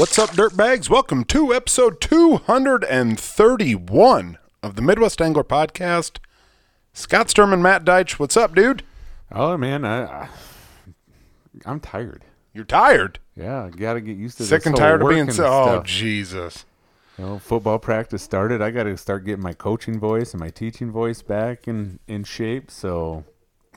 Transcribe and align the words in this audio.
What's 0.00 0.18
up, 0.18 0.30
dirtbags? 0.30 0.88
Welcome 0.88 1.24
to 1.24 1.52
episode 1.52 2.00
231 2.00 4.38
of 4.62 4.74
the 4.74 4.80
Midwest 4.80 5.20
Angler 5.20 5.44
Podcast. 5.44 6.16
Scott 6.94 7.28
Sturm 7.28 7.52
and 7.52 7.62
Matt 7.62 7.84
Deitch. 7.84 8.12
What's 8.12 8.34
up, 8.34 8.54
dude? 8.54 8.82
Oh 9.30 9.58
man, 9.58 9.84
I, 9.84 10.04
I 10.04 10.28
I'm 11.66 11.80
tired. 11.80 12.24
You're 12.54 12.64
tired? 12.64 13.18
Yeah, 13.36 13.68
gotta 13.76 14.00
get 14.00 14.16
used 14.16 14.38
to 14.38 14.44
Sick 14.44 14.60
this 14.60 14.66
and 14.68 14.74
tired 14.74 15.02
of 15.02 15.10
being 15.10 15.30
so. 15.30 15.46
Oh. 15.46 15.82
Jesus. 15.84 16.64
You 17.18 17.26
know, 17.26 17.38
football 17.38 17.78
practice 17.78 18.22
started. 18.22 18.62
I 18.62 18.70
got 18.70 18.84
to 18.84 18.96
start 18.96 19.26
getting 19.26 19.42
my 19.42 19.52
coaching 19.52 20.00
voice 20.00 20.32
and 20.32 20.40
my 20.40 20.48
teaching 20.48 20.90
voice 20.90 21.20
back 21.20 21.68
in 21.68 21.98
in 22.08 22.24
shape. 22.24 22.70
So 22.70 23.24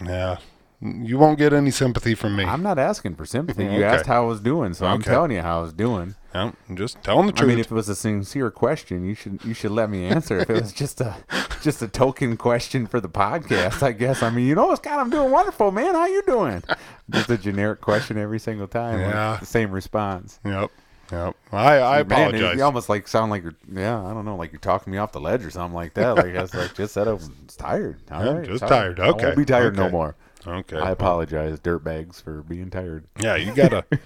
Yeah. 0.02 0.38
You 0.86 1.18
won't 1.18 1.38
get 1.38 1.54
any 1.54 1.72
sympathy 1.72 2.14
from 2.14 2.36
me. 2.36 2.44
I'm 2.44 2.62
not 2.62 2.78
asking 2.78 3.16
for 3.16 3.26
sympathy. 3.26 3.64
You 3.64 3.70
Okay. 3.72 3.84
asked 3.86 4.06
how 4.06 4.24
I 4.24 4.28
was 4.28 4.42
doing, 4.42 4.74
so 4.74 4.86
I'm 4.86 5.00
Okay. 5.00 5.12
telling 5.12 5.32
you 5.32 5.42
how 5.42 5.60
I 5.60 5.62
was 5.62 5.72
doing. 5.72 6.16
I'm 6.34 6.56
just 6.76 7.02
telling 7.04 7.28
the 7.28 7.32
truth. 7.32 7.46
I 7.46 7.48
mean, 7.54 7.60
if 7.60 7.72
it 7.72 7.76
was 7.76 7.88
a 7.88 7.96
sincere 7.96 8.52
question, 8.52 9.06
you 9.06 9.14
should 9.16 9.40
you 9.46 9.54
should 9.54 9.72
let 9.72 9.90
me 9.90 10.06
answer. 10.06 10.40
if 10.40 10.50
it 10.50 10.62
was 10.62 10.74
just 10.74 11.00
a 11.00 11.16
just 11.62 11.82
a 11.82 11.88
token 11.88 12.36
question 12.36 12.86
for 12.88 13.00
the 13.00 13.08
podcast, 13.08 13.82
I 13.82 13.92
guess. 13.94 14.22
I 14.22 14.30
mean, 14.30 14.46
you 14.48 14.56
know, 14.56 14.74
Scott, 14.76 15.00
I'm 15.00 15.10
doing 15.10 15.32
wonderful, 15.32 15.72
man. 15.72 15.94
How 15.96 16.06
you 16.08 16.22
doing? 16.28 16.62
Just 17.10 17.30
a 17.30 17.38
generic 17.38 17.80
question 17.80 18.18
every 18.18 18.40
single 18.40 18.68
time. 18.68 19.00
Yeah. 19.00 19.38
the 19.40 19.46
same 19.46 19.72
response. 19.72 20.40
yep. 20.44 20.70
Yep. 21.12 21.36
I, 21.52 21.80
I 21.80 22.04
Man, 22.04 22.12
apologize. 22.30 22.58
you 22.58 22.64
almost 22.64 22.90
like 22.90 23.08
sound 23.08 23.30
like 23.30 23.44
you're, 23.44 23.54
yeah, 23.72 24.02
I 24.04 24.14
don't 24.14 24.26
know, 24.26 24.36
like 24.36 24.52
you're 24.52 24.60
talking 24.60 24.92
me 24.92 24.98
off 24.98 25.12
the 25.12 25.20
ledge 25.20 25.46
or 25.46 25.52
something 25.52 25.76
like 25.76 25.94
that. 25.94 26.16
Like 26.16 26.36
I 26.36 26.42
was 26.42 26.54
like, 26.56 26.74
just 26.74 26.94
said 26.96 27.08
I 27.08 27.14
was 27.14 27.30
tired. 27.58 28.00
All 28.12 28.22
Yeah, 28.26 28.32
right, 28.32 28.46
just 28.48 28.60
sorry. 28.62 28.96
tired. 28.96 29.00
I 29.00 29.12
won't 29.12 29.38
be 29.38 29.46
tired 29.46 29.76
no 29.76 29.90
more. 29.90 30.16
Okay. 30.48 30.78
I 30.78 30.92
apologize, 30.92 31.60
dirtbags, 31.60 32.22
for 32.22 32.42
being 32.44 32.70
tired. 32.70 33.06
Yeah, 33.20 33.36
you 33.36 33.54
gotta 33.54 33.86
you 33.92 34.00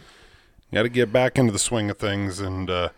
gotta 0.73 0.89
get 0.89 1.11
back 1.13 1.37
into 1.37 1.51
the 1.51 1.59
swing 1.59 1.89
of 1.89 1.97
things, 1.97 2.39
and 2.39 2.69
uh, 2.69 2.89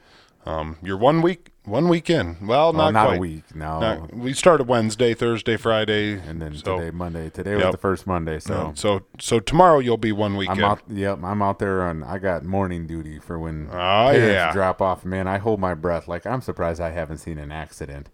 um, 0.46 0.78
you're 0.82 0.98
one 0.98 1.22
week 1.22 1.52
one 1.66 1.88
week 1.88 2.10
in. 2.10 2.38
Well, 2.42 2.74
Well, 2.74 2.74
not, 2.74 2.94
not 2.94 3.06
quite. 3.08 3.18
a 3.18 3.20
week, 3.20 3.56
no. 3.56 3.80
No, 3.80 4.08
we 4.12 4.34
started 4.34 4.68
Wednesday, 4.68 5.14
Thursday, 5.14 5.56
Friday, 5.56 6.14
and 6.14 6.42
then 6.42 6.56
so, 6.56 6.78
today, 6.80 6.90
Monday. 6.90 7.30
Today 7.30 7.52
Yep. 7.52 7.64
was 7.66 7.72
the 7.74 7.78
first 7.78 8.08
Monday, 8.08 8.40
so 8.40 8.54
no, 8.70 8.72
so 8.76 9.02
so 9.20 9.40
tomorrow 9.40 9.78
you'll 9.80 9.98
be 9.98 10.12
one 10.12 10.36
week 10.36 10.50
I'm 10.50 10.58
in. 10.58 10.64
out. 10.64 10.82
Yep, 10.88 11.20
I'm 11.24 11.42
out 11.44 11.60
there 11.60 11.84
on. 11.84 12.04
I 12.04 12.18
got 12.18 12.44
morning 12.44 12.88
duty 12.88 13.20
for 13.20 13.38
when 13.38 13.68
Oh, 13.72 13.74
parents 13.74 14.20
yeah. 14.34 14.52
drop 14.52 14.82
off. 14.82 15.06
Man, 15.06 15.28
I 15.28 15.38
hold 15.38 15.60
my 15.60 15.76
breath. 15.76 16.08
Like 16.08 16.26
I'm 16.26 16.42
surprised 16.42 16.82
I 16.82 16.90
haven't 16.90 17.20
seen 17.20 17.38
an 17.38 17.52
accident. 17.52 18.10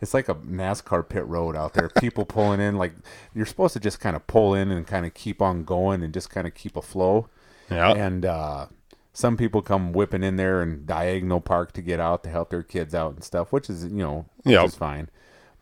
It's 0.00 0.14
like 0.14 0.28
a 0.28 0.34
NASCAR 0.34 1.08
pit 1.08 1.26
road 1.26 1.56
out 1.56 1.74
there. 1.74 1.88
People 2.00 2.24
pulling 2.24 2.60
in. 2.60 2.76
Like 2.76 2.92
you're 3.34 3.46
supposed 3.46 3.74
to 3.74 3.80
just 3.80 4.00
kind 4.00 4.16
of 4.16 4.26
pull 4.26 4.54
in 4.54 4.70
and 4.70 4.86
kind 4.86 5.04
of 5.04 5.14
keep 5.14 5.42
on 5.42 5.64
going 5.64 6.02
and 6.02 6.12
just 6.14 6.30
kind 6.30 6.46
of 6.46 6.54
keep 6.54 6.76
a 6.76 6.82
flow. 6.82 7.28
Yeah, 7.70 7.92
And 7.92 8.24
uh, 8.24 8.66
some 9.12 9.36
people 9.36 9.62
come 9.62 9.92
whipping 9.92 10.22
in 10.22 10.36
there 10.36 10.60
and 10.62 10.86
diagonal 10.86 11.40
park 11.40 11.72
to 11.72 11.82
get 11.82 12.00
out 12.00 12.24
to 12.24 12.30
help 12.30 12.50
their 12.50 12.62
kids 12.62 12.94
out 12.94 13.14
and 13.14 13.22
stuff, 13.22 13.52
which 13.52 13.68
is 13.70 13.84
you 13.84 14.02
know 14.02 14.26
is 14.64 14.74
fine. 14.74 15.08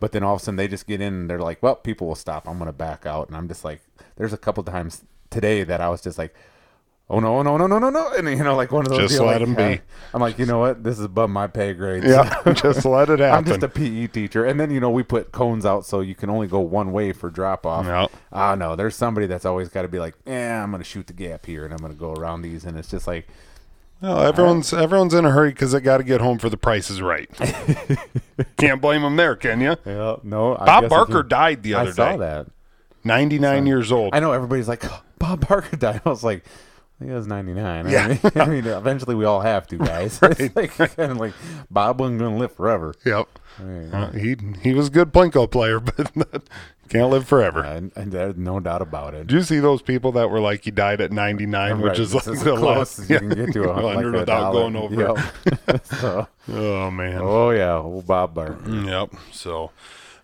But 0.00 0.12
then 0.12 0.22
all 0.22 0.36
of 0.36 0.40
a 0.40 0.44
sudden 0.44 0.56
they 0.56 0.68
just 0.68 0.86
get 0.86 1.00
in 1.00 1.12
and 1.12 1.30
they're 1.30 1.40
like, 1.40 1.62
"Well, 1.62 1.74
people 1.74 2.06
will 2.06 2.14
stop. 2.14 2.48
I'm 2.48 2.58
gonna 2.58 2.72
back 2.72 3.04
out." 3.04 3.28
And 3.28 3.36
I'm 3.36 3.48
just 3.48 3.64
like, 3.64 3.80
"There's 4.16 4.32
a 4.32 4.38
couple 4.38 4.62
times 4.62 5.02
today 5.30 5.64
that 5.64 5.80
I 5.80 5.88
was 5.88 6.00
just 6.00 6.18
like." 6.18 6.34
Oh 7.10 7.20
no! 7.20 7.42
No! 7.42 7.56
No! 7.56 7.66
No! 7.66 7.78
No! 7.78 7.88
No! 7.88 8.12
And 8.12 8.28
you 8.28 8.36
know, 8.44 8.54
like 8.54 8.70
one 8.70 8.84
of 8.84 8.90
those. 8.90 8.98
Just 9.00 9.14
you're 9.14 9.26
let 9.26 9.40
like, 9.40 9.48
'em 9.48 9.54
be. 9.54 9.62
uh, 9.62 9.76
I'm 10.12 10.20
like, 10.20 10.38
you 10.38 10.44
know 10.44 10.58
what? 10.58 10.84
This 10.84 10.98
is 10.98 11.04
above 11.06 11.30
my 11.30 11.46
pay 11.46 11.72
grade. 11.72 12.04
yeah. 12.04 12.42
just 12.52 12.84
let 12.84 13.08
it 13.08 13.18
happen. 13.20 13.38
I'm 13.38 13.44
just 13.46 13.62
a 13.62 13.68
PE 13.68 14.08
teacher, 14.08 14.44
and 14.44 14.60
then 14.60 14.70
you 14.70 14.78
know 14.78 14.90
we 14.90 15.02
put 15.02 15.32
cones 15.32 15.64
out 15.64 15.86
so 15.86 16.00
you 16.00 16.14
can 16.14 16.28
only 16.28 16.46
go 16.48 16.60
one 16.60 16.92
way 16.92 17.12
for 17.12 17.30
drop 17.30 17.64
off. 17.64 17.86
Yep. 17.86 18.10
Ah, 18.30 18.54
no, 18.56 18.76
there's 18.76 18.94
somebody 18.94 19.26
that's 19.26 19.46
always 19.46 19.68
got 19.70 19.82
to 19.82 19.88
be 19.88 19.98
like, 19.98 20.16
yeah, 20.26 20.62
I'm 20.62 20.70
gonna 20.70 20.84
shoot 20.84 21.06
the 21.06 21.14
gap 21.14 21.46
here, 21.46 21.64
and 21.64 21.72
I'm 21.72 21.78
gonna 21.80 21.94
go 21.94 22.12
around 22.12 22.42
these, 22.42 22.64
and 22.66 22.76
it's 22.78 22.90
just 22.90 23.06
like, 23.06 23.26
well, 24.02 24.20
everyone's 24.22 24.74
everyone's 24.74 25.14
in 25.14 25.24
a 25.24 25.30
hurry 25.30 25.48
because 25.52 25.72
they 25.72 25.80
got 25.80 25.96
to 25.98 26.04
get 26.04 26.20
home 26.20 26.38
for 26.38 26.50
the 26.50 26.58
Price 26.58 26.90
is 26.90 27.00
Right. 27.00 27.30
Can't 28.58 28.82
blame 28.82 29.00
them 29.00 29.16
there, 29.16 29.34
can 29.34 29.62
you? 29.62 29.76
yeah, 29.86 30.16
no. 30.22 30.56
I 30.58 30.66
Bob 30.66 30.88
Barker 30.90 31.16
you- 31.18 31.22
died 31.22 31.62
the 31.62 31.72
other 31.74 31.92
day. 31.92 32.02
I 32.02 32.10
saw 32.12 32.16
that. 32.18 32.46
99 33.04 33.66
years 33.66 33.90
old. 33.90 34.14
I 34.14 34.20
know 34.20 34.32
everybody's 34.32 34.68
like, 34.68 34.84
"Oh, 34.84 35.02
Bob 35.18 35.48
Barker 35.48 35.74
died. 35.76 36.02
I 36.04 36.08
was 36.10 36.22
like. 36.22 36.44
He 37.02 37.10
was 37.10 37.26
99. 37.28 37.86
I 37.86 37.90
Yeah. 37.90 38.08
mean, 38.08 38.18
I 38.34 38.44
mean, 38.46 38.66
eventually 38.66 39.14
we 39.14 39.24
all 39.24 39.40
have 39.40 39.66
to, 39.68 39.76
guys. 39.78 40.18
It's 40.22 40.56
like, 40.56 40.72
kind 40.96 41.12
of 41.12 41.18
like 41.18 41.32
Bob 41.70 42.00
wasn't 42.00 42.18
going 42.18 42.34
to 42.34 42.38
live 42.40 42.52
forever. 42.52 42.94
Yep. 43.04 43.28
Right. 43.60 43.92
Uh, 43.92 44.10
he 44.12 44.36
he 44.62 44.72
was 44.74 44.86
a 44.88 44.90
good 44.90 45.12
plinko 45.12 45.50
player, 45.50 45.80
but 45.80 46.12
can't 46.88 47.10
live 47.10 47.26
forever. 47.26 47.62
And, 47.62 47.92
and 47.96 48.12
there's 48.12 48.36
no 48.36 48.60
doubt 48.60 48.82
about 48.82 49.14
it. 49.14 49.26
Did 49.26 49.34
you 49.34 49.42
see 49.42 49.58
those 49.58 49.82
people 49.82 50.12
that 50.12 50.30
were 50.30 50.40
like 50.40 50.64
he 50.64 50.70
died 50.70 51.00
at 51.00 51.10
99, 51.12 51.80
which 51.80 51.98
is 51.98 52.12
this 52.12 52.26
like 52.26 52.36
is 52.36 52.44
the 52.44 52.52
as 52.54 52.58
close 52.58 52.76
last 52.78 52.98
as 53.00 53.10
you 53.10 53.18
can 53.18 53.28
get 53.30 53.52
to 53.52 53.64
a, 53.64 53.72
100 53.82 54.10
like 54.12 54.20
without 54.20 54.52
going 54.52 54.76
over. 54.76 54.94
Yep. 54.94 55.86
so, 55.86 56.28
Oh 56.48 56.90
man. 56.90 57.18
oh 57.20 57.50
yeah, 57.50 57.74
old 57.78 58.06
Bob 58.06 58.34
Barker. 58.34 58.70
Yep. 58.70 59.14
So, 59.32 59.70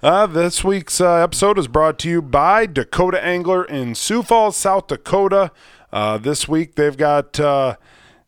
uh, 0.02 0.26
this 0.26 0.62
week's 0.62 1.00
uh, 1.00 1.14
episode 1.16 1.58
is 1.58 1.66
brought 1.68 1.98
to 2.00 2.08
you 2.08 2.22
by 2.22 2.66
Dakota 2.66 3.22
Angler 3.24 3.64
in 3.64 3.94
Sioux 3.94 4.22
Falls, 4.22 4.56
South 4.56 4.86
Dakota. 4.86 5.50
Uh, 5.94 6.18
this 6.18 6.48
week 6.48 6.74
they've 6.74 6.96
got. 6.96 7.38
Uh, 7.40 7.76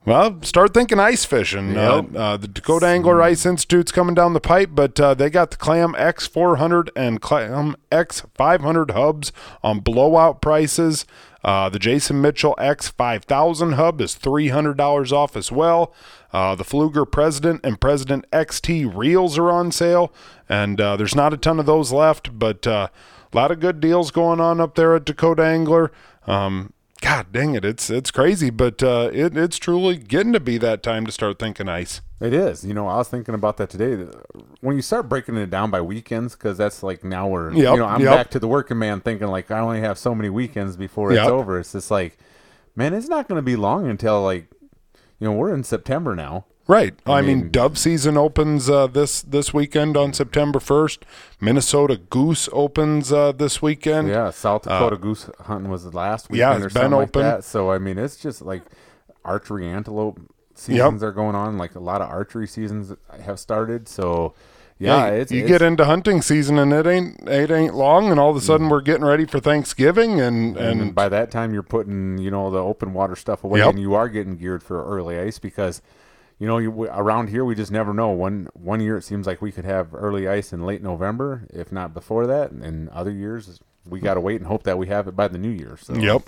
well, 0.06 0.41
start 0.43 0.72
thinking 0.72 1.00
ice 1.00 1.25
fishing. 1.25 1.72
Yep. 1.72 2.15
Uh, 2.15 2.19
uh, 2.19 2.37
the 2.37 2.47
Dakota 2.47 2.87
Angler 2.87 3.21
Ice 3.22 3.44
Institute's 3.44 3.91
coming 3.91 4.15
down 4.15 4.34
the 4.34 4.41
pipe, 4.41 4.71
but 4.72 5.00
uh, 5.00 5.15
they 5.15 5.28
got 5.28 5.50
the 5.50 5.56
Clam 5.56 5.94
X400 5.94 6.91
and 6.94 7.21
Clam 7.21 7.75
X500 7.91 8.93
hubs 8.93 9.32
on 9.65 9.81
blowout 9.81 10.41
prices. 10.41 11.06
Uh, 11.43 11.69
the 11.69 11.81
Jason 11.81 12.21
Mitchell 12.21 12.55
X5000 12.56 13.75
hub 13.75 14.00
is 14.00 14.15
$300 14.15 15.12
off 15.12 15.37
as 15.37 15.50
well. 15.50 15.93
Uh, 16.32 16.55
the 16.55 16.65
Pflueger 16.65 17.10
President 17.10 17.60
and 17.65 17.81
President 17.81 18.31
XT 18.31 18.97
reels 18.97 19.37
are 19.38 19.50
on 19.50 19.72
sale, 19.72 20.12
and 20.49 20.81
uh, 20.81 20.97
there's 20.97 21.16
not 21.16 21.32
a 21.32 21.37
ton 21.37 21.59
of 21.59 21.66
those 21.66 21.91
left, 21.91 22.38
but 22.38 22.65
uh, 22.65 22.88
a 23.32 23.37
lot 23.37 23.50
of 23.50 23.59
good 23.59 23.81
deals 23.81 24.12
going 24.12 24.38
on 24.38 24.60
up 24.60 24.76
there 24.76 24.94
at 24.94 25.05
Dakota 25.05 25.44
Angler. 25.44 25.91
Um, 26.28 26.72
God 27.06 27.31
dang 27.31 27.55
it, 27.55 27.65
it's 27.65 27.89
it's 27.89 28.11
crazy, 28.11 28.50
but 28.50 28.83
uh, 28.83 29.11
it, 29.12 29.37
it's 29.37 29.59
truly 29.59 29.97
getting 29.97 30.33
to 30.33 30.41
be 30.41 30.59
that 30.59 30.83
time 30.83 31.06
to 31.06 31.12
start 31.12 31.39
thinking 31.39 31.69
ice. 31.69 32.00
It 32.21 32.33
is. 32.33 32.65
You 32.65 32.75
know, 32.75 32.89
I 32.89 32.97
was 32.97 33.06
thinking 33.09 33.33
about 33.33 33.59
that 33.59 33.71
today. 33.71 34.09
When 34.61 34.75
you 34.75 34.83
start 34.83 35.09
breaking 35.09 35.37
it 35.37 35.49
down 35.49 35.71
by 35.71 35.81
weekends, 35.83 36.34
because 36.34 36.59
that's 36.59 36.83
like 36.83 37.05
now 37.05 37.28
we're, 37.28 37.53
Yep, 37.53 37.59
you 37.59 37.77
know, 37.78 37.84
I'm 37.84 38.00
yep. 38.00 38.17
back 38.17 38.31
to 38.31 38.41
the 38.41 38.49
working 38.49 38.81
man 38.81 39.00
thinking 39.00 39.28
like 39.28 39.53
I 39.53 39.61
only 39.61 39.83
have 39.83 39.99
so 39.99 40.17
many 40.17 40.31
weekends 40.31 40.77
before 40.77 41.12
it's 41.12 41.22
Yep. 41.22 41.28
over. 41.31 41.61
It's 41.61 41.71
just 41.71 41.93
like, 41.93 42.19
man, 42.75 42.93
it's 42.93 43.09
not 43.09 43.28
going 43.28 43.38
to 43.38 43.43
be 43.43 43.55
long 43.55 43.87
until 43.87 44.21
like, 44.23 44.49
you 45.21 45.28
know, 45.28 45.33
we're 45.33 45.55
in 45.55 45.62
September 45.62 46.17
now. 46.17 46.47
Right. 46.69 46.94
I, 47.06 47.21
mean, 47.22 47.38
mean- 47.43 47.50
dove 47.50 47.78
season 47.78 48.16
opens 48.16 48.69
uh, 48.69 48.88
this 48.88 49.22
this 49.22 49.54
weekend 49.54 49.97
on 49.97 50.12
September 50.12 50.59
first. 50.59 51.04
Minnesota 51.41 51.97
goose 51.97 52.49
opens 52.53 53.12
uh, 53.12 53.32
this 53.32 53.62
weekend. 53.62 54.09
Yeah, 54.09 54.31
South 54.31 54.62
Dakota 54.62 54.97
goose 54.97 55.31
hunting 55.41 55.71
was 55.71 55.84
the 55.84 55.91
last 55.97 56.28
weekend 56.31 56.59
yeah, 56.59 56.65
or 56.65 56.66
it's 56.66 56.75
been 56.75 56.82
something 56.91 56.99
like 56.99 57.12
that. 57.12 57.44
So 57.44 57.71
I 57.71 57.78
mean, 57.78 57.99
it's 57.99 58.16
just 58.16 58.43
like 58.43 58.62
archery 59.25 59.66
antelope 59.66 60.21
seasons 60.55 61.03
are 61.03 61.12
going 61.12 61.37
on. 61.37 61.56
Like 61.56 61.75
a 61.75 61.81
lot 61.81 62.00
of 62.00 62.09
archery 62.09 62.49
seasons 62.49 62.93
have 63.25 63.38
started. 63.38 63.87
So 63.88 64.34
yeah, 64.78 65.06
Yeah, 65.06 65.12
it's 65.12 65.32
you 65.32 65.41
it's, 65.43 65.49
get 65.49 65.62
into 65.62 65.84
hunting 65.84 66.21
season 66.21 66.59
and 66.59 66.72
it 66.72 66.87
ain't 66.87 67.28
it 67.28 67.50
ain't 67.53 67.75
long, 67.75 68.10
and 68.10 68.19
all 68.19 68.31
of 68.31 68.37
a 68.37 68.41
sudden 68.41 68.69
we're 68.69 68.81
getting 68.81 69.05
ready 69.05 69.25
for 69.25 69.38
Thanksgiving, 69.38 70.21
and 70.21 70.56
Mm. 70.56 70.60
and, 70.60 70.81
and, 70.81 70.94
by 70.94 71.09
that 71.09 71.31
time 71.31 71.55
you're 71.55 71.62
putting 71.62 72.19
you 72.19 72.31
know 72.31 72.50
the 72.50 72.59
open 72.59 72.93
water 72.93 73.14
stuff 73.14 73.44
away 73.44 73.61
Yep. 73.61 73.70
and 73.70 73.81
you 73.81 73.94
are 73.94 74.08
getting 74.08 74.37
geared 74.37 74.62
for 74.64 74.85
early 74.85 75.19
ice 75.19 75.38
because 75.38 75.81
you 76.38 76.47
know 76.47 76.59
you, 76.59 76.85
around 76.85 77.29
here 77.29 77.44
we 77.44 77.55
just 77.55 77.71
never 77.73 77.94
know 77.94 78.11
one 78.11 78.49
one 78.55 78.81
year 78.81 78.97
it 78.99 79.03
seems 79.03 79.27
like 79.27 79.41
we 79.41 79.53
could 79.53 79.65
have 79.65 79.94
early 79.94 80.29
ice 80.29 80.53
in 80.53 80.65
late 80.65 80.83
november 80.83 81.47
if 81.50 81.73
not 81.73 81.94
before 81.94 82.27
that 82.27 82.50
and 82.50 82.88
other 82.91 83.11
years 83.11 83.61
we 83.88 84.00
got 84.00 84.15
to 84.15 84.21
wait 84.21 84.37
and 84.37 84.47
hope 84.47 84.65
that 84.65 84.77
we 84.79 84.87
have 84.88 85.09
it 85.09 85.17
by 85.17 85.29
the 85.29 85.38
new 85.38 85.50
year 85.50 85.77
so 85.81 85.94
yep, 85.94 86.23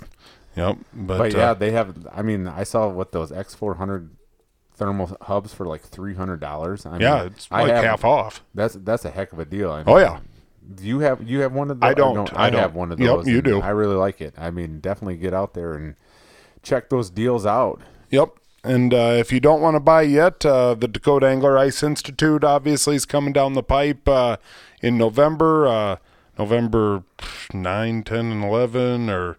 yep. 0.55 0.77
But, 0.93 1.17
but 1.17 1.35
uh, 1.35 1.37
yeah 1.37 1.53
they 1.53 1.71
have 1.71 2.07
i 2.11 2.21
mean 2.21 2.47
i 2.47 2.63
saw 2.63 2.87
what 2.87 3.11
those 3.11 3.31
x400 3.31 4.09
thermal 4.73 5.17
hubs 5.21 5.53
for 5.53 5.65
like 5.65 5.83
$300 5.83 6.85
I 6.85 6.91
mean, 6.91 7.01
yeah, 7.01 7.23
it's 7.23 7.47
I 7.51 7.63
like 7.63 7.71
have- 7.71 7.83
half 7.83 8.05
off. 8.05 8.43
that's 8.55 8.75
that's 8.75 9.03
a 9.05 9.09
heck 9.11 9.33
of 9.33 9.39
a 9.39 9.45
deal 9.45 9.69
I 9.71 9.83
Oh 9.85 9.97
yeah, 9.97 10.21
do 10.73 10.85
you 10.85 10.99
have 10.99 11.21
you 11.27 11.41
have 11.41 11.53
one 11.53 11.71
of 11.71 11.79
those? 11.79 11.89
I 11.89 11.93
don't. 11.93 12.33
I, 12.33 12.45
I 12.45 12.49
don't. 12.49 12.61
have 12.61 12.75
one 12.75 12.91
of 12.91 12.97
those. 12.97 13.25
Yep, 13.25 13.33
you 13.33 13.41
do. 13.41 13.61
I 13.61 13.69
really 13.69 13.95
like 13.95 14.21
it. 14.21 14.35
I 14.37 14.51
mean, 14.51 14.79
definitely 14.79 15.17
get 15.17 15.33
out 15.33 15.53
there 15.53 15.73
and 15.73 15.95
check 16.63 16.89
those 16.89 17.09
deals 17.09 17.45
out. 17.45 17.81
Yep. 18.11 18.38
And 18.63 18.93
uh, 18.93 19.15
if 19.17 19.31
you 19.31 19.39
don't 19.39 19.61
want 19.61 19.75
to 19.75 19.79
buy 19.79 20.01
yet, 20.01 20.45
uh, 20.45 20.75
the 20.75 20.87
Dakota 20.87 21.27
Angler 21.27 21.57
Ice 21.57 21.81
Institute 21.81 22.43
obviously 22.43 22.95
is 22.95 23.05
coming 23.05 23.33
down 23.33 23.53
the 23.53 23.63
pipe 23.63 24.07
uh, 24.07 24.37
in 24.81 24.97
November, 24.97 25.67
uh, 25.67 25.95
November 26.37 27.03
9, 27.53 28.03
10, 28.03 28.31
and 28.31 28.43
11, 28.43 29.09
or 29.09 29.37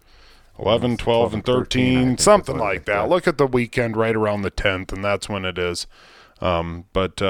11, 0.57 0.59
12, 0.59 0.83
and 0.83 0.99
12 0.99 1.33
and 1.33 1.45
13, 1.45 1.97
13, 1.97 2.17
something 2.17 2.57
like 2.57 2.85
that. 2.85 3.09
Look 3.09 3.27
at 3.27 3.37
the 3.37 3.47
weekend 3.47 3.95
right 3.95 4.15
around 4.15 4.41
the 4.41 4.51
10th, 4.51 4.91
and 4.91 5.03
that's 5.03 5.29
when 5.29 5.45
it 5.45 5.57
is. 5.57 5.85
Um, 6.39 6.85
but 6.93 7.21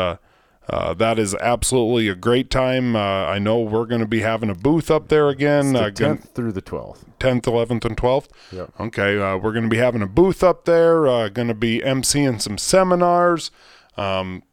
uh, 0.71 0.75
Uh, 0.75 0.93
that 0.93 1.19
is 1.19 1.35
absolutely 1.35 2.07
a 2.07 2.15
great 2.15 2.49
time. 2.49 2.95
Uh, 2.95 2.99
I 2.99 3.39
know 3.39 3.59
we're 3.59 3.85
going 3.85 4.01
to 4.01 4.07
be 4.07 4.21
having 4.21 4.49
a 4.49 4.55
booth 4.55 4.89
up 4.89 5.09
there 5.09 5.27
again. 5.29 5.73
The 5.73 5.79
Uh, 5.85 5.89
gon- 5.89 6.17
10th 6.17 6.33
through 6.33 6.51
the 6.53 6.61
12th. 6.61 6.99
10th, 7.19 7.43
11th, 7.43 7.85
and 7.85 7.97
12th. 7.97 8.27
Yep. 8.51 8.69
Okay, 8.79 9.19
uh, 9.19 9.37
we're 9.37 9.51
going 9.51 9.63
to 9.65 9.69
be 9.69 9.77
having 9.77 10.01
a 10.01 10.07
booth 10.07 10.43
up 10.43 10.65
there. 10.65 11.07
Uh, 11.07 11.29
going 11.29 11.49
to 11.49 11.53
be 11.53 11.79
emceeing 11.81 12.41
some 12.41 12.57
seminars. 12.57 13.51
Um, 13.97 14.43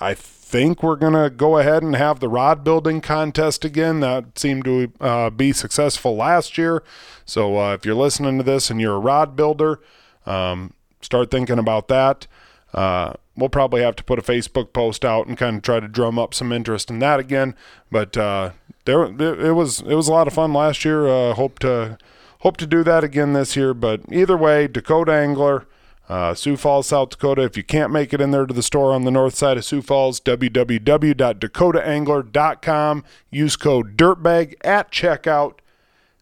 I 0.00 0.12
think 0.14 0.82
we're 0.82 0.96
going 0.96 1.14
to 1.14 1.30
go 1.30 1.56
ahead 1.58 1.82
and 1.82 1.96
have 1.96 2.20
the 2.20 2.28
rod 2.28 2.62
building 2.64 3.00
contest 3.00 3.64
again. 3.64 4.00
That 4.00 4.38
seemed 4.38 4.64
to 4.66 4.92
uh, 5.00 5.30
be 5.30 5.52
successful 5.52 6.16
last 6.16 6.58
year. 6.58 6.82
So 7.24 7.58
uh, 7.58 7.74
if 7.74 7.86
you're 7.86 7.94
listening 7.94 8.36
to 8.38 8.44
this 8.44 8.70
and 8.70 8.80
you're 8.80 8.96
a 8.96 9.00
rod 9.00 9.34
builder, 9.36 9.80
um, 10.26 10.74
start 11.00 11.30
thinking 11.30 11.58
about 11.58 11.88
that. 11.88 12.26
Uh, 12.74 13.14
we'll 13.36 13.48
probably 13.48 13.82
have 13.82 13.96
to 13.96 14.04
put 14.04 14.18
a 14.18 14.22
Facebook 14.22 14.72
post 14.72 15.04
out 15.04 15.26
and 15.26 15.36
kind 15.38 15.56
of 15.56 15.62
try 15.62 15.80
to 15.80 15.88
drum 15.88 16.18
up 16.18 16.34
some 16.34 16.52
interest 16.52 16.90
in 16.90 16.98
that 16.98 17.20
again. 17.20 17.54
But 17.90 18.16
uh, 18.16 18.50
there, 18.84 19.04
it 19.04 19.54
was 19.54 19.80
it 19.80 19.94
was 19.94 20.08
a 20.08 20.12
lot 20.12 20.26
of 20.26 20.34
fun 20.34 20.52
last 20.52 20.84
year. 20.84 21.06
Uh, 21.06 21.34
hope 21.34 21.60
to 21.60 21.96
hope 22.40 22.56
to 22.58 22.66
do 22.66 22.82
that 22.84 23.02
again 23.04 23.32
this 23.32 23.56
year. 23.56 23.72
But 23.74 24.00
either 24.10 24.36
way, 24.36 24.66
Dakota 24.66 25.12
Angler, 25.12 25.66
uh, 26.08 26.34
Sioux 26.34 26.56
Falls, 26.56 26.88
South 26.88 27.10
Dakota. 27.10 27.42
If 27.42 27.56
you 27.56 27.62
can't 27.62 27.92
make 27.92 28.12
it 28.12 28.20
in 28.20 28.32
there 28.32 28.46
to 28.46 28.54
the 28.54 28.62
store 28.62 28.92
on 28.92 29.04
the 29.04 29.12
north 29.12 29.36
side 29.36 29.56
of 29.56 29.64
Sioux 29.64 29.82
Falls, 29.82 30.20
www.dakotaangler.com. 30.20 33.04
Use 33.30 33.56
code 33.56 33.96
DIRTBAG 33.96 34.54
at 34.62 34.90
checkout. 34.90 35.58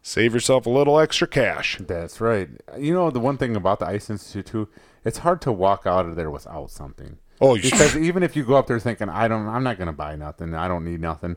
Save 0.05 0.35
yourself 0.35 0.67
a 0.67 0.71
little 0.71 0.99
extra 0.99 1.29
cash. 1.29 1.79
That's 1.81 2.21
right. 2.21 2.49
You 2.77 2.93
know, 2.93 3.09
the 3.11 3.21
one 3.21 3.39
thing 3.39 3.55
about 3.55 3.79
the 3.79 3.87
Ice 3.87 4.11
Institute, 4.11 4.47
too, 4.47 4.69
it's 5.05 5.19
hard 5.19 5.41
to 5.43 5.53
walk 5.53 5.83
out 5.87 6.07
of 6.07 6.17
there 6.17 6.31
without 6.31 6.71
something. 6.71 7.19
Oh, 7.41 7.55
you 7.55 7.63
Because 7.71 7.97
even 7.97 8.23
if 8.23 8.37
you 8.37 8.45
go 8.45 8.55
up 8.57 8.67
there 8.69 8.79
thinking, 8.79 9.09
I 9.09 9.27
don't, 9.29 9.47
I'm 9.49 9.65
not 9.65 9.77
going 9.77 9.87
to 9.87 9.93
buy 9.93 10.15
nothing, 10.17 10.55
I 10.55 10.69
don't 10.69 10.85
need 10.85 11.01
nothing, 11.01 11.37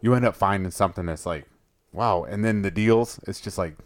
you 0.00 0.14
end 0.14 0.24
up 0.24 0.36
finding 0.36 0.70
something 0.70 1.06
that's 1.06 1.26
like, 1.26 1.46
wow. 1.92 2.24
And 2.24 2.44
then 2.44 2.62
the 2.62 2.70
deals, 2.70 3.18
it's 3.26 3.40
just 3.40 3.58
like, 3.58 3.76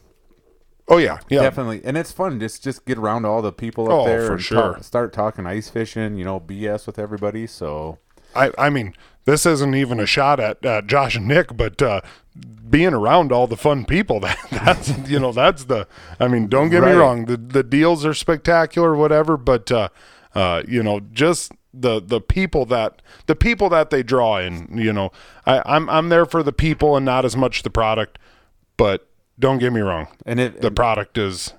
Oh 0.91 0.97
yeah, 0.97 1.19
yeah. 1.29 1.43
definitely. 1.43 1.83
And 1.85 1.99
it's 1.99 2.13
fun. 2.13 2.41
Just 2.41 2.63
just 2.65 2.87
get 2.87 2.97
around 2.97 3.27
all 3.27 3.43
the 3.43 3.53
people 3.53 3.89
up 3.91 3.93
Oh, 4.01 4.05
there 4.07 4.27
for 4.27 4.33
and 4.35 4.43
sure. 4.43 4.73
talk, 4.75 4.85
start 4.85 5.13
talking 5.13 5.47
ice 5.47 5.69
fishing, 5.69 6.17
you 6.17 6.25
know, 6.25 6.41
BS 6.41 6.87
with 6.87 6.99
everybody. 6.99 7.47
So, 7.47 7.99
I, 8.35 8.53
I 8.57 8.71
mean, 8.71 8.95
this 9.27 9.45
isn't 9.45 9.75
even 9.75 10.01
a 10.01 10.07
shot 10.07 10.41
at 10.41 10.65
uh, 10.65 10.81
Josh 10.81 11.15
and 11.15 11.29
Nick, 11.29 11.55
but 11.59 11.83
uh, 11.83 12.01
being 12.69 12.93
around 12.93 13.33
all 13.33 13.47
the 13.47 13.57
fun 13.57 13.85
people, 13.85 14.21
that, 14.21 14.39
that's 14.51 14.97
you 15.09 15.19
know, 15.19 15.33
that's 15.33 15.65
the. 15.65 15.87
I 16.21 16.29
mean, 16.29 16.49
don't 16.49 16.71
get 16.71 16.83
me 16.83 16.93
wrong, 16.93 17.27
the 17.27 17.37
the 17.37 17.63
deals 17.63 18.05
are 18.05 18.15
spectacular, 18.15 18.95
whatever, 18.95 19.37
but 19.37 19.71
uh, 19.71 19.89
uh, 20.35 20.63
you 20.67 20.83
know, 20.83 21.01
just 21.01 21.53
the 21.73 22.01
the 22.01 22.21
people 22.21 22.65
that 22.67 23.03
the 23.27 23.37
people 23.37 23.69
that 23.71 23.91
they 23.91 24.03
draw 24.03 24.39
in, 24.39 24.77
you 24.77 24.93
know, 24.93 25.11
I, 25.47 25.63
I'm 25.65 25.89
I'm 25.89 26.09
there 26.09 26.27
for 26.27 26.43
the 26.43 26.53
people 26.53 26.97
and 26.97 27.05
not 27.05 27.25
as 27.25 27.37
much 27.37 27.63
the 27.63 27.71
product, 27.71 28.19
but 28.77 29.09
don't 29.39 29.59
get 29.59 29.73
me 29.73 29.81
wrong, 29.81 30.09
and 30.27 30.41
it, 30.41 30.61
the 30.61 30.71
product 30.71 31.19
is. 31.19 31.55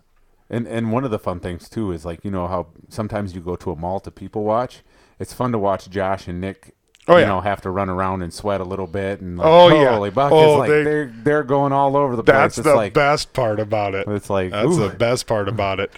And 0.51 0.67
and 0.67 0.91
one 0.91 1.05
of 1.05 1.11
the 1.11 1.19
fun 1.19 1.39
things 1.39 1.69
too 1.69 1.91
is 1.91 2.05
like 2.05 2.25
you 2.25 2.31
know 2.31 2.47
how 2.47 2.67
sometimes 2.89 3.35
you 3.35 3.41
go 3.41 3.55
to 3.57 3.71
a 3.71 3.75
mall 3.75 3.99
to 3.99 4.09
people 4.09 4.43
watch. 4.43 4.81
It's 5.19 5.31
fun 5.31 5.51
to 5.51 5.59
watch 5.59 5.89
Josh 5.89 6.27
and 6.27 6.41
Nick. 6.41 6.73
Oh, 7.09 7.17
you 7.17 7.25
know, 7.25 7.41
have 7.41 7.61
to 7.61 7.69
run 7.69 7.89
around 7.89 8.21
and 8.21 8.33
sweat 8.33 8.61
a 8.61 8.63
little 8.63 8.87
bit 8.87 9.21
and 9.21 9.37
like, 9.37 9.47
Oh, 9.47 9.67
yeah. 9.69 9.93
holy 9.95 10.09
buckets, 10.09 10.35
Oh, 10.35 10.57
like 10.59 10.69
they- 10.69 10.75
are 10.85 11.13
they're 11.23 11.43
going 11.43 11.71
all 11.73 11.97
over 11.97 12.15
the 12.15 12.23
place. 12.23 12.33
That's 12.35 12.57
it's 12.59 12.67
the 12.67 12.75
like 12.75 12.93
best 12.93 13.33
part 13.33 13.59
about 13.59 13.95
it. 13.95 14.07
it's 14.07 14.29
like, 14.29 14.51
That's 14.51 14.67
ooh. 14.67 14.87
the 14.89 14.95
best 14.95 15.27
part 15.27 15.47
about 15.55 15.79
it. 15.79 15.91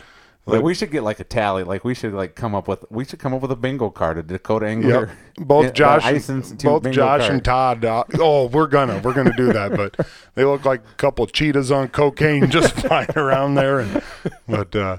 like 0.47 0.63
we 0.63 0.73
should 0.73 0.89
get 0.91 1.03
like 1.03 1.19
a 1.19 1.23
tally. 1.23 1.63
Like 1.63 1.83
we 1.85 1.93
should 1.93 2.13
like 2.13 2.35
come 2.35 2.55
up 2.55 2.67
with 2.67 2.83
we 2.89 3.05
should 3.05 3.19
come 3.19 3.33
up 3.33 3.41
with 3.41 3.51
a 3.51 3.55
bingo 3.55 3.89
card, 3.91 4.17
a 4.17 4.23
Dakota 4.23 4.65
Angler. 4.67 5.07
Yep. 5.37 5.47
Both 5.47 5.73
Josh, 5.81 6.05
Institute 6.07 6.59
both 6.63 6.83
Josh 6.91 7.21
card. 7.21 7.31
and 7.33 7.45
Todd. 7.45 7.85
Uh, 7.85 8.03
oh, 8.19 8.47
we're 8.47 8.67
gonna 8.67 8.99
we're 9.03 9.13
gonna 9.13 9.35
do 9.37 9.53
that, 9.53 9.71
but 9.77 9.95
they 10.35 10.43
look 10.43 10.65
like 10.65 10.81
a 10.81 10.95
couple 10.95 11.23
of 11.23 11.31
cheetahs 11.31 11.69
on 11.71 11.87
cocaine 11.89 12.49
just 12.49 12.73
flying 12.87 13.07
around 13.15 13.53
there. 13.55 13.79
And 13.81 14.01
but 14.47 14.75
uh, 14.75 14.97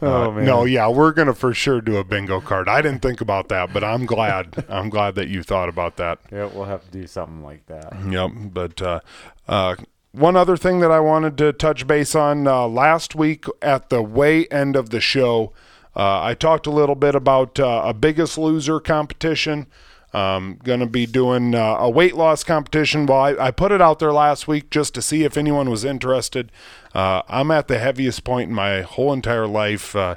Oh, 0.00 0.30
uh, 0.30 0.30
man. 0.30 0.44
no, 0.44 0.64
yeah, 0.64 0.88
we're 0.88 1.12
gonna 1.12 1.34
for 1.34 1.52
sure 1.52 1.80
do 1.80 1.96
a 1.96 2.04
bingo 2.04 2.40
card. 2.40 2.68
I 2.68 2.82
didn't 2.82 3.02
think 3.02 3.20
about 3.20 3.48
that, 3.48 3.72
but 3.72 3.82
I'm 3.82 4.06
glad. 4.06 4.64
I'm 4.68 4.90
glad 4.90 5.14
that 5.16 5.28
you 5.28 5.42
thought 5.42 5.68
about 5.68 5.96
that. 5.96 6.20
Yeah, 6.30 6.46
we'll 6.46 6.64
have 6.64 6.84
to 6.84 6.90
do 6.90 7.06
something 7.06 7.42
like 7.42 7.66
that. 7.66 7.94
Yep. 8.08 8.30
But 8.52 8.80
uh, 8.80 9.00
uh, 9.48 9.76
one 10.12 10.36
other 10.36 10.56
thing 10.56 10.80
that 10.80 10.90
I 10.90 11.00
wanted 11.00 11.36
to 11.38 11.52
touch 11.52 11.86
base 11.86 12.14
on 12.14 12.46
uh, 12.46 12.66
last 12.66 13.14
week 13.14 13.46
at 13.60 13.88
the 13.88 14.02
way 14.02 14.46
end 14.46 14.76
of 14.76 14.90
the 14.90 15.00
show, 15.00 15.52
uh, 15.96 16.22
I 16.22 16.34
talked 16.34 16.66
a 16.66 16.70
little 16.70 16.94
bit 16.94 17.14
about 17.14 17.58
uh, 17.58 17.82
a 17.84 17.92
biggest 17.92 18.38
loser 18.38 18.80
competition. 18.80 19.66
Um, 20.14 20.58
going 20.64 20.80
to 20.80 20.86
be 20.86 21.04
doing 21.04 21.54
uh, 21.54 21.76
a 21.80 21.90
weight 21.90 22.16
loss 22.16 22.42
competition. 22.42 23.04
Well, 23.04 23.20
I, 23.20 23.48
I 23.48 23.50
put 23.50 23.72
it 23.72 23.82
out 23.82 23.98
there 23.98 24.12
last 24.12 24.48
week 24.48 24.70
just 24.70 24.94
to 24.94 25.02
see 25.02 25.24
if 25.24 25.36
anyone 25.36 25.68
was 25.68 25.84
interested. 25.84 26.50
Uh, 26.94 27.20
I'm 27.28 27.50
at 27.50 27.68
the 27.68 27.78
heaviest 27.78 28.24
point 28.24 28.48
in 28.48 28.54
my 28.54 28.80
whole 28.80 29.12
entire 29.12 29.46
life, 29.46 29.94
uh, 29.94 30.14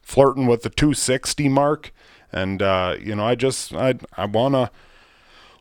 flirting 0.00 0.46
with 0.46 0.62
the 0.62 0.70
260 0.70 1.50
mark, 1.50 1.92
and 2.32 2.62
uh, 2.62 2.96
you 2.98 3.14
know, 3.14 3.26
I 3.26 3.34
just 3.34 3.74
I 3.74 3.96
I 4.16 4.24
wanna 4.24 4.70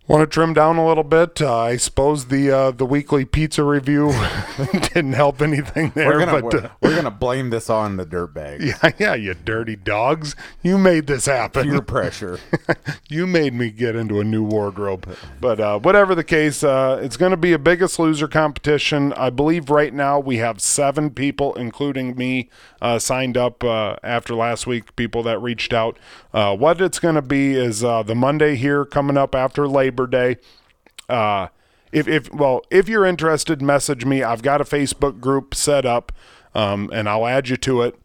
Want 0.08 0.22
to 0.22 0.28
trim 0.28 0.54
down 0.54 0.78
a 0.78 0.86
little 0.86 1.04
bit? 1.04 1.42
Uh, 1.42 1.58
I 1.58 1.78
suppose 1.78 2.26
the 2.26 2.52
uh, 2.52 2.70
the 2.70 2.86
weekly 2.86 3.26
pizza 3.26 3.64
review 3.64 4.14
didn't 4.72 5.14
help 5.14 5.42
anything 5.42 5.94
there. 5.96 6.10
We're 6.10 6.20
gonna 6.20 6.42
but 6.42 6.44
we're, 6.44 6.66
uh, 6.66 6.70
we're 6.80 6.96
gonna 6.96 7.10
blame 7.10 7.50
this 7.50 7.72
on 7.72 7.98
the 7.98 8.06
dirt 8.06 8.32
bag. 8.32 8.62
yeah, 8.84 8.92
yeah, 9.00 9.16
you 9.16 9.34
dirty 9.34 9.76
dogs! 9.76 10.36
You 10.62 10.78
made 10.78 11.08
this 11.08 11.26
happen. 11.26 11.64
Peer 11.72 11.82
pressure. 11.82 12.40
you 13.10 13.26
made 13.26 13.56
me 13.56 13.72
get 13.72 13.96
into 13.96 14.20
a 14.20 14.24
new 14.24 14.44
wardrobe. 14.44 15.10
But 15.42 15.60
uh, 15.60 15.80
whatever 15.80 16.14
the 16.14 16.24
case, 16.24 16.64
uh, 16.64 17.00
it's 17.02 17.18
going 17.18 17.32
to 17.32 17.38
be 17.38 17.54
a 17.54 17.60
biggest 17.60 17.98
loser 17.98 18.28
competition. 18.28 19.12
I 19.14 19.32
believe 19.32 19.72
right 19.72 19.94
now 19.94 20.20
we 20.20 20.38
have 20.38 20.62
seven 20.62 21.10
people, 21.10 21.56
including 21.56 22.16
me, 22.16 22.52
uh, 22.80 23.00
signed 23.00 23.38
up 23.38 23.64
uh, 23.64 23.96
after 24.04 24.36
last 24.36 24.68
week. 24.68 24.96
People 24.96 25.24
that 25.24 25.40
reached 25.40 25.74
out. 25.74 25.98
Uh, 26.32 26.56
what 26.56 26.80
it's 26.80 27.00
going 27.00 27.16
to 27.16 27.24
be 27.24 27.56
is 27.56 27.84
uh, 27.84 28.04
the 28.04 28.14
Monday 28.14 28.56
here 28.56 28.86
coming 28.86 29.18
up 29.18 29.34
after 29.34 29.68
Labor 29.68 29.95
Day. 29.96 30.38
Uh, 31.08 31.48
if, 31.92 32.08
if 32.08 32.34
well, 32.34 32.62
if 32.70 32.90
you're 32.90 33.06
interested, 33.06 33.62
message 33.62 34.06
me. 34.06 34.22
I've 34.22 34.42
got 34.42 34.60
a 34.60 34.66
Facebook 34.66 35.22
group 35.22 35.56
set 35.56 35.86
up, 35.86 36.12
um, 36.54 36.90
and 36.94 37.08
I'll 37.08 37.26
add 37.26 37.48
you 37.48 37.58
to 37.58 37.84
it. 37.84 37.98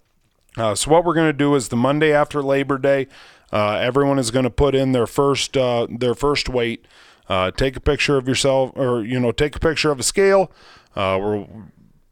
Uh, 0.57 0.75
so 0.75 0.91
what 0.91 1.05
we're 1.05 1.15
going 1.15 1.29
to 1.29 1.33
do 1.33 1.55
is 1.55 1.69
the 1.69 1.77
Monday 1.77 2.13
after 2.13 2.43
Labor 2.43 2.79
Day, 2.79 3.09
uh, 3.53 3.73
everyone 3.75 4.19
is 4.19 4.31
going 4.31 4.45
to 4.45 4.51
put 4.51 4.75
in 4.75 4.93
their 4.93 5.07
first 5.07 5.57
uh, 5.57 5.87
their 5.91 6.15
first 6.15 6.49
weight. 6.49 6.87
Uh, 7.29 7.51
take 7.51 7.77
a 7.77 7.81
picture 7.81 8.17
of 8.17 8.27
yourself, 8.27 8.73
or 8.75 9.05
you 9.05 9.19
know, 9.19 9.33
take 9.33 9.57
a 9.57 9.61
picture 9.61 9.91
of 9.91 10.01
a 10.01 10.03
scale. 10.05 10.51
Uh, 10.95 11.19
we'll 11.21 11.49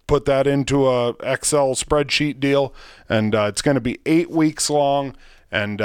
put 0.07 0.25
that 0.25 0.47
into 0.47 0.89
a 0.89 1.11
Excel 1.21 1.75
spreadsheet 1.75 2.41
deal, 2.41 2.75
and 3.09 3.35
uh, 3.35 3.45
it's 3.45 3.63
going 3.63 3.75
to 3.77 3.81
be 3.81 3.99
eight 4.07 4.31
weeks 4.31 4.71
long. 4.71 5.17
And 5.51 5.81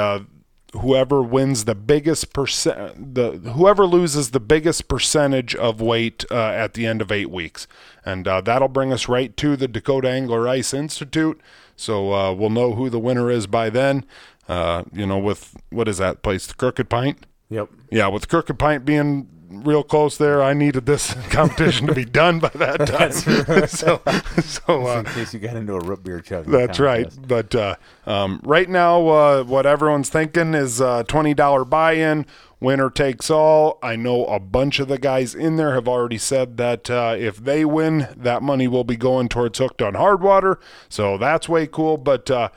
whoever 0.80 1.22
wins 1.22 1.64
the 1.64 1.74
biggest 1.74 2.32
percent, 2.32 3.14
the 3.14 3.32
whoever 3.52 3.86
loses 3.86 4.30
the 4.30 4.40
biggest 4.40 4.88
percentage 4.88 5.54
of 5.54 5.80
weight 5.80 6.24
uh, 6.30 6.34
at 6.34 6.74
the 6.74 6.86
end 6.86 7.00
of 7.00 7.12
eight 7.12 7.30
weeks, 7.30 7.66
and 8.04 8.26
uh, 8.26 8.40
that'll 8.40 8.68
bring 8.68 8.92
us 8.92 9.08
right 9.08 9.36
to 9.36 9.56
the 9.56 9.68
Dakota 9.68 10.08
Angler 10.08 10.48
Ice 10.48 10.74
Institute. 10.74 11.40
So 11.76 12.12
uh, 12.12 12.32
we'll 12.32 12.50
know 12.50 12.74
who 12.74 12.90
the 12.90 12.98
winner 13.00 13.30
is 13.30 13.46
by 13.46 13.70
then. 13.70 14.04
Uh, 14.48 14.84
you 14.92 15.06
know, 15.06 15.18
with 15.18 15.56
what 15.70 15.88
is 15.88 15.98
that 15.98 16.22
place, 16.22 16.46
the 16.46 16.54
Crooked 16.54 16.88
Pint? 16.88 17.26
yep. 17.48 17.70
Yeah, 17.90 18.08
with 18.08 18.28
Crooked 18.28 18.58
Pint 18.58 18.84
being 18.84 19.28
real 19.62 19.82
close 19.82 20.16
there, 20.18 20.42
I 20.42 20.54
needed 20.54 20.86
this 20.86 21.14
competition 21.30 21.86
to 21.86 21.94
be 21.94 22.04
done 22.04 22.40
by 22.40 22.48
that 22.54 22.86
time. 22.86 23.12
so, 23.68 24.00
so 24.42 24.86
uh, 24.86 24.98
In 25.00 25.04
case 25.06 25.32
you 25.34 25.40
got 25.40 25.56
into 25.56 25.74
a 25.74 25.80
root 25.80 26.02
beer 26.02 26.20
chug. 26.20 26.46
that's 26.46 26.80
right. 26.80 27.12
But 27.26 27.54
uh, 27.54 27.76
um, 28.06 28.40
right 28.44 28.68
now, 28.68 29.06
uh, 29.08 29.44
what 29.44 29.66
everyone's 29.66 30.08
thinking 30.08 30.54
is 30.54 30.80
uh, 30.80 31.04
twenty 31.04 31.34
dollar 31.34 31.64
buy-in, 31.64 32.26
winner 32.60 32.90
takes 32.90 33.30
all. 33.30 33.78
I 33.82 33.96
know 33.96 34.24
a 34.26 34.40
bunch 34.40 34.80
of 34.80 34.88
the 34.88 34.98
guys 34.98 35.34
in 35.34 35.56
there 35.56 35.74
have 35.74 35.86
already 35.86 36.18
said 36.18 36.56
that 36.56 36.90
uh, 36.90 37.14
if 37.18 37.36
they 37.36 37.64
win, 37.64 38.08
that 38.16 38.42
money 38.42 38.66
will 38.66 38.84
be 38.84 38.96
going 38.96 39.28
towards 39.28 39.58
Hooked 39.58 39.82
on 39.82 39.94
Hard 39.94 40.22
Water. 40.22 40.58
So 40.88 41.16
that's 41.18 41.48
way 41.48 41.66
cool. 41.66 41.96
But 41.98 42.30
uh, 42.30 42.48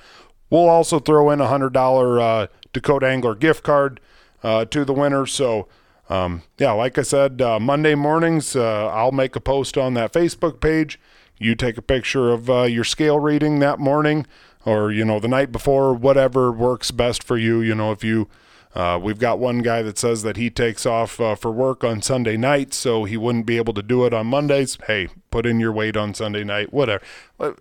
we'll 0.49 0.69
also 0.69 0.99
throw 0.99 1.29
in 1.29 1.41
a 1.41 1.47
hundred 1.47 1.73
dollar 1.73 2.19
uh, 2.19 2.47
Dakota 2.73 3.07
Angler 3.07 3.35
gift 3.35 3.63
card 3.63 3.99
uh, 4.43 4.65
to 4.65 4.85
the 4.85 4.93
winner. 4.93 5.25
So. 5.25 5.67
Um, 6.09 6.43
yeah, 6.57 6.71
like 6.71 6.97
I 6.97 7.01
said, 7.01 7.41
uh, 7.41 7.59
Monday 7.59 7.95
mornings, 7.95 8.55
uh, 8.55 8.87
I'll 8.87 9.11
make 9.11 9.35
a 9.35 9.41
post 9.41 9.77
on 9.77 9.93
that 9.95 10.13
Facebook 10.13 10.59
page. 10.59 10.99
You 11.37 11.53
take 11.53 11.77
a 11.77 11.81
picture 11.81 12.29
of 12.31 12.49
uh, 12.49 12.63
your 12.63 12.83
scale 12.83 13.19
reading 13.19 13.59
that 13.59 13.79
morning 13.79 14.25
or, 14.65 14.91
you 14.91 15.05
know, 15.05 15.19
the 15.19 15.27
night 15.27 15.51
before, 15.51 15.93
whatever 15.93 16.51
works 16.51 16.91
best 16.91 17.23
for 17.23 17.37
you. 17.37 17.61
You 17.61 17.75
know, 17.75 17.91
if 17.91 18.03
you, 18.03 18.27
uh, 18.73 18.99
we've 19.01 19.19
got 19.19 19.39
one 19.39 19.59
guy 19.59 19.81
that 19.81 19.97
says 19.97 20.23
that 20.23 20.37
he 20.37 20.49
takes 20.49 20.85
off 20.85 21.19
uh, 21.19 21.35
for 21.35 21.51
work 21.51 21.83
on 21.83 22.01
Sunday 22.01 22.37
night, 22.37 22.73
so 22.73 23.03
he 23.03 23.17
wouldn't 23.17 23.45
be 23.45 23.57
able 23.57 23.73
to 23.73 23.83
do 23.83 24.05
it 24.05 24.13
on 24.13 24.27
Mondays. 24.27 24.77
Hey, 24.87 25.09
put 25.29 25.45
in 25.45 25.59
your 25.59 25.71
weight 25.71 25.95
on 25.95 26.13
Sunday 26.13 26.43
night, 26.43 26.73
whatever. 26.73 27.03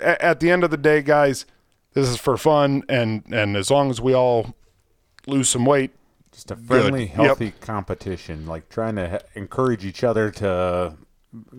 At 0.00 0.40
the 0.40 0.50
end 0.50 0.64
of 0.64 0.70
the 0.70 0.76
day, 0.76 1.02
guys, 1.02 1.46
this 1.94 2.08
is 2.08 2.16
for 2.16 2.36
fun, 2.36 2.82
and, 2.88 3.24
and 3.30 3.56
as 3.56 3.70
long 3.70 3.90
as 3.90 4.00
we 4.00 4.14
all 4.14 4.54
lose 5.26 5.48
some 5.48 5.64
weight, 5.64 5.92
Just 6.36 6.50
a 6.50 6.56
friendly, 6.56 7.06
Yep. 7.06 7.14
healthy 7.14 7.52
competition, 7.62 8.46
like 8.46 8.68
trying 8.68 8.96
to 8.96 9.08
he- 9.08 9.40
encourage 9.40 9.86
each 9.86 10.04
other 10.04 10.30
to 10.32 10.92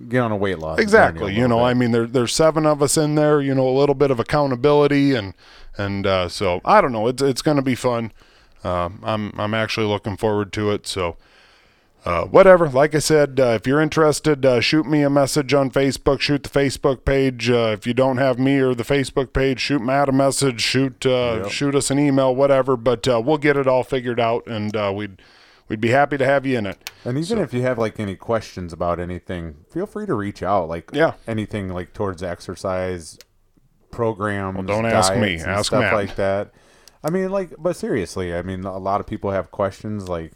get 0.08 0.20
on 0.20 0.32
a 0.32 0.36
weight 0.36 0.60
loss. 0.60 0.78
Exactly. 0.78 1.34
You 1.34 1.48
know, 1.48 1.58
bit. 1.58 1.64
I 1.64 1.74
mean, 1.74 1.92
there, 1.94 2.06
there's 2.06 2.32
seven 2.32 2.68
of 2.68 2.84
us 2.84 2.96
in 2.96 3.16
there. 3.16 3.42
You 3.42 3.56
know, 3.56 3.68
a 3.68 3.74
little 3.76 3.96
bit 3.96 4.12
of 4.12 4.20
accountability, 4.20 5.16
and 5.16 5.34
and 5.80 6.06
uh, 6.06 6.30
so 6.30 6.62
I 6.64 6.82
don't 6.82 6.92
know. 6.92 7.08
It's 7.08 7.24
it's 7.24 7.42
going 7.42 7.58
to 7.58 7.64
be 7.64 7.74
fun. 7.74 8.12
Um, 8.64 9.00
I'm 9.04 9.34
I'm 9.40 9.56
actually 9.56 9.88
looking 9.88 10.16
forward 10.16 10.54
to 10.54 10.70
it. 10.70 10.86
So. 10.86 11.18
Uh, 12.08 12.26
whatever. 12.28 12.70
Like 12.70 12.96
I 12.96 13.00
said, 13.00 13.38
uh, 13.40 13.48
if 13.60 13.68
you're 13.68 13.82
interested, 13.82 14.46
uh, 14.46 14.62
shoot 14.62 14.86
me 14.86 15.02
a 15.04 15.10
message 15.10 15.54
on 15.54 15.70
Facebook. 15.70 16.22
Shoot 16.22 16.44
the 16.44 16.50
Facebook 16.50 17.04
page. 17.04 17.50
Uh, 17.50 17.72
if 17.78 17.86
you 17.86 17.94
don't 17.94 18.16
have 18.18 18.40
me 18.40 18.60
or 18.60 18.74
the 18.74 18.84
Facebook 18.86 19.34
page, 19.34 19.60
shoot 19.60 19.82
Matt 19.82 20.08
a 20.08 20.14
message. 20.14 20.62
Shoot 20.62 21.06
uh, 21.06 21.42
Yep. 21.44 21.50
shoot 21.52 21.76
us 21.76 21.92
an 21.92 22.00
email. 22.00 22.34
Whatever. 22.34 22.78
But 22.78 23.08
uh, 23.08 23.22
we'll 23.24 23.38
get 23.38 23.58
it 23.58 23.68
all 23.68 23.84
figured 23.84 24.20
out, 24.22 24.48
and 24.48 24.74
uh, 24.76 24.94
we'd 24.96 25.22
we'd 25.68 25.82
be 25.82 25.90
happy 25.90 26.18
to 26.18 26.24
have 26.26 26.46
you 26.46 26.58
in 26.58 26.66
it. 26.66 26.90
And 27.04 27.18
even 27.18 27.40
if 27.40 27.54
you 27.54 27.62
have 27.64 27.78
like 27.78 28.00
any 28.00 28.16
questions 28.16 28.72
about 28.72 29.00
anything, 29.02 29.58
feel 29.70 29.86
free 29.86 30.06
to 30.06 30.14
reach 30.14 30.42
out. 30.42 30.70
Like 30.70 30.90
Yeah. 30.94 31.14
anything 31.28 31.68
like 31.74 31.94
towards 31.94 32.24
exercise 32.24 33.18
programs. 33.92 34.66
don't 34.66 34.86
ask 34.86 35.14
me, 35.16 35.40
ask 35.40 35.68
stuff 35.68 35.82
Matt. 35.82 35.94
like 35.94 36.16
that. 36.16 36.52
I 37.04 37.10
mean, 37.10 37.30
like, 37.32 37.54
but 37.58 37.76
seriously, 37.76 38.34
I 38.34 38.42
mean, 38.42 38.64
a 38.64 38.78
lot 38.78 39.00
of 39.02 39.08
people 39.08 39.32
have 39.32 39.52
questions. 39.52 40.10
Like, 40.10 40.34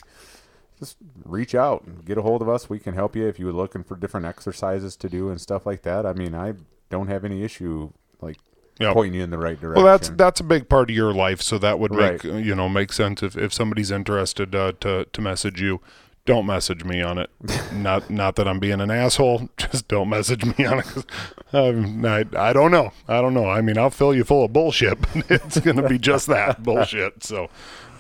just 0.82 0.98
reach 1.24 1.54
out 1.56 1.84
and 1.86 2.04
get 2.04 2.18
a 2.18 2.22
hold 2.24 2.42
of 2.42 2.50
us. 2.50 2.70
We 2.70 2.80
can 2.80 2.96
help 2.96 3.16
you 3.16 3.28
if 3.28 3.40
you're 3.40 3.54
looking 3.54 3.84
for 3.84 3.96
different 3.96 4.26
exercises 4.26 4.96
to 4.98 5.08
do 5.08 5.30
and 5.30 5.40
stuff 5.40 5.66
like 5.66 5.84
that. 5.84 6.06
I 6.06 6.14
mean, 6.14 6.34
I 6.36 6.54
don't 6.90 7.08
have 7.08 7.24
any 7.24 7.44
issue 7.44 7.92
like 8.20 8.38
Yeah. 8.80 8.94
pointing 8.94 9.14
you 9.14 9.24
in 9.24 9.30
the 9.30 9.38
right 9.38 9.60
direction. 9.60 9.84
Well, 9.84 9.92
that's 9.94 10.10
that's 10.10 10.40
a 10.40 10.44
big 10.44 10.68
part 10.68 10.90
of 10.90 10.96
your 10.96 11.14
life, 11.14 11.42
so 11.42 11.58
that 11.60 11.80
would 11.80 11.92
make 11.94 12.24
Right. 12.24 12.34
you 12.44 12.56
know 12.56 12.68
make 12.68 12.92
sense 12.92 13.22
if, 13.24 13.38
if 13.38 13.54
somebody's 13.54 13.92
interested 13.92 14.56
uh, 14.56 14.74
to 14.82 15.06
to 15.06 15.22
message 15.22 15.62
you. 15.62 15.80
Don't 16.26 16.46
message 16.46 16.84
me 16.84 17.02
on 17.02 17.18
it. 17.18 17.30
not 17.74 18.10
not 18.10 18.36
that 18.36 18.48
I'm 18.48 18.60
being 18.60 18.80
an 18.82 18.92
asshole. 18.92 19.50
Just 19.58 19.88
don't 19.88 20.10
message 20.10 20.44
me 20.58 20.66
on 20.66 20.80
it. 20.80 20.88
Um, 21.54 22.06
I 22.06 22.24
I 22.38 22.54
don't 22.54 22.72
know. 22.72 22.94
I 23.10 23.20
don't 23.20 23.34
know. 23.34 23.50
I 23.50 23.60
mean, 23.60 23.78
I'll 23.78 23.90
fill 23.90 24.16
you 24.16 24.24
full 24.24 24.46
of 24.46 24.54
bullshit. 24.54 24.98
But 25.02 25.30
it's 25.30 25.60
gonna 25.60 25.86
be 25.90 25.98
just 26.00 26.28
that 26.28 26.64
bullshit. 26.64 27.26
So, 27.26 27.50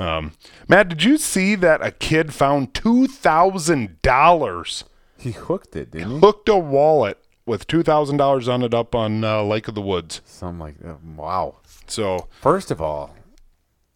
um, 0.01 0.31
Matt, 0.67 0.89
did 0.89 1.03
you 1.03 1.17
see 1.17 1.55
that 1.55 1.85
a 1.85 1.91
kid 1.91 2.33
found 2.33 2.73
two 2.73 3.07
thousand 3.07 4.01
dollars 4.01 4.83
he 5.17 5.31
hooked 5.31 5.75
it, 5.75 5.91
didn't 5.91 6.11
he? 6.11 6.19
hooked 6.19 6.49
a 6.49 6.57
wallet 6.57 7.17
with 7.45 7.67
two 7.67 7.83
thousand 7.83 8.17
dollars 8.17 8.47
on 8.47 8.63
it 8.63 8.73
up 8.73 8.95
on 8.95 9.23
uh, 9.23 9.43
Lake 9.43 9.67
of 9.67 9.75
the 9.75 9.81
Woods? 9.81 10.21
Something 10.25 10.59
like 10.59 10.79
that. 10.79 11.03
Wow. 11.03 11.57
So 11.87 12.27
First 12.41 12.71
of 12.71 12.81
all, 12.81 13.15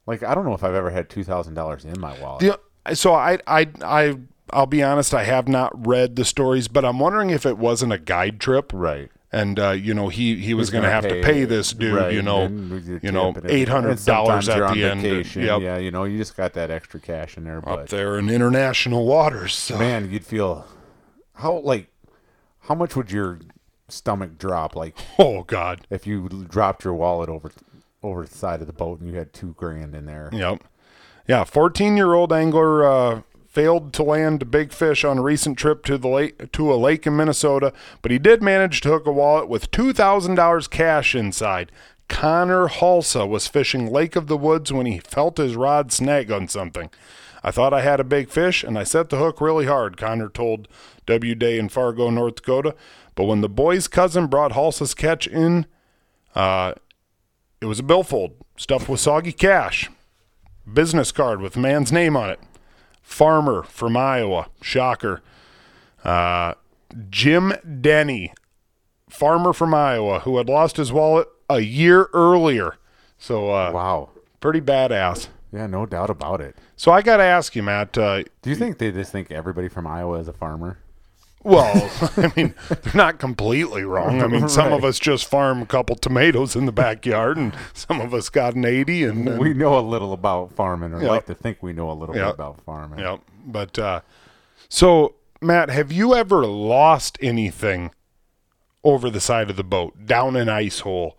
like 0.05 0.21
I 0.23 0.35
don't 0.35 0.45
know 0.45 0.53
if 0.53 0.63
I've 0.63 0.75
ever 0.75 0.89
had 0.91 1.09
two 1.09 1.23
thousand 1.23 1.53
dollars 1.55 1.85
in 1.85 1.99
my 1.99 2.17
wallet. 2.19 2.41
The, 2.85 2.95
so 2.95 3.15
I, 3.15 3.39
I, 3.47 3.67
I, 3.81 4.17
I'll 4.51 4.67
be 4.67 4.83
honest. 4.83 5.13
I 5.15 5.23
have 5.23 5.47
not 5.47 5.87
read 5.87 6.15
the 6.17 6.25
stories, 6.25 6.67
but 6.67 6.85
I'm 6.85 6.99
wondering 6.99 7.31
if 7.31 7.45
it 7.45 7.57
wasn't 7.57 7.93
a 7.93 7.97
guide 7.97 8.39
trip, 8.39 8.71
Right. 8.73 9.09
And 9.31 9.59
uh, 9.59 9.71
you 9.71 9.93
know 9.93 10.09
he 10.09 10.35
he 10.37 10.53
was 10.53 10.69
going 10.69 10.83
to 10.83 10.89
gonna 10.89 11.01
have 11.01 11.07
to 11.09 11.21
pay 11.21 11.45
this 11.45 11.73
dude, 11.73 11.93
right, 11.93 12.13
you 12.13 12.21
know, 12.21 12.43
and 12.43 12.71
with 12.71 12.87
your 12.87 12.99
you 13.01 13.11
know, 13.11 13.33
tip 13.33 13.43
and 13.43 13.45
everything. 13.45 13.61
eight 13.61 13.69
hundred 13.69 14.05
dollars 14.05 14.49
at 14.49 14.73
the 14.73 14.83
end. 14.83 15.01
Vacation. 15.01 15.43
Yep, 15.43 15.61
Yeah, 15.61 15.77
you 15.77 15.91
know, 15.91 16.03
you 16.03 16.17
just 16.17 16.37
got 16.37 16.53
that 16.53 16.71
extra 16.71 16.99
cash 16.99 17.37
in 17.37 17.43
there, 17.43 17.57
up 17.57 17.65
but 17.65 17.87
there 17.87 18.17
in 18.17 18.29
international 18.29 19.05
waters. 19.05 19.53
So. 19.55 19.77
man, 19.77 20.09
you'd 20.11 20.25
feel 20.25 20.67
how 21.35 21.57
like 21.57 21.87
how 22.61 22.75
much 22.75 22.95
would 22.95 23.11
your 23.11 23.39
stomach 23.87 24.37
drop 24.37 24.75
like 24.75 24.95
Oh 25.19 25.43
God. 25.43 25.85
if 25.89 26.07
you 26.07 26.27
dropped 26.29 26.83
your 26.83 26.93
wallet 26.93 27.29
over 27.29 27.51
over 28.01 28.25
the 28.25 28.35
side 28.35 28.61
of 28.61 28.67
the 28.67 28.73
boat 28.73 28.99
and 28.99 29.09
you 29.09 29.17
had 29.17 29.33
two 29.33 29.53
grand 29.57 29.95
in 29.95 30.05
there? 30.05 30.29
Yep. 30.31 30.63
Yeah, 31.27 31.43
14 31.43 31.97
year 31.97 32.13
old 32.13 32.31
angler 32.31 32.85
uh, 32.87 33.21
failed 33.55 33.93
to 33.93 34.03
land 34.03 34.41
a 34.41 34.45
big 34.45 34.73
fish 34.73 35.05
on 35.05 35.17
a 35.17 35.21
recent 35.21 35.57
trip 35.57 35.85
to 35.85 35.97
the 35.97 36.09
lake 36.09 36.51
to 36.51 36.73
a 36.73 36.75
lake 36.75 37.07
in 37.07 37.15
Minnesota, 37.15 37.71
but 38.01 38.11
he 38.11 38.19
did 38.19 38.43
manage 38.43 38.81
to 38.81 38.89
hook 38.89 39.07
a 39.07 39.11
wallet 39.13 39.47
with 39.47 39.71
$2,000 39.71 40.69
cash 40.69 41.15
inside. 41.15 41.71
Connor 42.09 42.67
Halsa 42.67 43.25
was 43.25 43.47
fishing 43.47 43.89
Lake 43.89 44.17
of 44.17 44.27
the 44.27 44.35
Woods 44.35 44.73
when 44.73 44.85
he 44.85 44.99
felt 44.99 45.37
his 45.37 45.55
rod 45.55 45.93
snag 45.93 46.29
on 46.31 46.49
something. 46.49 46.89
I 47.45 47.51
thought 47.51 47.73
I 47.73 47.79
had 47.79 48.01
a 48.01 48.03
big 48.03 48.29
fish 48.29 48.61
and 48.61 48.77
I 48.77 48.83
set 48.83 49.09
the 49.09 49.19
hook 49.19 49.39
really 49.39 49.67
hard, 49.67 49.95
Connor 49.95 50.27
told 50.27 50.67
WDAY 51.07 51.57
in 51.57 51.69
Fargo, 51.69 52.09
North 52.09 52.35
Dakota. 52.35 52.75
But 53.15 53.23
when 53.23 53.39
the 53.39 53.47
boy's 53.47 53.87
cousin 53.87 54.27
brought 54.27 54.51
Halsa's 54.51 54.93
catch 54.93 55.27
in, 55.27 55.65
uh, 56.35 56.73
it 57.61 57.67
was 57.67 57.79
a 57.79 57.83
billfold 57.83 58.33
stuffed 58.57 58.89
with 58.89 58.99
soggy 58.99 59.31
cash 59.31 59.89
business 60.71 61.13
card 61.13 61.39
with 61.39 61.55
man's 61.55 61.93
name 61.93 62.17
on 62.17 62.29
it. 62.29 62.39
Farmer 63.05 63.61
from 63.63 63.95
Iowa. 63.95 64.47
Shocker. 64.61 65.21
Uh, 66.03 66.55
Jim 67.09 67.53
Denny, 67.81 68.33
farmer 69.09 69.53
from 69.53 69.73
Iowa, 69.73 70.19
who 70.21 70.37
had 70.37 70.49
lost 70.49 70.77
his 70.77 70.91
wallet 70.91 71.27
a 71.49 71.59
year 71.59 72.09
earlier. 72.13 72.75
So, 73.17 73.51
uh, 73.51 73.71
Wow. 73.71 74.09
pretty 74.41 74.59
badass. 74.59 75.27
Yeah, 75.53 75.67
no 75.67 75.85
doubt 75.85 76.09
about 76.09 76.41
it. 76.41 76.57
So, 76.75 76.91
I 76.91 77.01
got 77.01 77.17
to 77.17 77.23
ask 77.23 77.55
you, 77.55 77.63
Matt. 77.63 77.97
Uh, 77.97 78.23
Do 78.41 78.49
you 78.49 78.55
think 78.55 78.79
they 78.79 78.91
just 78.91 79.11
think 79.11 79.31
everybody 79.31 79.69
from 79.69 79.87
Iowa 79.87 80.19
is 80.19 80.27
a 80.27 80.33
farmer? 80.33 80.79
Well, 81.45 81.91
I 82.17 82.31
mean, 82.35 82.53
they're 82.69 82.93
not 82.95 83.19
completely 83.19 83.83
wrong. 83.83 84.21
I 84.21 84.27
mean, 84.27 84.49
some 84.49 84.73
of 84.73 84.83
us 84.83 84.99
just 84.99 85.25
farm 85.25 85.61
a 85.61 85.65
couple 85.65 85.95
tomatoes 85.95 86.55
in 86.55 86.65
the 86.65 86.71
backyard, 86.71 87.37
and 87.37 87.55
some 87.73 88.01
of 88.01 88.13
us 88.13 88.29
got 88.29 88.55
an 88.55 88.65
80. 88.65 89.03
And, 89.05 89.27
and 89.29 89.39
we 89.39 89.53
know 89.53 89.77
a 89.77 89.81
little 89.81 90.11
about 90.11 90.51
farming, 90.53 90.93
or 90.93 91.01
Yep. 91.01 91.09
like 91.09 91.25
to 91.27 91.35
think 91.35 91.61
we 91.61 91.71
know 91.71 91.89
a 91.91 91.93
little 91.93 92.15
Yep. 92.15 92.25
bit 92.25 92.33
about 92.33 92.61
farming. 92.65 92.99
Yep. 92.99 93.19
But 93.45 93.79
uh, 93.79 94.01
so, 94.67 95.15
Matt, 95.41 95.69
have 95.69 95.91
you 95.91 96.15
ever 96.15 96.45
lost 96.45 97.17
anything 97.21 97.91
over 98.83 99.09
the 99.09 99.21
side 99.21 99.49
of 99.49 99.55
the 99.55 99.63
boat, 99.63 100.05
down 100.05 100.35
an 100.35 100.49
ice 100.49 100.79
hole, 100.79 101.17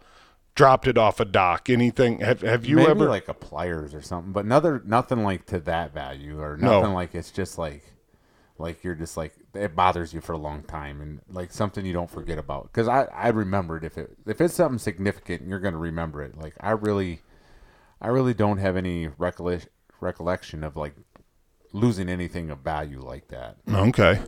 dropped 0.54 0.86
it 0.88 0.98
off 0.98 1.20
a 1.20 1.24
dock? 1.24 1.70
Anything? 1.70 2.18
Have 2.20 2.40
Have 2.42 2.64
you 2.66 2.76
Maybe 2.76 2.90
ever? 2.90 3.08
like 3.08 3.28
a 3.28 3.34
pliers 3.34 3.94
or 3.94 4.02
something, 4.02 4.32
but 4.32 4.44
another 4.44 4.82
nothing 4.84 5.22
like 5.22 5.46
to 5.46 5.60
that 5.60 5.94
value 5.94 6.40
or 6.40 6.56
No. 6.56 6.80
nothing 6.80 6.94
like 6.94 7.14
it's 7.14 7.30
just 7.30 7.58
like 7.58 7.84
like 8.58 8.82
you're 8.84 8.94
just 8.94 9.16
like 9.16 9.34
it 9.54 9.76
bothers 9.76 10.12
you 10.14 10.20
for 10.20 10.32
a 10.32 10.38
long 10.38 10.62
time 10.62 11.00
and 11.00 11.20
like 11.28 11.52
something 11.52 11.84
you 11.84 11.92
don't 11.92 12.10
forget 12.10 12.38
about. 12.38 12.64
Because 12.64 12.88
I 12.88 13.04
I 13.04 13.28
remembered 13.28 13.84
if 13.84 13.98
it 13.98 14.16
if 14.26 14.40
it's 14.40 14.54
something 14.54 14.78
significant, 14.78 15.46
you're 15.46 15.60
gonna 15.60 15.78
remember 15.78 16.22
it. 16.22 16.36
Like 16.36 16.54
I 16.60 16.70
really 16.70 17.20
I 18.00 18.08
really 18.08 18.34
don't 18.34 18.58
have 18.58 18.76
any 18.76 19.08
recollection 19.08 19.70
recollection 20.00 20.62
of 20.62 20.76
like 20.76 20.94
losing 21.72 22.08
anything 22.08 22.50
of 22.50 22.58
value 22.60 23.00
like 23.00 23.28
that. 23.28 23.56
okay. 23.68 24.20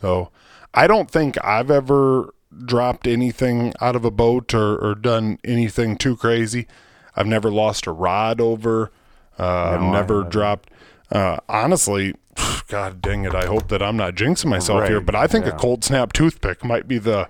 So, 0.00 0.30
I 0.72 0.86
don't 0.86 1.10
think 1.10 1.36
I've 1.44 1.70
ever 1.70 2.34
dropped 2.64 3.06
anything 3.06 3.74
out 3.80 3.96
of 3.96 4.04
a 4.04 4.10
boat 4.10 4.54
or, 4.54 4.76
or 4.78 4.94
done 4.94 5.38
anything 5.44 5.96
too 5.96 6.16
crazy. 6.16 6.66
I've 7.14 7.26
never 7.26 7.50
lost 7.50 7.86
a 7.86 7.92
rod 7.92 8.40
over. 8.40 8.90
Uh, 9.38 9.72
I've 9.74 9.80
No, 9.80 9.88
I 9.88 9.92
never 9.92 10.24
dropped. 10.24 10.70
Uh, 11.10 11.38
honestly, 11.48 12.14
God 12.68 13.00
dang 13.02 13.24
it! 13.24 13.34
I 13.34 13.46
hope 13.46 13.68
that 13.68 13.82
I'm 13.82 13.96
not 13.96 14.14
jinxing 14.14 14.46
myself 14.46 14.86
here, 14.88 15.00
but 15.00 15.14
I 15.14 15.26
think 15.26 15.46
a 15.46 15.52
cold 15.52 15.84
snap 15.84 16.12
toothpick 16.12 16.64
might 16.64 16.86
be 16.86 16.98
the 16.98 17.28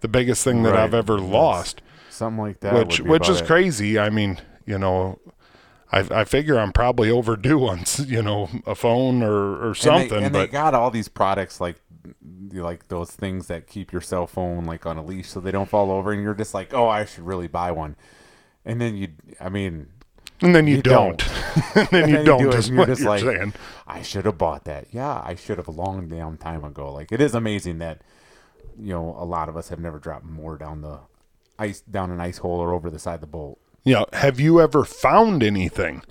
the 0.00 0.08
biggest 0.08 0.44
thing 0.44 0.62
that 0.64 0.76
I've 0.76 0.94
ever 0.94 1.18
yes. 1.18 1.30
lost. 1.30 1.82
Something 2.10 2.42
like 2.42 2.60
that. 2.60 2.74
which 2.74 3.00
which 3.00 3.28
is 3.28 3.40
it. 3.40 3.46
crazy. 3.46 3.98
I 3.98 4.10
mean, 4.10 4.38
you 4.66 4.78
know, 4.78 5.18
I 5.92 6.00
I 6.10 6.24
figure 6.24 6.58
I'm 6.58 6.72
probably 6.72 7.10
overdue 7.10 7.66
on 7.66 7.84
you 8.06 8.22
know 8.22 8.48
a 8.66 8.74
phone 8.74 9.22
or 9.22 9.32
or 9.32 9.66
And 9.68 9.74
they- 9.74 9.80
something, 9.80 10.22
And 10.24 10.34
they, 10.34 10.46
got 10.46 10.74
all 10.74 10.90
these 10.90 11.08
products 11.08 11.60
like 11.60 11.76
like 12.52 12.88
those 12.88 13.10
things 13.10 13.48
that 13.48 13.66
keep 13.66 13.92
your 13.92 14.00
cell 14.00 14.26
phone 14.26 14.64
like 14.64 14.86
on 14.86 14.96
a 14.96 15.04
leash 15.04 15.28
so 15.28 15.40
they 15.40 15.50
don't 15.50 15.68
fall 15.68 15.90
over, 15.90 16.12
and 16.12 16.22
you're 16.22 16.34
just 16.34 16.54
like, 16.54 16.72
oh, 16.72 16.88
I 16.88 17.04
should 17.04 17.26
really 17.26 17.48
buy 17.48 17.70
one. 17.72 17.96
And 18.64 18.80
then 18.80 18.96
you, 18.96 19.08
I 19.40 19.48
mean, 19.48 19.88
and 20.40 20.54
then 20.54 20.66
you, 20.66 20.76
you 20.76 20.82
don't, 20.82 21.22
and 21.74 21.88
then 21.88 22.02
and 22.02 22.10
you 22.10 22.16
then 22.18 22.24
don't. 22.24 22.42
do 22.42 22.48
it, 22.50 22.54
is 22.56 22.68
you're 22.68 22.78
what 22.78 22.88
just 22.88 23.00
you're 23.00 23.10
like, 23.10 23.22
saying. 23.22 23.52
I 23.86 24.02
should 24.02 24.24
have 24.24 24.38
bought 24.38 24.64
that. 24.64 24.88
Yeah, 24.92 25.22
I 25.24 25.34
should 25.34 25.58
have 25.58 25.68
a 25.68 25.72
long 25.72 26.08
damn 26.08 26.36
time 26.36 26.64
ago. 26.64 26.92
Like 26.92 27.12
it 27.12 27.20
is 27.20 27.34
amazing 27.34 27.78
that 27.78 28.02
you 28.78 28.92
know 28.92 29.14
a 29.18 29.24
lot 29.24 29.48
of 29.48 29.56
us 29.56 29.68
have 29.70 29.80
never 29.80 29.98
dropped 29.98 30.24
more 30.24 30.56
down 30.56 30.82
the 30.82 31.00
ice 31.58 31.80
down 31.80 32.10
an 32.10 32.20
ice 32.20 32.38
hole 32.38 32.60
or 32.60 32.72
over 32.72 32.90
the 32.90 32.98
side 32.98 33.16
of 33.16 33.20
the 33.22 33.26
boat. 33.26 33.58
Yeah. 33.84 34.04
Have 34.12 34.40
you 34.40 34.60
ever 34.60 34.84
found 34.84 35.42
anything? 35.42 36.02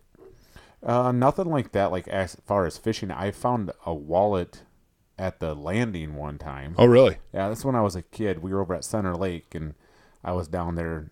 Uh, 0.82 1.12
nothing 1.12 1.50
like 1.50 1.72
that. 1.74 1.92
Like 1.92 2.08
as 2.08 2.38
far 2.46 2.66
as 2.66 2.78
fishing, 2.78 3.12
I 3.12 3.32
found 3.32 3.72
a 3.86 3.94
wallet 3.94 4.64
at 5.18 5.40
the 5.40 5.56
landing 5.56 6.16
one 6.16 6.38
time. 6.38 6.76
Oh, 6.78 6.86
really? 6.86 7.18
Yeah, 7.34 7.50
that's 7.50 7.66
when 7.66 7.76
I 7.76 7.82
was 7.82 7.96
a 7.96 8.02
kid. 8.02 8.42
We 8.42 8.54
were 8.54 8.62
over 8.62 8.76
at 8.76 8.84
Center 8.84 9.16
Lake, 9.16 9.56
and 9.56 9.74
I 10.24 10.34
was 10.34 10.48
down 10.48 10.76
there. 10.76 11.12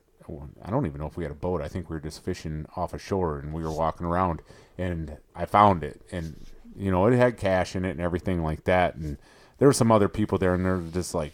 I 0.64 0.70
don't 0.70 0.86
even 0.86 1.00
know 1.00 1.08
if 1.08 1.18
we 1.18 1.24
had 1.24 1.32
a 1.32 1.36
boat. 1.36 1.62
I 1.62 1.68
think 1.68 1.90
we 1.90 1.96
were 1.96 2.02
just 2.02 2.24
fishing 2.24 2.66
off 2.76 2.94
a 2.94 3.00
shore, 3.00 3.40
and 3.40 3.54
we 3.54 3.64
were 3.64 3.72
walking 3.72 4.06
around, 4.06 4.42
and 4.78 5.18
I 5.36 5.46
found 5.46 5.84
it, 5.84 6.02
and 6.12 6.46
you 6.76 6.92
know 6.92 7.06
it 7.06 7.16
had 7.16 7.38
cash 7.38 7.76
in 7.76 7.86
it 7.86 7.92
and 7.92 8.02
everything 8.02 8.44
like 8.44 8.64
that. 8.66 8.96
And 8.96 9.18
there 9.58 9.68
were 9.68 9.74
some 9.74 9.92
other 9.92 10.10
people 10.10 10.38
there, 10.38 10.54
and 10.54 10.66
they're 10.66 10.82
just 10.92 11.14
like, 11.14 11.34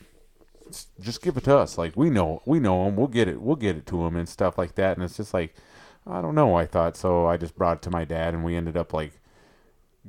"Just 1.00 1.22
give 1.22 1.38
it 1.38 1.43
to 1.46 1.58
us. 1.58 1.77
Like 1.77 1.96
we 1.96 2.10
know, 2.10 2.41
we 2.46 2.60
know 2.60 2.86
them. 2.86 2.96
We'll 2.96 3.08
get 3.08 3.27
it. 3.27 3.41
We'll 3.41 3.55
get 3.55 3.77
it 3.77 3.86
to 3.88 4.03
them 4.03 4.15
and 4.15 4.27
stuff 4.27 4.58
like 4.58 4.75
that." 4.75 4.98
And 4.98 5.03
it's 5.03 5.17
just 5.17 5.34
like, 5.34 5.55
I 6.08 6.22
don't 6.22 6.36
know. 6.36 6.55
I 6.55 6.65
thought 6.65 6.98
so. 6.98 7.27
I 7.27 7.38
just 7.38 7.55
brought 7.55 7.77
it 7.77 7.81
to 7.84 7.91
my 7.91 8.05
dad, 8.05 8.34
and 8.34 8.43
we 8.43 8.55
ended 8.55 8.77
up 8.77 8.93
like 8.93 9.18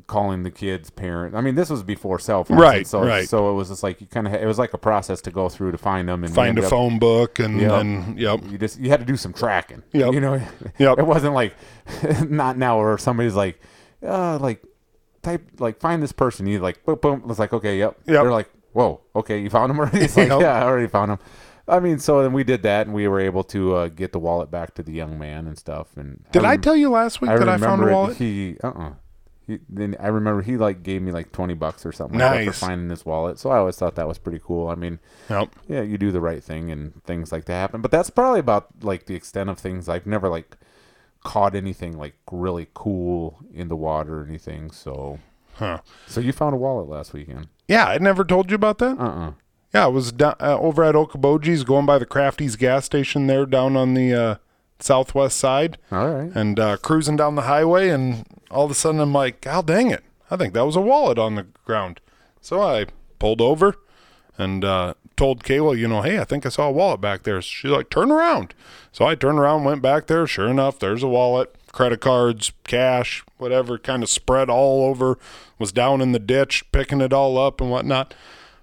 calling 0.06 0.42
the 0.44 0.50
kids' 0.50 0.88
parent. 0.90 1.34
I 1.34 1.40
mean, 1.40 1.54
this 1.56 1.68
was 1.70 1.82
before 1.82 2.18
cell 2.18 2.44
phones, 2.44 2.60
Right, 2.60 2.86
So 2.86 3.02
right. 3.04 3.28
so 3.28 3.50
it 3.50 3.54
was 3.54 3.68
just 3.68 3.82
like 3.82 4.00
you 4.00 4.06
kind 4.06 4.26
of 4.26 4.34
it 4.34 4.46
was 4.46 4.58
like 4.58 4.72
a 4.72 4.78
process 4.78 5.20
to 5.22 5.30
go 5.30 5.48
through 5.48 5.72
to 5.72 5.78
find 5.78 6.08
them 6.08 6.24
and 6.24 6.34
Find 6.34 6.58
a 6.58 6.62
up- 6.64 6.70
phone 6.70 6.98
book 6.98 7.38
and, 7.38 7.60
Yep. 7.60 7.72
and 7.72 8.18
yep. 8.18 8.40
You 8.48 8.56
just 8.58 8.78
you 8.78 8.88
had 8.90 9.00
to 9.00 9.06
do 9.06 9.16
some 9.16 9.32
tracking. 9.32 9.82
Yep. 9.92 10.14
You 10.14 10.20
know, 10.20 10.40
Yep. 10.78 10.98
it 10.98 11.06
wasn't 11.06 11.34
like 11.34 11.54
not 12.28 12.56
now 12.56 12.78
where 12.78 12.96
somebody's 12.98 13.34
like, 13.34 13.60
uh, 14.06 14.38
like 14.38 14.62
type 15.22 15.42
like 15.58 15.80
find 15.80 16.02
this 16.02 16.12
person. 16.12 16.46
You 16.46 16.60
like 16.60 16.84
boom 16.84 16.98
boom. 17.02 17.22
It's 17.28 17.38
like 17.38 17.52
okay, 17.52 17.78
yep. 17.78 17.96
Yep. 18.06 18.22
They're 18.22 18.30
like, 18.32 18.48
whoa, 18.72 19.00
okay, 19.16 19.38
you 19.40 19.50
found 19.50 19.70
him 19.70 19.78
already. 19.80 20.00
It's 20.04 20.16
like 20.16 20.28
Yep. 20.28 20.40
yeah, 20.40 20.54
I 20.54 20.62
already 20.62 20.86
found 20.88 21.10
him. 21.10 21.18
I 21.68 21.78
mean, 21.78 21.98
so 22.00 22.22
then 22.22 22.32
we 22.32 22.42
did 22.42 22.62
that, 22.64 22.86
and 22.88 22.94
we 22.96 23.06
were 23.06 23.20
able 23.20 23.44
to 23.44 23.74
uh, 23.76 23.88
get 23.88 24.10
the 24.12 24.18
wallet 24.18 24.50
back 24.50 24.74
to 24.74 24.82
the 24.82 24.90
young 24.92 25.18
man 25.20 25.46
and 25.46 25.56
stuff. 25.56 25.88
And 25.96 26.24
Did 26.32 26.44
I 26.44 26.52
rem- 26.52 26.60
tell 26.62 26.74
you 26.74 26.90
last 26.90 27.20
week 27.20 27.30
that 27.30 27.48
I 27.48 27.58
found 27.58 27.82
a 27.84 27.86
wallet? 27.92 28.16
He 28.16 28.56
uh 28.64 28.68
uh 28.68 28.92
He, 29.50 29.58
then 29.68 29.96
I 30.00 30.08
remember 30.08 30.42
he 30.42 30.56
like 30.56 30.82
gave 30.82 31.02
me 31.02 31.12
like 31.12 31.32
twenty 31.32 31.54
bucks 31.54 31.84
or 31.84 31.92
something 31.92 32.18
like 32.18 32.44
that 32.46 32.54
for 32.54 32.66
finding 32.66 32.88
this 32.88 33.04
wallet. 33.04 33.38
So 33.38 33.50
I 33.50 33.58
always 33.58 33.76
thought 33.76 33.94
that 33.96 34.08
was 34.08 34.18
pretty 34.18 34.40
cool. 34.44 34.68
I 34.68 34.74
mean, 34.74 34.98
Yep. 35.28 35.48
yeah, 35.68 35.82
you 35.82 35.98
do 35.98 36.10
the 36.12 36.20
right 36.20 36.42
thing 36.42 36.70
and 36.70 37.02
things 37.04 37.32
like 37.32 37.44
that 37.46 37.54
happen. 37.54 37.80
But 37.80 37.90
that's 37.90 38.10
probably 38.10 38.40
about 38.40 38.68
like 38.82 39.06
the 39.06 39.14
extent 39.14 39.50
of 39.50 39.58
things. 39.58 39.88
I've 39.88 40.06
never 40.06 40.28
like 40.28 40.56
caught 41.24 41.54
anything 41.54 41.98
like 41.98 42.14
really 42.30 42.68
cool 42.74 43.38
in 43.52 43.68
the 43.68 43.76
water 43.76 44.20
or 44.22 44.26
anything. 44.26 44.70
So, 44.70 45.18
Huh. 45.54 45.80
so 46.06 46.20
you 46.20 46.32
found 46.32 46.54
a 46.54 46.58
wallet 46.58 46.88
last 46.88 47.12
weekend? 47.12 47.48
Yeah, 47.68 47.86
I 47.86 47.98
never 47.98 48.24
told 48.24 48.50
you 48.50 48.54
about 48.54 48.78
that. 48.78 48.98
Uh 48.98 49.04
uh 49.04 49.32
Yeah, 49.74 49.84
I 49.84 49.88
was 49.88 50.12
down, 50.12 50.34
uh, 50.40 50.58
over 50.58 50.82
at 50.84 50.94
Okoboji's, 50.94 51.62
going 51.64 51.86
by 51.86 51.98
the 51.98 52.06
Crafty's 52.06 52.56
gas 52.56 52.84
station 52.86 53.26
there 53.26 53.44
down 53.46 53.76
on 53.76 53.94
the 53.94 54.14
uh, 54.14 54.34
southwest 54.78 55.36
side, 55.38 55.76
All 55.92 56.08
right. 56.08 56.32
and 56.34 56.58
uh, 56.58 56.76
cruising 56.78 57.16
down 57.16 57.34
the 57.34 57.42
highway, 57.42 57.90
and 57.90 58.24
all 58.50 58.64
of 58.64 58.70
a 58.70 58.74
sudden 58.74 59.00
I'm 59.00 59.12
like, 59.12 59.40
"God 59.40 59.66
dang 59.66 59.90
it! 59.90 60.04
I 60.30 60.36
think 60.36 60.54
that 60.54 60.66
was 60.66 60.76
a 60.76 60.80
wallet 60.80 61.18
on 61.18 61.34
the 61.34 61.46
ground." 61.64 62.00
So 62.40 62.60
I 62.60 62.86
pulled 63.18 63.40
over 63.40 63.76
and 64.38 64.64
uh, 64.64 64.94
told 65.16 65.44
Kayla, 65.44 65.76
you 65.76 65.86
know, 65.86 66.00
hey, 66.00 66.18
I 66.18 66.24
think 66.24 66.46
I 66.46 66.48
saw 66.48 66.68
a 66.68 66.72
wallet 66.72 67.00
back 67.00 67.24
there. 67.24 67.42
She's 67.42 67.70
like, 67.70 67.90
turn 67.90 68.10
around. 68.10 68.54
So 68.90 69.06
I 69.06 69.14
turned 69.14 69.38
around, 69.38 69.64
went 69.64 69.82
back 69.82 70.06
there. 70.06 70.26
Sure 70.26 70.48
enough, 70.48 70.78
there's 70.78 71.02
a 71.02 71.08
wallet, 71.08 71.54
credit 71.72 72.00
cards, 72.00 72.52
cash, 72.64 73.22
whatever, 73.36 73.76
kind 73.78 74.02
of 74.02 74.08
spread 74.08 74.48
all 74.48 74.82
over. 74.86 75.18
Was 75.58 75.72
down 75.72 76.00
in 76.00 76.12
the 76.12 76.18
ditch, 76.18 76.64
picking 76.72 77.02
it 77.02 77.12
all 77.12 77.36
up 77.36 77.60
and 77.60 77.70
whatnot. 77.70 78.14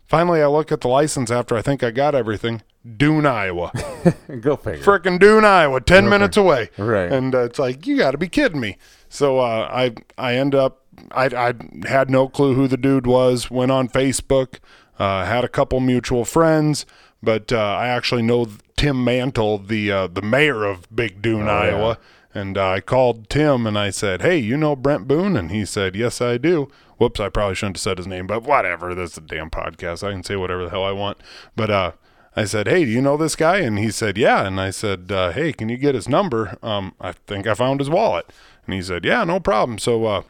Finally, 0.07 0.41
I 0.41 0.47
look 0.47 0.71
at 0.71 0.81
the 0.81 0.87
license 0.87 1.29
after 1.29 1.55
I 1.55 1.61
think 1.61 1.83
I 1.83 1.91
got 1.91 2.15
everything. 2.15 2.61
Dune, 2.95 3.25
Iowa. 3.25 3.71
Go 4.39 4.55
figure. 4.55 4.83
Frickin' 4.83 5.19
Dune, 5.19 5.43
Iowa, 5.43 5.81
10 5.81 6.07
minutes 6.07 6.37
away. 6.37 6.69
Right. 6.77 7.11
And 7.11 7.35
uh, 7.35 7.39
it's 7.39 7.59
like, 7.59 7.85
you 7.85 7.97
got 7.97 8.11
to 8.11 8.17
be 8.17 8.29
kidding 8.29 8.61
me. 8.61 8.77
So 9.09 9.39
uh, 9.39 9.69
I 9.71 9.95
I 10.17 10.35
end 10.35 10.55
up, 10.55 10.85
I, 11.11 11.25
I 11.25 11.53
had 11.87 12.09
no 12.09 12.29
clue 12.29 12.53
who 12.53 12.69
the 12.69 12.77
dude 12.77 13.05
was, 13.05 13.51
went 13.51 13.71
on 13.71 13.89
Facebook, 13.89 14.59
uh, 14.97 15.25
had 15.25 15.43
a 15.43 15.49
couple 15.49 15.79
mutual 15.81 16.23
friends, 16.23 16.85
but 17.21 17.51
uh, 17.51 17.57
I 17.57 17.87
actually 17.87 18.21
know 18.21 18.47
Tim 18.77 19.03
Mantle, 19.03 19.57
the, 19.57 19.91
uh, 19.91 20.07
the 20.07 20.21
mayor 20.21 20.63
of 20.63 20.93
Big 20.95 21.21
Dune, 21.21 21.49
Iowa. 21.49 21.97
And 22.33 22.57
uh, 22.57 22.69
I 22.69 22.79
called 22.81 23.29
Tim 23.29 23.65
and 23.65 23.77
I 23.77 23.89
said, 23.89 24.21
Hey, 24.21 24.37
you 24.37 24.57
know 24.57 24.75
Brent 24.75 25.07
Boone? 25.07 25.35
And 25.35 25.49
he 25.51 25.65
said, 25.65 25.95
Yes, 25.95 26.21
I 26.21 26.37
do. 26.37 26.69
Whoops, 26.97 27.19
I 27.19 27.29
probably 27.29 27.55
shouldn't 27.55 27.77
have 27.77 27.81
said 27.81 27.97
his 27.97 28.07
name, 28.07 28.27
but 28.27 28.43
whatever. 28.43 28.95
This 28.95 29.11
is 29.11 29.17
a 29.19 29.21
damn 29.21 29.49
podcast. 29.49 30.05
I 30.05 30.11
can 30.11 30.23
say 30.23 30.35
whatever 30.35 30.63
the 30.63 30.71
hell 30.71 30.83
I 30.83 30.91
want. 30.91 31.17
But 31.55 31.69
uh, 31.69 31.91
I 32.35 32.45
said, 32.45 32.67
Hey, 32.67 32.85
do 32.85 32.91
you 32.91 33.01
know 33.01 33.17
this 33.17 33.35
guy? 33.35 33.57
And 33.57 33.77
he 33.77 33.91
said, 33.91 34.17
Yeah. 34.17 34.45
And 34.45 34.59
I 34.59 34.71
said, 34.71 35.11
uh, 35.11 35.31
Hey, 35.31 35.53
can 35.53 35.69
you 35.69 35.77
get 35.77 35.95
his 35.95 36.09
number? 36.09 36.57
Um, 36.63 36.93
I 36.99 37.11
think 37.11 37.47
I 37.47 37.53
found 37.53 37.79
his 37.79 37.89
wallet. 37.89 38.31
And 38.65 38.73
he 38.73 38.81
said, 38.81 39.05
Yeah, 39.05 39.23
no 39.23 39.39
problem. 39.39 39.77
So 39.77 40.05
uh, 40.05 40.23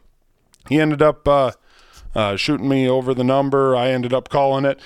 he 0.68 0.80
ended 0.80 1.02
up 1.02 1.26
uh, 1.26 1.52
uh, 2.14 2.36
shooting 2.36 2.68
me 2.68 2.88
over 2.88 3.14
the 3.14 3.24
number. 3.24 3.74
I 3.74 3.88
ended 3.88 4.12
up 4.12 4.28
calling 4.28 4.64
it. 4.64 4.78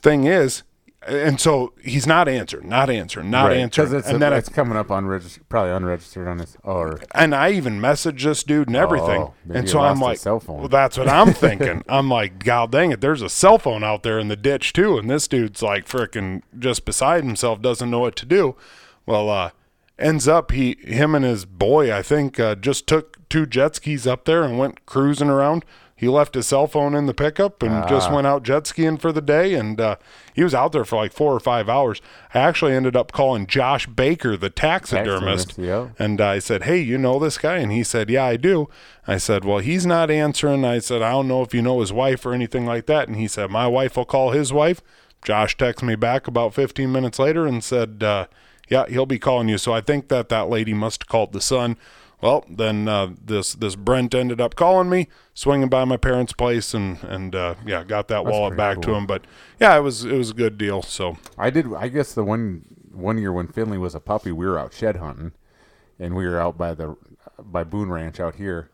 Thing 0.00 0.24
is, 0.24 0.62
and 1.06 1.40
so 1.40 1.72
he's 1.82 2.06
not 2.06 2.28
answering, 2.28 2.68
not 2.68 2.90
answering, 2.90 3.30
not 3.30 3.52
answering. 3.52 3.88
Because 3.88 3.92
it's, 3.92 4.08
and 4.08 4.20
then 4.20 4.32
I 4.32 4.38
it's 4.38 4.48
coming 4.48 4.76
up 4.76 4.90
unregistered, 4.90 5.48
probably 5.48 5.72
unregistered 5.72 6.26
on 6.26 6.40
his 6.40 6.56
or 6.64 7.00
and 7.12 7.34
I 7.34 7.52
even 7.52 7.80
messaged 7.80 8.24
this 8.24 8.42
dude 8.42 8.66
and 8.66 8.76
everything. 8.76 9.22
Oh, 9.22 9.34
and 9.52 9.68
so 9.68 9.80
I'm 9.80 10.00
like, 10.00 10.18
cell 10.18 10.40
phone. 10.40 10.58
well, 10.58 10.68
that's 10.68 10.98
what 10.98 11.08
I'm 11.08 11.32
thinking. 11.34 11.84
I'm 11.88 12.08
like, 12.08 12.42
God 12.44 12.72
dang 12.72 12.90
it, 12.90 13.00
there's 13.00 13.22
a 13.22 13.28
cell 13.28 13.58
phone 13.58 13.84
out 13.84 14.02
there 14.02 14.18
in 14.18 14.28
the 14.28 14.36
ditch 14.36 14.72
too, 14.72 14.98
and 14.98 15.08
this 15.08 15.28
dude's 15.28 15.62
like 15.62 15.86
freaking 15.86 16.42
just 16.58 16.84
beside 16.84 17.24
himself, 17.24 17.62
doesn't 17.62 17.90
know 17.90 18.00
what 18.00 18.16
to 18.16 18.26
do. 18.26 18.56
Well, 19.06 19.30
uh, 19.30 19.50
ends 19.98 20.28
up 20.28 20.50
he, 20.50 20.76
him 20.80 21.14
and 21.14 21.24
his 21.24 21.44
boy, 21.44 21.94
I 21.94 22.02
think, 22.02 22.38
uh, 22.38 22.54
just 22.54 22.86
took 22.86 23.28
two 23.28 23.46
jet 23.46 23.76
skis 23.76 24.06
up 24.06 24.24
there 24.24 24.42
and 24.42 24.58
went 24.58 24.84
cruising 24.86 25.30
around. 25.30 25.64
He 25.98 26.06
left 26.08 26.34
his 26.36 26.46
cell 26.46 26.68
phone 26.68 26.94
in 26.94 27.06
the 27.06 27.12
pickup 27.12 27.60
and 27.62 27.72
Ah. 27.84 27.86
just 27.88 28.10
went 28.12 28.26
out 28.26 28.44
jet 28.44 28.68
skiing 28.68 28.96
for 28.98 29.10
the 29.10 29.20
day. 29.20 29.54
And 29.54 29.80
uh, 29.80 29.96
he 30.32 30.44
was 30.44 30.54
out 30.54 30.70
there 30.70 30.84
for 30.84 30.94
like 30.96 31.12
four 31.12 31.34
or 31.34 31.40
five 31.40 31.68
hours. 31.68 32.00
I 32.32 32.38
actually 32.38 32.72
ended 32.72 32.94
up 32.96 33.10
calling 33.10 33.48
Josh 33.48 33.86
Baker, 33.88 34.36
the 34.36 34.48
taxidermist. 34.48 35.48
Taxidermist, 35.56 35.58
yeah. 35.98 36.04
And 36.04 36.20
I 36.20 36.38
said, 36.38 36.62
Hey, 36.62 36.78
you 36.80 36.98
know 36.98 37.18
this 37.18 37.36
guy? 37.36 37.56
And 37.56 37.72
he 37.72 37.82
said, 37.82 38.08
Yeah, 38.10 38.24
I 38.24 38.36
do. 38.36 38.68
I 39.08 39.16
said, 39.18 39.44
Well, 39.44 39.58
he's 39.58 39.84
not 39.86 40.08
answering. 40.10 40.64
I 40.64 40.78
said, 40.78 41.02
I 41.02 41.10
don't 41.10 41.26
know 41.26 41.42
if 41.42 41.52
you 41.52 41.62
know 41.62 41.80
his 41.80 41.92
wife 41.92 42.24
or 42.24 42.32
anything 42.32 42.64
like 42.64 42.86
that. 42.86 43.08
And 43.08 43.16
he 43.16 43.26
said, 43.26 43.50
My 43.50 43.66
wife 43.66 43.96
will 43.96 44.04
call 44.04 44.30
his 44.30 44.52
wife. 44.52 44.80
Josh 45.24 45.56
texted 45.56 45.82
me 45.82 45.96
back 45.96 46.28
about 46.28 46.54
15 46.54 46.92
minutes 46.92 47.18
later 47.18 47.44
and 47.44 47.64
said, 47.64 48.04
uh, 48.04 48.26
Yeah, 48.68 48.86
he'll 48.88 49.04
be 49.04 49.18
calling 49.18 49.48
you. 49.48 49.58
So 49.58 49.72
I 49.72 49.80
think 49.80 50.06
that 50.08 50.28
that 50.28 50.48
lady 50.48 50.74
must 50.74 51.02
have 51.02 51.08
called 51.08 51.32
the 51.32 51.40
son. 51.40 51.76
Well, 52.20 52.44
then 52.48 52.88
uh, 52.88 53.10
this 53.24 53.54
this 53.54 53.76
Brent 53.76 54.14
ended 54.14 54.40
up 54.40 54.56
calling 54.56 54.90
me, 54.90 55.08
swinging 55.34 55.68
by 55.68 55.84
my 55.84 55.96
parents' 55.96 56.32
place, 56.32 56.74
and 56.74 57.02
and 57.04 57.34
uh, 57.34 57.54
yeah, 57.64 57.84
got 57.84 58.08
that 58.08 58.24
wallet 58.24 58.56
pretty 58.56 58.56
back 58.56 58.82
to 58.82 58.94
him. 58.94 59.06
But 59.06 59.24
yeah, 59.60 59.76
it 59.76 59.80
was 59.80 60.04
it 60.04 60.16
was 60.16 60.30
a 60.30 60.34
good 60.34 60.58
deal. 60.58 60.82
So 60.82 61.16
I 61.36 61.50
did. 61.50 61.72
I 61.74 61.88
guess 61.88 62.14
the 62.14 62.24
one 62.24 62.64
one 62.92 63.18
year 63.18 63.32
when 63.32 63.46
Finley 63.46 63.78
was 63.78 63.94
a 63.94 64.00
puppy, 64.00 64.32
we 64.32 64.46
were 64.46 64.58
out 64.58 64.72
shed 64.72 64.96
hunting, 64.96 65.32
and 65.98 66.16
we 66.16 66.26
were 66.26 66.40
out 66.40 66.58
by 66.58 66.74
the 66.74 66.96
by 67.38 67.62
Boone 67.62 67.90
Ranch 67.90 68.18
out 68.18 68.34
here, 68.34 68.70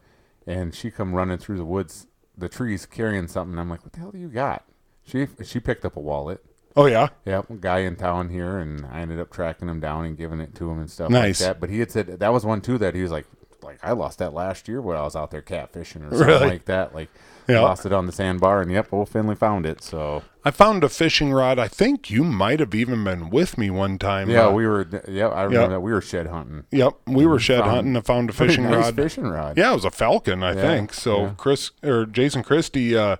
and 0.46 0.74
she 0.74 0.90
come 0.90 1.14
running 1.14 1.36
through 1.36 1.58
the 1.58 1.66
woods, 1.66 2.06
the 2.36 2.48
trees, 2.48 2.86
carrying 2.86 3.28
something. 3.28 3.58
I'm 3.58 3.68
like, 3.68 3.84
"What 3.84 3.92
the 3.92 4.00
hell 4.00 4.10
do 4.10 4.18
you 4.18 4.28
got?" 4.28 4.64
She 5.04 5.28
she 5.44 5.60
picked 5.60 5.84
up 5.84 5.96
a 5.96 6.00
wallet. 6.00 6.42
Oh 6.76 6.86
yeah, 6.86 7.08
Yep, 7.24 7.46
guy 7.60 7.80
in 7.80 7.96
town 7.96 8.28
here, 8.28 8.58
and 8.58 8.84
I 8.86 9.00
ended 9.00 9.20
up 9.20 9.30
tracking 9.32 9.68
him 9.68 9.80
down 9.80 10.04
and 10.04 10.16
giving 10.16 10.40
it 10.40 10.54
to 10.56 10.70
him 10.70 10.78
and 10.80 10.90
stuff 10.90 11.10
Nice. 11.10 11.40
like 11.40 11.48
that. 11.48 11.60
But 11.60 11.70
he 11.70 11.78
had 11.80 11.90
said 11.90 12.06
that 12.06 12.32
was 12.32 12.44
one 12.44 12.60
too 12.60 12.78
that 12.78 12.94
he 12.94 13.02
was 13.02 13.10
like, 13.10 13.26
like 13.62 13.78
I 13.82 13.92
lost 13.92 14.18
that 14.18 14.34
last 14.34 14.68
year 14.68 14.80
when 14.82 14.96
I 14.96 15.02
was 15.02 15.16
out 15.16 15.30
there 15.30 15.42
catfishing 15.42 16.06
or 16.06 16.10
something 16.10 16.26
Really? 16.26 16.48
like 16.48 16.64
that. 16.66 16.94
Like, 16.94 17.08
Yeah. 17.48 17.60
lost 17.60 17.84
it 17.86 17.92
on 17.92 18.06
the 18.06 18.12
sandbar, 18.12 18.60
and 18.62 18.70
yep, 18.70 18.88
old 18.92 19.08
Finley 19.08 19.34
found 19.34 19.64
it. 19.66 19.82
So 19.82 20.22
I 20.46 20.50
found 20.50 20.82
a 20.84 20.88
fishing 20.90 21.32
rod. 21.32 21.58
I 21.58 21.68
think 21.68 22.10
you 22.10 22.24
might 22.24 22.58
have 22.60 22.74
even 22.74 23.04
been 23.04 23.30
with 23.30 23.56
me 23.58 23.70
one 23.70 23.98
time. 23.98 24.28
yeah, 24.30 24.46
uh, 24.46 24.50
we 24.52 24.66
were. 24.66 24.86
Yeah, 25.08 25.28
I 25.28 25.44
remember 25.44 25.62
Yeah. 25.62 25.68
that 25.68 25.80
we 25.80 25.92
were 25.92 26.00
shed 26.02 26.26
hunting. 26.26 26.64
Yep, 26.72 26.92
we 27.06 27.24
were 27.26 27.38
shed 27.38 27.60
Found- 27.60 27.70
hunting. 27.70 27.96
I 27.96 28.00
found 28.00 28.30
a 28.30 28.32
fishing 28.34 28.64
nice 28.64 28.84
rod. 28.86 28.96
fishing 28.96 29.24
rod. 29.28 29.56
Yeah, 29.58 29.72
it 29.72 29.74
was 29.74 29.84
a 29.86 29.90
falcon, 29.90 30.42
I 30.42 30.54
Yeah, 30.54 30.60
think. 30.62 30.92
So 30.94 31.22
yeah. 31.22 31.30
Chris 31.38 31.70
or 31.82 32.04
Jason 32.06 32.42
Christie, 32.42 32.96
uh, 32.96 33.16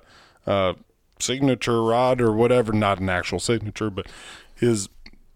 uh, 0.47 0.75
signature 1.19 1.83
rod 1.83 2.21
or 2.21 2.33
whatever, 2.33 2.73
not 2.73 2.99
an 2.99 3.09
actual 3.09 3.41
signature, 3.41 3.91
but 3.91 4.07
his 4.55 4.89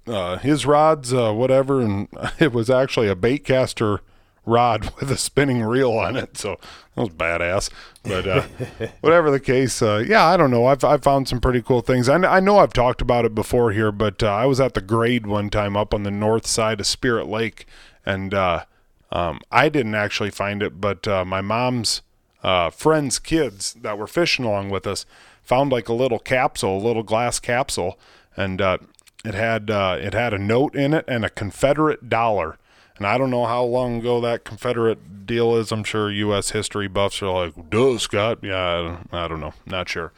uh, 0.07 0.39
his 0.39 0.65
rods, 0.65 1.13
uh, 1.13 1.33
whatever, 1.33 1.81
and 1.81 2.09
it 2.39 2.53
was 2.53 2.71
actually 2.71 3.09
a 3.09 3.15
bait 3.15 3.45
caster 3.45 4.01
rod 4.47 4.91
with 5.01 5.11
a 5.11 5.17
spinning 5.17 5.63
reel 5.63 5.93
on 5.93 6.17
it. 6.17 6.37
So 6.39 6.59
that 6.95 7.03
was 7.03 7.11
badass. 7.11 7.71
But 8.03 8.27
uh, 8.27 8.43
whatever 9.01 9.31
the 9.31 9.41
case, 9.41 9.83
uh, 9.83 10.03
yeah, 10.07 10.25
I 10.25 10.37
don't 10.37 10.51
know. 10.51 10.67
I've 10.67 10.83
I 10.83 10.97
found 10.97 11.29
some 11.29 11.41
pretty 11.41 11.63
cool 11.63 11.83
things. 11.83 12.09
I, 12.09 12.17
I 12.17 12.41
know 12.41 12.59
I've 12.59 12.73
talked 12.73 13.01
about 13.01 13.25
it 13.25 13.35
before 13.35 13.73
here, 13.73 13.93
but 13.93 14.23
uh, 14.23 14.33
I 14.33 14.47
was 14.47 14.61
at 14.61 14.75
the 14.75 14.81
grade 14.81 15.27
one 15.27 15.51
time 15.51 15.77
up 15.77 15.93
on 15.95 16.03
the 16.03 16.11
north 16.11 16.47
side 16.47 16.81
of 16.81 16.87
Spirit 16.87 17.27
Lake, 17.27 17.67
and 18.05 18.33
uh, 18.33 18.65
um, 19.13 19.41
I 19.53 19.69
didn't 19.69 19.95
actually 19.95 20.31
find 20.31 20.63
it, 20.63 20.81
but 20.81 21.07
uh, 21.07 21.25
my 21.25 21.41
mom's 21.41 22.03
uh, 22.43 22.71
friends' 22.71 23.19
kids 23.19 23.75
that 23.75 23.99
were 23.99 24.07
fishing 24.07 24.45
along 24.45 24.71
with 24.71 24.87
us 24.87 25.05
found 25.49 25.73
like 25.73 25.89
a 25.89 25.95
little 25.95 26.19
capsule, 26.19 26.77
a 26.77 26.85
little 26.87 27.03
glass 27.03 27.41
capsule, 27.41 27.99
and 28.37 28.61
uh, 28.61 28.77
it 29.25 29.35
had 29.35 29.71
uh, 29.71 29.97
it 29.99 30.13
had 30.13 30.35
a 30.35 30.39
note 30.39 30.77
in 30.77 30.93
it 30.93 31.07
and 31.09 31.25
a 31.25 31.31
Confederate 31.31 32.09
dollar. 32.11 32.59
And 32.99 33.07
I 33.07 33.17
don't 33.17 33.31
know 33.31 33.47
how 33.47 33.63
long 33.63 34.01
ago 34.01 34.21
that 34.21 34.45
Confederate 34.45 35.25
deal 35.25 35.57
is. 35.57 35.73
I'm 35.73 35.85
sure 35.85 36.11
U.S. 36.11 36.51
history 36.51 36.87
buffs 36.87 37.23
are 37.23 37.47
like, 37.47 37.71
"Duh, 37.71 37.97
Scott." 37.97 38.41
Yeah, 38.43 38.99
I 39.11 39.27
don't, 39.27 39.41
know, 39.41 39.55
not 39.65 39.89
sure. 39.89 40.13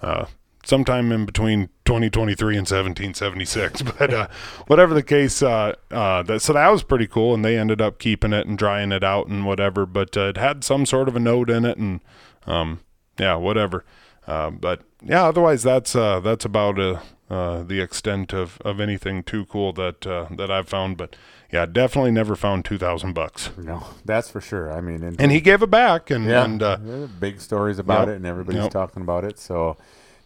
Uh, 0.00 0.26
sometime 0.64 1.12
in 1.12 1.26
between 1.26 1.68
2023 1.84 2.56
and 2.56 2.66
1776. 2.66 3.82
But 3.98 4.14
uh, 4.14 4.28
whatever 4.68 4.94
the 4.94 5.02
case, 5.02 5.42
uh, 5.42 5.74
uh, 5.90 6.22
that, 6.22 6.40
so 6.40 6.54
that 6.54 6.68
was 6.70 6.82
pretty 6.82 7.06
cool, 7.06 7.34
and 7.34 7.44
they 7.44 7.58
ended 7.58 7.82
up 7.82 7.98
keeping 7.98 8.32
it 8.32 8.46
and 8.46 8.56
drying 8.56 8.90
it 8.90 9.04
out 9.04 9.26
and 9.26 9.44
whatever. 9.44 9.84
But 9.84 10.16
uh, 10.16 10.28
it 10.28 10.36
had 10.38 10.64
some 10.64 10.86
sort 10.86 11.08
of 11.08 11.16
a 11.16 11.20
note 11.20 11.50
in 11.50 11.66
it, 11.66 11.76
and 11.76 12.00
um, 12.46 12.80
yeah, 13.18 13.34
whatever. 13.34 13.84
Uh, 14.26 14.50
but 14.50 14.82
yeah, 15.02 15.24
otherwise 15.24 15.62
that's 15.62 15.96
uh, 15.96 16.20
that's 16.20 16.44
about 16.44 16.78
uh, 16.78 17.00
uh, 17.28 17.62
the 17.64 17.80
extent 17.80 18.32
of, 18.32 18.58
of 18.64 18.80
anything 18.80 19.22
too 19.24 19.44
cool 19.46 19.72
that 19.72 20.06
uh, 20.06 20.26
that 20.36 20.50
I've 20.50 20.68
found. 20.68 20.96
But 20.96 21.16
yeah, 21.52 21.66
definitely 21.66 22.12
never 22.12 22.36
found 22.36 22.64
two 22.64 22.78
thousand 22.78 23.14
bucks. 23.14 23.50
No, 23.58 23.84
that's 24.04 24.30
for 24.30 24.40
sure. 24.40 24.72
I 24.72 24.80
mean, 24.80 25.02
and, 25.02 25.20
And 25.20 25.32
he 25.32 25.40
gave 25.40 25.60
it 25.62 25.70
back, 25.70 26.10
and 26.10 26.24
yeah, 26.24 26.44
and 26.44 26.62
uh, 26.62 26.76
big 27.18 27.40
stories 27.40 27.78
about 27.80 28.06
Yep. 28.06 28.08
it, 28.08 28.16
and 28.16 28.26
everybody's 28.26 28.62
Yep. 28.62 28.70
talking 28.72 29.02
about 29.02 29.24
it. 29.24 29.38
So, 29.40 29.76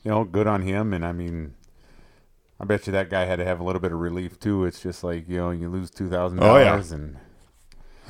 you 0.04 0.10
know, 0.10 0.24
good 0.24 0.46
on 0.46 0.60
him. 0.62 0.92
And 0.92 1.04
I 1.04 1.12
mean, 1.12 1.54
I 2.60 2.64
bet 2.66 2.86
you 2.86 2.92
that 2.92 3.08
guy 3.08 3.24
had 3.24 3.36
to 3.36 3.44
have 3.46 3.60
a 3.60 3.64
little 3.64 3.80
bit 3.80 3.92
of 3.92 3.98
relief 3.98 4.38
too. 4.38 4.66
It's 4.66 4.80
just 4.82 5.02
like 5.02 5.26
you 5.28 5.38
know, 5.38 5.50
you 5.52 5.70
lose 5.70 5.90
two 5.90 6.10
thousand 6.10 6.42
Oh, 6.42 6.58
yeah. 6.58 6.64
dollars, 6.64 6.92
and 6.92 7.16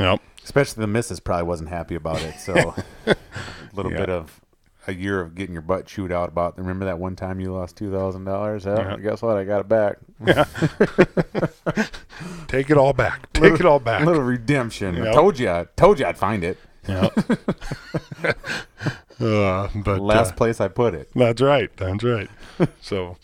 yep. 0.01 0.21
especially 0.43 0.81
the 0.81 0.89
missus 0.89 1.21
probably 1.21 1.45
wasn't 1.45 1.69
happy 1.69 1.95
about 1.95 2.23
it. 2.23 2.35
So, 2.41 2.75
a 3.07 3.17
little 3.73 3.93
Yeah. 3.93 3.99
bit 3.99 4.11
of 4.11 4.41
a 4.87 4.95
year 4.95 5.21
of 5.21 5.35
getting 5.35 5.53
your 5.53 5.63
butt 5.63 5.87
chewed 5.87 6.13
out 6.13 6.29
about. 6.29 6.57
Remember 6.59 6.85
that 6.85 6.99
one 6.99 7.17
time 7.17 7.41
you 7.41 7.53
lost 7.53 7.77
two 7.77 7.91
thousand 7.91 8.25
dollars? 8.25 8.65
Yeah. 8.65 8.97
guess 9.03 9.23
what? 9.23 9.37
I 9.37 9.45
got 9.45 9.61
it 9.61 9.69
back. 9.69 9.97
Yeah. 10.25 10.45
Take 12.49 12.71
it 12.71 12.77
all 12.79 12.93
back. 12.93 13.33
Take 13.33 13.55
it 13.55 13.67
all 13.67 13.77
A 13.77 13.81
back. 13.81 14.07
little 14.07 14.23
redemption. 14.23 15.01
I 15.03 15.13
told 15.13 15.39
you. 15.39 15.51
I 15.51 15.67
told 15.77 15.99
you 15.99 16.07
I'd 16.07 16.19
find 16.19 16.45
it. 16.45 16.59
Yep. 16.89 17.19
uh, 19.21 19.69
but 19.75 20.01
Last 20.01 20.33
uh, 20.33 20.37
place 20.37 20.61
I 20.61 20.69
put 20.69 20.95
it. 20.95 21.11
That's 21.15 21.43
right. 21.43 21.75
That's 21.77 22.05
right. 22.05 22.31
so, 22.81 23.17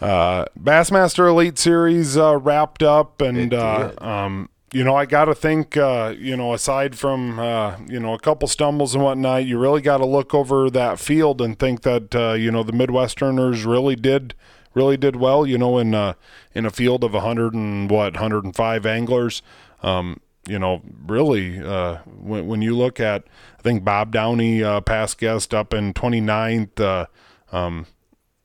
uh, 0.00 0.44
Bassmaster 0.58 1.28
Elite 1.28 1.58
Series 1.58 2.16
uh, 2.16 2.36
wrapped 2.38 2.82
up, 2.82 3.20
and 3.22 3.54
uh, 3.54 3.92
um, 3.98 4.50
you 4.72 4.84
know, 4.84 4.94
I 4.94 5.06
got 5.06 5.26
to 5.26 5.34
think, 5.34 5.76
uh, 5.76 6.14
you 6.18 6.36
know, 6.36 6.52
aside 6.52 6.96
from 6.96 7.38
uh, 7.38 7.76
you 7.88 7.98
know 7.98 8.14
a 8.14 8.18
couple 8.18 8.48
stumbles 8.48 8.94
and 8.94 9.02
whatnot, 9.02 9.46
you 9.46 9.58
really 9.58 9.80
got 9.80 9.98
to 9.98 10.06
look 10.06 10.34
over 10.34 10.68
that 10.70 10.98
field 10.98 11.40
and 11.40 11.58
think 11.58 11.82
that 11.82 12.14
uh, 12.14 12.32
you 12.32 12.50
know 12.50 12.62
the 12.62 12.72
Midwesterners 12.72 13.64
really 13.64 13.96
did 13.96 14.34
really 14.74 14.96
did 14.96 15.16
well. 15.16 15.46
You 15.46 15.58
know, 15.58 15.78
in 15.78 15.94
uh, 15.94 16.14
in 16.54 16.66
a 16.66 16.70
field 16.70 17.02
of 17.04 17.12
hundred 17.12 17.54
and 17.54 17.90
what 17.90 18.16
hundred 18.16 18.44
and 18.44 18.54
five 18.54 18.84
anglers. 18.84 19.42
Um, 19.82 20.20
you 20.46 20.58
know, 20.58 20.80
really, 21.06 21.62
uh, 21.62 21.98
when, 22.06 22.46
when 22.46 22.62
you 22.62 22.74
look 22.74 22.98
at, 22.98 23.24
I 23.58 23.62
think 23.62 23.84
Bob 23.84 24.12
Downey, 24.12 24.62
uh, 24.62 24.80
past 24.80 25.18
guest, 25.18 25.52
up 25.52 25.74
in 25.74 25.92
29th. 25.92 26.80
Uh, 26.80 27.06
um, 27.54 27.86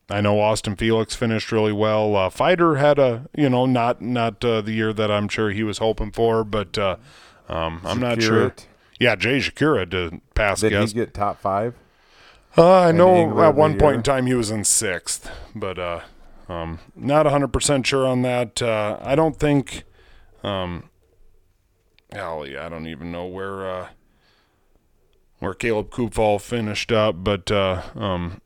I 0.09 0.21
know 0.21 0.39
Austin 0.39 0.75
Felix 0.75 1.15
finished 1.15 1.51
really 1.51 1.71
well. 1.71 2.15
Uh, 2.15 2.29
Feider 2.29 2.77
had 2.77 2.99
a, 2.99 3.25
you 3.35 3.49
know, 3.49 3.65
not 3.65 4.01
not 4.01 4.43
uh, 4.43 4.61
the 4.61 4.73
year 4.73 4.93
that 4.93 5.09
I'm 5.09 5.27
sure 5.27 5.49
he 5.51 5.63
was 5.63 5.77
hoping 5.77 6.11
for, 6.11 6.43
but 6.43 6.77
uh, 6.77 6.97
um, 7.49 7.81
I'm 7.85 7.99
not 7.99 8.21
sure. 8.21 8.53
Yeah, 8.99 9.15
Jay 9.15 9.39
Przekurat 9.39 9.89
did 9.89 10.21
pass 10.35 10.61
Did 10.61 10.71
guest. 10.71 10.93
he 10.93 10.99
get 10.99 11.13
top 11.13 11.41
five? 11.41 11.75
Uh, 12.57 12.81
I 12.81 12.91
know 12.91 13.41
at 13.41 13.55
one 13.55 13.71
point 13.71 13.81
Year? 13.81 13.93
in 13.95 14.03
time 14.03 14.25
he 14.27 14.35
was 14.35 14.51
in 14.51 14.63
sixth, 14.63 15.29
but 15.55 15.79
uh, 15.79 16.01
um, 16.47 16.79
not 16.95 17.25
100% 17.25 17.85
sure 17.85 18.05
on 18.05 18.21
that. 18.21 18.61
Uh, 18.61 18.99
I 19.01 19.15
don't 19.15 19.37
think. 19.39 19.83
Um, 20.43 20.89
golly, 22.13 22.55
I 22.57 22.69
don't 22.69 22.85
even 22.87 23.11
know 23.11 23.25
where 23.25 23.67
uh, 23.69 23.87
where 25.39 25.53
Caleb 25.55 25.89
Kuphall 25.89 26.39
finished 26.39 26.91
up, 26.91 27.23
but 27.23 27.49
uh, 27.49 27.81
um, 27.95 28.41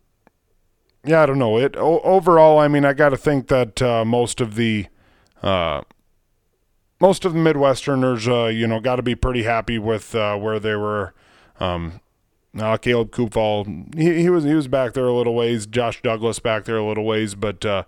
yeah, 1.07 1.23
I 1.23 1.25
don't 1.25 1.39
know. 1.39 1.57
It 1.57 1.75
o- 1.77 2.01
overall, 2.01 2.59
I 2.59 2.67
mean, 2.67 2.85
I 2.85 2.93
got 2.93 3.09
to 3.09 3.17
think 3.17 3.47
that 3.47 3.81
uh, 3.81 4.03
most 4.03 4.41
of 4.41 4.55
the 4.55 4.87
uh, 5.41 5.81
most 6.99 7.25
of 7.25 7.33
the 7.33 7.39
Midwesterners, 7.39 8.27
uh, 8.27 8.47
you 8.47 8.67
know, 8.67 8.79
got 8.79 8.97
to 8.97 9.03
be 9.03 9.15
pretty 9.15 9.43
happy 9.43 9.79
with 9.79 10.13
uh, 10.13 10.35
where 10.37 10.59
they 10.59 10.75
were. 10.75 11.13
Um, 11.59 12.01
now 12.53 12.75
Caleb 12.75 13.11
Kuphall, 13.11 13.95
he, 13.95 14.21
he 14.21 14.29
was 14.29 14.43
he 14.43 14.53
was 14.53 14.67
back 14.67 14.93
there 14.93 15.05
a 15.05 15.13
little 15.13 15.35
ways. 15.35 15.65
Josh 15.65 16.01
Douglas 16.01 16.39
back 16.39 16.65
there 16.65 16.77
a 16.77 16.85
little 16.85 17.05
ways, 17.05 17.35
but 17.35 17.65
uh, 17.65 17.83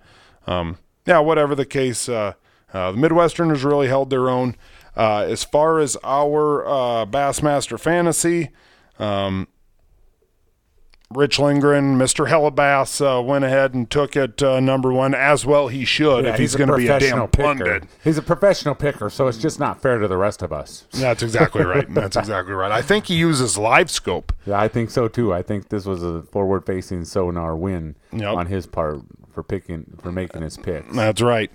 um, 0.48 0.78
yeah, 1.06 1.20
whatever 1.20 1.56
the 1.56 1.66
case, 1.66 2.08
uh, 2.08 2.34
the 2.72 2.94
Midwesterners 2.94 3.64
really 3.64 3.88
held 3.88 4.10
their 4.10 4.30
own. 4.30 4.56
As 4.96 5.44
far 5.44 5.80
as 5.80 5.98
our 6.04 7.06
Bassmaster 7.06 7.80
fantasy, 7.80 8.50
um, 9.00 9.48
Rich 11.12 11.40
Lindgren, 11.40 11.98
Mr. 11.98 12.28
Hellabass, 12.30 13.02
uh, 13.02 13.20
went 13.24 13.44
ahead 13.44 13.74
and 13.74 13.90
took 13.90 14.16
it 14.16 14.44
uh, 14.44 14.60
number 14.60 14.94
one, 14.94 15.16
as 15.16 15.44
well 15.44 15.68
he 15.68 15.84
should 15.84 16.26
if 16.26 16.38
he's, 16.38 16.54
a 16.54 16.58
going 16.60 16.70
to 16.70 16.78
be 16.78 16.88
a 16.88 17.00
damn 17.00 17.28
picker. 17.28 17.44
pundit. 17.44 17.84
He's 18.04 18.20
a 18.20 18.22
professional 18.22 18.76
picker, 18.76 19.10
so 19.10 19.28
it's 19.28 19.40
just 19.40 19.60
not 19.60 19.82
fair 19.82 19.98
to 19.98 20.08
the 20.08 20.18
rest 20.18 20.44
of 20.44 20.54
us. 20.54 20.86
That's 20.92 21.24
exactly 21.24 21.64
right. 21.66 21.92
That's 21.92 22.16
exactly 22.16 22.54
right. 22.54 22.72
I 22.72 22.84
think 22.84 23.08
he 23.08 23.16
uses 23.16 23.58
LiveScope. 23.58 24.30
Yeah, 24.46 24.60
I 24.60 24.68
think 24.68 24.90
so 24.90 25.08
too. 25.08 25.32
I 25.34 25.42
think 25.44 25.70
this 25.70 25.86
was 25.86 26.02
a 26.04 26.24
forward-facing 26.24 27.06
sonar 27.06 27.56
win 27.56 27.96
Yep. 28.12 28.36
on 28.36 28.46
his 28.48 28.66
part 28.66 29.00
for 29.32 29.44
picking 29.44 29.86
for 30.02 30.12
making 30.12 30.42
his 30.42 30.58
picks. 30.58 30.96
That's 30.96 31.22
right. 31.22 31.52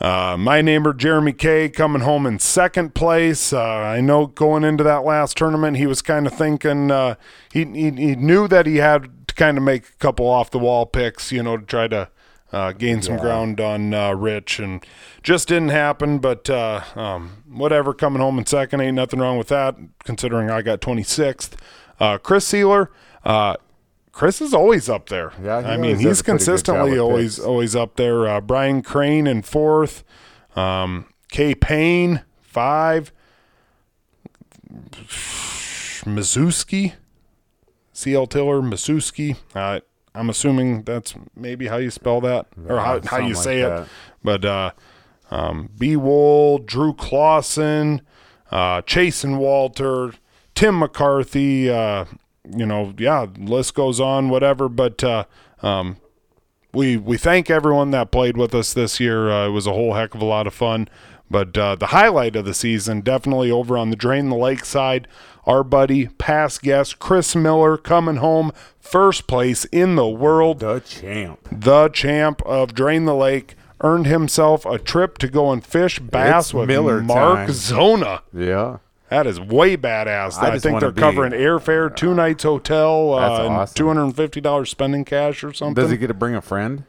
Uh, 0.00 0.36
my 0.38 0.60
neighbor 0.60 0.92
Jeremy 0.92 1.32
Kay 1.32 1.68
coming 1.70 2.02
home 2.02 2.26
in 2.26 2.38
second 2.38 2.94
place. 2.94 3.52
Uh, 3.52 3.62
I 3.62 4.00
know 4.02 4.26
going 4.26 4.62
into 4.62 4.84
that 4.84 5.04
last 5.04 5.36
tournament, 5.38 5.78
he 5.78 5.86
was 5.86 6.02
kind 6.02 6.26
of 6.26 6.34
thinking 6.34 6.90
uh, 6.90 7.14
he, 7.52 7.64
he 7.64 7.90
he 7.90 8.14
knew 8.16 8.46
that 8.48 8.66
he 8.66 8.76
had 8.76 9.26
to 9.28 9.34
kind 9.34 9.56
of 9.56 9.64
make 9.64 9.88
a 9.88 9.92
couple 9.94 10.26
off 10.26 10.50
the 10.50 10.58
wall 10.58 10.84
picks, 10.84 11.32
you 11.32 11.42
know, 11.42 11.56
to 11.56 11.64
try 11.64 11.88
to 11.88 12.10
uh, 12.52 12.72
gain 12.72 13.00
some 13.00 13.14
Yeah. 13.14 13.20
ground 13.22 13.58
on 13.60 13.94
uh, 13.94 14.12
Rich, 14.12 14.58
and 14.58 14.84
just 15.22 15.48
didn't 15.48 15.70
happen. 15.70 16.18
But 16.18 16.50
uh, 16.50 16.82
um, 16.94 17.42
whatever, 17.48 17.94
coming 17.94 18.20
home 18.20 18.38
in 18.38 18.44
second 18.44 18.82
ain't 18.82 18.96
nothing 18.96 19.18
wrong 19.20 19.38
with 19.38 19.48
that, 19.48 19.76
considering 20.04 20.50
I 20.50 20.60
got 20.60 20.80
26th. 20.82 21.52
Uh, 21.98 22.18
Chris 22.18 22.46
Sealer. 22.46 22.90
Chris 24.16 24.40
is 24.40 24.54
always 24.54 24.88
up 24.88 25.10
there. 25.10 25.30
Yeah, 25.42 25.60
he 25.60 25.66
I 25.66 25.76
mean 25.76 25.98
he's 25.98 26.00
a 26.00 26.00
pretty 26.00 26.08
good 26.08 26.16
job 26.16 26.24
consistently 26.24 26.98
always 26.98 27.36
picks. 27.36 27.46
always 27.46 27.76
up 27.76 27.96
there. 27.96 28.26
Uh, 28.26 28.40
Brian 28.40 28.80
Crane 28.80 29.26
in 29.26 29.42
fourth, 29.42 30.04
um, 30.56 31.04
Kay 31.30 31.54
Payne 31.54 32.22
five, 32.40 33.12
Mizuski, 36.06 36.94
CL 37.92 38.26
Tiller 38.28 38.62
Mizuski. 38.62 39.36
Uh, 39.54 39.80
I'm 40.14 40.30
assuming 40.30 40.84
that's 40.84 41.14
maybe 41.36 41.66
how 41.66 41.76
you 41.76 41.90
spell 41.90 42.22
that 42.22 42.46
or 42.66 42.78
how, 42.78 43.02
how 43.04 43.18
you 43.18 43.34
say 43.34 43.66
like 43.66 43.82
it. 43.82 43.88
But 44.24 44.44
uh, 44.46 44.70
um, 45.30 45.68
B. 45.76 45.94
Wool, 45.94 46.56
Drew 46.56 46.94
Clausen, 46.94 48.00
uh, 48.50 48.80
Chasen 48.80 49.36
Walter, 49.36 50.14
Tim 50.54 50.78
McCarthy. 50.78 51.68
Uh, 51.68 52.06
you 52.54 52.66
know, 52.66 52.92
yeah, 52.98 53.26
list 53.38 53.74
goes 53.74 54.00
on, 54.00 54.28
whatever. 54.28 54.68
But 54.68 55.02
uh, 55.02 55.24
um, 55.62 55.96
we 56.72 56.96
we 56.96 57.16
thank 57.16 57.50
everyone 57.50 57.90
that 57.92 58.10
played 58.10 58.36
with 58.36 58.54
us 58.54 58.72
this 58.72 59.00
year. 59.00 59.30
Uh, 59.30 59.46
it 59.48 59.50
was 59.50 59.66
a 59.66 59.72
whole 59.72 59.94
heck 59.94 60.14
of 60.14 60.20
a 60.22 60.26
lot 60.26 60.46
of 60.46 60.54
fun. 60.54 60.88
But 61.28 61.58
uh, 61.58 61.74
the 61.74 61.86
highlight 61.86 62.36
of 62.36 62.44
the 62.44 62.54
season, 62.54 63.00
definitely 63.00 63.50
over 63.50 63.76
on 63.76 63.90
the 63.90 63.96
Drain 63.96 64.28
the 64.28 64.36
Lake 64.36 64.64
side, 64.64 65.08
our 65.44 65.64
buddy, 65.64 66.06
past 66.06 66.62
guest 66.62 67.00
Chris 67.00 67.34
Miller, 67.34 67.76
coming 67.76 68.16
home 68.16 68.52
first 68.78 69.26
place 69.26 69.64
in 69.66 69.96
the 69.96 70.06
world 70.06 70.60
The 70.60 70.78
champ. 70.78 71.40
the 71.50 71.88
champ 71.88 72.42
of 72.46 72.74
Drain 72.74 73.06
the 73.06 73.14
Lake, 73.16 73.56
earned 73.80 74.06
himself 74.06 74.64
a 74.64 74.78
trip 74.78 75.18
to 75.18 75.26
go 75.28 75.50
and 75.50 75.66
fish 75.66 75.98
bass 75.98 76.46
It's 76.46 76.54
with 76.54 76.68
Miller 76.68 77.02
Mark 77.02 77.38
time. 77.46 77.52
Zona. 77.52 78.22
Yeah. 78.32 78.78
That 79.08 79.26
is 79.26 79.40
way 79.40 79.76
badass. 79.76 80.38
I 80.38 80.54
I, 80.54 80.58
think 80.58 80.80
they're 80.80 80.90
be- 80.90 81.00
covering 81.00 81.32
airfare, 81.32 81.94
two 81.94 82.14
nights 82.14 82.42
hotel, 82.42 83.14
uh, 83.14 83.48
awesome. 83.48 83.74
two 83.74 83.86
hundred 83.86 84.04
and 84.04 84.16
fifty 84.16 84.40
dollars 84.40 84.70
spending 84.70 85.04
cash 85.04 85.44
or 85.44 85.52
something. 85.52 85.80
Does 85.80 85.90
he 85.90 85.96
get 85.96 86.08
to 86.08 86.14
bring 86.14 86.34
a 86.34 86.42
friend? 86.42 86.84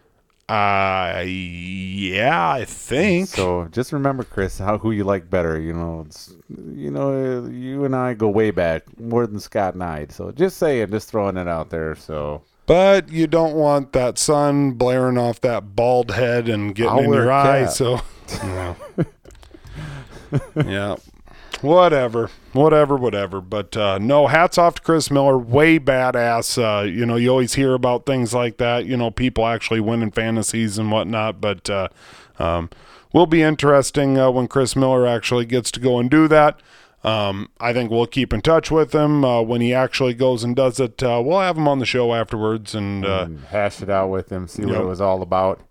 Uh, 0.50 1.26
yeah, 1.28 2.52
I 2.52 2.64
think. 2.64 3.28
So 3.28 3.68
just 3.70 3.92
remember, 3.92 4.24
Chris, 4.24 4.58
how 4.58 4.78
who 4.78 4.92
you 4.92 5.04
like 5.04 5.30
better. 5.30 5.60
You 5.60 5.74
know, 5.74 6.06
it's, 6.08 6.34
you 6.74 6.90
know, 6.90 7.46
you 7.48 7.84
and 7.84 7.94
I 7.94 8.14
go 8.14 8.30
way 8.30 8.52
back, 8.52 8.98
more 8.98 9.28
than 9.28 9.42
Scott 9.42 9.74
and 9.74 9.84
I. 9.84 10.08
So 10.10 10.32
just 10.32 10.58
saying, 10.58 10.90
just 10.90 11.10
throwing 11.10 11.36
it 11.36 11.50
out 11.50 11.70
there. 11.70 11.96
So 11.96 12.44
But 12.66 13.10
you 13.10 13.28
don't 13.28 13.56
want 13.56 13.92
that 13.92 14.18
sun 14.18 14.72
blaring 14.72 15.18
off 15.18 15.42
that 15.42 15.76
bald 15.76 16.12
head 16.12 16.48
and 16.48 16.74
getting 16.74 16.92
I'll 16.92 17.00
in 17.00 17.12
your 17.12 17.30
eye. 17.30 17.66
So, 17.66 18.00
yeah. 20.66 20.96
Whatever, 21.62 22.30
whatever, 22.54 22.96
whatever. 22.96 23.41
But 23.41 23.76
uh, 23.76 23.98
no, 23.98 24.28
hats 24.28 24.58
off 24.58 24.76
to 24.76 24.82
Chris 24.82 25.10
Miller. 25.10 25.38
Way 25.38 25.80
badass. 25.80 26.58
Uh, 26.58 26.84
you 26.84 27.06
know, 27.06 27.15
you 27.15 27.30
always 27.30 27.56
hear 27.56 27.74
about 27.74 28.06
things 28.06 28.34
like 28.34 28.58
that. 28.58 28.86
You 28.86 28.96
know, 28.98 29.10
people 29.12 29.46
actually 29.46 29.80
winning 29.80 30.12
fantasies 30.12 30.78
and 30.78 30.91
whatnot. 30.91 31.41
But 31.41 31.70
uh, 31.70 31.88
um, 32.39 32.70
will 33.13 33.26
be 33.26 33.41
interesting 33.41 34.17
uh, 34.17 34.30
when 34.32 34.48
Chris 34.48 34.76
Miller 34.76 35.08
actually 35.08 35.46
gets 35.46 35.72
to 35.72 35.80
go 35.80 35.98
and 36.00 36.10
do 36.10 36.28
that. 36.28 36.60
Um, 37.04 37.50
I 37.60 37.74
think 37.74 37.89
we'll 37.89 38.08
keep 38.08 38.34
in 38.34 38.41
touch 38.41 38.70
with 38.70 38.93
him 38.93 39.24
uh, 39.24 39.41
when 39.41 39.62
he 39.62 39.74
actually 39.74 40.13
goes 40.13 40.43
and 40.43 40.56
does 40.56 40.80
it. 40.80 41.02
Uh, 41.02 41.22
we'll 41.24 41.39
have 41.39 41.56
him 41.58 41.67
on 41.67 41.80
the 41.80 41.86
show 41.86 42.13
afterwards, 42.13 42.76
and 42.76 43.06
uh, 43.06 43.24
and 43.26 43.39
hash 43.46 43.82
it 43.82 43.89
out 43.89 44.10
with 44.10 44.32
him, 44.32 44.48
see 44.48 44.65
what 44.65 44.74
Yep. 44.74 44.82
it 44.82 44.86
was 44.86 45.00
all 45.02 45.22
about. 45.22 45.62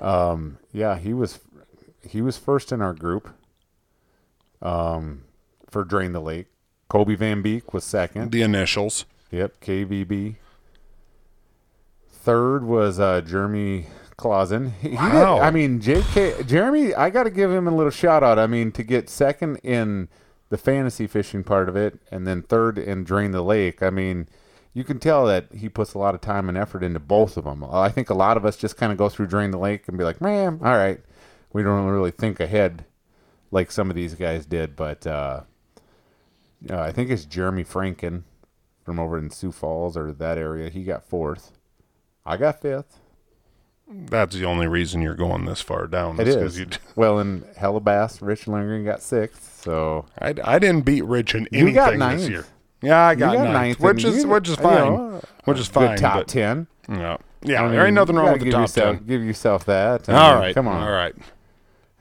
Um, 0.00 0.58
yeah, 0.72 0.96
he 0.98 1.12
was 1.12 1.40
he 2.08 2.22
was 2.22 2.38
first 2.38 2.72
in 2.72 2.80
our 2.80 2.94
group. 2.94 3.28
Um, 4.62 5.24
for 5.68 5.84
drain 5.84 6.12
the 6.12 6.20
lake, 6.20 6.46
Kobe 6.88 7.14
Van 7.14 7.42
Beek 7.42 7.72
was 7.72 7.84
second. 7.84 8.32
the 8.32 8.42
initials. 8.42 9.04
Yep, 9.30 9.60
KVB. 9.60 10.36
Third 12.10 12.64
was 12.64 12.98
uh, 13.00 13.20
Jeremy 13.22 13.86
Clausen. 14.16 14.72
He, 14.80 14.90
he 14.90 14.96
did- 14.96 14.98
Wow. 14.98 15.40
I 15.40 15.50
mean, 15.50 15.80
J.K. 15.80 16.42
Jeremy, 16.44 16.94
I 16.94 17.10
got 17.10 17.22
to 17.24 17.30
give 17.30 17.50
him 17.50 17.66
a 17.66 17.74
little 17.74 17.90
shout 17.90 18.22
out. 18.22 18.38
I 18.38 18.46
mean, 18.46 18.72
to 18.72 18.82
get 18.82 19.08
second 19.08 19.56
in 19.62 20.08
the 20.50 20.58
fantasy 20.58 21.06
fishing 21.06 21.44
part 21.44 21.68
of 21.68 21.76
it, 21.76 21.98
and 22.10 22.26
then 22.26 22.42
third 22.42 22.76
in 22.76 23.04
drain 23.04 23.30
the 23.30 23.42
lake. 23.42 23.82
I 23.82 23.90
mean, 23.90 24.28
you 24.74 24.84
can 24.84 24.98
tell 24.98 25.24
that 25.26 25.46
he 25.54 25.68
puts 25.68 25.94
a 25.94 25.98
lot 25.98 26.14
of 26.14 26.20
time 26.20 26.48
and 26.48 26.58
effort 26.58 26.82
into 26.82 26.98
both 27.00 27.36
of 27.36 27.44
them. 27.44 27.64
I 27.64 27.88
think 27.88 28.10
a 28.10 28.14
lot 28.14 28.36
of 28.36 28.44
us 28.44 28.56
just 28.56 28.76
kind 28.76 28.90
of 28.92 28.98
go 28.98 29.08
through 29.08 29.28
drain 29.28 29.52
the 29.52 29.58
lake 29.58 29.86
and 29.88 29.96
be 29.96 30.04
like, 30.04 30.20
man, 30.20 30.60
all 30.62 30.76
right, 30.76 31.00
we 31.52 31.62
don't 31.62 31.86
really 31.86 32.10
think 32.10 32.40
ahead 32.40 32.84
like 33.50 33.70
some 33.70 33.90
of 33.90 33.96
these 33.96 34.14
guys 34.14 34.46
did. 34.46 34.76
But 34.76 35.06
uh, 35.06 35.42
uh, 36.70 36.78
I 36.80 36.92
think 36.92 37.10
it's 37.10 37.24
Jeremy 37.24 37.64
Franken 37.64 38.22
from 38.84 38.98
over 38.98 39.18
in 39.18 39.30
Sioux 39.30 39.52
Falls 39.52 39.96
or 39.96 40.12
that 40.12 40.38
area. 40.38 40.70
He 40.70 40.84
got 40.84 41.04
fourth. 41.04 41.52
I 42.26 42.36
got 42.36 42.60
fifth. 42.60 42.98
That's 43.92 44.36
the 44.36 44.44
only 44.44 44.68
reason 44.68 45.02
you're 45.02 45.16
going 45.16 45.46
this 45.46 45.60
far 45.60 45.88
down. 45.88 46.20
It 46.20 46.28
is. 46.28 46.58
You, 46.60 46.66
well, 46.96 47.18
in 47.18 47.40
Hellabass, 47.58 48.22
Rich 48.24 48.46
Lindgren 48.46 48.84
got 48.84 49.02
sixth. 49.02 49.62
So 49.64 50.06
I, 50.18 50.32
I 50.44 50.58
didn't 50.60 50.82
beat 50.82 51.04
Rich 51.04 51.34
in 51.34 51.48
You 51.50 51.72
got 51.72 51.88
anything 51.94 51.98
ninth. 51.98 52.20
this 52.20 52.28
year. 52.30 52.46
Yeah, 52.82 53.00
I 53.06 53.14
got, 53.16 53.32
you 53.32 53.38
got 53.38 53.44
ninth, 53.44 53.52
ninth, 53.52 53.80
which 53.80 54.04
is 54.04 54.22
you- 54.22 54.28
which 54.28 54.48
is 54.48 54.56
you 54.56 54.62
fine. 54.62 54.74
know, 54.94 55.22
which 55.44 55.58
is 55.58 55.66
fine. 55.66 55.98
top 55.98 56.18
but- 56.20 56.28
ten. 56.28 56.66
Yeah, 56.88 57.16
yeah. 57.42 57.64
I 57.64 57.68
there 57.68 57.84
ain't 57.86 57.94
nothing 57.94 58.16
wrong 58.16 58.32
with 58.32 58.42
the 58.42 58.50
top 58.52 58.60
yourself, 58.62 58.96
ten. 58.98 59.06
Give 59.06 59.22
yourself 59.24 59.64
that. 59.66 60.08
All 60.08 60.34
mean, 60.34 60.40
right, 60.40 60.54
come 60.54 60.66
on, 60.68 60.82
all 60.82 60.90
right. 60.90 61.14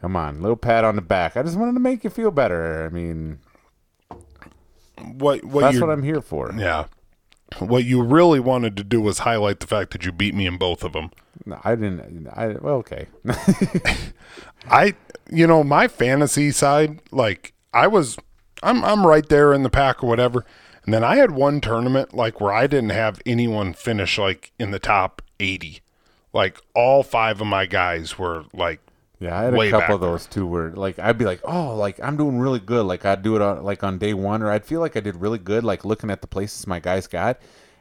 Come 0.01 0.15
on, 0.15 0.41
little 0.41 0.57
pat 0.57 0.83
on 0.83 0.95
the 0.95 1.01
back. 1.01 1.35
I 1.37 1.43
just 1.43 1.57
wanted 1.57 1.73
to 1.73 1.79
make 1.79 2.03
you 2.03 2.09
feel 2.09 2.31
better. 2.31 2.85
I 2.85 2.89
mean, 2.89 3.39
What 5.13 5.43
what 5.45 5.61
that's 5.61 5.79
what 5.79 5.89
I'm 5.89 6.03
here 6.03 6.21
for. 6.21 6.53
yeah. 6.57 6.85
What 7.57 7.83
you 7.83 8.03
really 8.03 8.39
wanted 8.39 8.77
to 8.77 8.83
do 8.83 9.01
was 9.01 9.19
highlight 9.19 9.59
the 9.59 9.65
fact 9.67 9.91
that 9.91 10.05
you 10.05 10.11
beat 10.11 10.35
me 10.35 10.45
in 10.45 10.57
both 10.57 10.83
of 10.83 10.93
them. 10.93 11.09
No, 11.45 11.59
I 11.63 11.73
didn't. 11.75 12.27
I 12.31 12.47
well, 12.61 12.75
okay. 12.75 13.07
I 14.69 14.93
you 15.31 15.47
know 15.47 15.63
my 15.63 15.87
fantasy 15.87 16.51
side 16.51 16.99
like 17.11 17.53
I 17.73 17.87
was 17.87 18.17
I'm 18.61 18.83
I'm 18.83 19.05
right 19.05 19.27
there 19.27 19.53
in 19.53 19.63
the 19.63 19.69
pack 19.69 20.03
or 20.03 20.07
whatever. 20.07 20.45
And 20.85 20.93
then 20.93 21.03
I 21.03 21.15
had 21.17 21.31
one 21.31 21.61
tournament 21.61 22.13
like 22.13 22.39
where 22.41 22.53
I 22.53 22.67
didn't 22.67 22.89
have 22.91 23.21
anyone 23.25 23.73
finish 23.73 24.17
like 24.17 24.51
in 24.59 24.71
the 24.71 24.79
top 24.79 25.21
80. 25.39 25.81
Like 26.33 26.59
all 26.75 27.03
five 27.03 27.41
of 27.41 27.47
my 27.47 27.65
guys 27.65 28.17
were 28.19 28.45
like 28.53 28.79
Yeah, 29.19 29.37
I 29.37 29.43
had 29.43 29.53
a 29.53 29.69
couple 29.69 29.95
of 29.95 30.01
those 30.01 30.25
too, 30.27 30.47
where 30.47 30.71
like 30.71 30.97
I'd 30.97 31.17
be 31.17 31.25
like, 31.25 31.41
oh, 31.43 31.75
like 31.75 31.99
I'm 32.01 32.15
doing 32.15 32.39
really 32.39 32.59
good. 32.59 32.85
Like 32.85 33.03
I'd 33.05 33.21
do 33.21 33.35
it 33.35 33.41
on 33.41 33.63
like 33.63 33.83
on 33.83 33.97
day 33.97 34.13
one, 34.13 34.41
or 34.41 34.49
I'd 34.49 34.65
feel 34.65 34.79
like 34.79 34.95
I 34.95 35.01
did 35.01 35.17
really 35.17 35.39
good, 35.39 35.63
like 35.65 35.83
looking 35.83 36.09
at 36.09 36.21
the 36.21 36.27
places 36.27 36.65
my 36.67 36.79
guys 36.79 37.05
got, 37.07 37.37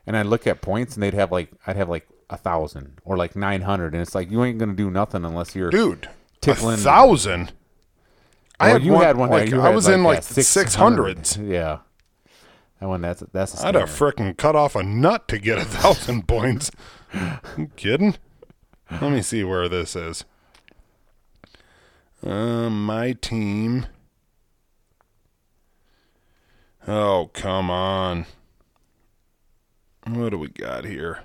and 0.06 0.16
I'd 0.16 0.26
look 0.26 0.46
at 0.48 0.60
points, 0.62 0.94
and 0.94 1.02
they'd 1.02 1.14
have 1.14 1.30
like 1.30 1.50
I'd 1.66 1.76
have 1.76 1.88
like 1.88 2.08
a 2.28 2.36
thousand 2.36 2.98
or 3.04 3.16
like 3.16 3.36
nine 3.36 3.62
hundred, 3.62 3.92
and 3.94 4.02
it's 4.02 4.14
like 4.16 4.30
you 4.32 4.42
ain't 4.42 4.58
gonna 4.58 4.74
do 4.74 4.90
nothing 4.90 5.24
unless 5.24 5.54
you're 5.54 5.70
dude, 5.70 6.08
Tickling- 6.40 6.74
a 6.74 6.78
thousand. 6.78 7.52
I 8.60 8.66
Well, 8.66 8.72
had 8.74 8.82
you 8.84 8.92
one, 8.94 9.04
had 9.04 9.16
one. 9.16 9.30
like 9.30 9.52
I 9.52 9.68
was 9.70 9.86
in 9.86 10.02
like 10.02 10.24
six 10.24 10.74
hundreds. 10.74 11.36
Yeah, 11.36 11.78
that 12.80 12.88
one. 12.88 13.00
That's 13.00 13.22
that's. 13.32 13.62
A 13.62 13.68
I'd 13.68 13.76
have 13.76 13.88
frickin' 13.90 14.36
cut 14.36 14.56
off 14.56 14.74
a 14.74 14.82
nut 14.82 15.28
to 15.28 15.38
get 15.38 15.58
a 15.58 15.64
thousand 15.64 16.26
points. 16.26 16.72
Kidding? 17.76 18.16
Let 18.90 19.12
me 19.12 19.22
see 19.22 19.44
where 19.44 19.68
this 19.68 19.94
is. 19.94 20.24
Um, 22.24 22.84
my 22.84 23.12
team. 23.12 23.86
Oh, 26.86 27.30
come 27.32 27.70
on. 27.70 28.26
What 30.06 30.30
do 30.30 30.38
we 30.38 30.48
got 30.48 30.84
here? 30.84 31.20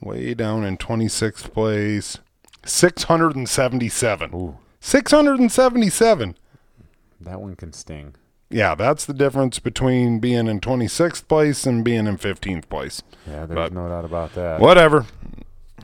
Way 0.00 0.34
down 0.34 0.64
in 0.64 0.76
26th 0.78 1.52
place. 1.52 2.18
677. 2.64 4.30
Ooh, 4.34 4.58
677. 4.80 6.36
that 7.20 7.40
one 7.40 7.56
can 7.56 7.72
sting. 7.72 8.14
Yeah, 8.50 8.74
that's 8.74 9.06
the 9.06 9.14
difference 9.14 9.58
between 9.58 10.18
being 10.20 10.46
in 10.46 10.60
26th 10.60 11.26
place 11.26 11.66
and 11.66 11.84
being 11.84 12.06
in 12.06 12.18
15th 12.18 12.68
place. 12.68 13.02
Yeah, 13.26 13.46
there's 13.46 13.54
But- 13.56 13.72
no 13.72 13.88
doubt 13.88 14.04
about 14.04 14.34
that. 14.34 14.60
Whatever. 14.60 15.06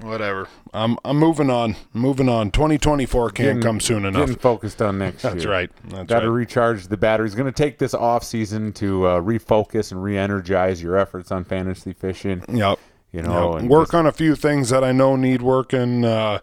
Whatever. 0.03 0.47
I'm 0.73 0.97
I'm 1.05 1.17
moving 1.19 1.51
on. 1.51 1.75
Moving 1.93 2.29
on. 2.29 2.51
2024 2.51 3.31
can't 3.31 3.37
Getting- 3.37 3.63
come 3.63 3.81
soon 3.81 4.05
enough. 4.05 4.23
Getting 4.27 4.37
focused 4.41 4.81
on 4.81 4.99
next 4.99 5.25
year. 5.25 5.33
That's 5.35 5.47
right. 5.47 5.71
That's 5.89 6.07
Got 6.09 6.21
to 6.21 6.31
right. 6.31 6.37
recharge 6.37 6.87
the 6.89 6.97
batteries. 6.97 7.35
Going 7.35 7.47
to 7.47 7.53
take 7.53 7.79
this 7.79 7.95
off 7.95 8.23
season 8.25 8.73
to 8.75 9.07
uh, 9.07 9.21
refocus 9.21 9.91
and 9.93 10.03
re-energize 10.03 10.83
your 10.83 10.97
efforts 10.97 11.33
on 11.33 11.45
fantasy 11.45 11.93
fishing. 11.93 12.45
Yep. 12.49 12.79
You 13.13 13.23
know, 13.23 13.53
Yep. 13.55 13.61
and 13.63 13.71
Work 13.71 13.87
just- 13.89 13.95
on 13.95 14.07
a 14.07 14.13
few 14.13 14.35
things 14.37 14.69
that 14.71 14.85
I 14.85 14.93
know 14.93 15.17
need 15.17 15.43
work 15.43 15.73
and 15.73 16.05
uh 16.05 16.41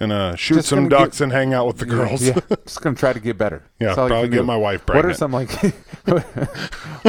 and 0.00 0.10
uh 0.12 0.34
shoot 0.36 0.64
some 0.64 0.88
gonna 0.88 0.88
get- 0.88 0.98
ducks 0.98 1.20
and 1.20 1.30
hang 1.32 1.52
out 1.54 1.66
with 1.66 1.78
the 1.78 1.86
girls. 1.96 2.22
Yeah, 2.22 2.38
just 2.64 2.80
gonna 2.80 2.96
try 2.96 3.12
to 3.12 3.20
get 3.20 3.36
better. 3.38 3.62
Yeah, 3.80 3.94
That's 3.94 4.08
probably 4.08 4.28
get 4.28 4.36
do. 4.38 4.42
my 4.44 4.56
wife 4.56 4.84
pregnant. 4.86 5.06
What 5.06 5.12
are 5.12 5.14
some 5.14 5.32
like 5.32 5.50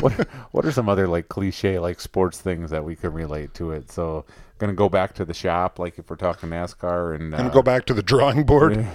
what, 0.04 0.13
what 0.52 0.65
are 0.65 0.71
some 0.71 0.88
other 0.89 1.08
like 1.08 1.30
cliche 1.30 1.80
like 1.80 1.99
sports 1.99 2.39
things 2.41 2.69
that 2.71 2.84
we 2.84 2.95
can 2.95 3.12
relate 3.13 3.54
to 3.56 3.71
it? 3.71 3.91
So 3.91 4.25
gonna 4.60 4.74
go 4.74 4.89
back 4.89 5.13
to 5.15 5.26
the 5.26 5.34
shop, 5.34 5.80
like 5.80 5.98
if 5.98 6.10
we're 6.10 6.15
talking 6.15 6.50
NASCAR, 6.50 7.15
and 7.15 7.34
And 7.34 7.48
uh, 7.48 7.50
go 7.50 7.62
back 7.63 7.86
to 7.86 7.93
the 7.93 8.04
drawing 8.04 8.43
board. 8.43 8.76
yeah, 8.76 8.93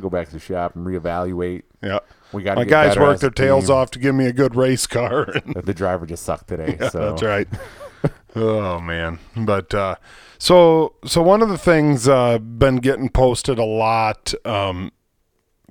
go 0.00 0.08
back 0.08 0.26
to 0.28 0.34
the 0.34 0.38
shop 0.40 0.76
and 0.76 0.86
reevaluate. 0.86 1.62
Yeah. 1.82 1.98
We 2.32 2.44
got 2.44 2.56
My 2.56 2.62
get 2.64 2.70
guys 2.70 2.88
better 2.94 3.00
work 3.08 3.18
their 3.20 3.30
tails 3.30 3.66
team. 3.66 3.74
off 3.76 3.90
to 3.92 3.98
give 3.98 4.14
me 4.14 4.26
a 4.26 4.32
good 4.32 4.54
race 4.54 4.86
car. 4.86 5.26
The 5.64 5.74
driver 5.74 6.06
just 6.06 6.22
sucked 6.24 6.46
today. 6.46 6.76
so 6.90 7.10
That's 7.10 7.22
right. 7.22 7.48
oh 8.36 8.78
man. 8.80 9.18
But 9.36 9.74
uh 9.74 9.96
so 10.38 10.94
so 11.04 11.22
one 11.22 11.42
of 11.42 11.48
the 11.48 11.58
things 11.58 12.06
uh 12.06 12.38
been 12.38 12.76
getting 12.76 13.08
posted 13.08 13.58
a 13.58 13.64
lot 13.64 14.32
um 14.44 14.92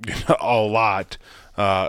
a 0.40 0.56
lot 0.58 1.16
uh 1.56 1.88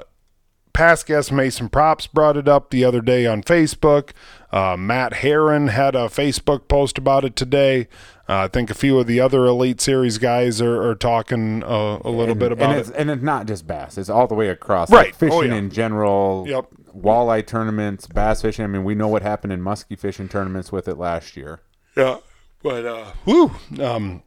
past 0.74 1.06
guest 1.06 1.34
Mason 1.34 1.68
Props 1.68 2.08
brought 2.08 2.38
it 2.38 2.48
up 2.48 2.70
the 2.70 2.86
other 2.86 3.02
day 3.02 3.26
on 3.26 3.44
Facebook. 3.44 4.12
Uh, 4.52 4.76
Matt 4.78 5.14
Herren 5.16 5.68
had 5.70 5.96
a 5.96 6.08
Facebook 6.08 6.68
post 6.68 6.98
about 6.98 7.24
it 7.24 7.36
today. 7.36 7.88
Uh, 8.28 8.44
I 8.44 8.48
think 8.48 8.70
a 8.70 8.74
few 8.74 9.00
of 9.00 9.08
the 9.08 9.20
other 9.20 9.46
Elite 9.46 9.80
Series 9.82 10.18
guys 10.18 10.62
are, 10.62 10.82
are 10.90 10.96
talking 10.96 11.64
uh, 11.64 12.00
a 12.04 12.10
little 12.10 12.32
and, 12.32 12.40
bit 12.40 12.52
about 12.52 12.76
and 12.76 12.88
it. 12.90 12.94
and 12.96 13.10
it's 13.12 13.24
not 13.24 13.46
just 13.48 13.66
bass; 13.66 13.98
it's 13.98 14.10
all 14.10 14.28
the 14.28 14.36
way 14.36 14.50
across. 14.50 14.90
Right. 14.92 15.08
Like 15.08 15.16
fishing 15.16 15.38
Oh, 15.38 15.42
yeah. 15.42 15.56
in 15.56 15.70
general. 15.70 16.46
Yep. 16.48 16.68
Walleye 16.96 17.46
tournaments, 17.48 18.08
bass 18.08 18.42
fishing. 18.42 18.66
I 18.66 18.68
mean, 18.68 18.84
we 18.84 18.96
know 18.96 19.08
what 19.08 19.22
happened 19.22 19.54
in 19.54 19.62
muskie 19.62 19.98
fishing 19.98 20.28
tournaments 20.28 20.72
with 20.72 20.88
it 20.90 20.98
last 20.98 21.38
year. 21.38 21.62
Yeah, 21.96 22.18
but 22.62 22.86
uh, 22.86 23.06
whoo, 23.26 23.52
um, 23.80 24.24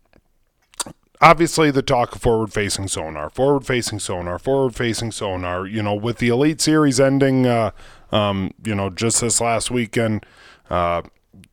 obviously 1.20 1.70
the 1.70 1.82
talk 1.82 2.14
of 2.14 2.22
forward 2.22 2.52
facing 2.52 2.88
sonar, 2.88 3.30
forward 3.30 3.66
facing 3.66 3.98
sonar, 3.98 4.38
forward 4.38 4.74
facing 4.74 5.12
sonar. 5.12 5.66
You 5.66 5.82
know, 5.82 5.94
with 5.94 6.18
the 6.18 6.28
Elite 6.28 6.60
Series 6.60 7.00
ending, 7.00 7.46
uh, 7.46 7.70
um, 8.14 8.52
you 8.64 8.74
know, 8.74 8.88
just 8.90 9.20
this 9.20 9.40
last 9.40 9.70
weekend, 9.70 10.24
uh, 10.70 11.02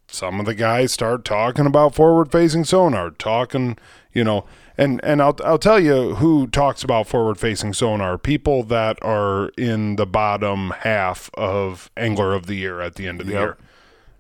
some 0.08 0.40
of 0.40 0.46
the 0.46 0.54
guys 0.56 0.92
start 0.92 1.26
talking 1.26 1.66
about 1.66 1.96
forward 1.96 2.32
facing 2.32 2.64
sonar, 2.64 3.10
talking, 3.12 3.78
you 4.14 4.24
know. 4.24 4.46
And, 4.78 5.00
and 5.04 5.22
I'll, 5.22 5.38
I'll 5.44 5.60
tell 5.60 5.80
you 5.80 6.16
who 6.16 6.48
talks 6.48 6.84
about 6.84 7.08
forward 7.08 7.38
facing 7.38 7.74
sonar 7.74 8.18
people 8.18 8.64
that 8.64 8.98
are 9.04 9.50
in 9.58 9.96
the 9.98 10.06
bottom 10.06 10.72
half 10.80 11.30
of 11.36 11.92
angler 11.98 12.34
of 12.34 12.46
the 12.48 12.56
year 12.56 12.82
at 12.82 12.96
the 12.96 13.08
end 13.08 13.22
of 13.22 13.28
the 13.28 13.34
Yep. 13.34 13.42
year 13.42 13.58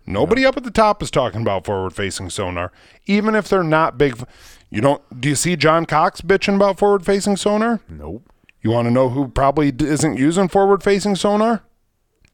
Nobody 0.05 0.45
up 0.45 0.57
at 0.57 0.63
the 0.63 0.71
top 0.71 1.01
is 1.03 1.11
talking 1.11 1.41
about 1.41 1.65
forward 1.65 1.93
facing 1.93 2.29
sonar, 2.29 2.71
even 3.05 3.35
if 3.35 3.47
they're 3.47 3.63
not 3.63 3.97
big. 3.97 4.21
You 4.69 4.81
don't. 4.81 5.21
Do 5.21 5.29
you 5.29 5.35
see 5.35 5.55
John 5.55 5.85
Cox 5.85 6.21
bitching 6.21 6.55
about 6.55 6.79
forward 6.79 7.05
facing 7.05 7.37
sonar? 7.37 7.81
Nope. 7.87 8.23
You 8.61 8.71
want 8.71 8.87
to 8.87 8.91
know 8.91 9.09
who 9.09 9.27
probably 9.27 9.71
isn't 9.79 10.17
using 10.17 10.47
forward 10.47 10.83
facing 10.83 11.15
sonar? 11.15 11.63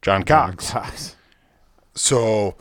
John 0.07 0.23
Cox. 0.23 0.71
Gosh. 0.71 1.09
So, 1.93 2.55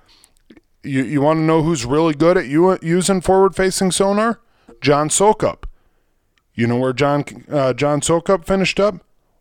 you 0.82 1.04
you 1.04 1.20
want 1.20 1.36
to 1.38 1.42
know 1.42 1.62
who's 1.62 1.84
really 1.84 2.12
good 2.12 2.36
at 2.36 2.46
you 2.48 2.76
using 2.82 3.20
forward 3.20 3.54
facing 3.54 3.92
sonar? 3.92 4.40
John 4.80 5.08
Soukup. 5.08 5.62
You 6.54 6.66
know 6.66 6.76
where 6.76 6.92
John 6.92 7.24
uh, 7.48 7.72
John 7.72 8.00
Soukup 8.00 8.44
finished 8.46 8.80
up? 8.80 8.96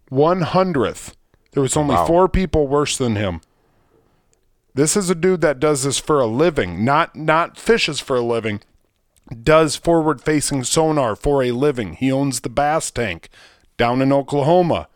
One 0.09 0.41
hundredth. 0.41 1.17
There 1.53 1.63
was 1.63 1.75
only 1.75 1.95
Wow. 1.95 2.05
four 2.05 2.29
people 2.29 2.67
worse 2.67 2.95
than 2.95 3.15
him. 3.15 3.41
This 4.75 4.95
is 4.95 5.09
a 5.09 5.15
dude 5.15 5.41
that 5.41 5.59
does 5.59 5.81
this 5.83 5.97
for 5.97 6.19
a 6.21 6.27
living, 6.27 6.85
not 6.85 7.15
not 7.15 7.57
fishes 7.57 7.99
for 7.99 8.17
a 8.17 8.21
living. 8.21 8.59
Does 9.41 9.77
forward 9.77 10.21
facing 10.21 10.63
sonar 10.63 11.15
for 11.15 11.41
a 11.41 11.53
living. 11.53 11.93
He 11.93 12.11
owns 12.11 12.41
the 12.41 12.49
bass 12.49 12.91
tank 12.91 13.29
down 13.77 14.03
in 14.03 14.13
Oklahoma. 14.13 14.89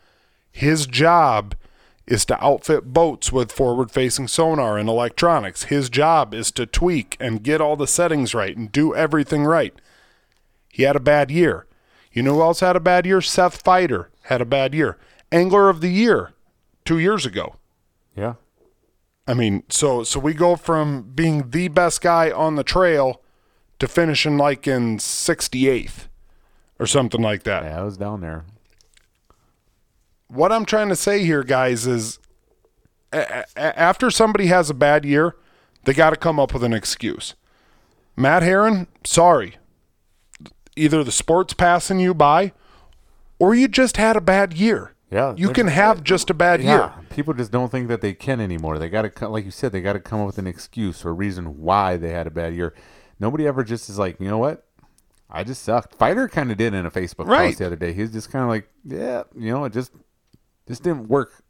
His 0.52 0.86
job 0.86 1.56
is 2.06 2.24
to 2.26 2.44
outfit 2.44 2.92
boats 2.92 3.30
with 3.30 3.52
forward 3.52 3.90
facing 3.90 4.26
sonar 4.28 4.78
and 4.78 4.88
electronics. 4.88 5.64
His 5.64 5.88
job 5.88 6.34
is 6.34 6.50
to 6.52 6.66
tweak 6.66 7.16
and 7.20 7.42
get 7.42 7.60
all 7.60 7.76
the 7.76 7.86
settings 7.86 8.34
right 8.34 8.56
and 8.56 8.70
do 8.70 8.94
everything 8.94 9.44
right. 9.44 9.74
He 10.68 10.82
had 10.82 10.96
a 10.96 11.00
bad 11.00 11.30
year. 11.30 11.66
You 12.12 12.22
know 12.22 12.34
who 12.34 12.42
else 12.42 12.60
had 12.60 12.76
a 12.76 12.80
bad 12.80 13.06
year? 13.06 13.20
Seth 13.20 13.62
Feider 13.62 14.06
had 14.22 14.40
a 14.40 14.46
bad 14.46 14.74
year. 14.74 14.98
Angler 15.30 15.68
of 15.68 15.80
the 15.80 15.90
year 15.90 16.32
two 16.84 16.98
years 16.98 17.24
ago. 17.24 17.56
Yeah. 18.16 18.34
I 19.26 19.34
mean, 19.34 19.62
so 19.68 20.02
so 20.02 20.18
we 20.18 20.34
go 20.34 20.56
from 20.56 21.12
being 21.14 21.50
the 21.50 21.68
best 21.68 22.00
guy 22.00 22.30
on 22.32 22.56
the 22.56 22.64
trail 22.64 23.20
to 23.78 23.86
finishing 23.86 24.36
like 24.36 24.66
in 24.66 24.98
68th 24.98 26.08
or 26.80 26.86
something 26.86 27.22
like 27.22 27.44
that. 27.44 27.62
Yeah, 27.62 27.80
I 27.80 27.84
was 27.84 27.96
down 27.96 28.20
there. 28.20 28.44
What 30.32 30.52
I'm 30.52 30.64
trying 30.64 30.88
to 30.90 30.96
say 30.96 31.24
here, 31.24 31.42
guys, 31.42 31.86
is 31.86 32.18
a- 33.12 33.44
a- 33.56 33.78
after 33.78 34.10
somebody 34.10 34.46
has 34.46 34.70
a 34.70 34.74
bad 34.74 35.04
year, 35.04 35.34
they 35.84 35.92
got 35.92 36.10
to 36.10 36.16
come 36.16 36.38
up 36.38 36.54
with 36.54 36.62
an 36.62 36.72
excuse. 36.72 37.34
Matt 38.16 38.42
Herren, 38.42 38.86
sorry. 39.04 39.56
Either 40.76 41.02
the 41.02 41.12
sport's 41.12 41.52
passing 41.54 41.98
you 41.98 42.14
by 42.14 42.52
or 43.38 43.54
you 43.54 43.66
just 43.68 43.96
had 43.96 44.16
a 44.16 44.20
bad 44.20 44.52
year. 44.54 44.94
Yeah, 45.10 45.34
You 45.36 45.50
can 45.50 45.66
have 45.66 46.04
just 46.04 46.30
a 46.30 46.34
bad 46.34 46.62
Yeah, 46.62 46.76
year. 46.76 46.92
people 47.10 47.34
just 47.34 47.50
don't 47.50 47.68
think 47.72 47.88
that 47.88 48.00
they 48.00 48.14
can 48.14 48.40
anymore. 48.40 48.78
They 48.78 48.88
got 48.88 49.12
to, 49.16 49.28
like 49.28 49.44
you 49.44 49.50
said, 49.50 49.72
they 49.72 49.80
got 49.80 49.94
to 49.94 50.00
come 50.00 50.20
up 50.20 50.26
with 50.26 50.38
an 50.38 50.46
excuse 50.46 51.04
or 51.04 51.08
a 51.10 51.12
reason 51.12 51.60
why 51.60 51.96
they 51.96 52.10
had 52.12 52.28
a 52.28 52.30
bad 52.30 52.54
year. 52.54 52.74
Nobody 53.18 53.44
ever 53.48 53.64
just 53.64 53.90
is 53.90 53.98
like, 53.98 54.20
you 54.20 54.28
know 54.28 54.38
what? 54.38 54.64
I 55.28 55.42
just 55.42 55.62
sucked. 55.64 55.98
Feider 55.98 56.30
kind 56.30 56.52
of 56.52 56.58
did 56.58 56.74
in 56.74 56.86
a 56.86 56.90
Facebook 56.92 57.26
Right. 57.26 57.46
post 57.48 57.58
the 57.58 57.66
other 57.66 57.74
day. 57.76 57.92
He 57.92 58.02
was 58.02 58.12
just 58.12 58.30
kind 58.30 58.44
of 58.44 58.48
like, 58.50 58.68
yeah, 58.84 59.24
you 59.36 59.50
know, 59.52 59.64
it 59.64 59.72
just 59.72 59.90
just 60.70 60.84
didn't 60.84 61.08
work 61.08 61.42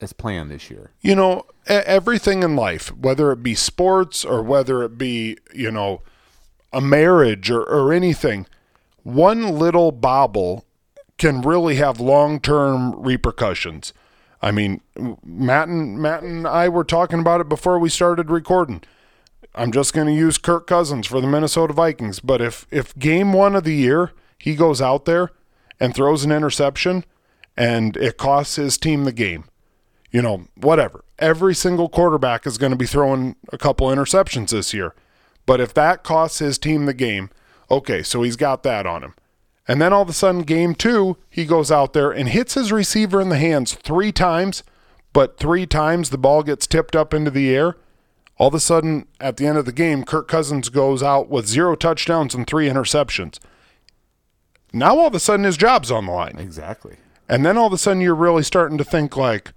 as 0.00 0.12
planned 0.12 0.50
this 0.52 0.70
year. 0.70 0.92
you 1.00 1.14
know 1.16 1.44
everything 1.66 2.44
in 2.44 2.54
life 2.54 2.96
whether 2.96 3.32
it 3.32 3.42
be 3.42 3.54
sports 3.54 4.24
or 4.24 4.40
whether 4.42 4.84
it 4.84 4.96
be 4.96 5.36
you 5.52 5.70
know 5.70 6.00
a 6.72 6.80
marriage 6.80 7.50
or, 7.50 7.62
or 7.62 7.92
anything 7.92 8.46
one 9.02 9.58
little 9.58 9.90
bobble 9.90 10.64
can 11.18 11.42
really 11.42 11.74
have 11.74 11.98
long-term 11.98 12.94
repercussions 13.02 13.92
i 14.40 14.52
mean 14.52 14.80
matt 15.24 15.66
and 15.66 15.98
matt 15.98 16.22
and 16.22 16.46
i 16.46 16.68
were 16.68 16.84
talking 16.84 17.18
about 17.18 17.40
it 17.40 17.48
before 17.48 17.80
we 17.80 17.88
started 17.88 18.30
recording 18.30 18.80
i'm 19.56 19.72
just 19.72 19.92
going 19.92 20.06
to 20.06 20.12
use 20.12 20.38
kirk 20.38 20.68
cousins 20.68 21.08
for 21.08 21.20
the 21.20 21.26
minnesota 21.26 21.72
vikings 21.72 22.20
but 22.20 22.40
if 22.40 22.64
if 22.70 22.96
game 22.96 23.32
one 23.32 23.56
of 23.56 23.64
the 23.64 23.74
year 23.74 24.12
he 24.38 24.54
goes 24.54 24.80
out 24.80 25.04
there 25.04 25.32
and 25.80 25.92
throws 25.92 26.24
an 26.24 26.30
interception 26.30 27.04
and 27.58 27.96
it 27.96 28.16
costs 28.16 28.56
his 28.56 28.78
team 28.78 29.04
the 29.04 29.12
game 29.12 29.44
you 30.10 30.22
know, 30.22 30.44
whatever. 30.56 31.04
Every 31.18 31.54
single 31.54 31.88
quarterback 31.88 32.46
is 32.46 32.58
going 32.58 32.72
to 32.72 32.78
be 32.78 32.86
throwing 32.86 33.36
a 33.52 33.58
couple 33.58 33.88
interceptions 33.88 34.50
this 34.50 34.72
year. 34.72 34.94
But 35.46 35.60
if 35.60 35.74
that 35.74 36.02
costs 36.02 36.38
his 36.38 36.58
team 36.58 36.86
the 36.86 36.94
game, 36.94 37.30
okay, 37.70 38.02
so 38.02 38.22
he's 38.22 38.36
got 38.36 38.62
that 38.62 38.86
on 38.86 39.02
him. 39.02 39.14
And 39.66 39.82
then 39.82 39.92
all 39.92 40.02
of 40.02 40.08
a 40.08 40.14
sudden, 40.14 40.42
game 40.42 40.74
two, 40.74 41.18
he 41.28 41.44
goes 41.44 41.70
out 41.70 41.92
there 41.92 42.10
and 42.10 42.28
hits 42.28 42.54
his 42.54 42.72
receiver 42.72 43.20
in 43.20 43.28
the 43.28 43.38
hands 43.38 43.74
three 43.74 44.12
times, 44.12 44.62
but 45.12 45.38
three 45.38 45.66
times 45.66 46.08
the 46.08 46.18
ball 46.18 46.42
gets 46.42 46.66
tipped 46.66 46.96
up 46.96 47.12
into 47.12 47.30
the 47.30 47.54
air. 47.54 47.76
All 48.38 48.48
of 48.48 48.54
a 48.54 48.60
sudden, 48.60 49.06
at 49.20 49.36
the 49.36 49.46
end 49.46 49.58
of 49.58 49.66
the 49.66 49.72
game, 49.72 50.04
Kirk 50.04 50.28
Cousins 50.28 50.68
goes 50.68 51.02
out 51.02 51.28
with 51.28 51.46
zero 51.46 51.74
touchdowns 51.74 52.34
and 52.34 52.46
three 52.46 52.68
interceptions. 52.68 53.38
Now 54.72 54.98
all 54.98 55.08
of 55.08 55.14
a 55.14 55.20
sudden, 55.20 55.44
his 55.44 55.56
job's 55.56 55.90
on 55.90 56.06
the 56.06 56.12
line. 56.12 56.36
Exactly. 56.38 56.96
And 57.28 57.44
then 57.44 57.58
all 57.58 57.66
of 57.66 57.72
a 57.72 57.78
sudden 57.78 58.00
you're 58.00 58.14
really 58.14 58.42
starting 58.42 58.78
to 58.78 58.84
think 58.84 59.16
like, 59.16 59.52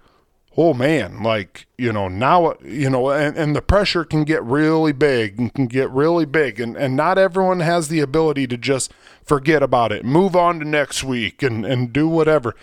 oh 0.56 0.74
man, 0.74 1.22
like, 1.22 1.66
you 1.78 1.92
know, 1.92 2.08
now, 2.08 2.54
you 2.62 2.90
know, 2.90 3.10
and, 3.10 3.36
and 3.36 3.56
the 3.56 3.62
pressure 3.62 4.04
can 4.04 4.24
get 4.24 4.42
really 4.42 4.92
big 4.92 5.38
and 5.38 5.54
can 5.54 5.66
get 5.66 5.90
really 5.90 6.26
big. 6.26 6.60
And, 6.60 6.76
and 6.76 6.94
not 6.94 7.16
everyone 7.16 7.60
has 7.60 7.88
the 7.88 8.00
ability 8.00 8.46
to 8.48 8.58
just 8.58 8.92
forget 9.24 9.62
about 9.62 9.92
it, 9.92 10.04
move 10.04 10.36
on 10.36 10.58
to 10.58 10.64
next 10.66 11.02
week 11.02 11.42
and, 11.42 11.64
and 11.64 11.92
do 11.92 12.06
whatever. 12.06 12.54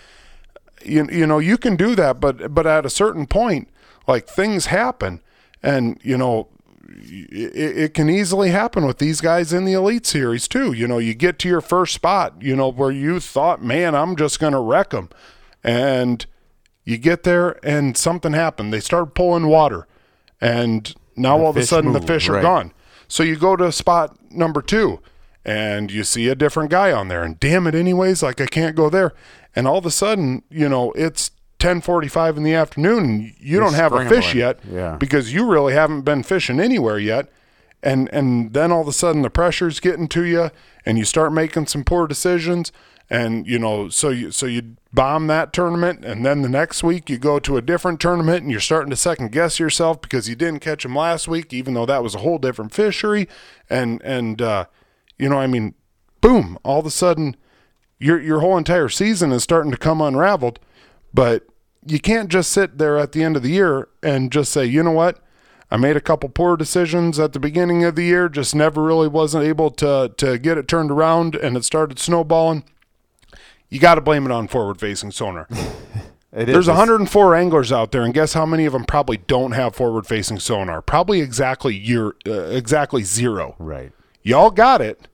You, 0.86 1.08
you 1.12 1.26
know, 1.26 1.39
you 1.39 1.58
can 1.58 1.76
do 1.76 1.95
that, 1.95 2.19
but, 2.19 2.54
but 2.54 2.67
at 2.67 2.86
a 2.86 2.89
certain 2.89 3.26
point, 3.26 3.69
like 4.08 4.28
things 4.28 4.67
happen 4.67 5.22
and, 5.63 6.00
you 6.04 6.17
know, 6.17 6.48
it, 6.97 7.78
it 7.78 7.93
can 7.93 8.10
easily 8.10 8.49
happen 8.49 8.86
with 8.86 8.97
these 8.97 9.21
guys 9.21 9.54
in 9.54 9.65
the 9.65 9.73
elite 9.73 10.06
series 10.06 10.47
too. 10.47 10.73
You 10.73 10.88
know, 10.88 10.97
you 10.97 11.13
get 11.13 11.39
to 11.39 11.47
your 11.47 11.62
first 11.62 11.93
spot, 11.93 12.36
you 12.41 12.56
know, 12.56 12.71
where 12.71 12.91
you 12.91 13.19
thought, 13.19 13.63
man, 13.63 13.95
I'm 13.95 14.15
just 14.15 14.39
going 14.39 14.54
to 14.54 14.60
wreck 14.60 14.91
them. 14.91 15.10
And 15.63 16.25
you 16.84 16.97
get 16.97 17.23
there 17.23 17.63
and 17.65 17.95
something 17.97 18.34
happened. 18.34 18.73
They 18.73 18.80
start 18.80 19.13
pulling 19.13 19.47
water. 19.47 19.88
And 20.41 20.93
now 21.15 21.38
The 21.38 21.43
all 21.43 21.49
of 21.49 21.58
a 21.58 21.60
fish 21.62 21.69
sudden 21.69 21.93
the 21.93 21.99
move, 21.99 22.08
fish 22.08 22.30
are 22.30 22.34
right. 22.34 22.41
gone. 22.41 22.73
So 23.08 23.23
you 23.23 23.36
go 23.36 23.56
to 23.56 23.71
spot 23.71 24.17
number 24.32 24.62
two 24.62 24.99
and 25.45 25.91
you 25.91 26.04
see 26.04 26.28
a 26.30 26.36
different 26.36 26.69
guy 26.69 26.91
on 26.91 27.08
there. 27.08 27.23
And 27.23 27.39
damn 27.39 27.67
it, 27.67 27.75
anyways, 27.75 28.23
like 28.23 28.39
I 28.39 28.45
can't 28.45 28.75
go 28.75 28.89
there. 28.89 29.13
And 29.56 29.67
all 29.67 29.78
of 29.78 29.86
a 29.86 29.91
sudden, 29.91 30.43
you 30.49 30.69
know, 30.69 30.91
it's 30.93 31.32
1045 31.62 32.38
in 32.38 32.43
the 32.43 32.54
afternoon 32.54 33.04
and 33.06 33.22
you 33.24 33.32
You're 33.39 33.62
don't 33.62 33.74
have 33.74 33.93
a 33.93 34.08
fish 34.08 34.34
yet 34.34 34.60
Yeah. 34.69 34.95
because 34.95 35.34
you 35.34 35.45
really 35.45 35.74
haven't 35.74 36.02
been 36.02 36.24
fishing 36.24 36.60
anywhere 36.60 36.98
yet. 37.00 37.30
And 37.84 38.10
and 38.13 38.54
then 38.54 38.72
all 38.72 38.82
of 38.82 38.88
a 38.88 38.93
sudden 38.93 39.22
the 39.22 39.30
pressure's 39.30 39.80
getting 39.80 40.08
to 40.10 40.24
you 40.24 40.52
and 40.86 40.98
you 40.98 41.06
start 41.06 41.32
making 41.34 41.67
some 41.67 41.84
poor 41.84 42.08
decisions 42.08 42.72
and 43.10 43.48
you 43.48 43.58
know 43.58 43.89
so 43.89 44.10
you 44.10 44.32
so 44.32 44.45
you 44.45 44.76
bomb 44.93 45.28
that 45.28 45.52
tournament 45.54 46.04
and 46.06 46.26
then 46.26 46.41
the 46.41 46.50
next 46.50 46.84
week 46.84 47.10
you 47.10 47.17
go 47.17 47.39
to 47.39 47.56
a 47.58 47.62
different 47.62 48.00
tournament 48.00 48.41
and 48.43 48.52
you're 48.52 48.60
starting 48.60 48.89
to 48.89 48.95
second 48.95 49.32
guess 49.32 49.60
yourself 49.60 50.02
because 50.02 50.28
you 50.28 50.36
didn't 50.36 50.60
catch 50.60 50.84
them 50.84 50.95
last 50.95 51.28
week 51.28 51.54
even 51.54 51.74
though 51.74 51.86
that 51.86 52.04
was 52.04 52.15
a 52.15 52.19
whole 52.19 52.38
different 52.38 52.74
fishery. 52.74 53.28
And 53.69 54.02
and 54.04 54.41
uh 54.41 54.65
you 55.17 55.28
know 55.30 55.39
I 55.39 55.48
mean 55.48 55.74
boom 56.22 56.58
all 56.63 56.80
of 56.82 56.86
a 56.86 56.91
sudden 56.91 57.36
your 57.98 58.19
your 58.22 58.41
whole 58.41 58.58
entire 58.58 58.89
season 58.89 59.32
is 59.32 59.43
starting 59.43 59.72
to 59.72 59.78
come 59.78 60.02
unraveled. 60.02 60.60
But 61.13 61.48
you 61.86 62.00
can't 62.00 62.30
just 62.30 62.52
sit 62.52 62.78
there 62.78 62.98
at 62.98 63.12
the 63.13 63.24
end 63.24 63.36
of 63.36 63.44
the 63.44 63.52
year 63.52 63.88
and 64.04 64.32
just 64.32 64.52
say, 64.52 64.65
you 64.65 64.84
know 64.84 64.92
what? 64.92 65.20
I 65.72 65.78
made 65.78 65.96
a 65.96 66.02
couple 66.02 66.30
poor 66.30 66.58
decisions 66.58 67.20
at 67.20 67.34
the 67.34 67.39
beginning 67.39 67.84
of 67.84 67.96
the 67.96 68.04
year, 68.04 68.28
just 68.28 68.56
never 68.56 68.82
really 68.84 69.08
wasn't 69.08 69.44
able 69.46 69.70
to 69.72 70.12
to 70.18 70.38
get 70.39 70.58
it 70.58 70.68
turned 70.68 70.89
around 70.92 71.36
and 71.36 71.56
it 71.56 71.63
started 71.63 72.00
snowballing. 72.00 72.63
You 73.70 73.80
got 73.80 73.96
to 73.96 74.02
blame 74.02 74.26
it 74.26 74.32
on 74.32 74.48
forward 74.48 74.80
facing 74.80 75.12
sonar. 75.12 75.48
There's 76.32 76.68
It's- 76.68 76.68
104 76.68 77.36
anglers 77.36 77.72
out 77.72 77.92
there, 77.92 78.02
and 78.04 78.13
guess 78.13 78.34
how 78.34 78.46
many 78.46 78.65
of 78.65 78.74
them 78.74 78.84
probably 78.86 79.18
don't 79.18 79.52
have 79.52 79.76
forward 79.76 80.06
facing 80.08 80.39
sonar? 80.39 80.82
Probably 80.82 81.22
exactly 81.22 81.76
year, 81.76 82.13
uh, 82.28 82.32
exactly 82.50 83.04
zero. 83.04 83.56
Right. 83.60 83.92
Y'all 84.24 84.52
got 84.52 84.82
it. 84.82 85.08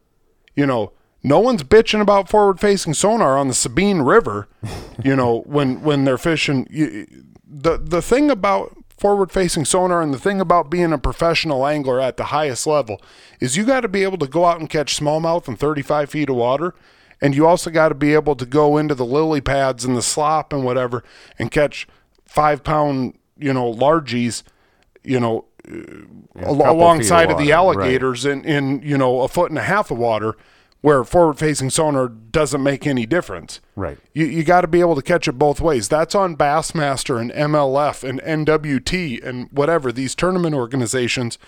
You 0.56 0.66
know, 0.66 0.92
no 1.26 1.40
one's 1.40 1.64
bitching 1.64 2.02
about 2.02 2.30
forward 2.30 2.60
facing 2.60 2.94
sonar 2.94 3.36
on 3.36 3.48
the 3.48 3.56
Sabine 3.56 4.04
River. 4.04 4.48
You 5.04 5.16
know, 5.16 5.42
when 5.46 5.82
when 5.82 6.06
they're 6.06 6.20
fishing. 6.20 6.68
You, 6.70 7.08
the 7.44 7.78
the 7.78 8.02
thing 8.02 8.30
about 8.30 8.78
forward 8.90 9.32
facing 9.32 9.66
sonar 9.66 10.02
and 10.02 10.14
the 10.14 10.20
thing 10.20 10.40
about 10.40 10.70
being 10.70 10.94
a 10.94 11.00
professional 11.00 11.66
angler 11.66 12.00
at 12.00 12.18
the 12.18 12.26
highest 12.26 12.68
level 12.68 13.02
is 13.40 13.58
you 13.58 13.66
got 13.66 13.82
to 13.82 13.88
be 13.88 14.04
able 14.04 14.20
to 14.20 14.28
go 14.28 14.46
out 14.46 14.60
and 14.60 14.70
catch 14.70 14.98
smallmouth 14.98 15.48
in 15.48 15.56
35 15.56 16.10
feet 16.12 16.30
of 16.30 16.36
water. 16.36 16.76
And 17.20 17.36
you 17.36 17.48
also 17.48 17.72
got 17.72 17.90
to 17.90 17.96
be 17.96 18.14
able 18.14 18.36
to 18.36 18.46
go 18.46 18.78
into 18.78 18.94
the 18.94 19.06
lily 19.06 19.42
pads 19.42 19.84
and 19.84 19.98
the 19.98 20.02
slop 20.02 20.54
and 20.54 20.64
whatever 20.64 21.04
and 21.40 21.50
catch 21.50 21.88
five 22.26 22.64
pound, 22.64 23.18
you 23.38 23.52
know, 23.52 23.68
largies, 23.68 24.44
you 25.04 25.20
know, 25.20 25.46
al- 26.40 26.72
alongside 26.72 27.32
of 27.32 27.32
of 27.32 27.38
the 27.38 27.52
water, 27.52 27.80
right. 27.80 27.86
alligators 27.86 28.26
in, 28.26 28.44
in 28.44 28.82
you 28.84 28.98
know 28.98 29.22
a 29.22 29.28
foot 29.28 29.50
and 29.50 29.58
a 29.58 29.64
half 29.64 29.90
of 29.90 29.98
water 29.98 30.36
where 30.86 31.04
forward 31.04 31.40
facing 31.40 31.72
sonar 31.72 32.08
doesn't 32.08 32.62
make 32.62 32.86
any 32.86 33.08
difference 33.08 33.60
Right. 33.76 33.98
you, 34.14 34.28
you 34.28 34.44
got 34.44 34.62
to 34.62 34.68
be 34.68 34.82
able 34.82 34.94
to 34.96 35.02
catch 35.02 35.28
it 35.28 35.32
both 35.32 35.60
ways 35.60 35.90
that's 35.90 36.14
on 36.14 36.38
bassmaster 36.38 37.20
and 37.20 37.32
mlf 37.32 38.08
and 38.08 38.22
nwt 38.22 39.24
and 39.28 39.50
whatever 39.52 39.92
these 39.92 40.14
tournament 40.14 40.54
organizations 40.54 41.40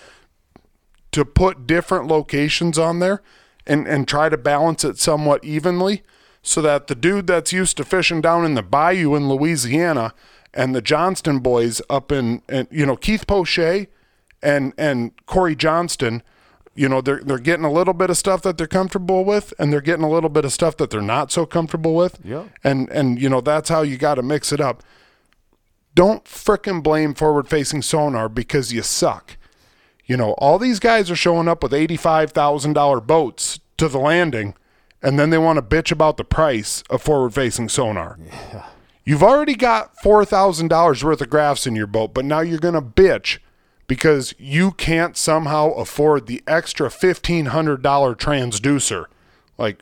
to 1.12 1.24
put 1.24 1.68
different 1.68 2.08
locations 2.08 2.80
on 2.80 2.98
there 2.98 3.22
and, 3.68 3.88
and 3.88 4.08
try 4.08 4.28
to 4.28 4.38
balance 4.38 4.84
it 4.84 4.98
somewhat 4.98 5.44
evenly 5.44 6.02
so 6.42 6.60
that 6.62 6.88
the 6.88 6.96
dude 6.96 7.28
that's 7.28 7.54
used 7.54 7.78
to 7.78 7.84
fishing 7.84 8.22
down 8.22 8.44
in 8.44 8.56
the 8.56 8.64
bayou 8.64 9.14
in 9.14 9.30
Louisiana 9.30 10.14
and 10.52 10.74
the 10.74 10.82
Johnston 10.82 11.40
boys 11.40 11.80
up 11.90 12.12
in, 12.12 12.42
and 12.50 12.68
you 12.72 12.86
know, 12.86 12.96
Keith 12.96 13.28
Poche 13.28 13.88
and, 14.42 14.74
and 14.78 15.12
Cory 15.26 15.56
Johnston, 15.56 16.24
you 16.78 16.88
know, 16.88 17.02
they're, 17.02 17.22
they're 17.24 17.40
getting 17.40 17.66
a 17.66 17.72
little 17.72 17.94
bit 17.94 18.10
of 18.10 18.18
stuff 18.18 18.44
that 18.44 18.58
they're 18.58 18.68
comfortable 18.68 19.26
with 19.26 19.54
and 19.58 19.74
they're 19.74 19.82
getting 19.82 20.06
a 20.06 20.10
little 20.10 20.30
bit 20.30 20.46
of 20.46 20.54
stuff 20.54 20.78
that 20.78 20.92
they're 20.92 21.02
not 21.02 21.32
so 21.32 21.46
comfortable 21.46 21.96
with. 21.96 22.20
Yeah. 22.24 22.46
And, 22.64 22.88
and, 22.90 23.20
you 23.20 23.30
know, 23.30 23.42
that's 23.42 23.70
how 23.70 23.82
you 23.82 23.98
got 23.98 24.16
to 24.16 24.22
mix 24.22 24.52
it 24.54 24.62
up. 24.62 24.84
Don't 25.96 26.24
frickin' 26.26 26.84
blame 26.84 27.16
forward 27.16 27.48
facing 27.48 27.82
sonar 27.82 28.30
because 28.30 28.72
you 28.72 28.84
suck. 28.84 29.38
You 30.06 30.16
know, 30.16 30.34
all 30.34 30.60
these 30.60 30.80
guys 30.80 31.10
are 31.10 31.16
showing 31.16 31.48
up 31.48 31.64
with 31.64 31.72
$85,000 31.72 33.08
boats 33.08 33.60
to 33.78 33.90
the 33.90 33.98
landing, 33.98 34.54
and 35.02 35.20
then 35.20 35.32
they 35.32 35.38
want 35.38 35.58
to 35.58 35.64
bitch 35.64 35.92
about 35.92 36.18
the 36.18 36.24
price 36.24 36.84
of 36.90 37.02
forward 37.02 37.34
facing 37.34 37.70
sonar. 37.70 38.18
yeah. 38.54 38.68
You've 39.04 39.24
already 39.24 39.56
got 39.56 39.96
$4,000 40.04 41.04
worth 41.04 41.22
of 41.22 41.30
graphs 41.30 41.66
in 41.66 41.78
your 41.78 41.88
boat, 41.88 42.14
but 42.14 42.26
now 42.26 42.42
you're 42.42 42.60
going 42.60 42.74
to 42.74 42.82
bitch 42.82 43.40
because 43.88 44.34
you 44.38 44.72
can't 44.72 45.16
somehow 45.18 45.72
afford 45.72 46.28
the 46.28 46.44
extra 46.46 46.90
$1,500 46.90 47.82
transducer. 47.82 49.06
Like, 49.58 49.80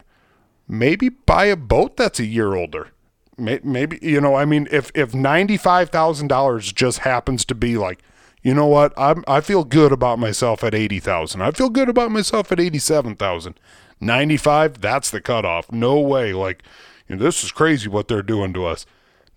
maybe 0.67 1.09
buy 1.09 1.45
a 1.45 1.55
boat 1.55 1.97
that's 1.97 2.19
a 2.19 2.25
year 2.25 2.53
older. 2.53 2.89
Maybe, 3.37 3.99
you 4.01 4.21
know, 4.21 4.35
I 4.35 4.45
mean, 4.45 4.67
if, 4.71 4.91
if 4.95 5.11
$95,000 5.11 6.73
just 6.73 6.99
happens 6.99 7.43
to 7.45 7.55
be 7.55 7.77
like, 7.77 8.01
you 8.41 8.53
know 8.53 8.67
what? 8.67 8.93
I'm, 8.95 9.23
I 9.27 9.41
feel 9.41 9.63
good 9.63 9.91
about 9.91 10.19
myself 10.19 10.63
at 10.63 10.75
80,000. 10.75 11.41
I 11.41 11.51
feel 11.51 11.69
good 11.69 11.89
about 11.89 12.11
myself 12.11 12.51
at 12.51 12.59
87,000. 12.59 13.59
95, 13.99 14.79
that's 14.81 15.09
the 15.09 15.19
cutoff. 15.19 15.71
No 15.71 15.99
way. 15.99 16.31
Like, 16.31 16.63
you 17.09 17.15
know, 17.15 17.23
this 17.23 17.43
is 17.43 17.51
crazy 17.51 17.89
what 17.89 18.07
they're 18.07 18.21
doing 18.21 18.53
to 18.53 18.65
us. 18.65 18.85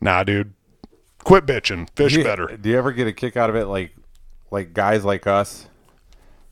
Nah, 0.00 0.24
dude. 0.24 0.52
Quit 1.24 1.46
bitching. 1.46 1.88
Fish 1.96 2.12
Do 2.12 2.18
you- 2.20 2.24
better. 2.24 2.56
Do 2.56 2.68
you 2.68 2.76
ever 2.78 2.92
get 2.92 3.06
a 3.06 3.12
kick 3.12 3.36
out 3.36 3.50
of 3.50 3.56
it, 3.56 3.66
like 3.66 3.92
like 4.50 4.72
guys 4.74 5.04
like 5.04 5.26
us 5.26 5.66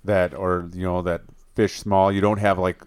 that, 0.05 0.35
or 0.35 0.69
you 0.73 0.85
know, 0.85 1.03
that 1.03 1.23
fish 1.55 1.79
small? 1.79 2.11
You 2.13 2.21
don't 2.21 2.39
have 2.39 2.59
like 2.59 2.83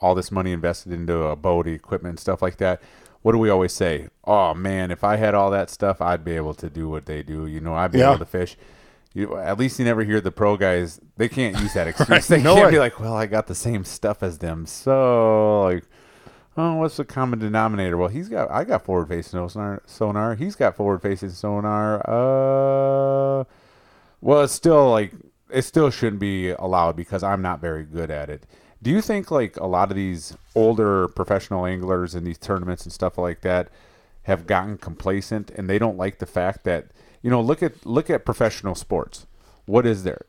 all 0.00 0.14
this 0.14 0.30
money 0.30 0.52
invested 0.52 0.92
into 0.92 1.22
a 1.24 1.36
boat, 1.36 1.66
equipment, 1.66 2.20
stuff 2.20 2.42
like 2.42 2.56
that. 2.58 2.80
What 3.22 3.32
do 3.32 3.38
we 3.38 3.48
always 3.48 3.72
say? 3.72 4.08
Oh 4.24 4.52
man, 4.54 4.90
if 4.90 5.02
I 5.02 5.16
had 5.16 5.34
all 5.34 5.50
that 5.50 5.70
stuff, 5.70 6.00
I'd 6.02 6.24
be 6.24 6.32
able 6.32 6.54
to 6.54 6.68
do 6.68 6.88
what 6.88 7.06
they 7.06 7.22
do. 7.22 7.46
You 7.46 7.60
know, 7.60 7.74
I'd 7.74 7.92
be 7.92 7.98
Yeah. 7.98 8.10
able 8.10 8.18
to 8.18 8.26
fish. 8.26 8.56
You, 9.14 9.36
at 9.36 9.58
least 9.58 9.78
you 9.78 9.84
never 9.84 10.02
hear 10.02 10.20
the 10.20 10.32
pro 10.32 10.56
guys. 10.56 11.00
They 11.16 11.28
can't 11.28 11.58
use 11.60 11.72
that 11.74 11.86
excuse. 11.88 12.26
They 12.26 12.42
No 12.42 12.54
can't 12.54 12.66
way. 12.66 12.72
be 12.72 12.78
like, 12.80 12.98
"Well, 13.00 13.14
I 13.14 13.26
got 13.26 13.46
the 13.46 13.54
same 13.54 13.84
stuff 13.84 14.22
as 14.24 14.38
them." 14.38 14.66
So, 14.66 15.62
like, 15.62 15.84
oh, 16.56 16.74
what's 16.74 16.96
the 16.96 17.04
common 17.04 17.38
denominator? 17.38 17.96
Well, 17.96 18.08
he's 18.08 18.28
got, 18.28 18.50
I 18.50 18.64
got 18.64 18.84
forward 18.84 19.08
facing 19.08 19.48
sonar. 19.48 19.82
Sonar. 19.86 20.34
He's 20.34 20.56
got 20.56 20.76
forward 20.76 21.00
facing 21.00 21.30
sonar. 21.30 22.02
Uh, 22.10 23.44
well, 24.24 24.42
it's 24.42 24.52
still 24.52 24.90
like 24.90 25.12
it 25.50 25.62
still 25.62 25.90
shouldn't 25.90 26.18
be 26.20 26.50
allowed 26.50 26.96
because 26.96 27.22
I'm 27.22 27.42
not 27.42 27.60
very 27.60 27.84
good 27.84 28.10
at 28.10 28.28
it. 28.30 28.44
Do 28.82 28.90
you 28.90 29.00
think 29.00 29.30
like 29.30 29.56
a 29.58 29.66
lot 29.66 29.90
of 29.90 29.96
these 29.96 30.36
older 30.54 31.08
professional 31.08 31.64
anglers 31.66 32.14
in 32.14 32.24
these 32.24 32.38
tournaments 32.38 32.84
and 32.84 32.92
stuff 32.92 33.16
like 33.18 33.42
that 33.42 33.68
have 34.24 34.46
gotten 34.46 34.78
complacent 34.78 35.50
and 35.50 35.68
they 35.68 35.78
don't 35.78 35.96
like 35.98 36.18
the 36.18 36.26
fact 36.26 36.64
that 36.64 36.86
you 37.22 37.30
know 37.30 37.40
look 37.40 37.62
at 37.62 37.84
look 37.86 38.08
at 38.10 38.24
professional 38.24 38.74
sports. 38.74 39.26
What 39.66 39.86
is 39.86 40.02
there? 40.04 40.22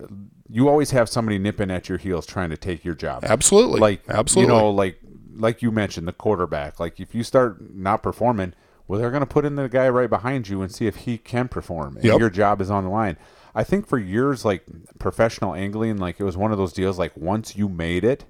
You 0.49 0.69
always 0.69 0.91
have 0.91 1.09
somebody 1.09 1.37
nipping 1.39 1.71
at 1.71 1.89
your 1.89 1.97
heels 1.97 2.25
trying 2.25 2.49
to 2.51 2.57
take 2.57 2.85
your 2.85 2.95
job 2.95 3.23
Absolutely. 3.25 3.79
like 3.79 4.01
Absolutely. 4.09 4.53
you 4.53 4.59
know 4.61 4.69
like 4.69 4.99
like 5.35 5.61
you 5.61 5.71
mentioned 5.71 6.07
the 6.07 6.13
quarterback 6.13 6.79
like 6.79 6.99
if 6.99 7.13
you 7.15 7.23
start 7.23 7.73
not 7.75 8.01
performing 8.03 8.53
well 8.87 8.97
they're 8.99 9.11
going 9.11 9.19
to 9.19 9.25
put 9.25 9.43
in 9.43 9.55
the 9.57 9.67
guy 9.67 9.89
right 9.89 10.09
behind 10.09 10.47
you 10.47 10.61
and 10.61 10.73
see 10.73 10.87
if 10.87 10.95
he 10.97 11.17
can 11.17 11.47
perform 11.49 11.95
and 11.97 12.05
Yep. 12.05 12.19
your 12.19 12.29
job 12.29 12.61
is 12.61 12.69
on 12.71 12.85
the 12.85 12.89
line 12.89 13.17
i 13.55 13.63
think 13.63 13.87
for 13.87 13.97
years 13.97 14.45
like 14.45 14.63
professional 14.99 15.55
angling 15.55 15.97
like 15.97 16.19
it 16.19 16.23
was 16.23 16.37
one 16.37 16.51
of 16.51 16.57
those 16.57 16.73
deals 16.73 16.99
like 16.99 17.15
once 17.17 17.55
you 17.55 17.67
made 17.67 18.03
it 18.03 18.25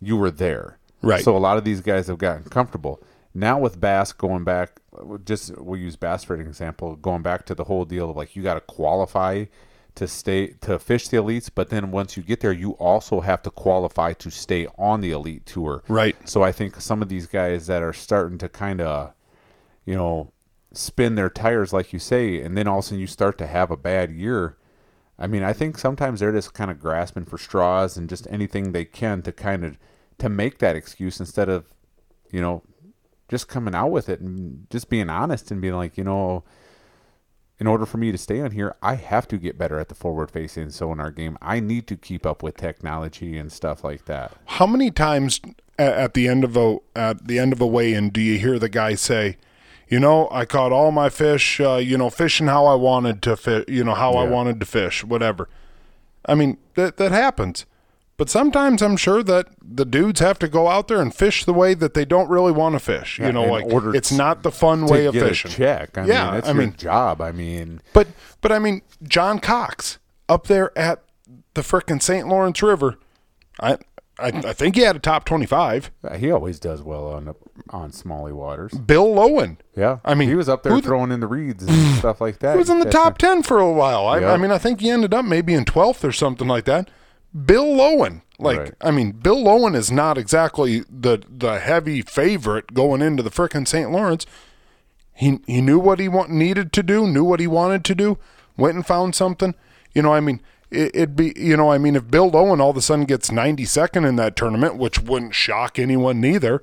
you 0.00 0.16
were 0.16 0.30
there 0.30 0.78
Right. 1.00 1.24
so 1.24 1.36
a 1.36 1.38
lot 1.38 1.58
of 1.58 1.64
these 1.64 1.80
guys 1.80 2.06
have 2.06 2.18
gotten 2.18 2.44
comfortable 2.44 3.02
now 3.34 3.58
with 3.58 3.80
bass 3.80 4.12
going 4.12 4.44
back 4.44 4.80
just 5.24 5.56
we'll 5.58 5.80
use 5.80 5.96
bass 5.96 6.22
for 6.22 6.34
an 6.34 6.40
example 6.42 6.94
going 6.96 7.22
back 7.22 7.44
to 7.46 7.54
the 7.54 7.64
whole 7.64 7.84
deal 7.84 8.10
of 8.10 8.16
like 8.16 8.36
you 8.36 8.42
got 8.42 8.54
to 8.54 8.60
qualify 8.60 9.46
to 9.94 10.06
stay 10.06 10.48
to 10.60 10.78
fish 10.78 11.08
the 11.08 11.16
elites 11.16 11.50
but 11.54 11.68
then 11.70 11.90
once 11.90 12.16
you 12.16 12.22
get 12.22 12.40
there 12.40 12.52
you 12.52 12.72
also 12.72 13.20
have 13.20 13.42
to 13.42 13.50
qualify 13.50 14.12
to 14.12 14.30
stay 14.30 14.66
on 14.78 15.00
the 15.00 15.10
elite 15.10 15.44
tour 15.46 15.82
Right. 15.88 16.16
so 16.28 16.42
i 16.42 16.52
think 16.52 16.80
some 16.80 17.02
of 17.02 17.08
these 17.08 17.26
guys 17.26 17.66
that 17.66 17.82
are 17.82 17.92
starting 17.92 18.38
to 18.38 18.48
kind 18.48 18.80
of 18.80 19.12
you 19.84 19.94
know 19.96 20.30
spin 20.72 21.14
their 21.14 21.30
tires 21.30 21.72
like 21.72 21.92
you 21.92 21.98
say 21.98 22.40
and 22.40 22.56
then 22.56 22.66
all 22.66 22.78
of 22.78 22.84
a 22.84 22.88
sudden 22.88 23.00
you 23.00 23.06
start 23.06 23.36
to 23.38 23.46
have 23.46 23.70
a 23.70 23.76
bad 23.76 24.10
year 24.10 24.56
i 25.18 25.26
mean 25.26 25.42
i 25.42 25.52
think 25.52 25.76
sometimes 25.76 26.20
they're 26.20 26.32
just 26.32 26.54
kind 26.54 26.70
of 26.70 26.80
grasping 26.80 27.24
for 27.24 27.38
straws 27.38 27.96
and 27.96 28.08
just 28.08 28.26
anything 28.30 28.72
they 28.72 28.84
can 28.84 29.22
to 29.22 29.32
kind 29.32 29.64
of 29.64 29.78
to 30.18 30.28
make 30.28 30.58
that 30.58 30.76
excuse 30.76 31.20
instead 31.20 31.48
of 31.48 31.66
you 32.30 32.40
know 32.40 32.62
just 33.28 33.48
coming 33.48 33.74
out 33.74 33.90
with 33.90 34.08
it 34.08 34.20
and 34.20 34.66
just 34.70 34.88
being 34.88 35.10
honest 35.10 35.50
and 35.50 35.60
being 35.60 35.74
like 35.74 35.96
you 35.98 36.04
know 36.04 36.44
in 37.62 37.68
order 37.68 37.86
for 37.86 37.98
me 37.98 38.10
to 38.10 38.18
stay 38.18 38.40
on 38.40 38.50
here, 38.50 38.74
I 38.82 38.96
have 38.96 39.28
to 39.28 39.38
get 39.38 39.56
better 39.56 39.78
at 39.78 39.88
the 39.88 39.94
forward 39.94 40.32
facing 40.32 40.70
sonar 40.70 41.12
game. 41.12 41.38
I 41.40 41.60
need 41.60 41.86
to 41.86 41.96
keep 41.96 42.26
up 42.26 42.42
with 42.42 42.56
technology 42.56 43.38
and 43.38 43.52
stuff 43.52 43.84
like 43.84 44.06
that. 44.06 44.32
How 44.46 44.66
many 44.66 44.90
times 44.90 45.40
at, 45.78 46.14
the 46.14 46.26
end 46.26 46.42
of 46.42 46.56
a 46.56 46.78
at 46.96 47.28
the 47.28 47.38
end 47.38 47.52
of 47.52 47.60
a 47.60 47.66
weigh-in 47.68 48.10
do 48.10 48.20
you 48.20 48.36
hear 48.36 48.58
the 48.58 48.68
guy 48.68 48.96
say, 48.96 49.36
"You 49.92 50.00
know, 50.00 50.28
I 50.32 50.44
caught 50.46 50.72
all 50.72 50.90
my 50.90 51.08
fish. 51.10 51.60
Uh, 51.60 51.76
you 51.76 51.96
know, 51.98 52.08
fishing 52.10 52.46
how 52.46 52.64
I 52.66 52.74
wanted 52.74 53.20
to 53.22 53.36
fish. 53.36 53.64
You 53.68 53.84
know, 53.84 53.94
how 53.94 54.12
I 54.14 54.24
wanted 54.24 54.58
to 54.60 54.66
fish. 54.66 55.04
Whatever." 55.04 55.48
I 56.26 56.34
mean, 56.34 56.56
that 56.74 56.96
that 56.96 57.12
happens. 57.12 57.66
But 58.16 58.30
sometimes 58.30 58.82
I'm 58.82 58.96
sure 58.96 59.22
that 59.24 59.48
the 59.60 59.84
dudes 59.84 60.20
have 60.20 60.38
to 60.40 60.48
go 60.48 60.68
out 60.68 60.86
there 60.86 61.00
and 61.00 61.12
fish 61.14 61.44
the 61.44 61.52
way 61.52 61.74
that 61.74 61.94
they 61.94 62.04
don't 62.04 62.28
really 62.28 62.52
want 62.52 62.74
to 62.74 62.78
fish. 62.78 63.18
Yeah, 63.18 63.26
you 63.26 63.32
know, 63.32 63.44
like 63.44 63.64
order 63.66 63.94
it's 63.96 64.12
not 64.12 64.42
the 64.42 64.52
fun 64.52 64.86
way 64.86 65.06
of 65.06 65.14
fishing. 65.14 65.50
check. 65.50 65.98
I 65.98 66.04
Yeah, 66.06 66.26
mean, 66.30 66.34
it's 66.38 66.48
I 66.48 66.52
mean- 66.52 66.74
job. 66.76 67.20
I 67.20 67.32
mean, 67.32 67.80
But 67.92 68.08
but 68.40 68.52
I 68.52 68.58
mean, 68.58 68.82
John 69.02 69.40
Cox 69.40 69.98
up 70.28 70.46
there 70.46 70.76
at 70.78 71.02
the 71.54 71.62
frickin' 71.62 72.00
St. 72.00 72.28
Lawrence 72.28 72.62
River, 72.62 72.98
I, 73.60 73.78
I 74.22 74.28
I 74.50 74.52
think 74.52 74.76
he 74.76 74.82
had 74.82 74.96
a 74.96 74.98
top 75.00 75.24
twenty 75.24 75.46
five. 75.46 75.90
Uh, 76.04 76.16
he 76.16 76.30
always 76.30 76.58
does 76.58 76.82
well 76.82 77.08
on 77.08 77.34
on 77.70 77.90
smally 77.90 78.32
waters. 78.32 78.72
Bill 78.72 79.06
Lowen, 79.06 79.56
Yeah, 79.76 79.98
I 80.04 80.14
mean, 80.14 80.28
he 80.28 80.34
was 80.34 80.48
up 80.48 80.62
there 80.62 80.74
the- 80.74 80.82
throwing 80.82 81.10
in 81.12 81.20
the 81.20 81.26
reeds 81.26 81.64
and 81.64 81.96
stuff 81.98 82.20
like 82.20 82.38
that. 82.40 82.52
he 82.54 82.58
was 82.58 82.70
in 82.70 82.78
the 82.78 82.84
That's 82.84 82.96
top 82.96 83.16
a- 83.16 83.18
ten 83.18 83.42
for 83.42 83.58
a 83.58 83.70
while. 83.72 84.06
I, 84.06 84.20
Yeah. 84.20 84.32
I 84.32 84.36
mean, 84.36 84.50
I 84.50 84.58
think 84.58 84.80
he 84.80 84.90
ended 84.90 85.12
up 85.12 85.24
maybe 85.24 85.54
in 85.54 85.64
twelfth 85.64 86.04
or 86.04 86.12
something 86.12 86.48
like 86.48 86.64
that. 86.64 86.88
Bill 87.46 87.64
Lowen, 87.64 88.22
like 88.38 88.58
Right. 88.58 88.74
I 88.80 88.90
mean, 88.90 89.12
Bill 89.12 89.36
Lowen 89.42 89.74
is 89.74 89.90
not 89.90 90.18
exactly 90.18 90.80
the 90.90 91.22
the 91.28 91.58
heavy 91.60 92.02
favorite 92.02 92.74
going 92.74 93.00
into 93.02 93.22
the 93.22 93.30
frickin' 93.30 93.66
St. 93.66 93.90
Lawrence. 93.90 94.26
He 95.14 95.40
he 95.46 95.60
knew 95.60 95.78
what 95.78 95.98
he 95.98 96.08
want, 96.08 96.30
needed 96.30 96.72
to 96.74 96.82
do, 96.82 97.06
knew 97.06 97.24
what 97.24 97.40
he 97.40 97.46
wanted 97.46 97.84
to 97.84 97.94
do, 97.94 98.18
went 98.56 98.76
and 98.76 98.86
found 98.86 99.14
something. 99.14 99.54
You 99.94 100.02
know, 100.02 100.12
I 100.12 100.20
mean, 100.20 100.40
it, 100.72 100.90
it'd 100.94 101.16
be 101.16 101.32
you 101.36 101.56
know, 101.56 101.70
I 101.70 101.78
mean, 101.78 101.94
if 101.96 102.10
Bill 102.10 102.30
Lowen 102.30 102.60
all 102.60 102.70
of 102.70 102.76
a 102.76 102.82
sudden 102.82 103.04
gets 103.04 103.30
92nd 103.30 104.08
in 104.08 104.16
that 104.16 104.34
tournament, 104.36 104.76
which 104.76 104.98
wouldn't 105.00 105.34
shock 105.34 105.78
anyone 105.78 106.20
neither. 106.20 106.62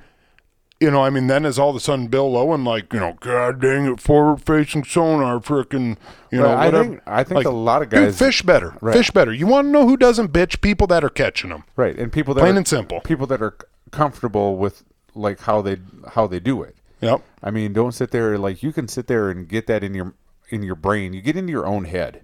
You 0.82 0.90
know, 0.90 1.04
I 1.04 1.10
mean, 1.10 1.28
then 1.28 1.44
is 1.44 1.60
all 1.60 1.72
of 1.72 1.76
a 1.76 1.82
sudden 1.82 2.08
Bill 2.08 2.32
Lowen 2.32 2.66
like, 2.66 2.94
you 2.94 3.02
know, 3.02 3.18
God 3.20 3.60
dang 3.60 3.86
it, 3.86 4.00
forward 4.00 4.42
facing 4.42 4.86
sonar, 4.86 5.40
frickin', 5.42 5.98
you 6.32 6.38
know, 6.40 6.46
Right, 6.46 6.54
I 6.58 6.66
whatever. 6.68 6.84
think- 6.86 7.02
I 7.06 7.24
think 7.26 7.36
Like, 7.36 7.46
a 7.48 7.50
lot 7.50 7.82
of 7.82 7.90
dude, 7.90 8.00
guys- 8.06 8.18
fish 8.18 8.42
better, 8.44 8.76
Right. 8.80 8.96
fish 8.96 9.12
better. 9.12 9.34
You 9.34 9.46
want 9.46 9.68
to 9.68 9.72
know 9.72 9.86
who 9.86 9.98
doesn't 9.98 10.32
bitch? 10.32 10.62
People 10.62 10.88
that 10.88 11.04
are 11.04 11.10
catching 11.10 11.50
them. 11.50 11.66
right, 11.76 11.98
and 12.00 12.14
people 12.14 12.34
that 12.34 12.40
Plain 12.42 12.56
are, 12.56 12.60
and 12.60 12.68
simple. 12.68 13.02
People 13.02 13.28
that 13.28 13.42
are 13.42 13.56
comfortable 13.92 14.56
with 14.56 14.84
like 15.16 15.42
how 15.42 15.62
they 15.62 15.78
how 16.14 16.28
they 16.28 16.40
do 16.40 16.62
it. 16.64 16.78
Yep. 17.02 17.24
I 17.44 17.52
mean, 17.52 17.74
don't 17.74 17.92
sit 17.94 18.12
there 18.12 18.38
like 18.38 18.64
you 18.64 18.72
can 18.72 18.88
sit 18.88 19.08
there 19.08 19.30
and 19.30 19.50
get 19.50 19.68
that 19.68 19.84
in 19.84 19.94
your 19.94 20.14
in 20.50 20.64
your 20.64 20.76
brain. 20.76 21.12
You 21.12 21.22
get 21.22 21.36
into 21.36 21.52
your 21.52 21.66
own 21.68 21.86
head. 21.86 22.22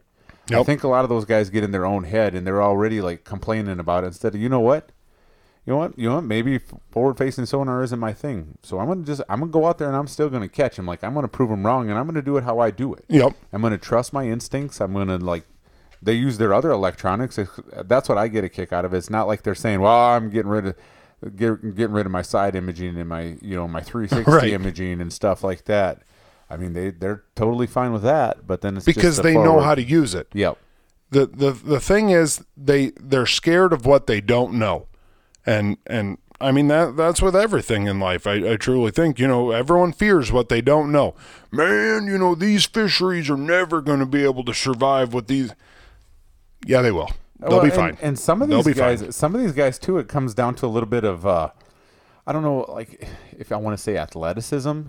I 0.52 0.64
think 0.64 0.84
a 0.84 0.88
lot 0.88 1.04
of 1.04 1.10
those 1.10 1.26
guys 1.26 1.50
get 1.50 1.64
in 1.64 1.72
their 1.72 1.86
own 1.86 2.04
head 2.04 2.36
and 2.36 2.46
they're 2.46 2.62
already 2.62 3.02
like 3.02 3.24
complaining 3.24 3.80
about 3.80 4.04
it 4.04 4.08
instead 4.08 4.36
of 4.36 4.42
you 4.42 4.48
know 4.50 4.60
what, 4.60 4.92
you 5.66 5.74
know 5.74 5.78
what, 5.78 5.98
you 5.98 6.08
know 6.08 6.16
what, 6.16 6.24
maybe 6.24 6.60
forward 6.92 7.18
facing 7.18 7.46
sonar 7.48 7.82
isn't 7.84 8.00
my 8.00 8.14
thing. 8.14 8.58
So 8.62 8.80
I'm 8.80 8.88
gonna 8.88 9.04
just 9.04 9.22
I'm 9.28 9.40
gonna 9.40 9.52
go 9.52 9.66
out 9.66 9.78
there 9.80 9.88
and 9.88 9.98
I'm 9.98 10.08
still 10.08 10.30
gonna 10.30 10.48
catch 10.48 10.78
him. 10.78 10.86
Like 10.86 11.04
I'm 11.04 11.14
gonna 11.16 11.28
prove 11.28 11.50
him 11.50 11.66
wrong 11.66 11.90
and 11.90 11.98
I'm 11.98 12.06
gonna 12.06 12.22
do 12.22 12.38
it 12.38 12.44
how 12.44 12.60
I 12.60 12.70
do 12.72 12.94
it. 12.94 13.06
Yep. 13.10 13.34
I'm 13.52 13.62
gonna 13.62 13.78
trust 13.78 14.14
my 14.14 14.26
instincts. 14.28 14.80
I'm 14.82 14.94
gonna 14.94 15.18
like. 15.18 15.46
They 16.02 16.14
use 16.14 16.38
their 16.38 16.54
other 16.54 16.70
electronics. 16.70 17.40
That's 17.86 18.08
what 18.08 18.20
I 18.20 18.28
get 18.28 18.44
a 18.44 18.50
kick 18.50 18.72
out 18.72 18.86
of. 18.86 18.94
It's 18.94 19.10
not 19.10 19.26
like 19.28 19.42
they're 19.42 19.56
saying, 19.56 19.82
"Well, 19.82 19.92
I'm 19.92 20.30
getting 20.30 20.52
rid 20.52 20.68
of, 20.68 20.76
get, 21.36 21.76
getting 21.76 21.94
rid 21.96 22.06
of 22.06 22.12
my 22.12 22.22
side 22.22 22.54
imaging 22.56 22.98
and 22.98 23.10
my, 23.10 23.38
you 23.42 23.56
know, 23.56 23.68
my 23.68 23.82
360 23.82 24.30
Right. 24.32 24.52
imaging 24.54 25.02
and 25.02 25.12
stuff 25.12 25.44
like 25.44 25.66
that." 25.66 26.04
I 26.50 26.58
mean, 26.58 26.74
they 26.74 26.92
they're 26.92 27.24
totally 27.36 27.68
fine 27.68 27.92
with 27.92 28.04
that. 28.04 28.46
But 28.48 28.62
then 28.62 28.78
it's 28.78 28.86
Because 28.86 29.16
just 29.18 29.24
they 29.24 29.34
the 29.34 29.44
know 29.44 29.60
how 29.62 29.76
to 29.76 29.82
use 29.84 30.14
it. 30.14 30.28
Yep. 30.34 30.58
the 31.12 31.26
the 31.28 31.52
the 31.52 31.80
thing 31.80 32.10
is 32.10 32.44
they 32.58 32.92
they're 33.00 33.26
scared 33.26 33.74
of 33.74 33.86
what 33.86 34.08
they 34.08 34.20
don't 34.22 34.54
know 34.54 34.88
and 35.46 35.78
and 35.86 36.18
i 36.42 36.52
mean 36.52 36.68
that 36.68 36.98
that's 36.98 37.22
with 37.22 37.36
everything 37.36 37.86
in 37.86 38.00
life 38.00 38.26
i, 38.26 38.34
I 38.54 38.56
truly 38.58 38.90
think 38.92 39.20
you 39.20 39.28
know 39.28 39.52
everyone 39.52 39.94
fears 39.94 40.32
what 40.32 40.50
they 40.50 40.62
don't 40.62 40.92
know 40.92 41.14
man 41.52 42.08
you 42.08 42.18
know 42.18 42.34
these 42.34 42.66
fisheries 42.66 43.30
are 43.30 43.38
never 43.38 43.82
going 43.82 44.00
to 44.00 44.06
be 44.08 44.24
able 44.24 44.44
to 44.46 44.54
survive 44.54 45.14
with 45.14 45.28
these 45.28 45.54
yeah 46.66 46.82
they 46.82 46.92
will 46.92 47.12
they'll 47.40 47.52
Well, 47.52 47.64
be 47.64 47.70
fine 47.70 47.98
And 48.02 48.18
some 48.18 48.42
of 48.42 48.50
these 48.50 48.74
guys, 48.76 49.02
fine. 49.02 49.12
some 49.12 49.36
of 49.36 49.42
these 49.42 49.52
guys 49.54 49.78
too, 49.78 50.00
it 50.00 50.08
comes 50.08 50.34
down 50.34 50.56
to 50.56 50.66
a 50.66 50.72
little 50.76 50.90
bit 50.90 51.04
of, 51.04 51.26
uh, 51.28 51.50
I 52.26 52.32
don't 52.34 52.42
know, 52.44 52.66
like 52.68 53.08
if 53.38 53.52
I 53.52 53.58
want 53.58 53.78
to 53.78 53.82
say 53.84 53.96
athleticism 53.98 54.82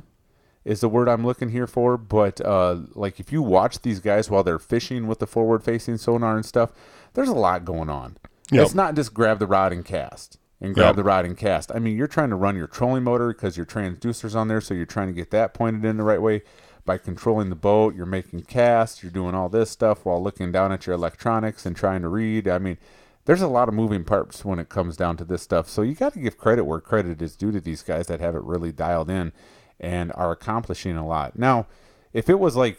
is 0.66 0.80
the 0.80 0.88
word 0.88 1.08
I'm 1.08 1.24
looking 1.24 1.50
here 1.50 1.68
for, 1.68 1.96
but 1.96 2.40
uh, 2.40 2.80
like 2.94 3.20
if 3.20 3.30
you 3.32 3.40
watch 3.40 3.80
these 3.82 4.00
guys 4.00 4.28
while 4.28 4.42
they're 4.42 4.58
fishing 4.58 5.06
with 5.06 5.20
the 5.20 5.26
forward-facing 5.26 5.96
sonar 5.98 6.34
and 6.36 6.44
stuff, 6.44 6.72
there's 7.14 7.28
a 7.28 7.34
lot 7.34 7.64
going 7.64 7.88
on. 7.88 8.18
Yep. 8.50 8.64
It's 8.64 8.74
not 8.74 8.96
just 8.96 9.14
grab 9.14 9.38
the 9.38 9.46
rod 9.46 9.72
and 9.72 9.84
cast 9.84 10.38
and 10.60 10.74
grab 10.74 10.88
Yep. 10.88 10.96
the 10.96 11.04
rod 11.04 11.24
and 11.24 11.36
cast. 11.38 11.70
I 11.72 11.78
mean, 11.78 11.96
you're 11.96 12.08
trying 12.08 12.30
to 12.30 12.36
run 12.36 12.56
your 12.56 12.66
trolling 12.66 13.04
motor 13.04 13.28
because 13.28 13.56
your 13.56 13.64
transducer's 13.64 14.34
on 14.34 14.48
there, 14.48 14.60
so 14.60 14.74
you're 14.74 14.86
trying 14.86 15.06
to 15.06 15.12
get 15.12 15.30
that 15.30 15.54
pointed 15.54 15.84
in 15.84 15.96
the 15.96 16.02
right 16.02 16.20
way. 16.20 16.42
By 16.84 16.98
controlling 16.98 17.48
the 17.50 17.56
boat, 17.56 17.94
you're 17.94 18.06
making 18.06 18.42
casts, 18.42 19.02
you're 19.02 19.10
doing 19.12 19.34
all 19.34 19.48
this 19.48 19.70
stuff 19.70 20.04
while 20.04 20.22
looking 20.22 20.52
down 20.52 20.72
at 20.72 20.86
your 20.86 20.94
electronics 20.94 21.64
and 21.66 21.74
trying 21.76 22.02
to 22.02 22.08
read. 22.08 22.46
I 22.48 22.58
mean, 22.58 22.78
there's 23.24 23.42
a 23.42 23.48
lot 23.48 23.68
of 23.68 23.74
moving 23.74 24.04
parts 24.04 24.44
when 24.44 24.60
it 24.60 24.68
comes 24.68 24.96
down 24.96 25.16
to 25.16 25.24
this 25.24 25.42
stuff. 25.42 25.68
So 25.68 25.82
you 25.82 25.94
got 25.94 26.12
to 26.12 26.20
give 26.20 26.38
credit 26.38 26.64
where 26.64 26.80
credit 26.80 27.20
is 27.20 27.34
due 27.36 27.50
to 27.50 27.60
these 27.60 27.82
guys 27.82 28.06
that 28.06 28.20
have 28.20 28.36
it 28.36 28.42
really 28.44 28.70
dialed 28.70 29.10
in 29.10 29.32
and 29.80 30.12
are 30.14 30.32
accomplishing 30.32 30.96
a 30.96 31.06
lot. 31.06 31.38
Now, 31.38 31.66
if 32.12 32.28
it 32.28 32.38
was 32.38 32.56
like 32.56 32.78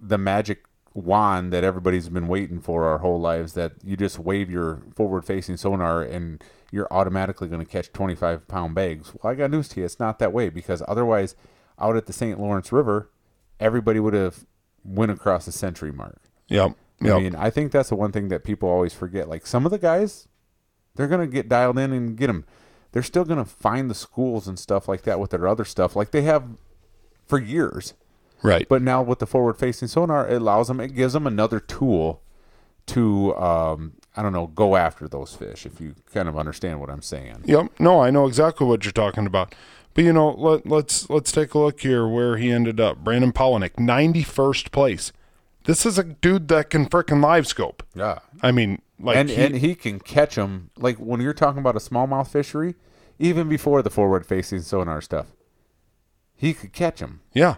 the 0.00 0.18
magic 0.18 0.64
wand 0.94 1.52
that 1.52 1.62
everybody's 1.62 2.08
been 2.08 2.26
waiting 2.26 2.58
for 2.58 2.86
our 2.86 2.98
whole 2.98 3.20
lives 3.20 3.52
that 3.52 3.72
you 3.84 3.96
just 3.96 4.18
wave 4.18 4.50
your 4.50 4.82
forward 4.94 5.24
facing 5.24 5.56
sonar 5.56 6.02
and 6.02 6.42
you're 6.72 6.88
automatically 6.90 7.48
going 7.48 7.64
to 7.64 7.70
catch 7.70 7.92
25 7.92 8.48
pound 8.48 8.74
bags. 8.74 9.12
Well, 9.14 9.32
I 9.32 9.36
got 9.36 9.50
news 9.50 9.68
to 9.68 9.80
you. 9.80 9.84
It's 9.84 10.00
not 10.00 10.18
that 10.18 10.32
way 10.32 10.48
because 10.48 10.82
otherwise, 10.88 11.36
out 11.78 11.96
at 11.96 12.06
the 12.06 12.12
St. 12.12 12.40
Lawrence 12.40 12.72
River, 12.72 13.10
everybody 13.60 14.00
would 14.00 14.14
have 14.14 14.46
went 14.82 15.12
across 15.12 15.44
the 15.44 15.52
century 15.52 15.92
mark. 15.92 16.20
Yep. 16.48 16.76
I 17.02 17.18
mean, 17.18 17.34
I 17.34 17.50
think 17.50 17.72
that's 17.72 17.90
the 17.90 17.96
one 17.96 18.10
thing 18.10 18.28
that 18.28 18.42
people 18.42 18.70
always 18.70 18.94
forget. 18.94 19.28
Like 19.28 19.46
some 19.46 19.66
of 19.66 19.70
the 19.70 19.78
guys, 19.78 20.28
they're 20.94 21.08
gonna 21.08 21.26
get 21.26 21.48
dialed 21.48 21.78
in 21.78 21.92
and 21.92 22.16
get 22.16 22.28
them. 22.28 22.46
They're 22.96 23.02
still 23.02 23.26
gonna 23.26 23.44
find 23.44 23.90
the 23.90 23.94
schools 23.94 24.48
and 24.48 24.58
stuff 24.58 24.88
like 24.88 25.02
that 25.02 25.20
with 25.20 25.28
their 25.28 25.46
other 25.46 25.66
stuff, 25.66 25.94
like 25.94 26.12
they 26.12 26.22
have 26.22 26.44
for 27.26 27.38
years. 27.38 27.92
right. 28.42 28.66
But 28.66 28.80
now 28.80 29.02
with 29.02 29.18
the 29.18 29.26
forward-facing 29.26 29.88
sonar, 29.88 30.26
it 30.26 30.40
allows 30.40 30.68
them. 30.68 30.80
It 30.80 30.94
gives 30.94 31.12
them 31.12 31.26
another 31.26 31.60
tool 31.60 32.22
to, 32.86 33.36
um, 33.36 33.92
I 34.16 34.22
don't 34.22 34.32
know, 34.32 34.46
go 34.46 34.76
after 34.76 35.08
those 35.08 35.34
fish. 35.34 35.66
If 35.66 35.78
you 35.78 35.94
kind 36.10 36.26
of 36.26 36.38
understand 36.38 36.80
what 36.80 36.88
I'm 36.88 37.02
saying. 37.02 37.42
Yep. 37.44 37.72
No, 37.78 38.00
I 38.00 38.10
know 38.10 38.26
exactly 38.26 38.66
what 38.66 38.86
you're 38.86 38.92
talking 38.92 39.26
about. 39.26 39.54
But 39.92 40.04
you 40.04 40.14
know, 40.14 40.30
let, 40.30 40.66
let's 40.66 41.10
let's 41.10 41.30
take 41.30 41.52
a 41.52 41.58
look 41.58 41.78
here 41.80 42.08
where 42.08 42.38
he 42.38 42.50
ended 42.50 42.80
up. 42.80 43.04
Brandon 43.04 43.30
Palaniuk, 43.30 43.72
91st 43.74 44.70
place. 44.70 45.12
This 45.64 45.84
is 45.84 45.98
a 45.98 46.04
dude 46.04 46.48
that 46.48 46.70
can 46.70 46.86
frickin' 46.86 47.22
LiveScope. 47.22 47.80
Yeah. 47.94 48.20
I 48.40 48.52
mean, 48.52 48.80
like 49.00 49.16
and 49.16 49.28
he- 49.28 49.36
and 49.36 49.56
he 49.56 49.74
can 49.74 49.98
catch 49.98 50.34
them 50.36 50.70
like 50.76 50.96
when 50.98 51.20
you're 51.20 51.34
talking 51.34 51.58
about 51.60 51.76
a 51.76 51.80
smallmouth 51.80 52.28
fishery, 52.28 52.74
even 53.18 53.48
before 53.48 53.82
the 53.82 53.90
forward-facing 53.90 54.60
sonar 54.62 55.00
stuff. 55.00 55.26
He 56.34 56.52
could 56.54 56.72
catch 56.72 57.00
them. 57.00 57.20
yeah. 57.32 57.56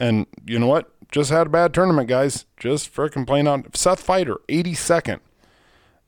And 0.00 0.26
you 0.46 0.58
know 0.60 0.66
what? 0.68 0.92
Just 1.10 1.30
had 1.30 1.48
a 1.48 1.50
bad 1.50 1.74
tournament, 1.74 2.08
guys. 2.08 2.44
Just 2.56 2.94
frickin' 2.94 3.26
playing 3.26 3.48
on 3.48 3.64
Seth 3.74 4.06
Feider, 4.06 4.36
82nd. 4.48 5.18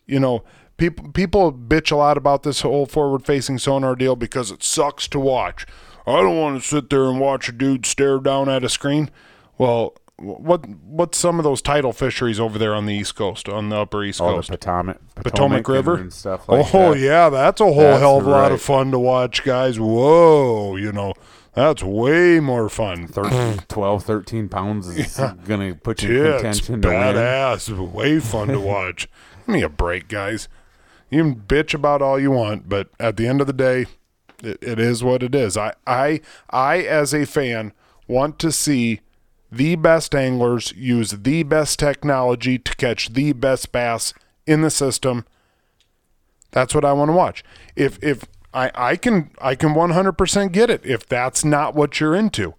You 0.06 0.20
know, 0.20 0.44
people 0.76 1.10
people 1.10 1.52
bitch 1.52 1.90
a 1.90 1.96
lot 1.96 2.16
about 2.16 2.42
this 2.44 2.60
whole 2.60 2.86
forward 2.86 3.24
facing 3.26 3.58
sonar 3.58 3.96
deal 3.96 4.14
because 4.14 4.50
it 4.52 4.62
sucks 4.62 5.08
to 5.08 5.18
watch. 5.18 5.66
I 6.06 6.20
don't 6.22 6.38
want 6.38 6.62
to 6.62 6.68
sit 6.68 6.88
there 6.90 7.08
and 7.08 7.18
watch 7.18 7.48
a 7.48 7.52
dude 7.52 7.84
stare 7.86 8.18
down 8.20 8.48
at 8.48 8.62
a 8.64 8.68
screen. 8.68 9.10
Well, 9.58 9.94
what 10.20 10.68
what's 10.68 11.16
some 11.18 11.38
of 11.38 11.44
those 11.44 11.62
tidal 11.62 11.92
fisheries 11.92 12.38
over 12.38 12.58
there 12.58 12.74
on 12.74 12.86
the 12.86 12.94
East 12.94 13.14
Coast, 13.16 13.48
on 13.48 13.68
the 13.70 13.76
Upper 13.76 14.04
East 14.04 14.20
Oh, 14.20 14.34
Coast? 14.34 14.50
the 14.50 14.58
Potomac, 14.58 14.98
Potomac 15.14 15.68
River 15.68 15.94
and 15.96 16.12
stuff 16.12 16.48
like 16.48 16.66
that. 16.70 16.74
oh 16.78 16.94
that. 16.94 17.00
yeah, 17.00 17.28
that's 17.30 17.60
a 17.60 17.64
whole 17.64 17.76
That's 17.76 18.00
hell 18.00 18.18
of 18.18 18.26
a 18.26 18.30
lot 18.30 18.52
of 18.52 18.60
fun 18.60 18.90
to 18.90 18.98
watch, 18.98 19.42
guys. 19.44 19.80
Whoa, 19.80 20.76
you 20.76 20.92
know, 20.92 21.14
that's 21.54 21.82
way 21.82 22.38
more 22.40 22.68
fun. 22.68 23.06
13, 23.08 23.64
12, 23.68 24.04
13 24.04 24.48
pounds 24.48 24.88
is 24.88 25.16
going 25.46 25.72
to 25.72 25.78
put 25.80 26.02
you 26.02 26.10
in 26.10 26.16
Yeah, 26.16 26.32
it's 26.34 26.42
contention 26.60 26.82
to 26.82 26.88
win. 26.88 26.96
badass. 26.98 27.92
Way 27.92 28.20
fun 28.20 28.48
to 28.48 28.60
watch. 28.60 29.08
Give 29.46 29.54
me 29.54 29.62
a 29.62 29.68
break, 29.68 30.08
guys. 30.08 30.48
You 31.10 31.22
can 31.22 31.34
bitch 31.36 31.74
about 31.74 32.02
all 32.02 32.20
you 32.20 32.30
want, 32.30 32.68
but 32.68 32.88
at 33.00 33.16
the 33.16 33.26
end 33.26 33.40
of 33.40 33.46
the 33.48 33.52
day, 33.52 33.86
it, 34.44 34.58
it 34.62 34.78
is 34.78 35.02
what 35.02 35.22
it 35.24 35.34
is. 35.34 35.56
I, 35.56 35.72
I, 35.86 36.20
I, 36.50 36.78
as 36.82 37.12
a 37.12 37.26
fan, 37.26 37.72
want 38.06 38.38
to 38.38 38.52
see 38.52 39.00
the 39.52 39.74
best 39.76 40.14
anglers 40.14 40.72
use 40.76 41.10
the 41.10 41.42
best 41.42 41.78
technology 41.78 42.58
to 42.58 42.74
catch 42.76 43.12
the 43.12 43.32
best 43.32 43.72
bass 43.72 44.14
in 44.46 44.62
the 44.62 44.70
system. 44.70 45.24
That's 46.52 46.74
what 46.74 46.84
I 46.84 46.92
want 46.92 47.08
to 47.10 47.12
watch. 47.16 47.44
If 47.76 48.02
if 48.02 48.24
I, 48.52 48.70
I 48.74 48.96
can 48.96 49.30
I 49.40 49.54
can 49.54 49.74
100% 49.74 50.52
get 50.52 50.70
it 50.70 50.84
if 50.84 51.06
that's 51.08 51.44
not 51.44 51.74
what 51.74 52.00
you're 52.00 52.14
into. 52.16 52.54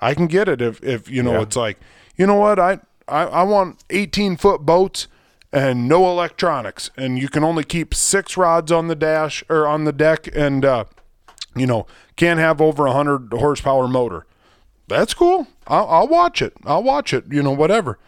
I 0.00 0.14
can 0.14 0.26
get 0.26 0.48
it 0.48 0.60
if 0.60 0.82
if 0.82 1.08
you 1.08 1.22
know 1.22 1.32
Yeah. 1.34 1.42
it's 1.42 1.56
like, 1.56 1.78
you 2.16 2.26
know 2.26 2.34
what? 2.36 2.58
I 2.58 2.80
I, 3.06 3.22
I 3.24 3.42
want 3.42 3.82
18 3.90 4.36
foot 4.36 4.62
boats 4.62 5.06
and 5.52 5.88
no 5.88 6.06
electronics 6.10 6.90
and 6.96 7.18
you 7.18 7.28
can 7.28 7.42
only 7.42 7.64
keep 7.64 7.94
6 7.94 8.36
rods 8.36 8.70
on 8.70 8.88
the 8.88 8.94
dash 8.94 9.42
or 9.48 9.66
on 9.66 9.84
the 9.84 9.92
deck 9.92 10.28
and 10.36 10.64
uh 10.64 10.84
you 11.56 11.66
know, 11.66 11.86
can't 12.16 12.38
have 12.38 12.60
over 12.60 12.84
a 12.86 12.90
100 12.92 13.32
horsepower 13.38 13.88
motor. 13.88 14.26
That's 14.88 15.14
cool. 15.14 15.46
I'll, 15.66 15.86
I'll 15.88 16.08
watch 16.08 16.42
it. 16.42 16.54
I'll 16.64 16.82
watch 16.82 17.12
it, 17.12 17.24
you 17.30 17.42
know, 17.42 17.52
whatever. 17.52 17.98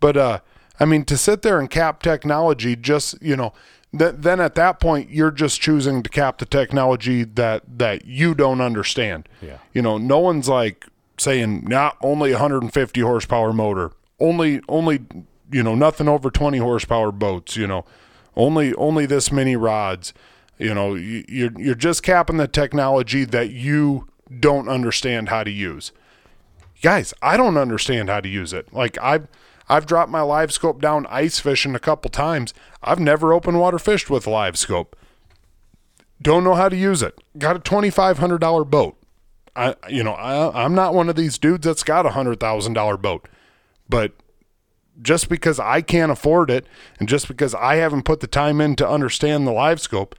But 0.00 0.16
uh 0.16 0.38
I 0.80 0.84
mean 0.84 1.04
to 1.06 1.16
sit 1.16 1.42
there 1.42 1.58
and 1.58 1.68
cap 1.68 2.02
technology 2.02 2.76
just, 2.76 3.20
you 3.20 3.36
know, 3.36 3.52
th- 3.96 4.14
then 4.18 4.40
at 4.40 4.54
that 4.54 4.80
point 4.80 5.10
you're 5.10 5.30
just 5.30 5.60
choosing 5.60 6.02
to 6.02 6.10
cap 6.10 6.38
the 6.38 6.46
technology 6.46 7.24
that 7.24 7.78
that 7.78 8.06
you 8.06 8.34
don't 8.34 8.60
understand. 8.60 9.28
Yeah. 9.42 9.58
You 9.72 9.82
know, 9.82 9.98
no 9.98 10.18
one's 10.18 10.48
like 10.48 10.86
saying 11.18 11.64
not 11.66 11.96
only 12.00 12.30
150 12.30 13.00
horsepower 13.00 13.52
motor, 13.52 13.92
only 14.20 14.60
only 14.68 15.00
you 15.50 15.62
know 15.62 15.74
nothing 15.74 16.08
over 16.08 16.30
20 16.30 16.58
horsepower 16.58 17.12
boats. 17.12 17.56
You 17.56 17.66
know, 17.66 17.84
only 18.36 18.74
only 18.74 19.06
this 19.06 19.32
many 19.32 19.56
rods. 19.56 20.12
You 20.58 20.74
know, 20.74 20.94
you, 20.94 21.24
you're 21.28 21.52
you're 21.60 21.74
just 21.74 22.02
capping 22.02 22.36
the 22.36 22.48
technology 22.48 23.24
that 23.24 23.50
you 23.50 24.08
don't 24.40 24.68
understand 24.68 25.28
how 25.28 25.44
to 25.44 25.50
use. 25.50 25.92
Guys, 26.82 27.12
I 27.20 27.36
don't 27.36 27.56
understand 27.56 28.08
how 28.08 28.20
to 28.20 28.28
use 28.28 28.52
it. 28.52 28.72
Like 28.72 28.98
I've 29.02 29.26
I've 29.68 29.86
dropped 29.86 30.10
my 30.10 30.20
LiveScope 30.20 30.80
down 30.80 31.06
ice 31.10 31.40
fishing 31.40 31.74
a 31.74 31.80
couple 31.80 32.10
times. 32.10 32.54
I've 32.82 33.00
never 33.00 33.32
open 33.32 33.58
water 33.58 33.78
fished 33.78 34.08
with 34.08 34.24
LiveScope. 34.24 34.92
Don't 36.22 36.44
know 36.44 36.54
how 36.54 36.68
to 36.68 36.76
use 36.76 37.02
it. 37.02 37.18
Got 37.36 37.56
a 37.56 37.60
twenty 37.60 37.90
five 37.90 38.18
hundred 38.18 38.40
dollar 38.40 38.64
boat. 38.64 38.96
I 39.56 39.74
you 39.88 40.04
know 40.04 40.12
I 40.12 40.64
I'm 40.64 40.74
not 40.74 40.94
one 40.94 41.08
of 41.08 41.16
these 41.16 41.38
dudes 41.38 41.66
that's 41.66 41.82
got 41.82 42.06
a 42.06 42.10
hundred 42.10 42.40
thousand 42.40 42.74
dollar 42.74 42.96
boat, 42.96 43.28
but 43.88 44.12
just 45.00 45.28
because 45.28 45.60
I 45.60 45.80
can't 45.80 46.12
afford 46.12 46.50
it 46.50 46.66
and 46.98 47.08
just 47.08 47.28
because 47.28 47.54
I 47.54 47.76
haven't 47.76 48.04
put 48.04 48.20
the 48.20 48.26
time 48.26 48.60
in 48.60 48.74
to 48.76 48.88
understand 48.88 49.46
the 49.46 49.52
LiveScope 49.52 50.12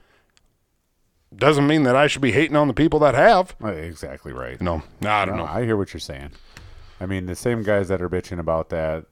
doesn't 1.34 1.66
mean 1.66 1.84
that 1.84 1.96
I 1.96 2.06
should 2.06 2.22
be 2.22 2.32
hating 2.32 2.56
on 2.56 2.68
the 2.68 2.74
people 2.74 2.98
that 3.00 3.14
have. 3.14 3.54
Exactly 3.64 4.32
right. 4.32 4.60
No, 4.60 4.82
I 5.04 5.24
don't 5.24 5.36
No, 5.36 5.44
know. 5.44 5.50
I 5.50 5.64
hear 5.64 5.76
what 5.76 5.92
you're 5.94 6.00
saying. 6.00 6.30
I 7.00 7.06
mean, 7.06 7.26
the 7.26 7.36
same 7.36 7.62
guys 7.62 7.88
that 7.88 8.02
are 8.02 8.10
bitching 8.10 8.38
about 8.38 8.68
that, 8.70 9.06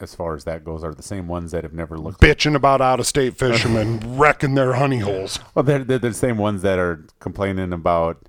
as 0.00 0.14
far 0.14 0.34
as 0.34 0.44
that 0.44 0.64
goes, 0.64 0.82
are 0.82 0.94
the 0.94 1.02
same 1.02 1.28
ones 1.28 1.52
that 1.52 1.62
have 1.62 1.72
never 1.72 1.96
looked. 1.96 2.20
Bitching 2.20 2.56
about 2.56 2.80
out 2.80 2.98
of 2.98 3.06
state 3.06 3.36
fishermen 3.36 4.00
wrecking 4.16 4.54
their 4.54 4.72
honey 4.74 4.98
holes. 4.98 5.38
Well, 5.54 5.62
they're, 5.62 5.84
they're 5.84 5.98
the 5.98 6.12
same 6.14 6.38
ones 6.38 6.62
that 6.62 6.78
are 6.78 7.04
complaining 7.20 7.72
about, 7.72 8.28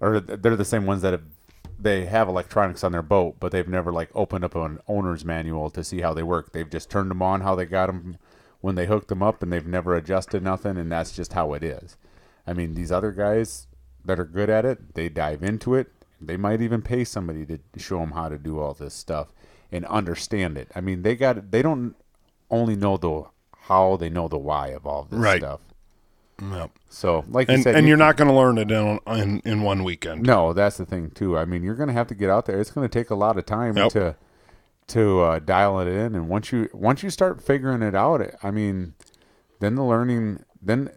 or 0.00 0.20
they're 0.20 0.56
the 0.56 0.64
same 0.64 0.86
ones 0.86 1.02
that 1.02 1.12
have, 1.12 1.22
they 1.78 2.06
have 2.06 2.28
electronics 2.28 2.82
on 2.82 2.92
their 2.92 3.02
boat, 3.02 3.36
but 3.40 3.52
they've 3.52 3.68
never 3.68 3.92
like 3.92 4.08
opened 4.14 4.44
up 4.44 4.54
an 4.54 4.78
owner's 4.88 5.24
manual 5.24 5.68
to 5.70 5.84
see 5.84 6.00
how 6.00 6.14
they 6.14 6.22
work. 6.22 6.52
They've 6.52 6.70
just 6.70 6.88
turned 6.88 7.10
them 7.10 7.20
on 7.20 7.42
how 7.42 7.54
they 7.54 7.66
got 7.66 7.86
them 7.86 8.16
when 8.62 8.74
they 8.76 8.86
hooked 8.86 9.08
them 9.08 9.22
up, 9.22 9.42
and 9.42 9.52
they've 9.52 9.66
never 9.66 9.94
adjusted 9.94 10.42
nothing, 10.42 10.78
and 10.78 10.90
that's 10.90 11.14
just 11.14 11.34
how 11.34 11.52
it 11.52 11.62
is. 11.62 11.98
I 12.46 12.52
mean, 12.52 12.74
these 12.74 12.92
other 12.92 13.10
guys 13.12 13.66
that 14.04 14.20
are 14.20 14.24
good 14.24 14.50
at 14.50 14.64
it, 14.64 14.94
they 14.94 15.08
dive 15.08 15.42
into 15.42 15.74
it. 15.74 15.88
They 16.20 16.36
might 16.36 16.60
even 16.60 16.82
pay 16.82 17.04
somebody 17.04 17.44
to 17.46 17.58
show 17.76 17.98
them 18.00 18.12
how 18.12 18.28
to 18.28 18.38
do 18.38 18.58
all 18.58 18.74
this 18.74 18.94
stuff 18.94 19.28
and 19.72 19.84
understand 19.86 20.56
it. 20.58 20.70
I 20.74 20.80
mean, 20.80 21.02
they 21.02 21.16
got 21.16 21.50
they 21.50 21.62
don't 21.62 21.94
only 22.50 22.76
know 22.76 22.96
the 22.96 23.24
how, 23.62 23.96
they 23.96 24.10
know 24.10 24.28
the 24.28 24.38
why 24.38 24.68
of 24.68 24.86
all 24.86 25.04
this 25.10 25.18
Right. 25.20 25.40
stuff. 25.40 25.60
Yep. 26.42 26.70
So, 26.90 27.24
like 27.30 27.48
you 27.48 27.54
And 27.54 27.62
said, 27.62 27.74
and 27.76 27.84
you 27.86 27.90
you're 27.90 27.96
not 27.96 28.16
going 28.16 28.28
to 28.28 28.34
learn 28.34 28.58
it 28.58 28.70
in, 28.70 28.98
in 29.06 29.40
in 29.44 29.62
one 29.62 29.84
weekend. 29.84 30.22
no, 30.22 30.52
that's 30.52 30.76
the 30.76 30.84
thing 30.84 31.10
too. 31.10 31.38
I 31.38 31.44
mean, 31.44 31.62
you're 31.62 31.76
going 31.76 31.86
to 31.88 31.92
have 31.94 32.08
to 32.08 32.14
get 32.14 32.28
out 32.28 32.46
there. 32.46 32.60
It's 32.60 32.70
going 32.70 32.86
to 32.88 32.92
take 32.92 33.10
a 33.10 33.14
lot 33.14 33.38
of 33.38 33.46
time 33.46 33.76
Yep. 33.76 33.92
to 33.92 34.16
to 34.88 35.20
uh, 35.20 35.38
dial 35.38 35.80
it 35.80 35.88
in, 35.88 36.14
and 36.14 36.28
once 36.28 36.52
you 36.52 36.68
once 36.74 37.02
you 37.02 37.10
start 37.10 37.40
figuring 37.42 37.82
it 37.82 37.94
out, 37.94 38.20
I 38.42 38.50
mean, 38.50 38.94
then 39.60 39.76
the 39.76 39.84
learning 39.84 40.44
then 40.60 40.90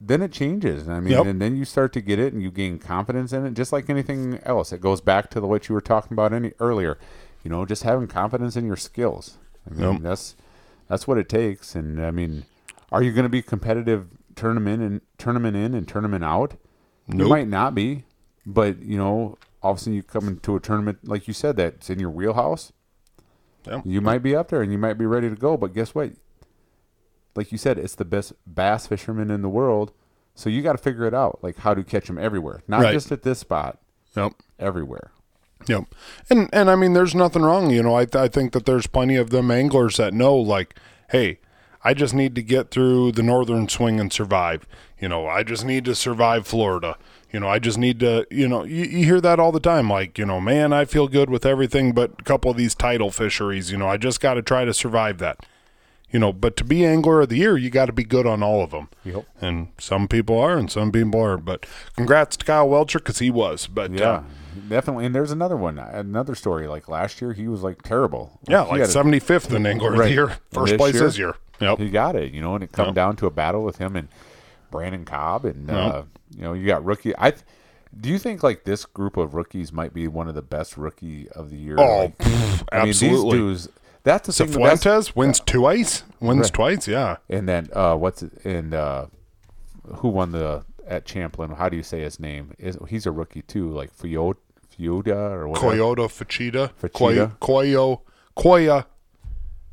then 0.00 0.20
it 0.22 0.32
changes. 0.32 0.88
I 0.88 1.00
mean, 1.00 1.12
Yep. 1.12 1.26
and 1.26 1.40
then 1.40 1.56
you 1.56 1.64
start 1.64 1.92
to 1.94 2.00
get 2.00 2.18
it, 2.18 2.32
and 2.32 2.42
you 2.42 2.50
gain 2.50 2.78
confidence 2.78 3.32
in 3.32 3.46
it, 3.46 3.54
just 3.54 3.72
like 3.72 3.88
anything 3.88 4.38
else. 4.44 4.72
It 4.72 4.80
goes 4.80 5.00
back 5.00 5.30
to 5.30 5.40
the 5.40 5.46
what 5.46 5.68
you 5.68 5.74
were 5.74 5.80
talking 5.80 6.12
about 6.14 6.32
any 6.32 6.52
earlier. 6.60 6.98
You 7.42 7.50
know, 7.50 7.64
just 7.64 7.82
having 7.84 8.06
confidence 8.08 8.56
in 8.56 8.66
your 8.66 8.76
skills. 8.76 9.38
I 9.70 9.74
mean, 9.74 9.92
Yep. 9.94 10.02
that's 10.02 10.34
that's 10.88 11.06
what 11.08 11.18
it 11.18 11.28
takes. 11.28 11.74
And 11.74 12.04
I 12.04 12.10
mean, 12.10 12.44
are 12.92 13.02
you 13.02 13.12
going 13.12 13.24
to 13.24 13.28
be 13.28 13.42
competitive 13.42 14.06
tournament 14.34 14.82
and 14.82 15.00
tournament 15.18 15.56
in 15.56 15.74
and 15.74 15.86
tournament 15.88 16.24
out? 16.24 16.54
You 17.08 17.28
might 17.28 17.48
not 17.48 17.74
be, 17.74 18.04
but 18.44 18.82
you 18.82 18.96
know, 18.98 19.38
all 19.62 19.72
of 19.72 19.76
a 19.78 19.80
sudden 19.80 19.94
you 19.94 20.02
come 20.02 20.28
into 20.28 20.56
a 20.56 20.60
tournament 20.60 20.98
like 21.08 21.26
you 21.28 21.34
said 21.34 21.56
that's 21.56 21.88
in 21.88 21.98
your 22.00 22.10
wheelhouse. 22.10 22.72
Yeah. 23.66 23.80
You 23.84 24.00
might 24.00 24.22
be 24.22 24.34
up 24.36 24.48
there 24.48 24.60
and 24.62 24.70
you 24.72 24.78
might 24.78 24.94
be 24.98 25.06
ready 25.06 25.28
to 25.28 25.34
go, 25.36 25.56
but 25.56 25.72
guess 25.74 25.94
what? 25.94 26.10
Like 27.36 27.52
you 27.52 27.58
said, 27.58 27.78
it's 27.78 27.94
the 27.94 28.04
best 28.04 28.32
bass 28.46 28.86
fisherman 28.86 29.30
in 29.30 29.42
the 29.42 29.48
world, 29.48 29.92
so 30.34 30.48
you 30.50 30.62
got 30.62 30.72
to 30.72 30.78
figure 30.78 31.04
it 31.06 31.14
out, 31.14 31.38
like 31.42 31.58
how 31.58 31.74
to 31.74 31.82
catch 31.84 32.06
them 32.06 32.18
everywhere, 32.18 32.62
not 32.68 32.82
Right. 32.82 32.92
just 32.92 33.10
at 33.12 33.22
this 33.22 33.38
spot, 33.40 33.78
Yep. 34.16 34.32
everywhere. 34.58 35.10
Yep. 35.66 35.84
And 36.30 36.48
and 36.52 36.70
I 36.70 36.76
mean, 36.76 36.92
there's 36.92 37.14
nothing 37.14 37.42
wrong. 37.42 37.70
You 37.70 37.82
know, 37.82 37.94
I 37.96 38.06
I 38.14 38.28
think 38.28 38.52
that 38.52 38.66
there's 38.66 38.86
plenty 38.86 39.16
of 39.16 39.30
them 39.30 39.50
anglers 39.50 39.96
that 39.96 40.12
know, 40.14 40.36
like, 40.36 40.74
hey, 41.10 41.38
I 41.82 41.94
just 41.94 42.14
need 42.14 42.34
to 42.34 42.42
get 42.42 42.70
through 42.70 43.12
the 43.12 43.22
northern 43.22 43.68
swing 43.68 43.98
and 44.00 44.12
survive. 44.12 44.66
You 45.00 45.08
know, 45.08 45.26
I 45.26 45.42
just 45.42 45.64
need 45.64 45.84
to 45.86 45.94
survive 45.94 46.46
Florida. 46.46 46.96
You 47.32 47.40
know, 47.40 47.48
I 47.48 47.58
just 47.58 47.78
need 47.78 48.00
to, 48.00 48.26
you 48.30 48.48
know, 48.48 48.64
you, 48.64 48.84
you 48.84 49.04
hear 49.04 49.20
that 49.20 49.38
all 49.40 49.52
the 49.52 49.60
time. 49.60 49.90
Like, 49.90 50.18
you 50.18 50.24
know, 50.26 50.40
man, 50.40 50.72
I 50.72 50.84
feel 50.84 51.08
good 51.08 51.28
with 51.30 51.44
everything 51.44 51.92
but 51.92 52.12
a 52.18 52.22
couple 52.22 52.50
of 52.50 52.56
these 52.56 52.74
tidal 52.74 53.10
fisheries. 53.10 53.70
You 53.72 53.78
know, 53.78 53.88
I 53.88 53.96
just 53.96 54.20
got 54.20 54.34
to 54.34 54.42
try 54.42 54.64
to 54.64 54.72
survive 54.74 55.18
that. 55.18 55.44
You 56.10 56.20
know, 56.20 56.32
but 56.32 56.56
to 56.58 56.64
be 56.64 56.84
angler 56.86 57.20
of 57.22 57.28
the 57.30 57.36
year, 57.38 57.56
you 57.58 57.68
got 57.68 57.86
to 57.86 57.92
be 57.92 58.04
good 58.04 58.26
on 58.26 58.42
all 58.42 58.62
of 58.62 58.70
them. 58.70 58.88
Yep. 59.04 59.26
And 59.40 59.68
some 59.78 60.06
people 60.08 60.38
are, 60.38 60.56
and 60.56 60.70
some 60.70 60.92
people 60.92 61.20
aren't. 61.20 61.44
But 61.44 61.66
congrats 61.96 62.36
to 62.38 62.44
Kyle 62.44 62.68
Welcher 62.68 63.00
because 63.00 63.18
he 63.18 63.28
was. 63.30 63.66
But 63.66 63.90
Yeah, 63.90 64.10
uh, 64.10 64.22
definitely. 64.68 65.04
And 65.06 65.14
there's 65.14 65.32
another 65.32 65.56
one, 65.56 65.78
another 65.78 66.34
story. 66.36 66.68
Like 66.68 66.88
last 66.88 67.20
year, 67.20 67.32
he 67.32 67.48
was 67.48 67.62
like 67.62 67.82
terrible. 67.82 68.38
yeah, 68.48 68.62
like 68.62 68.80
had 68.80 68.88
a- 68.88 68.92
seventy 68.92 69.18
fifth 69.18 69.52
in 69.52 69.66
angler 69.66 69.92
of 69.94 69.98
the 69.98 70.10
year, 70.10 70.36
first 70.52 70.76
place 70.76 70.94
year, 70.94 71.02
this 71.04 71.18
year. 71.18 71.34
Yep. 71.60 71.78
he 71.78 71.90
got 71.90 72.14
it, 72.16 72.32
you 72.32 72.40
know, 72.40 72.54
and 72.54 72.62
it 72.62 72.70
come 72.72 72.86
Yep. 72.86 72.94
down 72.94 73.16
to 73.16 73.26
a 73.26 73.30
battle 73.30 73.64
with 73.64 73.78
him 73.78 73.96
and 73.96 74.08
Brandon 74.70 75.04
Cobb, 75.04 75.44
and 75.44 75.70
uh, 75.70 76.02
you 76.36 76.42
know, 76.42 76.52
you 76.52 76.66
got 76.66 76.84
rookie. 76.84 77.14
I 77.18 77.32
th- 77.32 77.42
do 77.98 78.08
you 78.10 78.18
think 78.18 78.42
like 78.42 78.64
this 78.64 78.84
group 78.84 79.16
of 79.16 79.34
rookies 79.34 79.72
might 79.72 79.92
be 79.94 80.06
one 80.06 80.28
of 80.28 80.34
the 80.34 80.42
best 80.42 80.76
rookie 80.76 81.28
of 81.30 81.50
the 81.50 81.56
year? 81.56 81.76
Oh, 81.78 81.98
Like, 82.02 82.18
pff, 82.18 82.62
I 82.70 82.76
mean, 82.78 82.86
these 82.86 83.02
absolutely. 83.02 83.38
dudes. 83.38 83.68
That's 84.06 84.26
the 84.28 84.32
thing. 84.32 84.52
the 84.52 84.58
best- 84.60 84.82
Fuentes 84.84 85.16
wins 85.16 85.40
twice. 85.40 86.04
Wins 86.20 86.40
Right. 86.46 86.52
twice. 86.54 86.88
Yeah. 86.88 87.16
And 87.28 87.48
then 87.48 87.68
uh, 87.72 87.96
what's 87.96 88.22
and 88.44 88.72
uh, 88.72 89.06
who 89.96 90.08
won 90.08 90.30
the 90.32 90.64
at 90.86 91.08
Champlain? 91.08 91.50
How 91.50 91.68
do 91.68 91.76
you 91.76 91.82
say 91.82 92.00
his 92.00 92.18
name? 92.20 92.54
Is 92.58 92.78
he's 92.88 93.04
a 93.06 93.10
rookie 93.10 93.42
too? 93.42 93.68
Like 93.70 93.92
Fio 93.92 94.34
Fioda 94.72 95.16
or 95.32 95.48
whatever. 95.48 95.72
Koyota 95.76 96.06
Fujita. 96.08 96.70
Fujita. 96.80 97.36
Koyo 97.38 98.00
Koya 98.36 98.86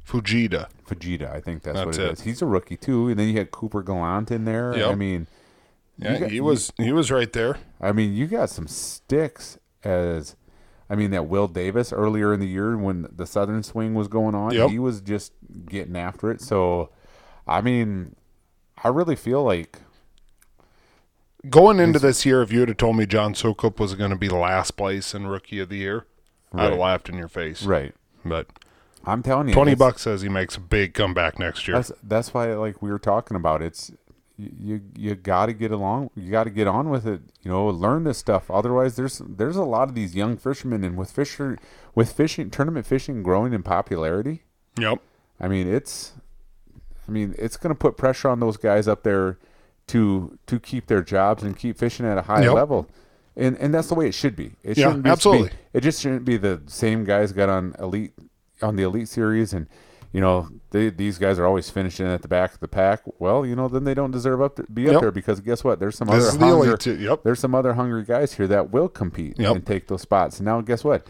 Fujita. 0.07 0.67
Fujita, 0.87 1.33
I 1.33 1.39
think 1.39 1.63
that's, 1.63 1.77
That's 1.77 1.85
what 1.85 1.95
it 1.99 2.01
it. 2.09 2.13
is. 2.13 2.21
He's 2.21 2.41
a 2.41 2.45
rookie 2.45 2.75
too, 2.75 3.07
and 3.07 3.17
then 3.17 3.29
you 3.29 3.37
had 3.37 3.51
Cooper 3.51 3.81
Gallant 3.81 4.31
in 4.31 4.43
there. 4.45 4.75
Yep. 4.77 4.89
I 4.91 4.95
mean, 4.95 5.27
Yeah, 5.97 6.19
got- 6.19 6.31
he 6.31 6.41
was 6.41 6.73
he 6.77 6.91
was 6.91 7.09
right 7.11 7.31
there. 7.31 7.57
I 7.79 7.91
mean, 7.93 8.13
you 8.13 8.27
got 8.27 8.49
some 8.49 8.67
sticks 8.67 9.57
as. 9.83 10.35
I 10.89 10.95
mean, 10.95 11.11
that 11.11 11.27
Will 11.27 11.47
Davis 11.47 11.91
earlier 11.93 12.33
in 12.33 12.39
the 12.39 12.47
year 12.47 12.77
when 12.77 13.07
the 13.15 13.25
Southern 13.25 13.63
Swing 13.63 13.93
was 13.93 14.07
going 14.07 14.35
on, 14.35 14.51
Yep. 14.53 14.69
he 14.69 14.79
was 14.79 15.01
just 15.01 15.31
getting 15.67 15.95
after 15.95 16.29
it. 16.29 16.41
So, 16.41 16.89
I 17.47 17.61
mean, 17.61 18.15
I 18.83 18.89
really 18.89 19.15
feel 19.15 19.43
like 19.43 19.79
Going 21.49 21.79
into 21.81 21.99
this 21.99 22.25
year, 22.25 22.41
if 22.41 22.53
you 22.53 22.61
have 22.65 22.77
told 22.77 22.95
me 22.95 23.05
John 23.05 23.33
Soukup 23.33 23.77
was 23.77 23.95
going 23.95 24.11
to 24.11 24.15
be 24.17 24.29
last 24.29 24.71
place 24.77 25.13
in 25.13 25.27
Rookie 25.27 25.59
of 25.59 25.67
the 25.67 25.75
Year, 25.75 26.05
I'd 26.53 26.69
have 26.71 26.79
laughed 26.79 27.09
in 27.09 27.17
your 27.17 27.27
face. 27.27 27.63
right. 27.63 27.93
But 28.23 28.47
I'm 29.03 29.21
telling 29.21 29.49
you, 29.49 29.53
twenty 29.53 29.75
bucks 29.75 30.03
says 30.03 30.21
he 30.21 30.29
makes 30.29 30.55
a 30.55 30.61
big 30.61 30.93
comeback 30.93 31.37
next 31.37 31.67
year. 31.67 31.75
That's 31.75 31.91
that's 32.01 32.33
why 32.33 32.53
like 32.53 32.81
we 32.81 32.89
were 32.89 32.99
talking 32.99 33.35
about. 33.35 33.61
It's 33.61 33.91
you 34.37 34.81
you, 34.95 35.15
got 35.15 35.45
to 35.45 35.53
get 35.53 35.71
along. 35.71 36.09
You 36.15 36.31
got 36.31 36.45
to 36.45 36.49
get 36.49 36.67
on 36.67 36.89
with 36.89 37.05
it. 37.05 37.21
You 37.43 37.51
know, 37.51 37.67
learn 37.67 38.03
this 38.03 38.17
stuff. 38.17 38.49
Otherwise, 38.49 38.95
there's 38.95 39.21
there's 39.27 39.55
a 39.55 39.63
lot 39.63 39.89
of 39.89 39.95
these 39.95 40.15
young 40.15 40.37
fishermen, 40.37 40.83
and 40.83 40.97
with 40.97 41.11
fisher 41.11 41.57
with 41.93 42.11
fishing 42.11 42.49
tournament 42.49 42.85
fishing 42.87 43.21
growing 43.23 43.53
in 43.53 43.61
popularity. 43.63 44.43
Yep. 44.79 44.99
I 45.39 45.47
mean, 45.47 45.71
it's 45.71 46.13
I 47.07 47.11
mean, 47.11 47.35
it's 47.37 47.57
going 47.57 47.73
to 47.73 47.77
put 47.79 47.97
pressure 47.97 48.29
on 48.29 48.39
those 48.39 48.57
guys 48.57 48.87
up 48.87 49.03
there 49.03 49.37
to 49.87 50.37
to 50.47 50.59
keep 50.59 50.87
their 50.87 51.03
jobs 51.03 51.43
and 51.43 51.57
keep 51.57 51.77
fishing 51.77 52.05
at 52.05 52.17
a 52.17 52.23
high 52.23 52.43
Yep. 52.43 52.53
level. 52.53 52.89
And 53.35 53.57
and 53.57 53.73
that's 53.73 53.87
the 53.87 53.95
way 53.95 54.07
it 54.07 54.13
should 54.13 54.35
be. 54.35 54.53
It 54.63 54.77
Yeah, 54.77 54.87
shouldn't 54.87 55.05
just 55.05 55.11
absolutely. 55.17 55.49
Be, 55.49 55.55
it 55.73 55.81
just 55.81 56.01
shouldn't 56.01 56.25
be 56.25 56.37
the 56.37 56.61
same 56.67 57.03
guys 57.03 57.31
got 57.33 57.49
on 57.49 57.75
elite 57.79 58.13
on 58.61 58.75
the 58.77 58.83
elite 58.83 59.09
series 59.09 59.53
and 59.53 59.67
you 60.13 60.21
know 60.21 60.47
they, 60.69 60.89
these 60.89 61.17
guys 61.17 61.37
are 61.39 61.45
always 61.45 61.69
finishing 61.69 62.05
at 62.07 62.21
the 62.21 62.27
back 62.29 62.53
of 62.53 62.59
the 62.61 62.67
pack. 62.69 63.01
Well, 63.19 63.45
you 63.45 63.55
know 63.55 63.67
then 63.67 63.83
they 63.83 63.93
don't 63.93 64.11
deserve 64.11 64.41
up 64.41 64.55
to 64.55 64.63
be 64.63 64.87
up 64.87 64.93
Yep. 64.93 65.01
there 65.01 65.11
because 65.11 65.41
guess 65.41 65.63
what? 65.63 65.79
There's 65.79 65.97
some 65.97 66.07
This 66.07 66.15
other 66.15 66.27
is 66.27 66.37
the 66.37 66.45
hungry, 66.45 66.67
elite. 66.69 66.99
Yep. 67.01 67.23
there's 67.23 67.39
some 67.41 67.53
other 67.53 67.73
hungry 67.73 68.03
guys 68.05 68.33
here 68.35 68.47
that 68.47 68.71
will 68.71 68.87
compete 68.87 69.37
Yep. 69.39 69.55
and 69.55 69.65
take 69.65 69.87
those 69.87 70.01
spots. 70.01 70.39
Now 70.39 70.61
guess 70.61 70.83
what? 70.85 71.07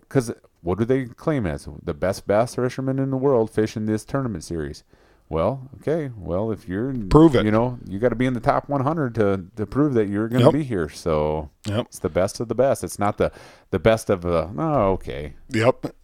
Because 0.00 0.32
what 0.62 0.78
do 0.78 0.84
they 0.84 1.04
claim 1.06 1.46
as 1.46 1.68
the 1.82 1.94
best 1.94 2.26
bass 2.26 2.54
fishermen 2.56 2.98
in 2.98 3.10
the 3.10 3.16
world 3.16 3.50
fishing 3.50 3.86
this 3.86 4.04
tournament 4.04 4.42
series? 4.44 4.82
Well, 5.30 5.70
okay. 5.80 6.10
Well, 6.16 6.50
if 6.50 6.66
you're 6.68 6.92
Prove 7.08 7.36
it. 7.36 7.44
you 7.44 7.52
know 7.52 7.78
you 7.86 7.98
got 8.00 8.08
to 8.08 8.16
be 8.16 8.26
in 8.26 8.34
the 8.34 8.40
top 8.40 8.68
100 8.68 9.14
to 9.14 9.44
to 9.56 9.64
prove 9.66 9.94
that 9.94 10.08
you're 10.08 10.28
going 10.28 10.40
to 10.40 10.46
Yep. 10.46 10.52
be 10.54 10.64
here. 10.64 10.88
So 10.88 11.50
Yep. 11.66 11.86
it's 11.86 11.98
the 12.00 12.08
best 12.08 12.40
of 12.40 12.48
the 12.48 12.54
best. 12.56 12.82
It's 12.82 12.98
not 12.98 13.16
the 13.16 13.30
the 13.70 13.78
best 13.78 14.10
of 14.10 14.22
the. 14.22 14.50
Oh, 14.58 14.92
okay. 14.94 15.34
Yep. 15.50 15.94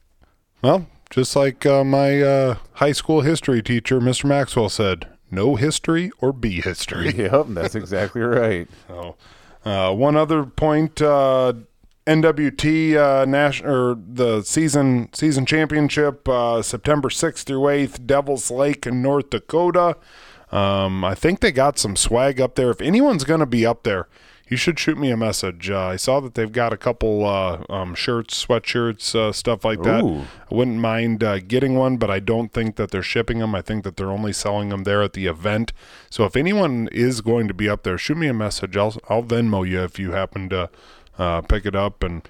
Well, 0.62 0.86
just 1.10 1.36
like 1.36 1.64
uh, 1.64 1.84
my 1.84 2.20
uh, 2.20 2.56
high 2.74 2.92
school 2.92 3.20
history 3.20 3.62
teacher, 3.62 4.00
Mr. 4.00 4.24
Maxwell, 4.24 4.68
said, 4.68 5.06
"No 5.30 5.56
history 5.56 6.10
or 6.20 6.32
be 6.32 6.60
history." 6.60 7.10
yep, 7.16 7.46
that's 7.48 7.74
exactly 7.74 8.22
right. 8.22 8.68
So, 8.88 9.16
uh, 9.64 9.94
one 9.94 10.16
other 10.16 10.44
point: 10.44 11.02
uh, 11.02 11.52
NWT 12.06 12.96
uh, 12.96 13.24
national 13.24 13.74
or 13.74 13.94
the 13.94 14.42
season 14.42 15.08
season 15.12 15.44
championship, 15.44 16.28
uh, 16.28 16.62
September 16.62 17.10
sixth 17.10 17.46
through 17.46 17.68
eighth, 17.68 18.06
Devil's 18.06 18.50
Lake 18.50 18.86
in 18.86 19.02
North 19.02 19.30
Dakota. 19.30 19.96
Um, 20.52 21.04
I 21.04 21.14
think 21.16 21.40
they 21.40 21.50
got 21.50 21.78
some 21.78 21.96
swag 21.96 22.40
up 22.40 22.54
there. 22.54 22.70
If 22.70 22.80
anyone's 22.80 23.24
going 23.24 23.40
to 23.40 23.46
be 23.46 23.66
up 23.66 23.82
there, 23.82 24.06
you 24.48 24.56
should 24.56 24.78
shoot 24.78 24.96
me 24.96 25.10
a 25.10 25.16
message. 25.16 25.70
Uh, 25.70 25.86
I 25.86 25.96
saw 25.96 26.20
that 26.20 26.34
they've 26.34 26.52
got 26.52 26.72
a 26.72 26.76
couple 26.76 27.24
uh, 27.24 27.64
um, 27.68 27.94
shirts, 27.94 28.44
sweatshirts, 28.46 29.14
uh, 29.14 29.32
stuff 29.32 29.64
like 29.64 29.82
that. 29.82 30.04
Ooh. 30.04 30.20
I 30.50 30.54
wouldn't 30.54 30.78
mind 30.78 31.24
uh, 31.24 31.40
getting 31.40 31.74
one, 31.74 31.96
but 31.96 32.10
I 32.10 32.20
don't 32.20 32.52
think 32.52 32.76
that 32.76 32.90
they're 32.90 33.02
shipping 33.02 33.40
them. 33.40 33.54
I 33.54 33.62
think 33.62 33.82
that 33.84 33.96
they're 33.96 34.10
only 34.12 34.32
selling 34.32 34.68
them 34.68 34.84
there 34.84 35.02
at 35.02 35.14
the 35.14 35.26
event. 35.26 35.72
So 36.10 36.24
if 36.24 36.36
anyone 36.36 36.88
is 36.92 37.20
going 37.20 37.48
to 37.48 37.54
be 37.54 37.68
up 37.68 37.82
there, 37.82 37.98
shoot 37.98 38.16
me 38.16 38.28
a 38.28 38.34
message. 38.34 38.76
I'll 38.76 38.96
I'll 39.08 39.22
Venmo 39.24 39.68
you 39.68 39.82
if 39.82 39.98
you 39.98 40.12
happen 40.12 40.48
to 40.50 40.70
uh, 41.18 41.40
pick 41.40 41.66
it 41.66 41.74
up 41.74 42.02
and 42.04 42.22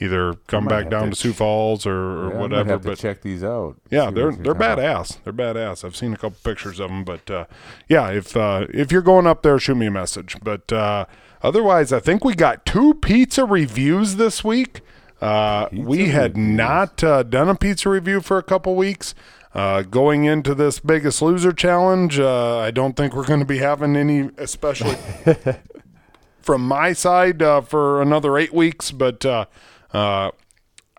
either 0.00 0.34
come 0.48 0.66
back 0.66 0.90
down 0.90 1.04
to 1.04 1.10
to 1.10 1.16
Sioux 1.16 1.32
Falls 1.32 1.86
or, 1.86 1.94
or 2.26 2.30
Yeah, 2.32 2.40
whatever. 2.40 2.78
But 2.78 2.98
check 2.98 3.22
these 3.22 3.42
out. 3.42 3.76
yeah, 3.90 4.10
they're 4.10 4.32
they're 4.32 4.54
badass. 4.54 5.18
They're 5.24 5.32
badass. 5.32 5.84
I've 5.84 5.96
seen 5.96 6.12
a 6.12 6.16
couple 6.16 6.36
pictures 6.44 6.78
of 6.78 6.90
them, 6.90 7.04
but 7.04 7.30
uh, 7.30 7.44
yeah, 7.88 8.10
if 8.10 8.36
uh, 8.36 8.66
if 8.70 8.92
you're 8.92 9.02
going 9.02 9.26
up 9.26 9.42
there, 9.42 9.58
shoot 9.58 9.76
me 9.76 9.86
a 9.86 9.90
message. 9.90 10.36
But 10.42 10.72
uh, 10.72 11.06
otherwise, 11.44 11.92
I 11.92 12.00
think 12.00 12.24
we 12.24 12.34
got 12.34 12.66
two 12.66 12.94
pizza 12.94 13.44
reviews 13.44 14.16
this 14.16 14.42
week. 14.42 14.80
Uh, 15.20 15.68
we 15.72 16.08
had 16.08 16.32
reviews. 16.32 16.56
not 16.56 17.04
uh, 17.04 17.22
done 17.22 17.48
a 17.48 17.54
pizza 17.54 17.88
review 17.88 18.20
for 18.20 18.38
a 18.38 18.42
couple 18.42 18.74
weeks. 18.74 19.14
Uh, 19.54 19.82
going 19.82 20.24
into 20.24 20.52
this 20.52 20.80
Biggest 20.80 21.22
Loser 21.22 21.52
challenge, 21.52 22.18
uh, 22.18 22.58
I 22.58 22.72
don't 22.72 22.96
think 22.96 23.14
we're 23.14 23.24
going 23.24 23.38
to 23.38 23.46
be 23.46 23.58
having 23.58 23.94
any, 23.94 24.30
especially 24.36 24.96
from 26.42 26.66
my 26.66 26.92
side, 26.92 27.40
uh, 27.40 27.60
for 27.60 28.02
another 28.02 28.36
eight 28.36 28.52
weeks. 28.52 28.90
But 28.90 29.24
uh, 29.24 29.46
uh, 29.92 30.32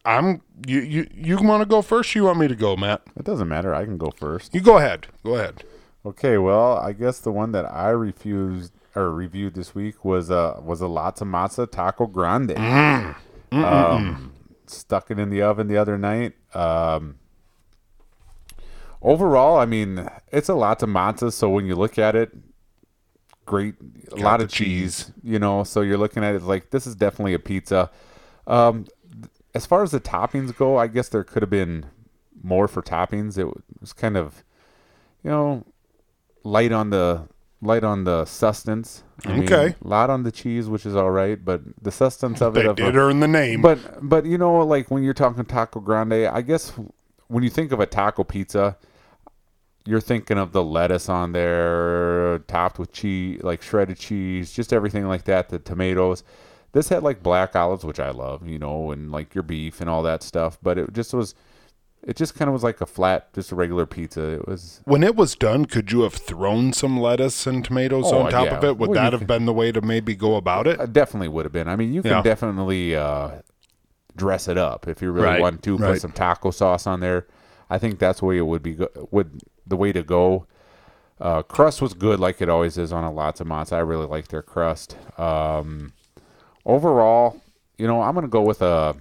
I'm 0.05 0.41
you 0.65 0.79
you 0.79 1.09
you 1.13 1.37
want 1.41 1.61
to 1.61 1.65
go 1.65 1.81
first? 1.81 2.15
You 2.15 2.23
want 2.23 2.39
me 2.39 2.47
to 2.47 2.55
go, 2.55 2.77
Matt? 2.77 3.01
It 3.17 3.25
doesn't 3.25 3.49
matter. 3.49 3.75
I 3.75 3.83
can 3.83 3.97
go 3.97 4.11
first. 4.15 4.55
You 4.55 4.61
go 4.61 4.77
ahead. 4.77 5.07
Go 5.25 5.35
ahead. 5.35 5.65
Okay, 6.05 6.37
well, 6.37 6.77
I 6.77 6.93
guess 6.93 7.19
the 7.19 7.31
one 7.31 7.51
that 7.51 7.65
I 7.65 7.89
refused 7.89 8.71
or 8.95 9.11
reviewed 9.11 9.53
this 9.55 9.75
week 9.75 10.05
was 10.05 10.31
uh 10.31 10.59
was 10.63 10.81
a 10.81 10.85
Lotzza 10.85 11.23
Motzza 11.23 11.69
Taco 11.69 12.07
Grande. 12.07 12.57
Um, 13.51 14.33
stuck 14.67 15.11
it 15.11 15.19
in 15.19 15.29
the 15.29 15.41
oven 15.41 15.67
the 15.67 15.77
other 15.77 15.97
night. 15.97 16.33
Um, 16.53 17.15
overall, 19.01 19.57
I 19.57 19.65
mean, 19.65 20.09
it's 20.31 20.49
a 20.49 20.53
Lotzza 20.53 20.89
Motzza, 20.89 21.31
so 21.31 21.49
when 21.49 21.65
you 21.65 21.75
look 21.75 21.97
at 21.97 22.15
it, 22.15 22.31
great, 23.45 23.75
a 24.11 24.15
lot 24.15 24.41
of 24.41 24.49
cheese, 24.49 25.11
you 25.23 25.39
know. 25.39 25.63
So 25.63 25.81
you're 25.81 25.97
looking 25.97 26.23
at 26.23 26.35
it 26.35 26.41
like 26.43 26.71
this 26.71 26.87
is 26.87 26.95
definitely 26.95 27.33
a 27.33 27.39
pizza. 27.39 27.91
Um, 28.47 28.85
th- 29.11 29.31
as 29.53 29.65
far 29.65 29.83
as 29.83 29.91
the 29.91 29.99
toppings 29.99 30.55
go, 30.55 30.77
I 30.77 30.87
guess 30.87 31.09
there 31.09 31.23
could 31.23 31.43
have 31.43 31.49
been 31.49 31.85
more 32.43 32.67
for 32.67 32.81
toppings. 32.81 33.37
It 33.37 33.47
was 33.79 33.93
kind 33.93 34.17
of, 34.17 34.43
you 35.23 35.31
know, 35.31 35.63
light 36.43 36.71
on 36.71 36.89
the 36.89 37.27
light 37.66 37.84
on 37.84 38.03
the 38.03 38.26
sustenance. 38.26 39.03
I 39.26 39.39
Okay. 39.39 39.76
a 39.84 39.88
lot 39.88 40.09
on 40.09 40.24
the 40.24 40.32
cheese, 40.32 40.70
which 40.70 40.86
is 40.86 40.95
all 40.95 41.11
right, 41.11 41.43
but 41.43 41.61
the 41.82 41.91
sustenance 41.91 42.41
of 42.41 42.55
it. 42.57 42.76
They 42.76 42.84
did 42.86 42.95
earn 42.95 43.20
the 43.20 43.28
name. 43.28 43.61
but 43.61 43.80
but 44.01 44.26
you 44.26 44.38
know, 44.38 44.59
like 44.59 44.91
when 44.91 45.03
you're 45.03 45.13
talking 45.13 45.43
taco 45.45 45.80
grande, 45.80 46.28
I 46.28 46.41
guess 46.41 46.74
when 47.28 47.43
you 47.43 47.49
think 47.49 47.72
of 47.72 47.80
a 47.80 47.86
taco 47.86 48.24
pizza, 48.24 48.78
you're 49.86 50.01
thinking 50.01 50.38
of 50.38 50.51
the 50.51 50.63
lettuce 50.63 51.09
on 51.09 51.32
there, 51.32 52.39
topped 52.47 52.80
with 52.80 52.91
cheese, 52.91 53.41
like 53.43 53.61
shredded 53.61 53.97
cheese, 53.97 54.51
just 54.51 54.74
everything 54.74 55.07
like 55.07 55.26
that. 55.26 55.49
The 55.49 55.59
tomatoes. 55.59 56.24
This 56.72 56.89
had 56.89 57.03
like 57.03 57.24
black 57.24 57.55
olives, 57.55 57.86
which 57.86 58.01
I 58.01 58.09
love, 58.09 58.47
you 58.47 58.59
know, 58.59 58.91
and 58.91 59.09
like 59.11 59.34
your 59.34 59.43
beef 59.43 59.80
and 59.80 59.89
all 59.89 60.03
that 60.03 60.22
stuff. 60.22 60.57
But 60.61 60.78
it 60.78 60.91
just 60.91 61.13
was, 61.13 61.34
it 62.05 62.15
just 62.15 62.35
kind 62.35 62.47
of 62.47 62.53
was 62.53 62.63
like 62.63 62.79
a 62.81 62.85
flat, 62.85 63.33
just 63.33 63.51
a 63.51 63.55
regular 63.55 63.85
pizza. 63.85 64.21
It 64.21 64.47
was 64.47 64.79
when 64.85 65.03
it 65.03 65.15
was 65.15 65.35
done, 65.35 65.65
could 65.65 65.91
you 65.91 66.01
have 66.01 66.13
thrown 66.13 66.71
some 66.71 66.99
lettuce 66.99 67.47
and 67.47 67.65
tomatoes 67.65 68.05
Oh, 68.11 68.19
on 68.23 68.31
top 68.31 68.45
yeah. 68.45 68.57
of 68.57 68.63
it? 68.63 68.77
Would 68.77 68.91
Well, 68.91 68.93
that 69.03 69.11
have 69.13 69.21
can- 69.21 69.27
been 69.27 69.45
the 69.45 69.53
way 69.53 69.71
to 69.71 69.81
maybe 69.81 70.15
go 70.15 70.35
about 70.35 70.67
it? 70.67 70.79
Uh, 70.79 70.85
definitely 70.85 71.27
would 71.29 71.45
have 71.45 71.51
been. 71.53 71.67
I 71.67 71.75
mean, 71.75 71.93
you 71.93 72.01
can 72.03 72.11
Yeah. 72.11 72.21
definitely 72.21 72.95
uh, 72.95 73.41
dress 74.15 74.47
it 74.47 74.57
up 74.57 74.87
if 74.87 75.01
you 75.01 75.11
really 75.11 75.27
Right, 75.27 75.41
want 75.41 75.63
to. 75.63 75.77
Put 75.77 75.99
some 75.99 76.11
taco 76.11 76.51
sauce 76.51 76.85
on 76.87 76.99
there. 76.99 77.25
I 77.69 77.79
think 77.79 77.97
that's 77.99 78.19
the 78.19 78.25
way 78.25 78.37
it 78.37 78.45
would 78.45 78.61
be. 78.61 78.73
Go- 78.75 79.07
would 79.11 79.41
the 79.65 79.75
way 79.75 79.91
to 79.91 80.03
go. 80.03 80.45
Uh, 81.19 81.41
crust 81.41 81.81
was 81.81 81.93
good, 81.95 82.19
like 82.19 82.39
it 82.41 82.49
always 82.49 82.77
is 82.77 82.91
on 82.93 83.03
a 83.03 83.09
Lotzza 83.11 83.47
Motzza. 83.47 83.73
I 83.73 83.79
really 83.79 84.05
like 84.05 84.27
their 84.27 84.41
crust. 84.43 84.95
Um, 85.17 85.93
overall, 86.65 87.41
you 87.77 87.87
know, 87.87 88.01
I'm 88.01 88.13
gonna 88.15 88.27
go 88.27 88.41
with 88.41 88.61
a 88.61 88.95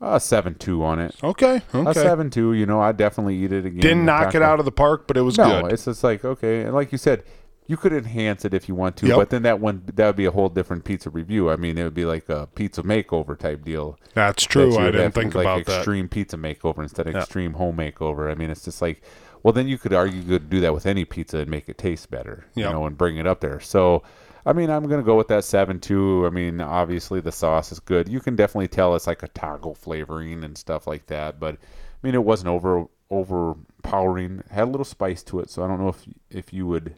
a 0.00 0.20
seven 0.20 0.54
two 0.54 0.84
on 0.84 0.98
it. 0.98 1.14
Okay. 1.22 1.62
A 1.72 1.94
seven 1.94 2.30
two. 2.30 2.52
You 2.52 2.66
know, 2.66 2.80
I 2.80 2.92
definitely 2.92 3.36
eat 3.36 3.52
it 3.52 3.64
again. 3.66 3.80
Didn't 3.80 4.04
knock 4.04 4.34
it 4.34 4.42
out 4.42 4.58
of 4.58 4.64
the 4.64 4.72
park, 4.72 5.06
but 5.06 5.16
it 5.16 5.22
was 5.22 5.38
No, 5.38 5.62
good. 5.62 5.72
it's 5.72 5.84
just 5.86 6.04
like 6.04 6.24
okay, 6.24 6.62
and 6.62 6.74
like 6.74 6.92
you 6.92 6.98
said, 6.98 7.24
you 7.68 7.76
could 7.76 7.92
enhance 7.92 8.44
it 8.44 8.54
if 8.54 8.68
you 8.68 8.74
want 8.76 8.96
to, 8.98 9.06
Yep. 9.08 9.16
but 9.16 9.30
then 9.30 9.42
that 9.42 9.58
one 9.58 9.82
that 9.94 10.06
would 10.06 10.16
be 10.16 10.24
a 10.26 10.30
whole 10.30 10.48
different 10.48 10.84
pizza 10.84 11.10
review. 11.10 11.50
I 11.50 11.56
mean, 11.56 11.76
it 11.78 11.82
would 11.84 11.94
be 11.94 12.04
like 12.04 12.28
a 12.28 12.46
pizza 12.54 12.82
makeover 12.82 13.36
type 13.38 13.64
deal. 13.64 13.98
That's 14.14 14.44
true. 14.44 14.72
you 14.72 14.78
I 14.78 14.90
didn't 14.90 15.12
think 15.12 15.34
like 15.34 15.44
about 15.44 15.64
that. 15.66 15.76
extreme 15.78 16.08
pizza 16.08 16.36
makeover 16.36 16.78
instead 16.82 17.06
of 17.08 17.14
Yeah. 17.14 17.20
extreme 17.20 17.54
home 17.54 17.76
makeover. 17.78 18.30
I 18.30 18.34
mean, 18.34 18.50
it's 18.50 18.64
just 18.64 18.80
like, 18.80 19.02
well, 19.42 19.52
then 19.52 19.66
you 19.66 19.78
could 19.78 19.92
argue 19.92 20.20
you 20.20 20.28
could 20.28 20.48
do 20.50 20.60
that 20.60 20.74
with 20.74 20.86
any 20.86 21.04
pizza 21.04 21.38
and 21.38 21.50
make 21.50 21.68
it 21.68 21.78
taste 21.78 22.10
better, 22.10 22.44
Yep. 22.54 22.66
you 22.66 22.72
know, 22.72 22.86
and 22.86 22.96
bring 22.98 23.16
it 23.16 23.26
up 23.26 23.40
there. 23.40 23.58
So, 23.60 24.02
I 24.46 24.52
mean, 24.52 24.70
I'm 24.70 24.86
gonna 24.88 25.02
go 25.02 25.16
with 25.16 25.28
that 25.28 25.44
seven 25.44 25.80
two. 25.80 26.24
I 26.26 26.30
mean, 26.30 26.60
obviously 26.60 27.20
the 27.20 27.32
sauce 27.32 27.72
is 27.72 27.80
good. 27.80 28.08
You 28.08 28.20
can 28.20 28.36
definitely 28.36 28.68
tell 28.68 28.94
it's 28.94 29.06
like 29.08 29.22
a 29.24 29.28
toggle 29.28 29.74
flavoring 29.74 30.44
and 30.44 30.56
stuff 30.56 30.86
like 30.86 31.06
that. 31.06 31.40
But 31.40 31.56
I 31.56 31.58
mean, 32.02 32.14
it 32.14 32.24
wasn't 32.24 32.48
over 32.48 32.86
overpowering. 33.10 34.40
It 34.40 34.50
had 34.52 34.64
a 34.64 34.70
little 34.70 34.84
spice 34.84 35.22
to 35.24 35.40
it, 35.40 35.50
so 35.50 35.64
I 35.64 35.68
don't 35.68 35.80
know 35.80 35.88
if 35.88 36.04
if 36.30 36.52
you 36.52 36.66
would 36.66 36.94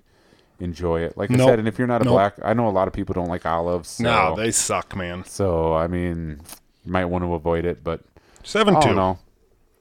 enjoy 0.61 1.01
it. 1.01 1.17
Like 1.17 1.31
I 1.31 1.37
said, 1.39 1.59
and 1.59 1.67
if 1.69 1.79
you're 1.79 1.87
not 1.89 2.03
a 2.03 2.05
Nope. 2.05 2.13
black, 2.15 2.35
I 2.45 2.53
know 2.53 2.69
a 2.69 2.71
lot 2.71 2.89
of 2.89 2.95
people 2.95 3.13
don't 3.15 3.29
like 3.29 3.47
olives. 3.47 3.89
So, 3.91 4.05
no, 4.05 4.35
they 4.37 4.51
suck, 4.51 4.95
man. 4.97 5.25
so 5.25 5.75
I 5.75 5.87
mean, 5.87 6.41
you 6.85 6.93
might 6.93 7.07
want 7.07 7.25
to 7.25 7.35
avoid 7.35 7.65
it, 7.65 7.83
but 7.83 8.03
Seven 8.43 8.77
I 8.77 8.81
two. 8.81 8.95
know. 8.95 9.19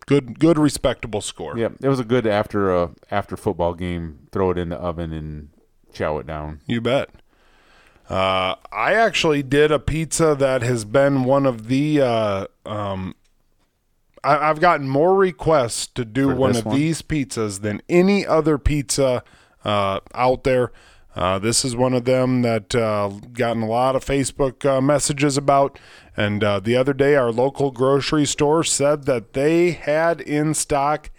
Good, 0.06 0.40
good, 0.40 0.58
respectable 0.58 1.20
score. 1.20 1.58
Yeah, 1.58 1.68
it 1.82 1.90
was 1.90 2.00
a 2.00 2.06
good 2.06 2.26
after 2.26 2.74
a 2.74 2.92
after 3.12 3.36
football 3.36 3.74
game. 3.74 4.20
Throw 4.32 4.52
it 4.52 4.58
in 4.58 4.70
the 4.70 4.78
oven 4.78 5.12
and 5.12 5.50
chow 5.92 6.18
it 6.20 6.26
down. 6.28 6.62
You 6.66 6.80
bet. 6.80 7.10
Uh, 8.10 8.56
I 8.72 8.94
actually 8.94 9.44
did 9.44 9.72
a 9.72 9.80
pizza 9.80 10.36
that 10.36 10.62
has 10.62 10.86
been 10.86 11.24
one 11.24 11.46
of 11.46 11.68
the. 11.68 12.02
Uh, 12.02 12.46
um, 12.66 13.16
I, 14.24 14.50
I've 14.50 14.60
gotten 14.60 14.88
more 14.88 15.16
requests 15.16 15.88
to 15.88 16.06
do 16.06 16.30
For 16.30 16.36
one 16.36 16.56
of 16.56 16.66
one? 16.66 16.76
these 16.76 17.02
pizzas 17.02 17.62
than 17.62 17.82
any 17.90 18.26
other 18.26 18.58
pizza 18.58 19.24
uh, 19.66 20.00
out 20.14 20.44
there. 20.44 20.72
Uh, 21.16 21.40
this 21.40 21.66
is 21.66 21.76
one 21.76 21.94
of 21.96 22.06
them 22.06 22.44
that 22.44 22.76
uh, 22.76 23.10
gotten 23.34 23.64
a 23.64 23.68
lot 23.68 23.96
of 23.96 24.06
Facebook 24.06 24.64
uh, 24.64 24.80
messages 24.80 25.36
about. 25.36 25.80
And 26.16 26.44
uh, 26.44 26.60
the 26.60 26.76
other 26.78 26.94
day, 26.94 27.16
our 27.16 27.32
local 27.32 27.72
grocery 27.72 28.26
store 28.26 28.64
said 28.64 29.06
that 29.06 29.34
they 29.34 29.72
had 29.72 30.22
in 30.22 30.54
stock 30.54 31.10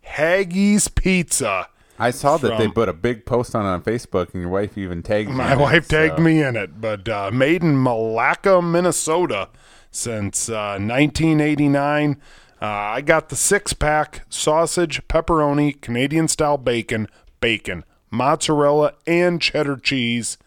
Haggie's 0.00 0.86
Pizza. 0.88 1.68
I 1.98 2.10
saw 2.10 2.36
that 2.36 2.58
they 2.58 2.68
put 2.68 2.88
a 2.88 2.92
big 2.92 3.26
post 3.26 3.54
on 3.54 3.66
on 3.66 3.82
Facebook, 3.82 4.32
and 4.32 4.42
your 4.42 4.50
wife 4.50 4.78
even 4.78 5.02
tagged 5.02 5.30
me. 5.30 5.36
My 5.36 5.52
in 5.52 5.58
it, 5.58 5.62
wife 5.62 5.88
tagged 5.88 6.16
so- 6.16 6.22
me 6.22 6.42
in 6.42 6.56
it, 6.56 6.80
but 6.80 7.08
uh, 7.08 7.30
made 7.32 7.62
in 7.62 7.76
Milaca, 7.76 8.62
Minnesota 8.62 9.48
since 9.90 10.48
uh, 10.48 10.78
1989. 10.80 12.20
Uh, 12.60 12.66
I 12.66 13.00
got 13.00 13.28
the 13.28 13.36
six 13.36 13.72
pack 13.72 14.22
sausage, 14.28 15.06
pepperoni, 15.08 15.80
Canadian 15.80 16.28
style 16.28 16.58
bacon, 16.58 17.08
bacon, 17.40 17.84
mozzarella, 18.10 18.94
and 19.06 19.40
cheddar 19.40 19.76
cheese. 19.76 20.38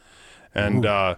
And 0.54 0.86
uh, 0.86 1.16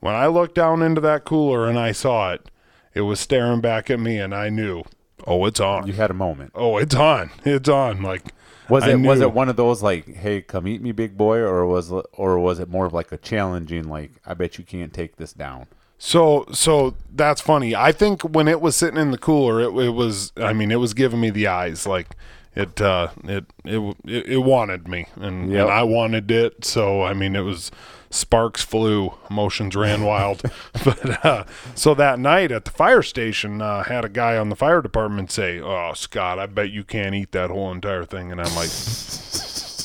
when 0.00 0.14
I 0.14 0.26
looked 0.26 0.56
down 0.56 0.82
into 0.82 1.00
that 1.02 1.24
cooler 1.24 1.68
and 1.68 1.78
I 1.78 1.92
saw 1.92 2.32
it, 2.32 2.50
it 2.94 3.02
was 3.02 3.20
staring 3.20 3.60
back 3.60 3.88
at 3.88 4.00
me, 4.00 4.18
and 4.18 4.34
I 4.34 4.48
knew, 4.48 4.82
oh, 5.26 5.46
it's 5.46 5.60
on. 5.60 5.86
You 5.86 5.94
had 5.94 6.10
a 6.10 6.14
moment. 6.14 6.52
Oh, 6.54 6.76
it's 6.76 6.94
on. 6.94 7.30
It's 7.44 7.68
on. 7.68 8.02
Like, 8.02 8.34
Was 8.72 8.86
it 8.86 8.98
was 9.00 9.20
it 9.20 9.32
one 9.32 9.48
of 9.48 9.56
those 9.56 9.82
like, 9.82 10.06
"Hey, 10.14 10.40
come 10.40 10.66
eat 10.66 10.80
me, 10.82 10.92
big 10.92 11.16
boy," 11.16 11.38
or 11.38 11.66
was 11.66 11.92
or 12.12 12.38
was 12.38 12.58
it 12.58 12.68
more 12.68 12.86
of 12.86 12.92
like 12.92 13.12
a 13.12 13.18
challenging, 13.18 13.88
like, 13.88 14.12
"I 14.26 14.34
bet 14.34 14.58
you 14.58 14.64
can't 14.64 14.92
take 14.92 15.16
this 15.16 15.32
down"? 15.32 15.66
So 15.98 16.46
so 16.52 16.94
that's 17.14 17.40
funny. 17.40 17.76
I 17.76 17.92
think 17.92 18.22
when 18.22 18.48
it 18.48 18.60
was 18.60 18.74
sitting 18.74 18.98
in 18.98 19.10
the 19.12 19.18
cooler, 19.18 19.60
it, 19.60 19.72
it 19.86 19.90
was. 19.90 20.32
I 20.36 20.52
mean, 20.52 20.70
it 20.70 20.80
was 20.80 20.94
giving 20.94 21.20
me 21.20 21.30
the 21.30 21.46
eyes. 21.46 21.86
Like 21.86 22.16
it 22.56 22.80
uh, 22.80 23.08
it, 23.24 23.44
it 23.64 23.96
it 24.04 24.26
it 24.26 24.38
wanted 24.38 24.88
me, 24.88 25.06
and, 25.16 25.50
Yep. 25.52 25.62
and 25.62 25.70
I 25.70 25.82
wanted 25.84 26.30
it. 26.30 26.64
So 26.64 27.02
I 27.02 27.14
mean, 27.14 27.36
it 27.36 27.42
was 27.42 27.70
sparks 28.12 28.62
flew, 28.62 29.14
emotions 29.28 29.74
ran 29.74 30.04
wild. 30.04 30.42
but 30.84 31.24
uh, 31.24 31.44
so 31.74 31.94
that 31.94 32.18
night 32.18 32.52
at 32.52 32.64
the 32.64 32.70
fire 32.70 33.02
station, 33.02 33.60
uh, 33.60 33.82
had 33.84 34.04
a 34.04 34.08
guy 34.08 34.36
on 34.36 34.48
the 34.48 34.56
fire 34.56 34.80
department 34.80 35.32
say, 35.32 35.58
"Oh, 35.58 35.92
Scott, 35.94 36.38
I 36.38 36.46
bet 36.46 36.70
you 36.70 36.84
can't 36.84 37.14
eat 37.14 37.32
that 37.32 37.50
whole 37.50 37.72
entire 37.72 38.04
thing." 38.04 38.30
And 38.30 38.40
I'm 38.40 38.54
like. 38.54 38.70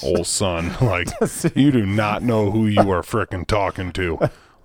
Old 0.03 0.27
son, 0.27 0.75
like 0.81 1.07
you 1.55 1.71
do 1.71 1.83
not 1.83 2.21
know 2.21 2.51
who 2.51 2.67
you 2.67 2.91
are 2.91 3.01
frickin' 3.01 3.47
talking 3.47 3.91
to. 3.93 4.19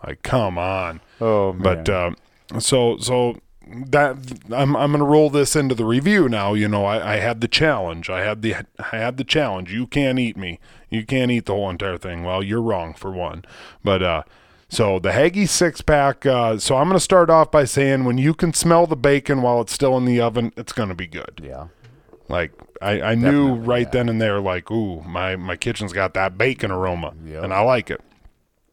Like, 0.06 0.22
come 0.22 0.58
on. 0.58 1.00
Oh 1.22 1.54
But 1.54 1.88
uh, 1.88 2.10
so 2.58 2.98
so 2.98 3.38
that 3.86 4.16
I'm 4.52 4.76
I'm 4.76 4.92
gonna 4.92 5.04
roll 5.04 5.30
this 5.30 5.54
into 5.56 5.74
the 5.74 5.84
review 5.84 6.28
now. 6.28 6.54
You 6.54 6.68
know, 6.68 6.84
I, 6.84 7.14
I 7.14 7.16
had 7.16 7.40
the 7.40 7.48
challenge. 7.48 8.10
I 8.10 8.20
had 8.22 8.42
the 8.42 8.54
I 8.78 8.96
had 8.96 9.16
the 9.16 9.24
challenge. 9.24 9.72
You 9.72 9.86
can't 9.86 10.18
eat 10.18 10.36
me. 10.36 10.58
You 10.90 11.04
can't 11.06 11.30
eat 11.30 11.46
the 11.46 11.52
whole 11.54 11.70
entire 11.70 11.98
thing. 11.98 12.22
Well, 12.24 12.42
you're 12.42 12.60
wrong 12.62 12.92
for 12.94 13.10
one. 13.10 13.44
But 13.82 14.02
uh, 14.02 14.22
so 14.68 14.98
the 14.98 15.10
Haggy 15.10 15.48
six 15.48 15.80
pack. 15.80 16.26
Uh, 16.26 16.58
so 16.58 16.76
I'm 16.76 16.88
gonna 16.88 17.00
start 17.00 17.30
off 17.30 17.50
by 17.50 17.64
saying 17.64 18.04
when 18.04 18.18
you 18.18 18.34
can 18.34 18.52
smell 18.52 18.86
the 18.86 18.96
bacon 18.96 19.42
while 19.42 19.60
it's 19.60 19.72
still 19.72 19.96
in 19.96 20.04
the 20.04 20.20
oven, 20.20 20.52
it's 20.56 20.72
gonna 20.72 20.94
be 20.94 21.06
good. 21.06 21.40
yeah, 21.42 21.68
Like 22.28 22.52
I, 22.80 23.00
I 23.00 23.14
knew 23.14 23.54
right 23.54 23.86
yeah. 23.86 23.90
then 23.90 24.08
and 24.08 24.20
there, 24.20 24.40
like, 24.40 24.70
ooh, 24.70 25.00
my 25.02 25.36
my 25.36 25.56
kitchen's 25.56 25.92
got 25.92 26.14
that 26.14 26.36
bacon 26.36 26.70
aroma, 26.70 27.14
Yep. 27.24 27.44
and 27.44 27.54
I 27.54 27.60
like 27.60 27.90
it. 27.90 28.00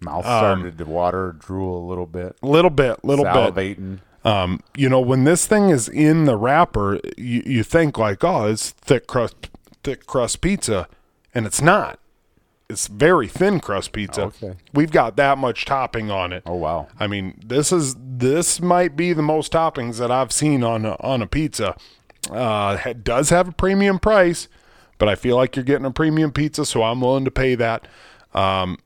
mouth 0.02 0.26
Um, 0.26 0.40
started 0.40 0.78
to 0.78 0.86
water, 0.86 1.36
drool 1.40 1.86
a 1.86 1.88
little 1.88 2.06
bit, 2.08 2.36
A 2.42 2.48
Little 2.48 2.72
bit, 2.72 3.04
little 3.06 3.26
bit. 3.52 3.78
Um, 4.24 4.62
you 4.76 4.90
know, 4.90 5.00
when 5.00 5.24
this 5.24 5.48
thing 5.48 5.70
is 5.70 5.88
in 5.88 6.26
the 6.26 6.36
wrapper, 6.36 7.00
you, 7.18 7.42
you 7.46 7.64
think 7.64 7.98
like, 7.98 8.24
oh, 8.24 8.48
it's 8.48 8.72
thick 8.72 9.08
crust, 9.08 9.50
thick 9.84 10.06
crust 10.06 10.42
pizza, 10.42 10.88
and 11.34 11.46
it's 11.46 11.62
not. 11.62 12.00
It's 12.70 12.88
very 12.88 13.28
thin 13.28 13.60
crust 13.60 13.94
pizza. 13.94 14.24
Okay. 14.24 14.54
We've 14.74 14.92
got 14.92 15.16
that 15.16 15.38
much 15.38 15.66
topping 15.66 16.12
on 16.12 16.32
it. 16.34 16.44
Oh 16.46 16.56
wow, 16.56 16.88
I 17.00 17.08
mean, 17.08 17.40
this 17.44 17.72
is 17.72 17.96
this 17.98 18.62
might 18.62 18.96
be 18.96 19.12
the 19.14 19.24
most 19.24 19.54
toppings 19.54 19.98
that 19.98 20.12
I've 20.12 20.32
seen 20.32 20.64
on 20.64 20.86
a, 20.86 20.96
on 21.00 21.22
a 21.24 21.28
pizza. 21.28 21.76
Uh, 22.30 22.78
it 22.86 23.04
does 23.04 23.30
have 23.32 23.48
a 23.48 23.52
premium 23.52 23.98
price, 23.98 24.48
but 25.00 25.10
I 25.10 25.16
feel 25.16 25.36
like 25.36 25.56
you're 25.56 25.66
getting 25.66 25.86
a 25.86 25.92
premium 25.92 26.32
pizza, 26.32 26.64
so 26.64 26.84
I'm 26.84 27.02
willing 27.02 27.26
to 27.26 27.32
pay 27.32 27.56
that. 27.56 27.88
Um, 28.36 28.78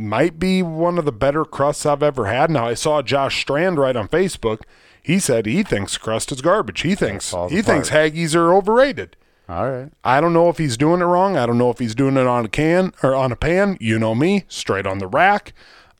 might 0.00 0.38
be 0.38 0.62
one 0.62 0.98
of 0.98 1.04
the 1.04 1.12
better 1.12 1.44
crusts 1.44 1.86
I've 1.86 2.02
ever 2.02 2.26
had. 2.26 2.50
Now 2.50 2.66
I 2.66 2.74
saw 2.74 3.02
Josh 3.02 3.40
Strand 3.40 3.78
right 3.78 3.96
on 3.96 4.08
Facebook. 4.08 4.62
He 5.02 5.18
said 5.18 5.46
he 5.46 5.62
thinks 5.62 5.96
crust 5.98 6.30
is 6.32 6.40
garbage. 6.42 6.82
He 6.82 6.94
thinks 6.94 7.30
falls 7.30 7.52
he 7.52 7.62
thinks. 7.62 7.90
Haggies 7.90 8.34
are 8.34 8.54
overrated. 8.54 9.16
all 9.48 9.70
right. 9.70 9.90
I 10.04 10.20
don't 10.20 10.32
know 10.32 10.48
if 10.48 10.58
he's 10.58 10.76
doing 10.76 11.00
it 11.00 11.04
wrong. 11.04 11.36
I 11.36 11.46
don't 11.46 11.58
know 11.58 11.70
if 11.70 11.78
he's 11.78 11.94
doing 11.94 12.16
it 12.16 12.26
on 12.26 12.44
a 12.44 12.48
can 12.48 12.92
or 13.02 13.14
on 13.14 13.32
a 13.32 13.36
pan. 13.36 13.76
You 13.80 13.98
know 13.98 14.14
me, 14.14 14.44
straight 14.48 14.86
on 14.86 14.98
the 14.98 15.06
rack. 15.06 15.52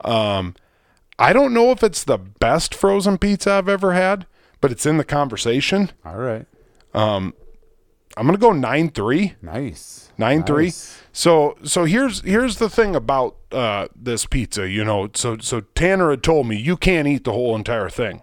Um, 0.03 0.55
I 1.19 1.33
don't 1.33 1.53
know 1.53 1.71
if 1.71 1.83
it's 1.83 2.05
the 2.05 2.19
best 2.19 2.75
frozen 2.75 3.19
pizza 3.19 3.53
I've 3.53 3.69
ever 3.69 3.93
had, 3.95 4.27
but 4.61 4.71
it's 4.71 4.87
in 4.87 4.97
the 4.99 5.05
conversation. 5.05 5.91
All 6.05 6.17
right. 6.17 6.47
Um, 6.95 7.35
I'm 8.17 8.27
gonna 8.27 8.39
go 8.39 8.53
nine 8.53 8.91
three. 8.91 9.35
Nice. 9.43 10.11
Nine 10.19 10.43
three. 10.45 10.73
So 11.13 11.57
so 11.65 11.85
here's 11.85 12.21
here's 12.23 12.57
the 12.57 12.69
thing 12.69 12.95
about 12.95 13.37
uh, 13.51 13.89
this 13.95 14.27
pizza. 14.27 14.69
You 14.69 14.85
know, 14.85 15.11
so 15.15 15.39
so 15.39 15.61
Tanner 15.61 16.11
had 16.11 16.23
told 16.23 16.47
me 16.47 16.57
you 16.57 16.77
can't 16.77 17.09
eat 17.09 17.25
the 17.25 17.33
whole 17.33 17.57
entire 17.57 17.89
thing. 17.89 18.23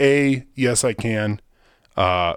A 0.00 0.46
yes 0.54 0.84
I 0.84 0.94
can. 0.94 1.40
Uh, 1.96 2.34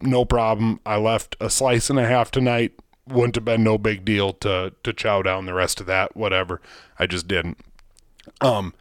no 0.00 0.24
problem. 0.24 0.80
I 0.84 0.96
left 0.96 1.36
a 1.40 1.48
slice 1.48 1.90
and 1.90 1.98
a 1.98 2.06
half 2.06 2.30
tonight. 2.30 2.72
Wouldn't 3.06 3.34
have 3.34 3.44
been 3.44 3.62
no 3.62 3.78
big 3.78 4.04
deal 4.04 4.32
to 4.34 4.72
to 4.82 4.92
chow 4.92 5.22
down 5.22 5.46
the 5.46 5.54
rest 5.54 5.80
of 5.80 5.86
that. 5.86 6.16
Whatever. 6.16 6.60
I 6.98 7.06
just 7.06 7.28
didn't. 7.28 7.58
Um, 8.40 8.74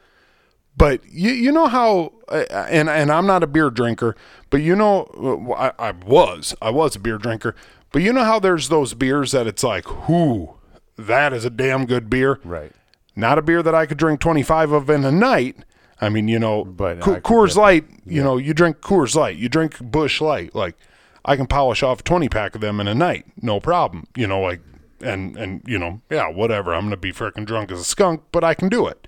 but 0.76 1.02
you 1.10 1.32
you 1.32 1.52
know 1.52 1.68
how 1.68 2.14
uh, 2.30 2.46
and 2.70 2.90
and 2.90 3.12
I'm 3.12 3.28
not 3.28 3.44
a 3.44 3.48
beer 3.48 3.70
drinker, 3.70 4.16
but 4.50 4.62
you 4.62 4.76
know 4.76 5.04
uh, 5.50 5.72
I, 5.80 5.90
I 5.90 5.92
was 5.92 6.56
I 6.62 6.72
was 6.72 6.96
a 6.96 7.00
beer 7.00 7.18
drinker, 7.18 7.56
but 7.94 8.02
you 8.02 8.12
know 8.12 8.26
how 8.26 8.40
there's 8.40 8.68
those 8.68 8.94
beers 8.94 9.32
that 9.32 9.48
it's 9.48 9.64
like, 9.64 10.10
whoo, 10.10 10.56
that 10.98 11.32
is 11.32 11.46
a 11.46 11.50
damn 11.50 11.86
good 11.86 12.10
beer. 12.10 12.42
Right. 12.44 12.74
Not 13.16 13.38
a 13.38 13.42
beer 13.42 13.64
that 13.64 13.74
I 13.74 13.86
could 13.86 13.98
drink 13.98 14.20
25 14.20 14.72
of 14.72 14.90
in 14.90 15.06
a 15.06 15.12
night. 15.12 15.58
I 16.02 16.10
mean, 16.10 16.28
you 16.28 16.40
know, 16.40 16.66
But 16.66 17.00
could 17.00 17.24
Coors 17.24 17.56
Light. 17.56 17.86
You 18.06 18.22
know, 18.22 18.36
you 18.36 18.54
drink 18.54 18.82
Coors 18.82 19.16
Light, 19.16 19.38
you 19.38 19.48
drink 19.48 19.80
Busch 19.80 20.20
Light. 20.20 20.54
Like 20.54 20.76
I 21.24 21.38
can 21.38 21.48
polish 21.48 21.82
off 21.82 22.02
a 22.02 22.04
20 22.04 22.28
pack 22.28 22.56
of 22.56 22.62
them 22.62 22.82
in 22.82 22.88
a 22.88 22.96
night, 22.96 23.26
no 23.42 23.62
problem. 23.62 24.08
You 24.18 24.28
know, 24.28 24.42
like 24.42 24.62
and 25.00 25.38
and 25.38 25.62
you 25.66 25.78
know, 25.78 26.02
yeah, 26.10 26.30
whatever. 26.30 26.74
I'm 26.74 26.86
gonna 26.86 26.98
be 26.98 27.14
freaking 27.14 27.46
drunk 27.46 27.72
as 27.72 27.80
a 27.80 27.86
skunk, 27.86 28.24
but 28.32 28.44
I 28.44 28.54
can 28.54 28.68
do 28.68 28.88
it. 28.88 29.08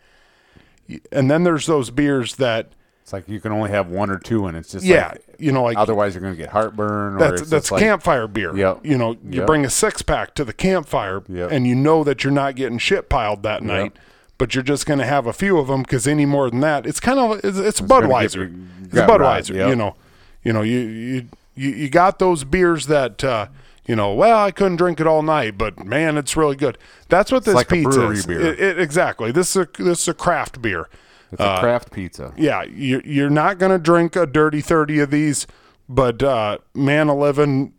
And 1.12 1.30
then 1.30 1.44
there's 1.44 1.66
those 1.66 1.90
beers 1.90 2.36
that, 2.36 2.74
It's 3.06 3.14
like 3.14 3.30
you 3.30 3.40
can 3.40 3.52
only 3.52 3.70
have 3.70 3.88
one 3.88 4.10
or 4.10 4.18
two, 4.18 4.48
and 4.48 4.58
it's 4.58 4.72
just 4.72 4.84
yeah, 4.84 5.10
Like, 5.10 5.22
you 5.38 5.52
know, 5.52 5.62
like 5.62 5.78
otherwise, 5.78 6.16
you're 6.16 6.24
gonna 6.24 6.36
get 6.36 6.50
heartburn. 6.50 7.14
or 7.14 7.20
that's 7.20 7.42
it's 7.44 7.52
that's 7.52 7.72
like, 7.72 7.80
campfire 7.84 8.28
beer. 8.28 8.58
Yep. 8.58 8.80
You 8.84 8.98
know, 8.98 9.12
you 9.12 9.42
Yep. 9.42 9.46
bring 9.46 9.64
a 9.64 9.70
six 9.70 10.02
pack 10.02 10.34
to 10.34 10.44
the 10.44 10.54
campfire, 10.54 11.22
Yep. 11.30 11.52
and 11.52 11.68
you 11.68 11.76
know 11.76 12.04
that 12.04 12.24
you're 12.24 12.34
not 12.34 12.56
getting 12.56 12.80
shit 12.80 13.08
piled 13.08 13.44
that 13.44 13.62
night. 13.62 13.94
but 14.40 14.54
you're 14.56 14.64
just 14.64 14.86
going 14.88 14.98
to 15.00 15.06
have 15.06 15.28
a 15.28 15.32
few 15.34 15.58
of 15.60 15.68
them 15.68 15.82
because 15.84 16.06
any 16.06 16.26
more 16.26 16.50
than 16.50 16.60
that, 16.62 16.86
it's 16.86 17.00
kind 17.00 17.20
of 17.20 17.40
it's, 17.46 17.58
it's, 17.58 17.80
get 17.80 17.88
Budweiser. 17.90 18.68
It's 18.84 18.94
Budweiser. 18.94 19.58
right. 19.62 19.70
You 19.70 19.76
know, 19.78 19.96
you 20.44 20.52
know, 20.52 20.62
you 20.64 20.80
you 20.80 21.26
you, 21.56 21.90
got 21.90 22.18
those 22.20 22.44
beers 22.44 22.88
that. 22.88 23.24
Uh, 23.24 23.46
you 23.88 23.96
know, 23.96 24.14
well, 24.16 24.40
I 24.44 24.50
couldn't 24.50 24.78
drink 24.78 25.00
it 25.00 25.06
all 25.06 25.22
night, 25.22 25.60
but 25.60 25.86
man, 25.86 26.18
it's 26.18 26.36
really 26.36 26.56
good. 26.56 26.80
That's 27.08 27.32
what 27.32 27.46
this 27.46 27.54
like 27.54 27.68
a 27.68 27.76
pizza 27.76 28.00
brewery 28.00 28.16
is. 28.18 28.26
beer. 28.26 28.42
It- 28.42 28.60
it- 28.60 28.80
exactly. 28.80 29.32
This 29.32 29.52
is 29.56 29.58
a, 29.58 29.84
this 29.84 30.02
is 30.02 30.08
a 30.08 30.14
craft 30.16 30.60
beer. 30.60 30.90
It's 31.32 31.42
a 31.42 31.60
craft 31.60 31.92
pizza. 31.92 32.34
Yeah, 32.38 32.64
you, 32.64 33.02
you're 33.04 33.30
not 33.30 33.58
going 33.58 33.72
to 33.72 33.78
drink 33.80 34.16
a 34.16 34.26
dirty 34.26 34.62
30 34.62 35.00
of 35.00 35.12
these, 35.12 35.48
but 35.90 36.22
uh, 36.24 36.60
man, 36.74 37.10
11, 37.10 37.74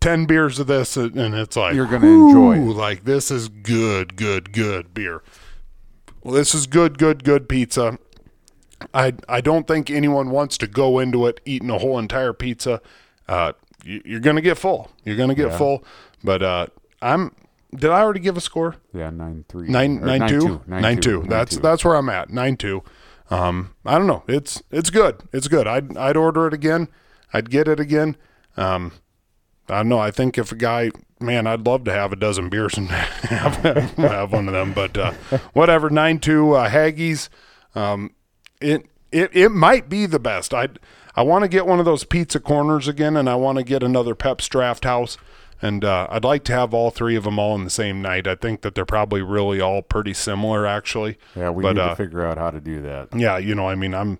10 0.00 0.26
beers 0.26 0.58
of 0.58 0.66
this, 0.66 0.96
and 0.96 1.34
it's 1.34 1.56
like, 1.56 1.74
You're 1.74 1.86
gonna 1.86 2.06
enjoy 2.06 2.58
"Ooh. 2.58 2.72
Like, 2.72 3.04
this 3.04 3.30
is 3.30 3.48
good, 3.48 4.16
good, 4.16 4.52
good 4.52 4.94
beer. 4.94 5.22
Well, 6.22 6.34
this 6.34 6.54
is 6.54 6.66
good, 6.66 6.98
good, 6.98 7.22
good 7.24 7.48
pizza. 7.48 7.98
I, 8.94 9.14
I 9.28 9.40
don't 9.40 9.66
think 9.66 9.90
anyone 9.90 10.30
wants 10.30 10.56
to 10.58 10.66
go 10.66 10.98
into 10.98 11.26
it 11.26 11.40
eating 11.44 11.70
a 11.70 11.78
whole 11.78 11.98
entire 11.98 12.32
pizza. 12.32 12.80
Uh, 13.28 13.52
you, 13.84 14.02
you're 14.04 14.20
going 14.20 14.36
to 14.36 14.42
get 14.42 14.58
full. 14.58 14.90
You're 15.04 15.16
going 15.16 15.28
to 15.28 15.34
get 15.34 15.52
full. 15.54 15.84
But 16.24 16.42
uh, 16.42 16.66
I'm. 17.02 17.34
Did 17.74 17.90
I 17.90 18.00
already 18.00 18.20
give 18.20 18.36
a 18.36 18.40
score? 18.40 18.76
Yeah, 18.92 19.10
nine 19.10 19.44
three. 19.48 19.68
nine 19.68 19.98
or 19.98 20.06
nine 20.06 20.28
two 20.28 20.40
two. 20.40 20.60
nine 20.66 21.00
two. 21.00 21.24
That's 21.28 21.56
that's 21.58 21.84
where 21.84 21.94
I'm 21.94 22.08
at. 22.08 22.30
Nine 22.30 22.56
two. 22.56 22.82
Um, 23.30 23.74
I 23.86 23.96
don't 23.96 24.08
know. 24.08 24.24
It's 24.26 24.62
it's 24.70 24.90
good. 24.90 25.22
It's 25.32 25.46
good. 25.48 25.66
I'd 25.66 25.96
I'd 25.96 26.16
order 26.16 26.46
it 26.48 26.52
again. 26.54 26.88
I'd 27.32 27.50
get 27.50 27.68
it 27.68 27.78
again. 27.78 28.16
Um, 28.56 28.92
I 29.68 29.78
don't 29.78 29.88
know. 29.88 30.00
I 30.00 30.10
think 30.10 30.36
if 30.36 30.50
a 30.50 30.56
guy, 30.56 30.90
man, 31.20 31.46
I'd 31.46 31.64
love 31.64 31.84
to 31.84 31.92
have 31.92 32.12
a 32.12 32.16
dozen 32.16 32.48
beers 32.48 32.76
and 32.76 32.88
have, 32.90 33.56
have 33.56 34.32
one 34.32 34.48
of 34.48 34.54
them. 34.54 34.72
But 34.72 34.98
uh, 34.98 35.12
whatever. 35.52 35.90
Nine 35.90 36.18
two 36.18 36.54
uh, 36.54 36.68
Haggis. 36.68 37.30
Um, 37.76 38.10
it 38.60 38.86
it 39.12 39.30
it 39.32 39.50
might 39.50 39.88
be 39.88 40.06
the 40.06 40.18
best. 40.18 40.52
I 40.52 40.68
I 41.14 41.22
want 41.22 41.42
to 41.44 41.48
get 41.48 41.66
one 41.66 41.78
of 41.78 41.84
those 41.84 42.04
pizza 42.04 42.40
corners 42.40 42.88
again, 42.88 43.16
and 43.16 43.28
I 43.28 43.36
want 43.36 43.58
to 43.58 43.64
get 43.64 43.82
another 43.82 44.14
Pep's 44.14 44.48
Draft 44.48 44.84
House. 44.84 45.16
And 45.62 45.84
uh, 45.84 46.06
I'd 46.10 46.24
like 46.24 46.44
to 46.44 46.52
have 46.52 46.72
all 46.72 46.90
three 46.90 47.16
of 47.16 47.24
them 47.24 47.38
all 47.38 47.54
in 47.54 47.64
the 47.64 47.70
same 47.70 48.00
night. 48.00 48.26
I 48.26 48.34
think 48.34 48.62
that 48.62 48.74
they're 48.74 48.86
probably 48.86 49.20
really 49.20 49.60
all 49.60 49.82
pretty 49.82 50.14
similar, 50.14 50.66
actually. 50.66 51.18
Yeah, 51.36 51.50
we 51.50 51.62
but, 51.62 51.74
need 51.74 51.82
uh, 51.82 51.88
to 51.90 51.96
figure 51.96 52.24
out 52.24 52.38
how 52.38 52.50
to 52.50 52.60
do 52.60 52.80
that. 52.82 53.08
yeah, 53.14 53.36
you 53.36 53.54
know, 53.54 53.68
I 53.68 53.74
mean, 53.74 53.94
I'm 53.94 54.18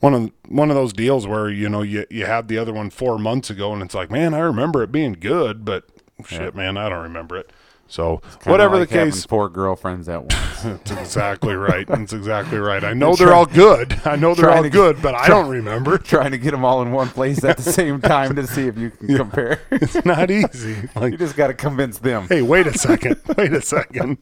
one 0.00 0.14
of 0.14 0.30
one 0.48 0.70
of 0.70 0.76
those 0.76 0.92
deals 0.92 1.26
where 1.26 1.48
you 1.48 1.68
know 1.68 1.82
you 1.82 2.06
you 2.10 2.26
had 2.26 2.48
the 2.48 2.58
other 2.58 2.72
one 2.72 2.90
four 2.90 3.18
months 3.18 3.50
ago, 3.50 3.72
and 3.72 3.82
it's 3.82 3.94
like, 3.94 4.10
man, 4.10 4.34
I 4.34 4.40
remember 4.40 4.82
it 4.82 4.92
being 4.92 5.14
good, 5.14 5.64
but 5.64 5.84
shit, 6.26 6.54
man, 6.54 6.76
I 6.76 6.88
don't 6.88 7.02
remember 7.02 7.36
it. 7.36 7.50
So 7.86 8.22
whatever 8.44 8.78
like 8.78 8.88
the 8.88 8.94
case, 8.94 9.24
four 9.24 9.48
girlfriends 9.48 10.08
at 10.08 10.22
once. 10.22 10.62
that's 10.62 10.90
exactly 10.90 11.54
right. 11.54 11.86
That's 11.86 12.12
exactly 12.12 12.58
right. 12.58 12.82
I 12.82 12.92
know 12.94 13.14
they're 13.14 13.34
all 13.34 13.46
good. 13.46 14.00
I 14.04 14.16
know 14.16 14.34
they're 14.34 14.50
all 14.50 14.62
get- 14.62 14.72
good, 14.72 15.02
but 15.02 15.14
I 15.14 15.28
don't 15.28 15.48
remember. 15.48 15.98
Trying 16.14 16.32
to 16.32 16.38
get 16.38 16.50
them 16.52 16.64
all 16.64 16.82
in 16.82 16.90
one 16.92 17.08
place 17.08 17.44
at 17.44 17.58
the 17.58 17.62
same 17.72 18.00
time 18.00 18.34
to 18.36 18.46
see 18.46 18.66
if 18.66 18.76
you 18.78 18.90
can 18.90 19.16
compare. 19.16 19.60
It's 19.70 20.04
not 20.04 20.30
easy. 20.30 20.88
you 21.00 21.16
just 21.16 21.36
got 21.36 21.48
to 21.48 21.54
convince 21.54 21.98
them. 21.98 22.26
hey, 22.28 22.42
wait 22.42 22.66
a 22.66 22.76
second. 22.76 23.20
Wait 23.36 23.52
a 23.52 23.60
second. 23.62 24.18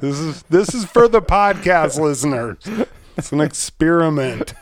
This 0.00 0.18
is 0.18 0.42
this 0.44 0.72
is 0.74 0.84
for 0.84 1.08
the 1.08 1.20
podcast 1.20 2.00
listeners. 2.00 2.58
It's 3.16 3.32
an 3.32 3.40
experiment. 3.40 4.54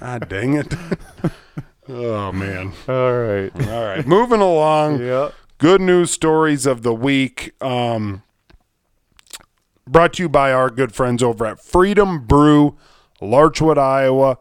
Ah, 0.00 0.18
dang 0.18 0.54
it. 0.54 0.72
Oh 1.88 2.30
man. 2.32 2.72
All 2.86 3.12
right. 3.18 3.68
All 3.68 3.84
right, 3.84 4.06
moving 4.06 4.40
along. 4.40 5.00
Yeah. 5.00 5.30
Good 5.58 5.80
news 5.80 6.10
stories 6.12 6.66
of 6.66 6.82
the 6.82 6.94
week. 6.94 7.52
Um, 7.60 8.22
brought 9.88 10.14
to 10.14 10.22
you 10.22 10.28
by 10.28 10.52
our 10.52 10.70
good 10.70 10.92
friends 10.94 11.22
over 11.22 11.44
at 11.46 11.60
Freedom 11.60 12.24
Brew, 12.24 12.76
Larchwood, 13.20 13.76
Iowa. 13.78 14.38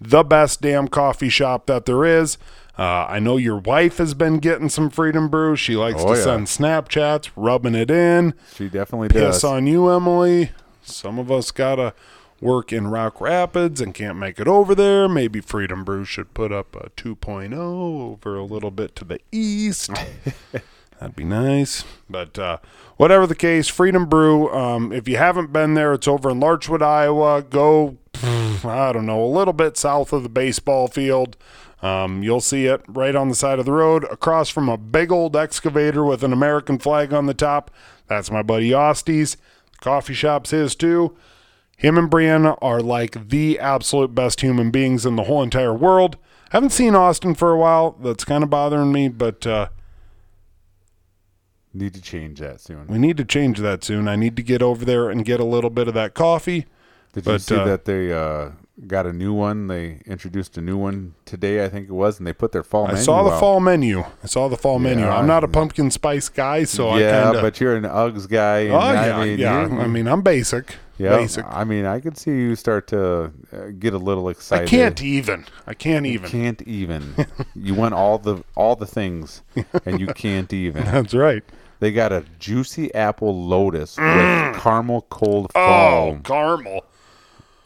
The 0.00 0.22
best 0.22 0.60
damn 0.60 0.86
coffee 0.88 1.30
shop 1.30 1.66
that 1.66 1.86
there 1.86 2.04
is. 2.04 2.36
Uh, 2.78 3.06
I 3.08 3.18
know 3.18 3.36
your 3.38 3.56
wife 3.58 3.96
has 3.98 4.14
been 4.14 4.38
getting 4.38 4.68
some 4.68 4.90
Freedom 4.90 5.28
Brew. 5.28 5.56
She 5.56 5.74
likes 5.74 6.02
Oh, 6.02 6.12
to 6.12 6.18
yeah. 6.18 6.24
send 6.24 6.46
Snapchats, 6.46 7.30
rubbing 7.34 7.74
it 7.74 7.90
in. 7.90 8.34
She 8.54 8.68
definitely 8.68 9.08
Piss 9.08 9.36
does. 9.40 9.44
on 9.44 9.66
you, 9.66 9.88
Emily. 9.88 10.50
Some 10.82 11.18
of 11.18 11.32
us 11.32 11.50
gotta 11.50 11.94
work 12.40 12.72
in 12.72 12.88
Rock 12.88 13.20
Rapids 13.20 13.80
and 13.80 13.94
can't 13.94 14.16
make 14.16 14.38
it 14.38 14.48
over 14.48 14.74
there. 14.74 15.08
Maybe 15.08 15.40
Freedom 15.40 15.84
Brew 15.84 16.04
should 16.04 16.34
put 16.34 16.52
up 16.52 16.76
a 16.76 16.90
2.0 16.90 17.52
over 17.54 18.36
a 18.36 18.44
little 18.44 18.70
bit 18.70 18.94
to 18.96 19.04
the 19.04 19.20
east. 19.32 19.90
That'd 21.00 21.16
be 21.16 21.24
nice. 21.24 21.84
But 22.10 22.38
uh, 22.38 22.58
whatever 22.96 23.26
the 23.26 23.34
case, 23.34 23.68
Freedom 23.68 24.06
Brew. 24.06 24.50
Um, 24.52 24.92
if 24.92 25.08
you 25.08 25.16
haven't 25.16 25.52
been 25.52 25.74
there, 25.74 25.92
it's 25.92 26.08
over 26.08 26.30
in 26.30 26.40
Larchwood, 26.40 26.82
Iowa. 26.82 27.42
Go, 27.42 27.98
I 28.22 28.92
don't 28.92 29.06
know, 29.06 29.22
a 29.22 29.26
little 29.26 29.52
bit 29.52 29.76
south 29.76 30.12
of 30.12 30.22
the 30.22 30.28
baseball 30.28 30.88
field. 30.88 31.36
Um, 31.80 32.24
you'll 32.24 32.40
see 32.40 32.66
it 32.66 32.82
right 32.88 33.14
on 33.14 33.28
the 33.28 33.36
side 33.36 33.60
of 33.60 33.64
the 33.64 33.72
road, 33.72 34.02
across 34.10 34.48
from 34.48 34.68
a 34.68 34.76
big 34.76 35.12
old 35.12 35.36
excavator 35.36 36.04
with 36.04 36.24
an 36.24 36.32
American 36.32 36.78
flag 36.80 37.12
on 37.12 37.26
the 37.26 37.34
top. 37.34 37.70
That's 38.08 38.32
my 38.32 38.42
buddy 38.42 38.70
Osties. 38.70 39.36
Coffee 39.80 40.14
shop's 40.14 40.50
his 40.50 40.74
too. 40.74 41.16
Him 41.78 41.96
and 41.96 42.10
Brian 42.10 42.44
are 42.44 42.80
like 42.82 43.28
the 43.28 43.58
absolute 43.60 44.12
best 44.14 44.40
human 44.40 44.70
beings 44.72 45.06
in 45.06 45.14
the 45.16 45.22
whole 45.22 45.42
entire 45.44 45.72
world. 45.72 46.16
Haven't 46.50 46.70
seen 46.70 46.96
Austin 46.96 47.34
for 47.36 47.52
a 47.52 47.56
while. 47.56 47.92
That's 48.02 48.24
kind 48.24 48.42
of 48.42 48.50
bothering 48.50 48.90
me, 48.92 49.08
but 49.08 49.46
uh, 49.46 49.68
Need 51.72 51.94
to 51.94 52.00
change 52.02 52.40
that 52.40 52.60
soon. 52.60 52.86
we 52.88 52.98
need 52.98 53.16
to 53.18 53.24
change 53.24 53.58
that 53.60 53.84
soon. 53.84 54.08
I 54.08 54.16
need 54.16 54.36
to 54.36 54.42
get 54.42 54.60
over 54.60 54.84
there 54.84 55.08
and 55.08 55.24
get 55.24 55.38
a 55.38 55.44
little 55.44 55.70
bit 55.70 55.86
of 55.86 55.94
that 55.94 56.14
coffee. 56.14 56.66
Did 57.12 57.26
you 57.26 57.38
see 57.38 57.54
uh, 57.54 57.64
that 57.64 57.84
they 57.84 58.12
uh, 58.12 58.50
got 58.88 59.06
a 59.06 59.12
new 59.12 59.32
one? 59.32 59.68
They 59.68 60.00
introduced 60.04 60.58
a 60.58 60.60
new 60.60 60.76
one 60.76 61.14
today, 61.26 61.64
I 61.64 61.68
think 61.68 61.88
it 61.88 61.92
was, 61.92 62.18
and 62.18 62.26
they 62.26 62.32
put 62.32 62.50
their 62.50 62.64
fall 62.64 62.88
I 62.88 62.94
saw 62.96 63.22
the 63.22 63.30
out. 63.30 63.38
fall 63.40 63.60
menu. 63.60 64.00
I 64.00 64.26
saw 64.26 64.48
the 64.48 64.56
fall 64.56 64.80
menu. 64.80 65.06
I'm 65.06 65.26
not 65.28 65.44
a 65.44 65.48
pumpkin 65.48 65.92
spice 65.92 66.28
guy, 66.28 66.64
so 66.64 66.96
yeah, 66.96 67.20
I 67.20 67.22
kind 67.24 67.36
of. 67.36 67.42
but 67.42 67.60
you're 67.60 67.76
an 67.76 67.84
Uggs 67.84 68.28
guy. 68.28 68.60
And 68.60 68.72
oh 68.72 68.78
I 68.78 69.06
yeah, 69.06 69.24
mean, 69.24 69.38
yeah. 69.38 69.58
I 69.58 69.86
mean, 69.86 70.08
I'm 70.08 70.22
basic. 70.22 70.76
Yeah, 70.98 71.16
Basic. 71.16 71.44
I 71.48 71.64
mean, 71.64 71.84
I 71.86 72.00
could 72.00 72.18
see 72.18 72.30
you 72.32 72.56
start 72.56 72.86
to 72.88 73.32
uh, 73.52 73.66
get 73.78 73.94
a 73.94 73.98
little 73.98 74.28
excited. 74.28 74.66
I 74.66 74.68
can't 74.68 75.02
even. 75.02 75.46
I 75.66 75.74
can't 75.74 76.04
You 76.06 76.12
even. 76.12 76.30
can't 76.30 76.62
even. 76.62 77.14
you 77.54 77.74
want 77.74 77.94
all 77.94 78.18
the 78.18 78.42
all 78.56 78.76
the 78.76 78.86
things, 78.86 79.42
and 79.86 80.00
you 80.00 80.08
can't 80.08 80.52
even. 80.52 80.84
That's 80.92 81.14
right. 81.14 81.42
They 81.80 81.92
got 81.92 82.12
a 82.12 82.24
juicy 82.40 82.92
apple 82.94 83.46
lotus 83.46 83.96
with 83.96 84.56
caramel 84.60 85.02
cold 85.10 85.52
Mm. 85.54 85.60
Oh, 85.60 86.20
caramel. 86.24 86.84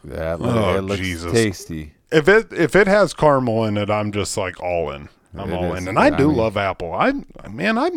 that 0.03 0.37
oh, 0.39 0.77
it 0.77 0.81
looks 0.81 1.01
Jesus. 1.01 1.31
tasty. 1.31 1.93
If 2.11 2.27
it 2.27 2.53
if 2.53 2.75
it 2.75 2.85
has 2.87 3.13
caramel 3.13 3.65
in 3.65 3.75
it, 3.77 3.89
I'm 3.89 4.11
just 4.11 4.37
like 4.37 4.61
all 4.61 4.91
in. 4.91 5.09
I'm 5.35 5.49
It 5.51 5.55
all 5.55 5.73
is. 5.73 5.81
in, 5.81 5.87
and 5.87 5.97
I 5.97 6.05
I 6.05 6.09
do 6.11 6.27
mean- 6.27 6.37
love 6.37 6.57
apple. 6.57 6.93
I 6.93 7.11
man, 7.49 7.79
I 7.79 7.89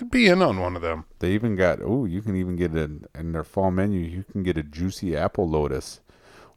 I'd 0.00 0.10
be 0.10 0.26
in 0.26 0.42
on 0.42 0.60
one 0.60 0.76
of 0.76 0.82
them. 0.82 1.04
They 1.18 1.32
even 1.32 1.56
got 1.56 1.80
oh, 1.82 2.04
you 2.04 2.22
can 2.22 2.36
even 2.36 2.56
get 2.56 2.74
it 2.74 2.90
in 3.14 3.32
their 3.32 3.44
fall 3.44 3.70
menu. 3.70 4.00
You 4.00 4.24
can 4.24 4.42
get 4.42 4.58
a 4.58 4.62
juicy 4.62 5.16
apple 5.16 5.48
lotus, 5.48 6.00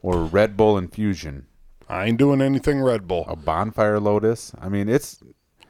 or 0.01 0.23
Red 0.23 0.55
Bull 0.57 0.77
infusion, 0.77 1.47
I 1.89 2.05
ain't 2.05 2.17
doing 2.17 2.41
anything 2.41 2.81
Red 2.81 3.07
Bull. 3.07 3.25
a 3.27 3.35
bonfire 3.35 3.99
lotus. 3.99 4.51
I 4.59 4.67
mean, 4.69 4.89
it's 4.89 5.23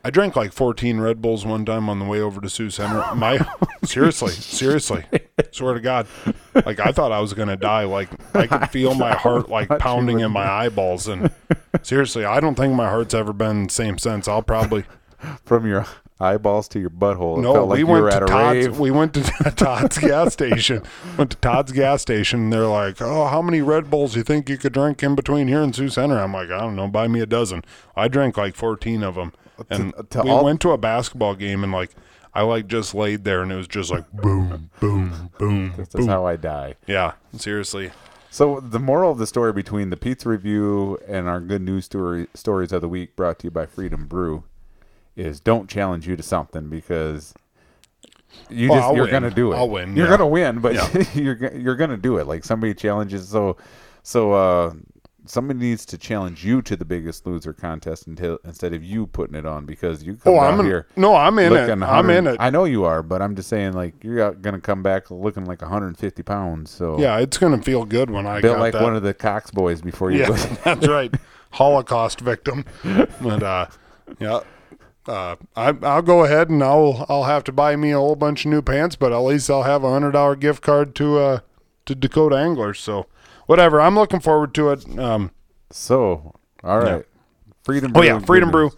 I 0.03 0.09
drank 0.09 0.35
like 0.35 0.51
14 0.51 0.99
Red 0.99 1.21
Bulls 1.21 1.45
one 1.45 1.65
time 1.65 1.89
on 1.89 1.99
the 1.99 2.05
way 2.05 2.21
over 2.21 2.41
to 2.41 2.49
Sioux 2.49 2.69
Center. 2.69 3.03
My 3.15 3.39
seriously, 3.83 4.31
seriously, 4.31 5.05
swear 5.51 5.73
to 5.75 5.79
God, 5.79 6.07
like 6.65 6.79
I 6.79 6.91
thought 6.91 7.11
I 7.11 7.19
was 7.19 7.33
gonna 7.33 7.57
die. 7.57 7.83
Like 7.83 8.09
I 8.35 8.47
could 8.47 8.69
feel 8.71 8.95
my 8.95 9.13
heart 9.13 9.49
like 9.49 9.69
pounding 9.79 10.19
in 10.19 10.31
my 10.31 10.47
eyeballs, 10.49 11.07
and 11.07 11.31
seriously, 11.83 12.25
I 12.25 12.39
don't 12.39 12.55
think 12.55 12.73
my 12.73 12.89
heart's 12.89 13.13
ever 13.13 13.33
been 13.33 13.65
the 13.67 13.73
same 13.73 13.97
since. 13.97 14.27
I'll 14.27 14.41
probably 14.41 14.85
from 15.45 15.67
your 15.67 15.85
eyeballs 16.19 16.67
to 16.69 16.79
your 16.79 16.89
butthole. 16.89 17.37
It 17.37 17.41
no. 17.41 17.53
felt 17.53 17.69
like 17.69 17.77
we 17.77 17.83
went 17.83 18.03
were 18.03 18.09
to 18.09 18.15
at 18.15 18.23
a 18.23 18.25
Todd's. 18.25 18.67
rave. 18.67 18.79
We 18.87 18.91
went 18.91 19.13
to 19.15 19.21
Todd's 19.55 19.97
gas 19.97 20.33
station. 20.33 20.83
Went 21.17 21.31
to 21.31 21.37
Todd's 21.37 21.71
gas 21.71 22.01
station. 22.01 22.39
And 22.41 22.53
they're 22.53 22.65
like, 22.67 23.01
"Oh, 23.01 23.27
how 23.27 23.41
many 23.41 23.61
Red 23.61 23.89
Bulls 23.89 24.15
you 24.15 24.23
think 24.23 24.49
you 24.49 24.57
could 24.57 24.73
drink 24.73 25.03
in 25.03 25.15
between 25.15 25.47
here 25.47 25.61
and 25.61 25.75
Sioux 25.75 25.89
Center?" 25.89 26.17
I'm 26.19 26.33
like, 26.33 26.49
"I 26.49 26.59
don't 26.59 26.75
know. 26.75 26.87
Buy 26.87 27.07
me 27.07 27.19
a 27.21 27.25
dozen." 27.25 27.63
I 27.95 28.07
drank 28.07 28.37
like 28.37 28.55
14 28.55 29.03
of 29.03 29.15
them, 29.15 29.33
and 29.69 29.93
to 30.11 30.21
we 30.23 30.29
all- 30.29 30.43
went 30.45 30.61
to 30.61 30.71
a 30.71 30.77
basketball 30.77 31.35
game 31.35 31.63
and 31.63 31.71
like. 31.71 31.91
I 32.33 32.41
like 32.43 32.67
just 32.67 32.93
laid 32.93 33.23
there 33.23 33.41
and 33.41 33.51
it 33.51 33.55
was 33.55 33.67
just 33.67 33.89
like 33.89 34.11
boom, 34.11 34.69
boom, 34.79 35.31
boom, 35.39 35.73
That's 35.75 35.95
boom. 35.95 36.07
how 36.07 36.27
I 36.27 36.35
die. 36.35 36.75
Yeah, 36.85 37.13
seriously. 37.35 37.89
So 38.29 38.59
the 38.59 38.77
moral 38.77 39.11
of 39.11 39.17
the 39.17 39.25
story 39.25 39.51
between 39.53 39.89
the 39.89 39.97
pizza 39.97 40.29
review 40.29 40.99
and 41.07 41.27
our 41.27 41.39
good 41.39 41.63
news 41.63 41.85
story 41.85 42.27
stories 42.35 42.71
of 42.71 42.81
the 42.81 42.87
week, 42.89 43.15
brought 43.15 43.39
to 43.39 43.47
you 43.47 43.51
by 43.51 43.65
Freedom 43.65 44.05
Brew, 44.05 44.43
is 45.17 45.39
don't 45.41 45.69
challenge 45.69 46.07
you 46.07 46.15
to 46.15 46.23
something 46.23 46.69
because 46.69 47.33
you 48.49 48.71
Oh, 48.71 48.75
just 48.75 48.85
I'll 48.87 48.95
you're 48.95 49.05
win. 49.05 49.11
gonna 49.11 49.31
do 49.31 49.51
it. 49.51 49.57
I'll 49.57 49.69
win, 49.69 49.95
You're 49.95 50.05
yeah. 50.05 50.11
gonna 50.17 50.27
win, 50.27 50.59
but 50.59 50.73
Yeah. 50.75 51.03
you're 51.13 51.53
you're 51.53 51.75
gonna 51.75 51.97
do 51.97 52.17
it. 52.17 52.27
Like 52.27 52.43
somebody 52.45 52.73
challenges. 52.73 53.27
So 53.27 53.57
so 54.03 54.31
uh, 54.33 54.73
somebody 55.25 55.59
needs 55.59 55.85
to 55.87 55.97
challenge 55.97 56.45
you 56.45 56.61
to 56.61 56.75
the 56.77 56.85
Biggest 56.85 57.25
Loser 57.25 57.51
contest 57.51 58.07
until 58.07 58.37
instead 58.45 58.73
of 58.73 58.83
you 58.83 59.07
putting 59.07 59.35
it 59.35 59.45
on 59.45 59.65
because 59.65 60.03
you 60.03 60.15
come 60.15 60.33
Oh, 60.35 60.39
out 60.39 60.53
I'm 60.53 60.59
in, 60.61 60.65
here. 60.65 60.87
no, 60.95 61.15
I'm 61.15 61.37
in 61.39 61.51
it. 61.53 61.69
I'm 61.83 62.09
in 62.09 62.27
it. 62.27 62.37
I 62.39 62.49
know 62.49 62.63
you 62.65 62.85
are, 62.85 63.01
but 63.03 63.21
I'm 63.21 63.35
just 63.35 63.49
saying, 63.49 63.73
like 63.73 64.01
you're 64.03 64.31
gonna 64.33 64.61
come 64.61 64.83
back 64.83 65.09
looking 65.09 65.45
like 65.45 65.61
150 65.61 66.23
pounds. 66.23 66.69
So 66.69 66.99
Yeah, 66.99 67.17
it's 67.17 67.37
gonna 67.37 67.61
feel 67.61 67.85
good 67.85 68.09
when 68.11 68.27
I 68.27 68.39
built 68.39 68.59
like 68.59 68.73
that. 68.73 68.83
one 68.83 68.95
of 68.95 69.03
the 69.03 69.13
Cox 69.13 69.51
boys 69.51 69.81
before 69.81 70.11
you 70.11 70.19
yeah, 70.19 70.29
that's 70.63 70.87
right. 70.87 71.13
Holocaust 71.51 72.19
victim. 72.21 72.65
But 73.21 73.41
uh, 73.41 73.67
yeah. 74.19 74.41
Uh, 75.07 75.35
I, 75.55 75.73
I'll 75.81 76.01
go 76.01 76.23
ahead 76.23 76.49
and 76.49 76.61
I'll 76.63 77.05
I'll 77.09 77.23
have 77.23 77.43
to 77.45 77.51
buy 77.51 77.75
me 77.75 77.91
a 77.91 77.97
whole 77.97 78.15
bunch 78.15 78.45
of 78.45 78.51
new 78.51 78.61
pants, 78.61 78.95
but 78.95 79.11
at 79.11 79.19
least 79.19 79.49
I'll 79.49 79.63
have 79.63 79.83
a 79.83 79.89
hundred 79.89 80.11
dollar 80.11 80.35
gift 80.35 80.61
card 80.61 80.95
to 80.95 81.17
uh 81.19 81.39
to 81.85 81.95
Dakota 81.95 82.35
Anglers. 82.37 82.79
So 82.79 83.07
whatever, 83.45 83.79
I'm 83.79 83.95
looking 83.95 84.19
forward 84.19 84.53
to 84.55 84.69
it. 84.71 84.99
Um, 84.99 85.31
So 85.71 86.33
all 86.63 86.79
right, 86.79 87.05
Freedom. 87.63 87.91
Oh 87.95 87.99
Brew, 87.99 88.07
yeah, 88.07 88.19
Freedom 88.19 88.51
Brew. 88.51 88.71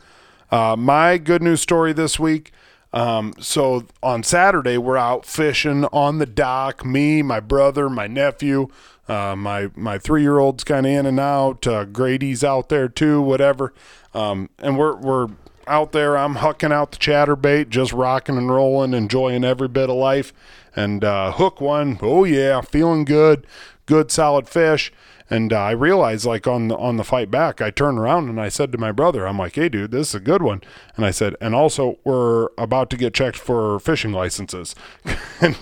Uh, 0.52 0.76
my 0.78 1.18
good 1.18 1.42
news 1.44 1.62
story 1.62 1.94
this 1.94 2.20
week. 2.20 2.52
Um, 2.92 3.34
so 3.40 3.86
on 4.02 4.24
Saturday 4.24 4.78
we're 4.78 4.98
out 4.98 5.26
fishing 5.26 5.86
on 5.86 6.18
the 6.18 6.26
dock. 6.26 6.84
Me, 6.84 7.22
my 7.22 7.40
brother, 7.40 7.88
my 7.90 8.08
nephew, 8.08 8.68
uh, 9.08 9.36
my 9.36 9.70
my 9.76 9.98
three 10.00 10.22
year 10.22 10.40
old's 10.40 10.64
kind 10.64 10.86
of 10.86 10.92
in 10.92 11.06
and 11.06 11.20
out. 11.20 11.68
Uh, 11.68 11.86
Grady's 11.86 12.44
out 12.44 12.70
there 12.70 12.88
too. 12.90 13.22
Whatever. 13.22 13.74
Um, 14.14 14.50
and 14.58 14.78
we're 14.78 14.96
we're 14.96 15.28
out 15.70 15.92
there. 15.92 16.18
I'm 16.18 16.36
hucking 16.36 16.72
out 16.72 16.92
the 16.92 16.98
chatterbait, 16.98 17.70
just 17.70 17.94
rocking 17.94 18.38
and 18.38 18.50
rolling, 18.50 18.94
enjoying 18.94 19.44
every 19.44 19.68
bit 19.68 19.90
of 19.90 19.96
life. 19.96 20.34
And 20.76 21.04
uh, 21.04 21.32
hook 21.34 21.62
one. 21.62 22.00
Oh 22.02 22.24
yeah, 22.24 22.62
feeling 22.62 23.06
good. 23.06 23.46
Good 23.86 24.12
solid 24.12 24.48
fish. 24.48 24.92
And 25.32 25.54
uh, 25.54 25.60
I 25.60 25.72
realized, 25.72 26.26
like 26.26 26.48
on 26.48 26.70
the 26.70 26.78
on 26.78 26.98
the 26.98 27.04
fight 27.04 27.30
back, 27.30 27.62
I 27.62 27.70
turned 27.70 28.00
around 28.00 28.30
and 28.30 28.42
I 28.42 28.50
said 28.50 28.72
to 28.72 28.80
my 28.80 28.92
brother, 28.92 29.28
"I'm 29.28 29.38
like, 29.38 29.56
hey, 29.56 29.70
dude, 29.70 29.92
this 29.92 30.10
is 30.10 30.16
a 30.16 30.20
good 30.20 30.42
one." 30.42 30.62
And 30.96 31.06
I 31.06 31.12
said, 31.12 31.36
"And 31.40 31.54
also, 31.54 32.00
we're 32.04 32.48
about 32.58 32.90
to 32.90 32.98
get 32.98 33.14
checked 33.14 33.38
for 33.38 33.80
fishing 33.80 34.12
licenses." 34.12 34.74
and 35.42 35.56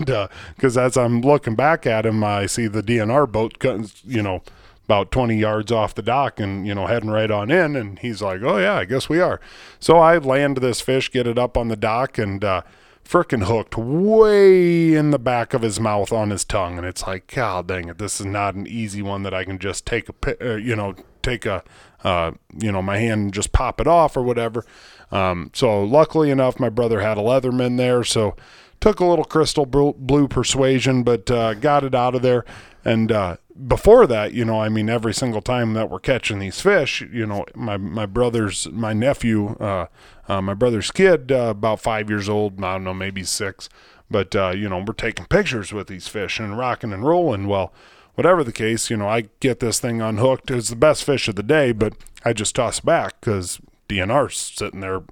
because 0.56 0.78
as 0.78 0.96
I'm 0.96 1.20
looking 1.20 1.54
back 1.54 1.86
at 1.86 2.06
him, 2.06 2.24
I 2.24 2.46
see 2.46 2.66
the 2.66 2.82
DNR 2.82 3.30
boat, 3.30 3.62
you 4.04 4.22
know, 4.22 4.42
about 4.88 5.10
20 5.10 5.36
yards 5.36 5.70
off 5.70 5.94
the 5.94 6.00
dock, 6.00 6.40
and 6.40 6.66
you 6.66 6.74
know, 6.74 6.86
heading 6.86 7.10
right 7.10 7.30
on 7.30 7.50
in. 7.50 7.76
And 7.76 7.98
he's 7.98 8.22
like, 8.22 8.40
"Oh 8.42 8.56
yeah, 8.56 8.74
I 8.74 8.86
guess 8.86 9.06
we 9.06 9.20
are." 9.20 9.38
So 9.78 9.98
I 9.98 10.16
land 10.16 10.56
this 10.56 10.80
fish, 10.80 11.10
get 11.10 11.26
it 11.26 11.38
up 11.38 11.58
on 11.58 11.68
the 11.68 11.76
dock, 11.76 12.16
and 12.16 12.42
uh, 12.42 12.62
frickin' 13.04 13.44
hooked 13.44 13.76
way 13.76 14.94
in 14.94 15.10
the 15.10 15.18
back 15.18 15.52
of 15.52 15.60
his 15.60 15.78
mouth 15.78 16.12
on 16.12 16.28
his 16.28 16.44
tongue 16.44 16.76
and 16.76 16.86
it's 16.86 17.06
like 17.06 17.26
god 17.34 17.66
dang 17.66 17.88
it 17.88 17.96
this 17.96 18.20
is 18.20 18.26
not 18.26 18.54
an 18.54 18.66
easy 18.66 19.00
one 19.00 19.22
that 19.22 19.32
i 19.32 19.44
can 19.44 19.58
just 19.58 19.86
take 19.86 20.10
a 20.10 20.52
uh, 20.52 20.56
you 20.56 20.76
know 20.76 20.94
take 21.22 21.46
a 21.46 21.64
uh, 22.04 22.30
you 22.58 22.70
know 22.70 22.82
my 22.82 22.98
hand 22.98 23.22
and 23.22 23.32
just 23.32 23.50
pop 23.50 23.80
it 23.80 23.86
off 23.86 24.14
or 24.14 24.22
whatever 24.22 24.62
um, 25.10 25.50
so 25.54 25.82
luckily 25.82 26.30
enough 26.30 26.60
my 26.60 26.68
brother 26.68 27.00
had 27.00 27.16
a 27.16 27.22
leatherman 27.22 27.78
there 27.78 28.04
so 28.04 28.36
took 28.78 29.00
a 29.00 29.04
little 29.06 29.24
crystal 29.24 29.64
blue, 29.64 29.94
blue 29.94 30.28
persuasion 30.28 31.02
but 31.02 31.30
uh, 31.30 31.54
got 31.54 31.84
it 31.84 31.94
out 31.94 32.14
of 32.14 32.20
there 32.20 32.44
and 32.84 33.10
uh, 33.10 33.38
before 33.66 34.06
that, 34.06 34.32
you 34.32 34.44
know, 34.44 34.60
I 34.60 34.68
mean, 34.68 34.88
every 34.88 35.12
single 35.12 35.40
time 35.40 35.74
that 35.74 35.90
we're 35.90 35.98
catching 35.98 36.38
these 36.38 36.60
fish, 36.60 37.00
you 37.00 37.26
know, 37.26 37.44
my 37.54 37.76
my 37.76 38.06
brother's, 38.06 38.68
my 38.70 38.92
nephew, 38.92 39.56
uh, 39.58 39.86
uh, 40.28 40.40
my 40.40 40.54
brother's 40.54 40.90
kid, 40.90 41.32
uh, 41.32 41.48
about 41.50 41.80
five 41.80 42.08
years 42.08 42.28
old, 42.28 42.62
I 42.62 42.74
don't 42.74 42.84
know, 42.84 42.94
maybe 42.94 43.24
six, 43.24 43.68
but 44.10 44.36
uh, 44.36 44.50
you 44.50 44.68
know, 44.68 44.78
we're 44.86 44.92
taking 44.92 45.26
pictures 45.26 45.72
with 45.72 45.88
these 45.88 46.08
fish 46.08 46.38
and 46.38 46.56
rocking 46.56 46.92
and 46.92 47.04
rolling. 47.04 47.48
Well, 47.48 47.72
whatever 48.14 48.44
the 48.44 48.52
case, 48.52 48.90
you 48.90 48.96
know, 48.96 49.08
I 49.08 49.28
get 49.40 49.60
this 49.60 49.80
thing 49.80 50.00
unhooked. 50.00 50.50
It's 50.50 50.70
the 50.70 50.76
best 50.76 51.04
fish 51.04 51.28
of 51.28 51.34
the 51.34 51.42
day, 51.42 51.72
but 51.72 51.94
I 52.24 52.32
just 52.32 52.54
toss 52.54 52.80
back 52.80 53.20
because 53.20 53.60
DNR's 53.88 54.36
sitting 54.36 54.80
there 54.80 55.02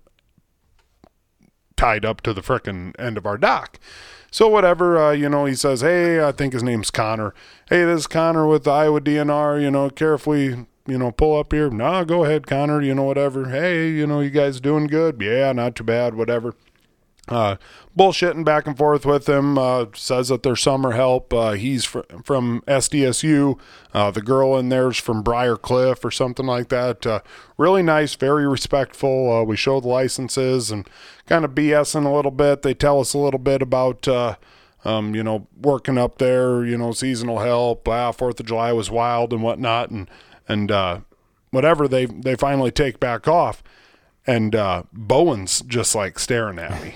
tied 1.77 2.05
up 2.05 2.21
to 2.23 2.33
the 2.33 2.43
frickin' 2.43 2.99
end 2.99 3.17
of 3.17 3.27
our 3.27 3.39
dock. 3.39 3.79
So 4.31 4.49
whatever, 4.49 4.99
uh, 4.99 5.13
you 5.13 5.29
know, 5.29 5.45
he 5.45 5.55
says, 5.55 5.81
"Hey, 5.81 6.23
I 6.23 6.33
think 6.33 6.53
his 6.53 6.63
name's 6.63 6.91
Connor. 6.91 7.33
Hey, 7.69 7.85
this 7.85 8.01
is 8.01 8.07
Connor 8.07 8.47
with 8.47 8.65
the 8.65 8.71
Iowa 8.71 9.01
DNR. 9.01 9.59
You 9.59 9.71
know, 9.71 9.89
care 9.89 10.15
if 10.15 10.27
we, 10.27 10.67
you 10.87 10.99
know, 10.99 11.11
pull 11.11 11.39
up 11.39 11.53
here? 11.53 11.71
Nah, 11.71 12.05
go 12.05 12.25
ahead, 12.25 12.47
Connor. 12.47 12.83
You 12.83 12.95
know, 12.95 13.05
whatever. 13.05 13.49
Hey, 13.49 13.89
you 13.89 14.07
know, 14.07 14.21
you 14.21 14.31
guys 14.31 14.61
doing 14.61 14.89
good? 14.89 15.21
Yeah, 15.21 15.53
not 15.53 15.77
too 15.77 15.85
bad. 15.85 16.15
Whatever." 16.15 16.55
Uh, 17.29 17.57
bullshitting 17.99 18.45
back 18.45 18.67
and 18.67 18.77
forth 18.79 19.05
with 19.05 19.29
him. 19.29 19.59
Uh, 19.59 19.87
says 19.95 20.29
that 20.29 20.43
they're 20.43 20.55
summer 20.55 20.93
help. 20.93 21.33
Uh, 21.33 21.53
he's 21.53 21.85
fr- 21.85 22.01
from 22.23 22.63
SDSU. 22.69 23.59
Uh, 23.93 24.11
the 24.11 24.23
girl 24.23 24.57
in 24.57 24.69
there's 24.69 24.99
from 24.99 25.23
Briar 25.23 25.57
Cliff 25.57 26.05
or 26.05 26.11
something 26.11 26.47
like 26.47 26.69
that. 26.69 27.05
Uh, 27.05 27.21
really 27.59 27.83
nice, 27.83 28.15
very 28.15 28.47
respectful. 28.47 29.33
Uh, 29.33 29.43
we 29.43 29.57
show 29.57 29.81
the 29.81 29.89
licenses 29.89 30.71
and 30.71 30.89
kind 31.27 31.45
of 31.45 31.53
BSing 31.53 32.07
a 32.07 32.15
little 32.15 32.31
bit. 32.31 32.63
They 32.63 32.75
tell 32.75 33.01
us 33.01 33.15
a 33.15 33.19
little 33.19 33.41
bit 33.41 33.63
about. 33.63 34.07
Um, 34.85 35.17
you 35.17 35.25
know, 35.25 35.49
working 35.61 35.99
up 35.99 36.19
there, 36.19 36.65
you 36.65 36.79
know, 36.79 36.93
seasonal 36.93 37.41
help. 37.41 37.89
Ah, 37.89 38.13
Fourth 38.13 38.39
of 38.39 38.47
July 38.47 38.73
was 38.73 38.89
wild 38.89 39.33
and 39.33 39.43
whatnot, 39.43 39.91
and 39.91 40.09
and 40.47 40.71
whatever 41.51 41.89
they 41.89 42.07
they 42.07 42.37
finally 42.37 42.71
take 42.71 43.01
back 43.01 43.27
off, 43.27 43.65
and 44.29 44.55
Bowen's 44.93 45.63
just 45.63 45.97
like 45.97 46.21
staring 46.21 46.61
at 46.61 46.81
me. 46.81 46.95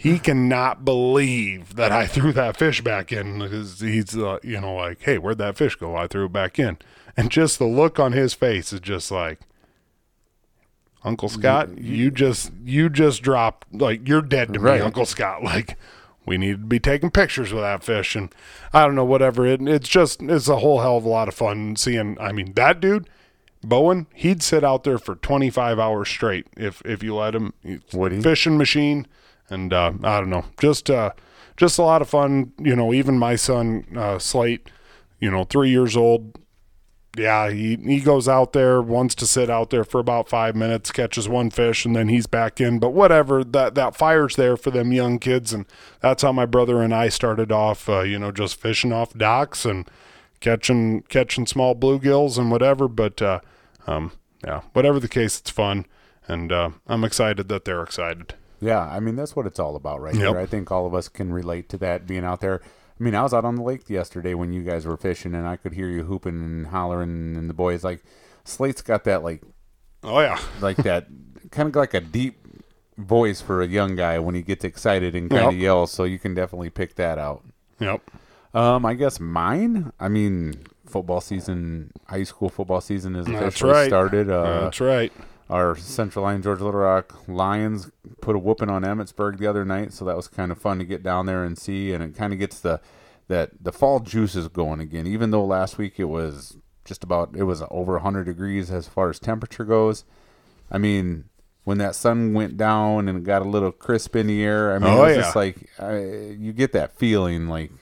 He 0.00 0.18
cannot 0.18 0.82
believe 0.82 1.76
that 1.76 1.92
I 1.92 2.06
threw 2.06 2.32
that 2.32 2.56
fish 2.56 2.80
back 2.80 3.12
in 3.12 3.38
because 3.38 3.80
he's, 3.80 4.16
uh, 4.16 4.38
you 4.42 4.58
know, 4.58 4.74
like, 4.74 5.02
hey, 5.02 5.18
where'd 5.18 5.36
that 5.36 5.58
fish 5.58 5.76
go? 5.76 5.94
I 5.94 6.06
threw 6.06 6.24
it 6.24 6.32
back 6.32 6.58
in. 6.58 6.78
And 7.18 7.30
just 7.30 7.58
the 7.58 7.66
look 7.66 7.98
on 8.00 8.12
his 8.12 8.32
face 8.32 8.72
is 8.72 8.80
just 8.80 9.10
like, 9.10 9.40
Uncle 11.04 11.28
Scott, 11.28 11.76
you 11.76 12.10
just, 12.10 12.50
you 12.64 12.88
just 12.88 13.20
dropped, 13.20 13.74
like, 13.74 14.08
you're 14.08 14.22
dead 14.22 14.54
to 14.54 14.60
Right. 14.60 14.80
me, 14.80 14.86
Uncle 14.86 15.04
Scott. 15.04 15.42
Like, 15.44 15.76
we 16.24 16.38
need 16.38 16.52
to 16.52 16.56
be 16.66 16.80
taking 16.80 17.10
pictures 17.10 17.52
with 17.52 17.62
that 17.62 17.84
fish. 17.84 18.16
And 18.16 18.34
I 18.72 18.86
don't 18.86 18.94
know, 18.94 19.04
whatever. 19.04 19.44
It, 19.46 19.60
it's 19.68 19.88
just, 19.88 20.22
it's 20.22 20.48
a 20.48 20.56
whole 20.60 20.80
hell 20.80 20.96
of 20.96 21.04
a 21.04 21.10
lot 21.10 21.28
of 21.28 21.34
fun 21.34 21.76
seeing, 21.76 22.16
I 22.18 22.32
mean, 22.32 22.54
that 22.54 22.80
dude, 22.80 23.06
Bowen, 23.62 24.06
he'd 24.14 24.42
sit 24.42 24.64
out 24.64 24.84
there 24.84 24.98
for 24.98 25.16
25 25.16 25.78
hours 25.78 26.08
straight 26.08 26.46
if, 26.56 26.80
if 26.86 27.02
you 27.02 27.14
let 27.14 27.34
him. 27.34 27.52
Would 27.92 28.12
he? 28.12 28.22
Fishing 28.22 28.56
machine 28.56 29.06
and 29.50 29.72
uh, 29.72 29.92
I 30.02 30.20
don't 30.20 30.30
know, 30.30 30.44
just 30.60 30.88
uh, 30.88 31.10
just 31.56 31.78
a 31.78 31.82
lot 31.82 32.00
of 32.00 32.08
fun. 32.08 32.52
You 32.58 32.76
know, 32.76 32.94
even 32.94 33.18
my 33.18 33.36
son 33.36 33.84
uh, 33.96 34.18
Slate, 34.18 34.70
you 35.18 35.30
know, 35.30 35.44
three 35.44 35.70
years 35.70 35.96
old. 35.96 36.38
Yeah, 37.18 37.50
he 37.50 37.76
he 37.76 38.00
goes 38.00 38.28
out 38.28 38.52
there, 38.52 38.80
wants 38.80 39.16
to 39.16 39.26
sit 39.26 39.50
out 39.50 39.70
there 39.70 39.82
for 39.82 39.98
about 39.98 40.28
five 40.28 40.54
minutes, 40.54 40.92
catches 40.92 41.28
one 41.28 41.50
fish, 41.50 41.84
and 41.84 41.94
then 41.94 42.08
he's 42.08 42.28
back 42.28 42.60
in. 42.60 42.78
But 42.78 42.90
whatever, 42.90 43.42
that 43.42 43.74
that 43.74 43.96
fire's 43.96 44.36
there 44.36 44.56
for 44.56 44.70
them 44.70 44.92
young 44.92 45.18
kids, 45.18 45.52
and 45.52 45.66
that's 46.00 46.22
how 46.22 46.30
my 46.30 46.46
brother 46.46 46.80
and 46.80 46.94
I 46.94 47.08
started 47.08 47.50
off. 47.50 47.88
Uh, 47.88 48.02
you 48.02 48.16
know, 48.16 48.30
just 48.30 48.60
fishing 48.60 48.92
off 48.92 49.12
docks 49.12 49.64
and 49.64 49.90
catching 50.38 51.02
catching 51.02 51.46
small 51.46 51.74
bluegills 51.74 52.38
and 52.38 52.48
whatever. 52.48 52.86
But 52.86 53.20
uh, 53.20 53.40
um, 53.88 54.12
yeah, 54.44 54.60
whatever 54.72 55.00
the 55.00 55.08
case, 55.08 55.40
it's 55.40 55.50
fun, 55.50 55.86
and 56.28 56.52
uh, 56.52 56.70
I'm 56.86 57.02
excited 57.02 57.48
that 57.48 57.64
they're 57.64 57.82
excited. 57.82 58.34
Yeah, 58.60 58.80
I 58.80 59.00
mean 59.00 59.16
that's 59.16 59.34
what 59.34 59.46
it's 59.46 59.58
all 59.58 59.76
about, 59.76 60.00
right 60.00 60.14
Yep. 60.14 60.28
here. 60.28 60.38
I 60.38 60.46
think 60.46 60.70
all 60.70 60.86
of 60.86 60.94
us 60.94 61.08
can 61.08 61.32
relate 61.32 61.68
to 61.70 61.76
that 61.78 62.06
being 62.06 62.24
out 62.24 62.40
there. 62.40 62.60
I 62.62 63.02
mean, 63.02 63.14
I 63.14 63.22
was 63.22 63.32
out 63.32 63.44
on 63.46 63.56
the 63.56 63.62
lake 63.62 63.88
yesterday 63.88 64.34
when 64.34 64.52
you 64.52 64.62
guys 64.62 64.84
were 64.86 64.96
fishing, 64.98 65.34
and 65.34 65.46
I 65.46 65.56
could 65.56 65.72
hear 65.72 65.88
you 65.88 66.02
hooping 66.04 66.42
and 66.42 66.66
hollering, 66.66 67.36
and 67.36 67.48
the 67.48 67.54
boys 67.54 67.82
like 67.82 68.02
Slate's 68.44 68.82
got 68.82 69.04
that 69.04 69.22
like 69.22 69.42
Oh 70.02 70.20
yeah, 70.20 70.38
like 70.60 70.76
that 70.84 71.06
kind 71.50 71.68
of 71.68 71.76
like 71.76 71.94
a 71.94 72.00
deep 72.00 72.36
voice 72.98 73.40
for 73.40 73.62
a 73.62 73.66
young 73.66 73.96
guy 73.96 74.18
when 74.18 74.34
he 74.34 74.42
gets 74.42 74.64
excited 74.64 75.14
and 75.14 75.30
kind 75.30 75.46
of 75.48 75.54
Yep. 75.54 75.62
yells. 75.62 75.90
So 75.92 76.04
you 76.04 76.18
can 76.18 76.34
definitely 76.34 76.68
pick 76.70 76.96
that 76.96 77.18
out. 77.18 77.42
yep. 77.78 78.02
Um, 78.52 78.84
I 78.84 78.94
guess 78.94 79.20
mine. 79.20 79.92
I 80.00 80.08
mean, 80.08 80.64
football 80.84 81.20
season, 81.20 81.92
high 82.08 82.24
school 82.24 82.48
football 82.48 82.80
season 82.80 83.14
is 83.14 83.24
That's 83.26 83.38
officially 83.40 83.72
right. 83.72 83.86
started. 83.88 84.28
Uh, 84.28 84.62
That's 84.64 84.80
right. 84.80 85.12
Our 85.50 85.74
Central 85.76 86.24
Lyon 86.24 86.42
George 86.42 86.60
Little 86.60 86.80
Rock 86.80 87.26
Lions 87.28 87.90
put 88.20 88.36
a 88.36 88.38
whooping 88.38 88.70
on 88.70 88.82
Emmetsburg 88.82 89.38
the 89.38 89.48
other 89.48 89.64
night, 89.64 89.92
so 89.92 90.04
that 90.04 90.16
was 90.16 90.28
kind 90.28 90.52
of 90.52 90.58
fun 90.58 90.78
to 90.78 90.84
get 90.84 91.02
down 91.02 91.26
there 91.26 91.42
and 91.44 91.58
see, 91.58 91.92
and 91.92 92.02
it 92.04 92.14
kind 92.14 92.32
of 92.32 92.38
gets 92.38 92.60
the 92.60 92.80
that 93.26 93.50
the 93.60 93.72
fall 93.72 93.98
juices 94.00 94.46
going 94.48 94.78
again. 94.80 95.06
Even 95.08 95.30
though 95.32 95.44
last 95.44 95.76
week 95.76 95.98
it 95.98 96.04
was 96.04 96.56
just 96.84 97.02
about 97.02 97.34
it 97.36 97.42
was 97.44 97.62
over 97.70 97.94
100 97.94 98.24
degrees 98.24 98.70
as 98.70 98.86
far 98.86 99.10
as 99.10 99.18
temperature 99.18 99.64
goes. 99.64 100.04
I 100.70 100.78
mean, 100.78 101.24
when 101.64 101.78
that 101.78 101.96
sun 101.96 102.32
went 102.32 102.56
down 102.56 103.08
and 103.08 103.18
it 103.18 103.24
got 103.24 103.42
a 103.42 103.48
little 103.48 103.72
crisp 103.72 104.14
in 104.14 104.28
the 104.28 104.44
air, 104.44 104.72
I 104.72 104.78
mean, 104.78 104.88
Oh, 104.88 105.02
it 105.04 105.08
was 105.08 105.16
yeah. 105.16 105.22
just 105.22 105.36
like 105.36 105.56
uh, 105.82 105.94
you 105.96 106.52
get 106.52 106.70
that 106.72 106.96
feeling 106.96 107.48
like 107.48 107.72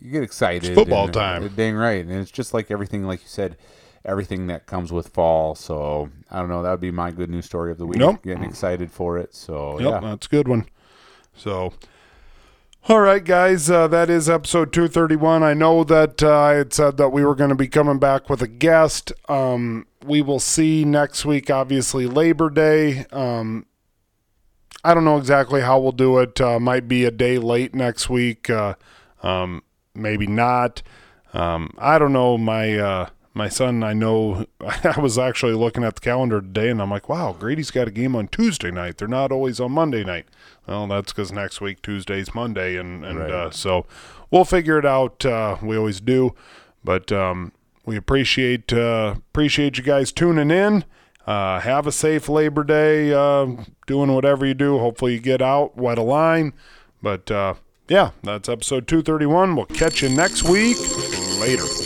you 0.00 0.12
get 0.12 0.22
excited. 0.22 0.74
football 0.74 1.06
and- 1.06 1.14
time. 1.14 1.48
Dang 1.56 1.74
right, 1.74 2.04
and 2.04 2.14
it's 2.14 2.30
just 2.30 2.54
like 2.54 2.70
everything, 2.70 3.04
like 3.04 3.22
you 3.22 3.28
said, 3.28 3.56
everything 4.06 4.46
that 4.46 4.66
comes 4.66 4.92
with 4.92 5.08
fall. 5.08 5.54
So 5.54 6.08
I 6.30 6.38
don't 6.38 6.48
know. 6.48 6.62
That 6.62 6.70
would 6.70 6.80
be 6.80 6.90
my 6.90 7.10
good 7.10 7.28
news 7.28 7.44
story 7.44 7.70
of 7.70 7.78
the 7.78 7.86
week. 7.86 7.98
Nope. 7.98 8.22
Getting 8.22 8.44
excited 8.44 8.90
for 8.90 9.18
it. 9.18 9.34
So 9.34 9.78
Yep, 9.78 10.02
yeah, 10.02 10.08
that's 10.08 10.26
a 10.26 10.30
good 10.30 10.48
one. 10.48 10.66
So, 11.34 11.74
All 12.88 13.00
right, 13.00 13.22
guys, 13.22 13.68
uh, 13.68 13.88
that 13.88 14.08
is 14.08 14.28
episode 14.28 14.72
231. 14.72 15.42
I 15.42 15.52
know 15.52 15.84
that 15.84 16.22
uh, 16.22 16.40
I 16.40 16.52
had 16.52 16.72
said 16.72 16.96
that 16.96 17.10
we 17.10 17.24
were 17.24 17.34
going 17.34 17.50
to 17.50 17.56
be 17.56 17.68
coming 17.68 17.98
back 17.98 18.30
with 18.30 18.40
a 18.40 18.48
guest. 18.48 19.12
Um, 19.28 19.86
we 20.04 20.22
will 20.22 20.38
see 20.38 20.84
next 20.84 21.26
week, 21.26 21.50
obviously, 21.50 22.06
Labor 22.06 22.48
Day. 22.48 23.04
Um, 23.12 23.66
I 24.84 24.94
don't 24.94 25.04
know 25.04 25.18
exactly 25.18 25.62
how 25.62 25.80
we'll 25.80 25.92
do 25.92 26.18
it. 26.20 26.40
Uh, 26.40 26.60
might 26.60 26.86
be 26.86 27.04
a 27.04 27.10
day 27.10 27.38
late 27.38 27.74
next 27.74 28.08
week. 28.08 28.48
Uh, 28.48 28.76
um, 29.22 29.62
maybe 29.94 30.28
not. 30.28 30.82
Um, 31.34 31.74
I 31.78 31.98
don't 31.98 32.12
know. 32.12 32.38
My 32.38 32.78
uh, 32.78 33.08
my 33.36 33.48
son, 33.48 33.82
I 33.84 33.92
know. 33.92 34.46
I 34.60 34.98
was 34.98 35.18
actually 35.18 35.52
looking 35.52 35.84
at 35.84 35.94
the 35.96 36.00
calendar 36.00 36.40
today, 36.40 36.70
and 36.70 36.80
I'm 36.80 36.90
like, 36.90 37.08
wow, 37.08 37.36
Grady's 37.38 37.70
got 37.70 37.86
a 37.86 37.90
game 37.90 38.16
on 38.16 38.28
Tuesday 38.28 38.70
night. 38.70 38.96
They're 38.96 39.06
not 39.06 39.30
always 39.30 39.60
on 39.60 39.72
Monday 39.72 40.02
night. 40.02 40.26
Well, 40.66 40.86
that's 40.88 41.12
because 41.12 41.30
next 41.30 41.60
week 41.60 41.82
Tuesday's 41.82 42.34
Monday, 42.34 42.76
and 42.76 43.04
and 43.04 43.18
Right. 43.20 43.30
uh, 43.30 43.50
so 43.50 43.86
we'll 44.30 44.44
figure 44.46 44.78
it 44.78 44.86
out. 44.86 45.24
Uh, 45.24 45.56
we 45.62 45.76
always 45.76 46.00
do, 46.00 46.34
but 46.82 47.12
um, 47.12 47.52
we 47.84 47.96
appreciate 47.96 48.72
uh, 48.72 49.14
appreciate 49.30 49.76
you 49.78 49.84
guys 49.84 50.10
tuning 50.12 50.50
in. 50.50 50.84
Uh, 51.26 51.60
have 51.60 51.86
a 51.86 51.92
safe 51.92 52.28
Labor 52.28 52.64
Day. 52.64 53.12
Uh, 53.12 53.46
doing 53.86 54.12
whatever 54.14 54.46
you 54.46 54.54
do. 54.54 54.78
Hopefully 54.78 55.12
you 55.14 55.20
get 55.20 55.42
out, 55.42 55.76
wet 55.76 55.98
a 55.98 56.02
line. 56.02 56.52
But 57.02 57.30
uh, 57.30 57.54
yeah, 57.88 58.10
that's 58.22 58.48
episode 58.48 58.88
231. 58.88 59.54
We'll 59.56 59.66
catch 59.66 60.02
you 60.02 60.08
next 60.08 60.44
week. 60.44 60.78
Later. 61.38 61.85